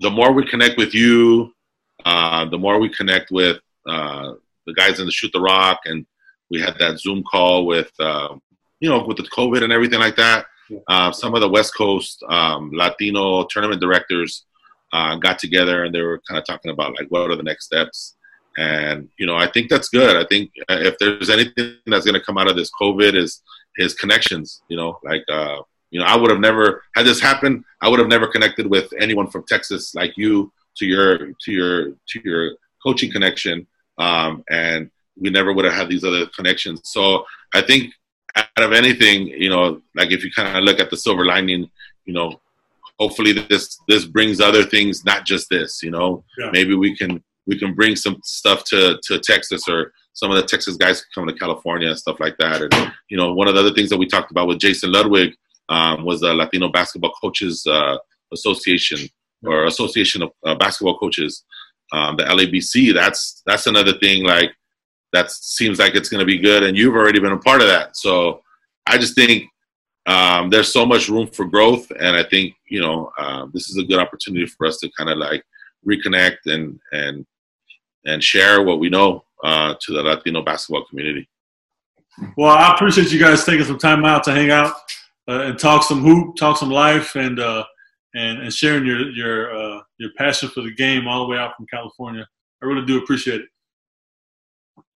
the 0.00 0.10
more 0.10 0.32
we 0.32 0.46
connect 0.46 0.76
with 0.78 0.94
you 0.94 1.52
uh, 2.04 2.48
the 2.48 2.58
more 2.58 2.78
we 2.78 2.88
connect 2.88 3.30
with 3.30 3.58
uh, 3.86 4.32
the 4.66 4.74
guys 4.74 5.00
in 5.00 5.06
the 5.06 5.12
Shoot 5.12 5.32
the 5.32 5.40
Rock, 5.40 5.80
and 5.84 6.06
we 6.50 6.60
had 6.60 6.76
that 6.78 6.98
Zoom 6.98 7.22
call 7.22 7.66
with, 7.66 7.90
uh, 7.98 8.34
you 8.80 8.88
know, 8.88 9.04
with 9.04 9.16
the 9.16 9.24
COVID 9.24 9.62
and 9.62 9.72
everything 9.72 10.00
like 10.00 10.16
that. 10.16 10.46
Uh, 10.88 11.10
some 11.10 11.34
of 11.34 11.40
the 11.40 11.48
West 11.48 11.76
Coast 11.76 12.22
um, 12.28 12.70
Latino 12.72 13.44
tournament 13.44 13.80
directors 13.80 14.44
uh, 14.92 15.16
got 15.16 15.38
together 15.38 15.84
and 15.84 15.94
they 15.94 16.00
were 16.00 16.20
kind 16.28 16.38
of 16.38 16.46
talking 16.46 16.70
about 16.70 16.96
like 16.96 17.08
what 17.08 17.28
are 17.30 17.36
the 17.36 17.42
next 17.42 17.66
steps. 17.66 18.16
And 18.56 19.08
you 19.18 19.26
know, 19.26 19.36
I 19.36 19.50
think 19.50 19.68
that's 19.68 19.88
good. 19.88 20.16
I 20.16 20.26
think 20.28 20.52
uh, 20.68 20.78
if 20.78 20.96
there's 20.98 21.30
anything 21.30 21.76
that's 21.86 22.04
going 22.04 22.18
to 22.18 22.24
come 22.24 22.38
out 22.38 22.48
of 22.48 22.56
this 22.56 22.70
COVID 22.80 23.16
is 23.16 23.42
his 23.80 23.94
connections. 23.94 24.62
You 24.68 24.76
know, 24.76 24.98
like 25.02 25.24
uh, 25.28 25.58
you 25.90 25.98
know, 25.98 26.06
I 26.06 26.16
would 26.16 26.30
have 26.30 26.40
never 26.40 26.82
had 26.94 27.06
this 27.06 27.20
happen. 27.20 27.64
I 27.80 27.88
would 27.88 27.98
have 27.98 28.08
never 28.08 28.28
connected 28.28 28.66
with 28.66 28.92
anyone 28.98 29.28
from 29.28 29.44
Texas 29.48 29.94
like 29.94 30.12
you 30.16 30.52
to 30.76 30.86
your 30.86 31.32
to 31.42 31.52
your 31.52 31.90
to 31.90 32.20
your 32.24 32.52
coaching 32.84 33.10
connection 33.10 33.66
um, 34.00 34.42
and 34.50 34.90
we 35.16 35.30
never 35.30 35.52
would 35.52 35.66
have 35.66 35.74
had 35.74 35.88
these 35.88 36.04
other 36.04 36.26
connections. 36.26 36.80
So 36.84 37.24
I 37.54 37.60
think 37.60 37.92
out 38.34 38.48
of 38.56 38.72
anything, 38.72 39.28
you 39.28 39.50
know, 39.50 39.82
like 39.94 40.10
if 40.10 40.24
you 40.24 40.32
kind 40.32 40.56
of 40.56 40.64
look 40.64 40.80
at 40.80 40.90
the 40.90 40.96
silver 40.96 41.24
lining, 41.24 41.70
you 42.06 42.14
know, 42.14 42.40
hopefully 42.98 43.32
this 43.32 43.78
this 43.86 44.04
brings 44.06 44.40
other 44.40 44.64
things, 44.64 45.04
not 45.04 45.26
just 45.26 45.50
this. 45.50 45.82
You 45.82 45.90
know, 45.90 46.24
yeah. 46.38 46.50
maybe 46.52 46.74
we 46.74 46.96
can 46.96 47.22
we 47.46 47.58
can 47.58 47.74
bring 47.74 47.96
some 47.96 48.18
stuff 48.24 48.64
to 48.64 48.98
to 49.04 49.18
Texas 49.18 49.68
or 49.68 49.92
some 50.12 50.30
of 50.30 50.36
the 50.36 50.42
Texas 50.42 50.76
guys 50.76 51.04
come 51.14 51.26
to 51.26 51.34
California 51.34 51.88
and 51.88 51.98
stuff 51.98 52.20
like 52.20 52.36
that. 52.38 52.62
And 52.62 52.92
you 53.08 53.16
know, 53.16 53.32
one 53.32 53.48
of 53.48 53.54
the 53.54 53.60
other 53.60 53.72
things 53.72 53.90
that 53.90 53.98
we 53.98 54.06
talked 54.06 54.30
about 54.30 54.48
with 54.48 54.58
Jason 54.58 54.92
Ludwig 54.92 55.34
um, 55.68 56.04
was 56.04 56.20
the 56.20 56.34
Latino 56.34 56.68
Basketball 56.68 57.12
Coaches 57.20 57.66
uh, 57.66 57.96
Association 58.32 59.08
or 59.44 59.64
Association 59.64 60.22
of 60.22 60.30
uh, 60.44 60.54
Basketball 60.54 60.98
Coaches 60.98 61.44
um, 61.92 62.16
the 62.16 62.24
LABC, 62.24 62.94
that's 62.94 63.42
that's 63.46 63.66
another 63.66 63.92
thing 63.98 64.24
like 64.24 64.52
that 65.12 65.30
seems 65.30 65.78
like 65.78 65.94
it's 65.94 66.08
going 66.08 66.20
to 66.20 66.26
be 66.26 66.38
good, 66.38 66.62
and 66.62 66.76
you've 66.76 66.94
already 66.94 67.18
been 67.18 67.32
a 67.32 67.38
part 67.38 67.60
of 67.60 67.66
that. 67.66 67.96
So 67.96 68.42
I 68.86 68.96
just 68.96 69.14
think 69.14 69.44
um, 70.06 70.50
there's 70.50 70.72
so 70.72 70.86
much 70.86 71.08
room 71.08 71.26
for 71.26 71.46
growth, 71.46 71.90
and 71.90 72.16
I 72.16 72.22
think 72.22 72.54
you 72.68 72.80
know 72.80 73.10
um, 73.18 73.50
this 73.52 73.70
is 73.70 73.76
a 73.76 73.84
good 73.84 73.98
opportunity 73.98 74.46
for 74.46 74.66
us 74.66 74.78
to 74.78 74.90
kind 74.96 75.10
of 75.10 75.18
like 75.18 75.42
reconnect 75.86 76.38
and 76.46 76.78
and 76.92 77.26
and 78.06 78.22
share 78.22 78.62
what 78.62 78.80
we 78.80 78.88
know 78.88 79.24
uh, 79.44 79.74
to 79.80 79.92
the 79.92 80.02
Latino 80.02 80.42
basketball 80.42 80.84
community. 80.86 81.28
Well, 82.36 82.50
I 82.50 82.74
appreciate 82.74 83.12
you 83.12 83.18
guys 83.18 83.44
taking 83.44 83.64
some 83.64 83.78
time 83.78 84.04
out 84.04 84.24
to 84.24 84.32
hang 84.32 84.50
out 84.50 84.74
uh, 85.28 85.42
and 85.42 85.58
talk 85.58 85.82
some 85.82 86.02
hoop, 86.02 86.36
talk 86.36 86.56
some 86.56 86.70
life, 86.70 87.14
and 87.16 87.38
uh, 87.38 87.64
and, 88.14 88.42
and 88.42 88.52
sharing 88.52 88.84
your 88.86 89.10
your 89.10 89.54
uh, 89.54 89.80
your 89.98 90.10
passion 90.16 90.48
for 90.48 90.62
the 90.62 90.74
game 90.74 91.06
all 91.06 91.24
the 91.24 91.30
way 91.30 91.38
out 91.38 91.56
from 91.56 91.66
California. 91.66 92.26
I 92.62 92.66
really 92.66 92.86
do 92.86 92.98
appreciate 92.98 93.42
it. 93.42 93.48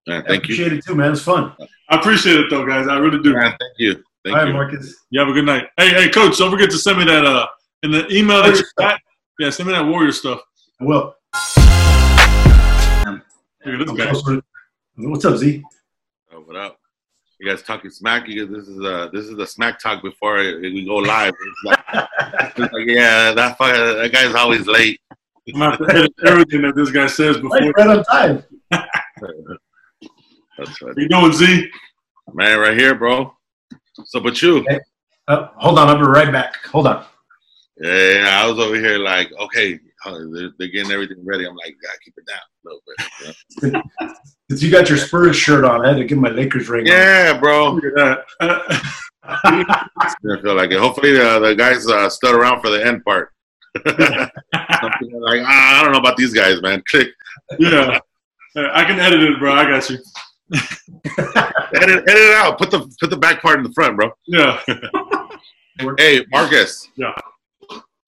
Yeah, 0.07 0.21
thank 0.21 0.31
I 0.31 0.35
appreciate 0.37 0.73
you. 0.73 0.79
it 0.79 0.85
too, 0.85 0.95
man. 0.95 1.13
It's 1.13 1.23
fun. 1.23 1.55
I 1.89 1.97
appreciate 1.97 2.39
it 2.39 2.51
though, 2.51 2.67
guys. 2.67 2.89
I 2.89 2.99
really 2.99 3.23
do. 3.23 3.33
thank 3.33 3.57
you. 3.79 4.03
Thank 4.25 4.37
all 4.37 4.43
right, 4.43 4.49
you. 4.49 4.55
Marcus. 4.55 4.95
You 5.11 5.21
have 5.21 5.29
a 5.29 5.33
good 5.33 5.47
night. 5.47 5.67
Hey, 5.77 5.91
hey, 5.91 6.09
coach, 6.09 6.39
don't 6.39 6.51
forget 6.51 6.71
to 6.71 6.79
send 6.79 6.99
me 6.99 7.05
that 7.05 7.25
uh 7.25 7.47
in 7.83 7.91
the 7.91 8.11
email 8.13 8.43
that 8.43 8.57
you 8.57 8.65
got. 8.79 9.01
Yeah, 9.39 9.51
send 9.51 9.69
me 9.69 9.75
that 9.75 9.87
warrior 9.87 10.13
stuff. 10.13 10.41
I 10.81 10.85
will. 10.85 11.15
Look 13.65 13.81
at 13.81 13.87
this 13.87 14.23
guy. 14.23 14.41
What's 14.97 15.25
up, 15.25 15.37
Z? 15.37 15.63
Oh, 16.33 16.41
what 16.41 16.57
up? 16.57 16.79
you 17.39 17.49
guys 17.49 17.63
talking 17.63 17.91
smack. 17.91 18.29
You 18.29 18.47
guys, 18.47 18.57
this 18.57 18.69
is 18.69 18.85
uh 18.85 19.09
this 19.13 19.27
is 19.27 19.37
the 19.37 19.47
smack 19.47 19.79
talk 19.79 20.03
before 20.03 20.37
we 20.37 20.85
go 20.85 20.97
live. 20.97 21.33
It's 21.33 21.65
like, 21.65 21.79
it's 22.57 22.73
like 22.73 22.73
yeah, 22.87 23.33
that 23.33 23.59
fucker, 23.59 24.03
that 24.03 24.13
guy's 24.13 24.35
always 24.35 24.67
late. 24.67 25.01
I'm 25.53 25.61
gonna 25.61 25.71
have 25.71 25.79
to 25.79 25.95
edit 25.95 26.13
everything 26.27 26.63
that 26.63 26.75
this 26.75 26.91
guy 26.91 27.07
says 27.07 27.37
before. 27.37 27.59
Right 27.59 27.87
on 27.87 28.05
time. 28.05 28.43
That's 28.71 30.83
right. 30.83 30.95
You 30.97 31.09
doing, 31.09 31.33
Z? 31.33 31.71
Man, 32.33 32.59
right 32.59 32.79
here, 32.79 32.95
bro. 32.95 33.35
So, 34.05 34.21
but 34.21 34.41
you? 34.41 34.61
Okay. 34.61 34.81
Uh, 35.29 35.49
hold 35.57 35.79
on, 35.79 35.89
I'll 35.89 35.99
be 35.99 36.05
right 36.05 36.33
back. 36.33 36.65
Hold 36.67 36.87
on. 36.87 37.05
Yeah, 37.77 38.41
I 38.43 38.47
was 38.47 38.59
over 38.59 38.77
here 38.77 38.99
like, 38.99 39.33
okay, 39.33 39.79
they're, 40.05 40.51
they're 40.59 40.69
getting 40.69 40.93
everything 40.93 41.25
ready. 41.25 41.47
I'm 41.47 41.57
like, 41.57 41.75
gotta 41.83 41.99
keep 42.05 42.15
it 42.17 42.27
down 42.27 42.39
a 42.39 42.69
little 42.69 42.83
bit. 42.87 43.83
You? 44.01 44.09
Since 44.51 44.63
you 44.63 44.71
got 44.71 44.89
your 44.89 44.99
Spurs 44.99 45.37
shirt 45.37 45.65
on, 45.65 45.85
I 45.85 45.89
had 45.89 45.97
to 45.97 46.05
get 46.05 46.19
my 46.19 46.31
Lakers 46.31 46.69
ring. 46.69 46.87
Yeah, 46.87 47.33
on. 47.35 47.41
bro. 47.41 47.81
I 49.25 50.41
feel 50.43 50.55
like 50.55 50.71
it. 50.71 50.79
Hopefully, 50.79 51.19
uh, 51.19 51.39
the 51.39 51.55
guys 51.55 51.87
uh, 51.89 52.09
stood 52.11 52.35
around 52.35 52.61
for 52.61 52.71
the 52.71 52.85
end 52.85 53.03
part. 53.05 53.31
like 53.85 53.97
ah, 53.97 55.81
I 55.81 55.83
don't 55.83 55.93
know 55.93 55.99
about 55.99 56.17
these 56.17 56.33
guys, 56.33 56.61
man. 56.63 56.83
Click. 56.89 57.09
Yeah, 57.59 57.99
I 58.55 58.85
can 58.85 59.01
edit 59.01 59.23
it, 59.23 59.39
bro. 59.39 59.53
I 59.53 59.65
got 59.65 59.89
you. 59.91 59.99
edit, 60.55 62.05
edit 62.07 62.07
it 62.09 62.35
out. 62.35 62.59
Put 62.59 62.71
the 62.71 62.95
put 63.01 63.11
the 63.11 63.17
back 63.17 63.43
part 63.43 63.59
in 63.59 63.65
the 63.65 63.73
front, 63.73 63.97
bro. 63.97 64.11
Yeah. 64.27 64.61
hey, 65.99 66.25
Marcus. 66.31 66.89
Yeah. 66.97 67.13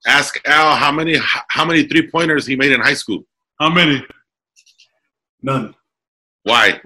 Ask 0.07 0.41
Al 0.47 0.77
how 0.77 0.93
many 0.93 1.17
how 1.49 1.65
many 1.65 1.85
three 1.85 2.09
pointers 2.11 2.47
he 2.47 2.57
made 2.57 2.73
in 2.73 2.81
high 2.81 2.95
school. 2.95 3.25
How 3.59 3.69
many? 3.69 4.05
None. 5.43 5.75
Why? 6.45 6.81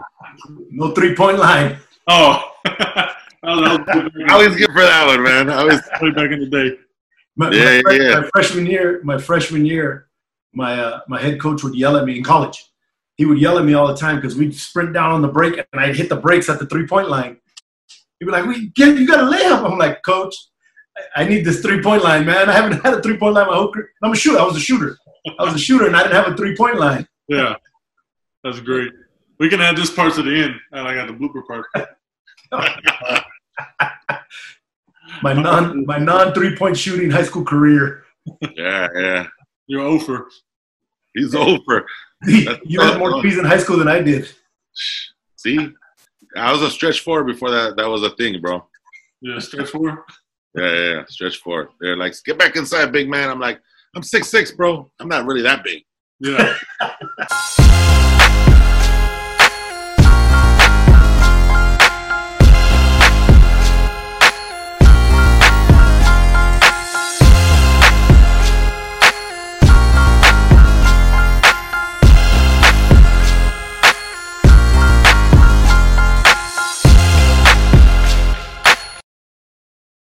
No 0.70 0.92
three 0.92 1.14
point 1.14 1.38
line. 1.38 1.78
Oh, 2.06 2.42
I 2.66 3.14
always 4.30 4.56
good 4.56 4.70
for 4.72 4.82
that 4.82 5.06
one, 5.06 5.22
man. 5.22 5.50
I 5.50 5.64
was 5.64 5.80
way 6.00 6.10
back 6.10 6.30
in 6.30 6.40
the 6.40 6.46
day. 6.46 6.78
My, 7.36 7.50
Yeah, 7.50 7.80
my, 7.84 7.92
yeah. 7.92 8.20
my 8.20 8.28
freshman 8.32 8.66
year, 8.66 9.00
my 9.04 9.18
freshman 9.18 9.64
year, 9.64 10.08
my 10.52 10.80
uh, 10.80 11.00
my 11.08 11.20
head 11.20 11.40
coach 11.40 11.62
would 11.62 11.74
yell 11.74 11.96
at 11.96 12.04
me 12.04 12.16
in 12.18 12.24
college. 12.24 12.66
He 13.16 13.26
would 13.26 13.38
yell 13.38 13.58
at 13.58 13.64
me 13.64 13.74
all 13.74 13.86
the 13.86 13.96
time 13.96 14.16
because 14.16 14.34
we'd 14.36 14.54
sprint 14.54 14.94
down 14.94 15.12
on 15.12 15.20
the 15.22 15.28
break 15.28 15.58
and 15.58 15.80
I'd 15.80 15.94
hit 15.96 16.08
the 16.08 16.16
brakes 16.16 16.48
at 16.48 16.58
the 16.58 16.66
three 16.66 16.86
point 16.86 17.08
line. 17.10 17.36
He'd 18.18 18.26
be 18.26 18.32
like, 18.32 18.46
"We 18.46 18.68
get 18.70 18.98
you 18.98 19.06
got 19.06 19.20
a 19.20 19.36
layup." 19.36 19.70
I'm 19.70 19.78
like, 19.78 20.02
"Coach, 20.02 20.34
I 21.16 21.24
need 21.24 21.44
this 21.44 21.60
three 21.60 21.82
point 21.82 22.02
line, 22.04 22.24
man. 22.26 22.48
I 22.48 22.52
haven't 22.52 22.82
had 22.84 22.94
a 22.94 23.02
three 23.02 23.16
point 23.16 23.34
line 23.34 23.46
my 23.46 23.54
whole 23.54 23.72
career. 23.72 23.90
I'm 24.02 24.12
a 24.12 24.16
shooter. 24.16 24.38
I 24.38 24.44
was 24.44 24.56
a 24.56 24.60
shooter. 24.60 24.96
I 25.38 25.44
was 25.44 25.54
a 25.54 25.58
shooter, 25.58 25.86
and 25.86 25.96
I 25.96 26.02
didn't 26.02 26.14
have 26.14 26.32
a 26.32 26.36
three 26.36 26.56
point 26.56 26.78
line." 26.78 27.06
Yeah, 27.28 27.54
that's 28.42 28.60
great. 28.60 28.92
We 29.38 29.48
can 29.48 29.60
add 29.60 29.76
this 29.76 29.90
part 29.90 30.14
to 30.14 30.22
the 30.22 30.42
end, 30.44 30.54
and 30.72 30.86
I 30.86 30.94
got 30.94 31.06
the 31.06 31.14
blooper 31.14 31.46
part. 31.46 31.66
My 35.22 35.32
non 35.32 35.84
my 35.86 35.98
non 35.98 36.32
three 36.32 36.56
point 36.56 36.76
shooting 36.76 37.10
high 37.10 37.24
school 37.24 37.44
career. 37.44 38.04
yeah, 38.56 38.88
yeah. 38.94 39.26
You're 39.66 39.82
over. 39.82 40.28
He's 41.14 41.34
over. 41.34 41.86
you 42.26 42.80
had 42.80 42.98
more 42.98 43.20
P's 43.20 43.38
in 43.38 43.44
high 43.44 43.58
school 43.58 43.76
than 43.76 43.88
I 43.88 44.00
did. 44.00 44.28
See, 45.36 45.58
I 46.36 46.52
was 46.52 46.62
a 46.62 46.70
stretch 46.70 47.00
four 47.00 47.24
before 47.24 47.50
that. 47.50 47.76
That 47.76 47.88
was 47.88 48.02
a 48.02 48.10
thing, 48.10 48.40
bro. 48.40 48.66
Yeah, 49.20 49.38
stretch 49.38 49.70
four. 49.70 50.04
Yeah, 50.54 50.72
yeah, 50.72 50.94
yeah. 50.94 51.04
stretch 51.08 51.38
four. 51.38 51.70
They're 51.80 51.96
like, 51.96 52.14
get 52.24 52.38
back 52.38 52.56
inside, 52.56 52.92
big 52.92 53.08
man. 53.08 53.28
I'm 53.28 53.40
like, 53.40 53.60
I'm 53.94 54.02
six 54.02 54.28
six, 54.28 54.52
bro. 54.52 54.90
I'm 55.00 55.08
not 55.08 55.26
really 55.26 55.42
that 55.42 55.64
big. 55.64 55.82
Yeah. 56.20 56.56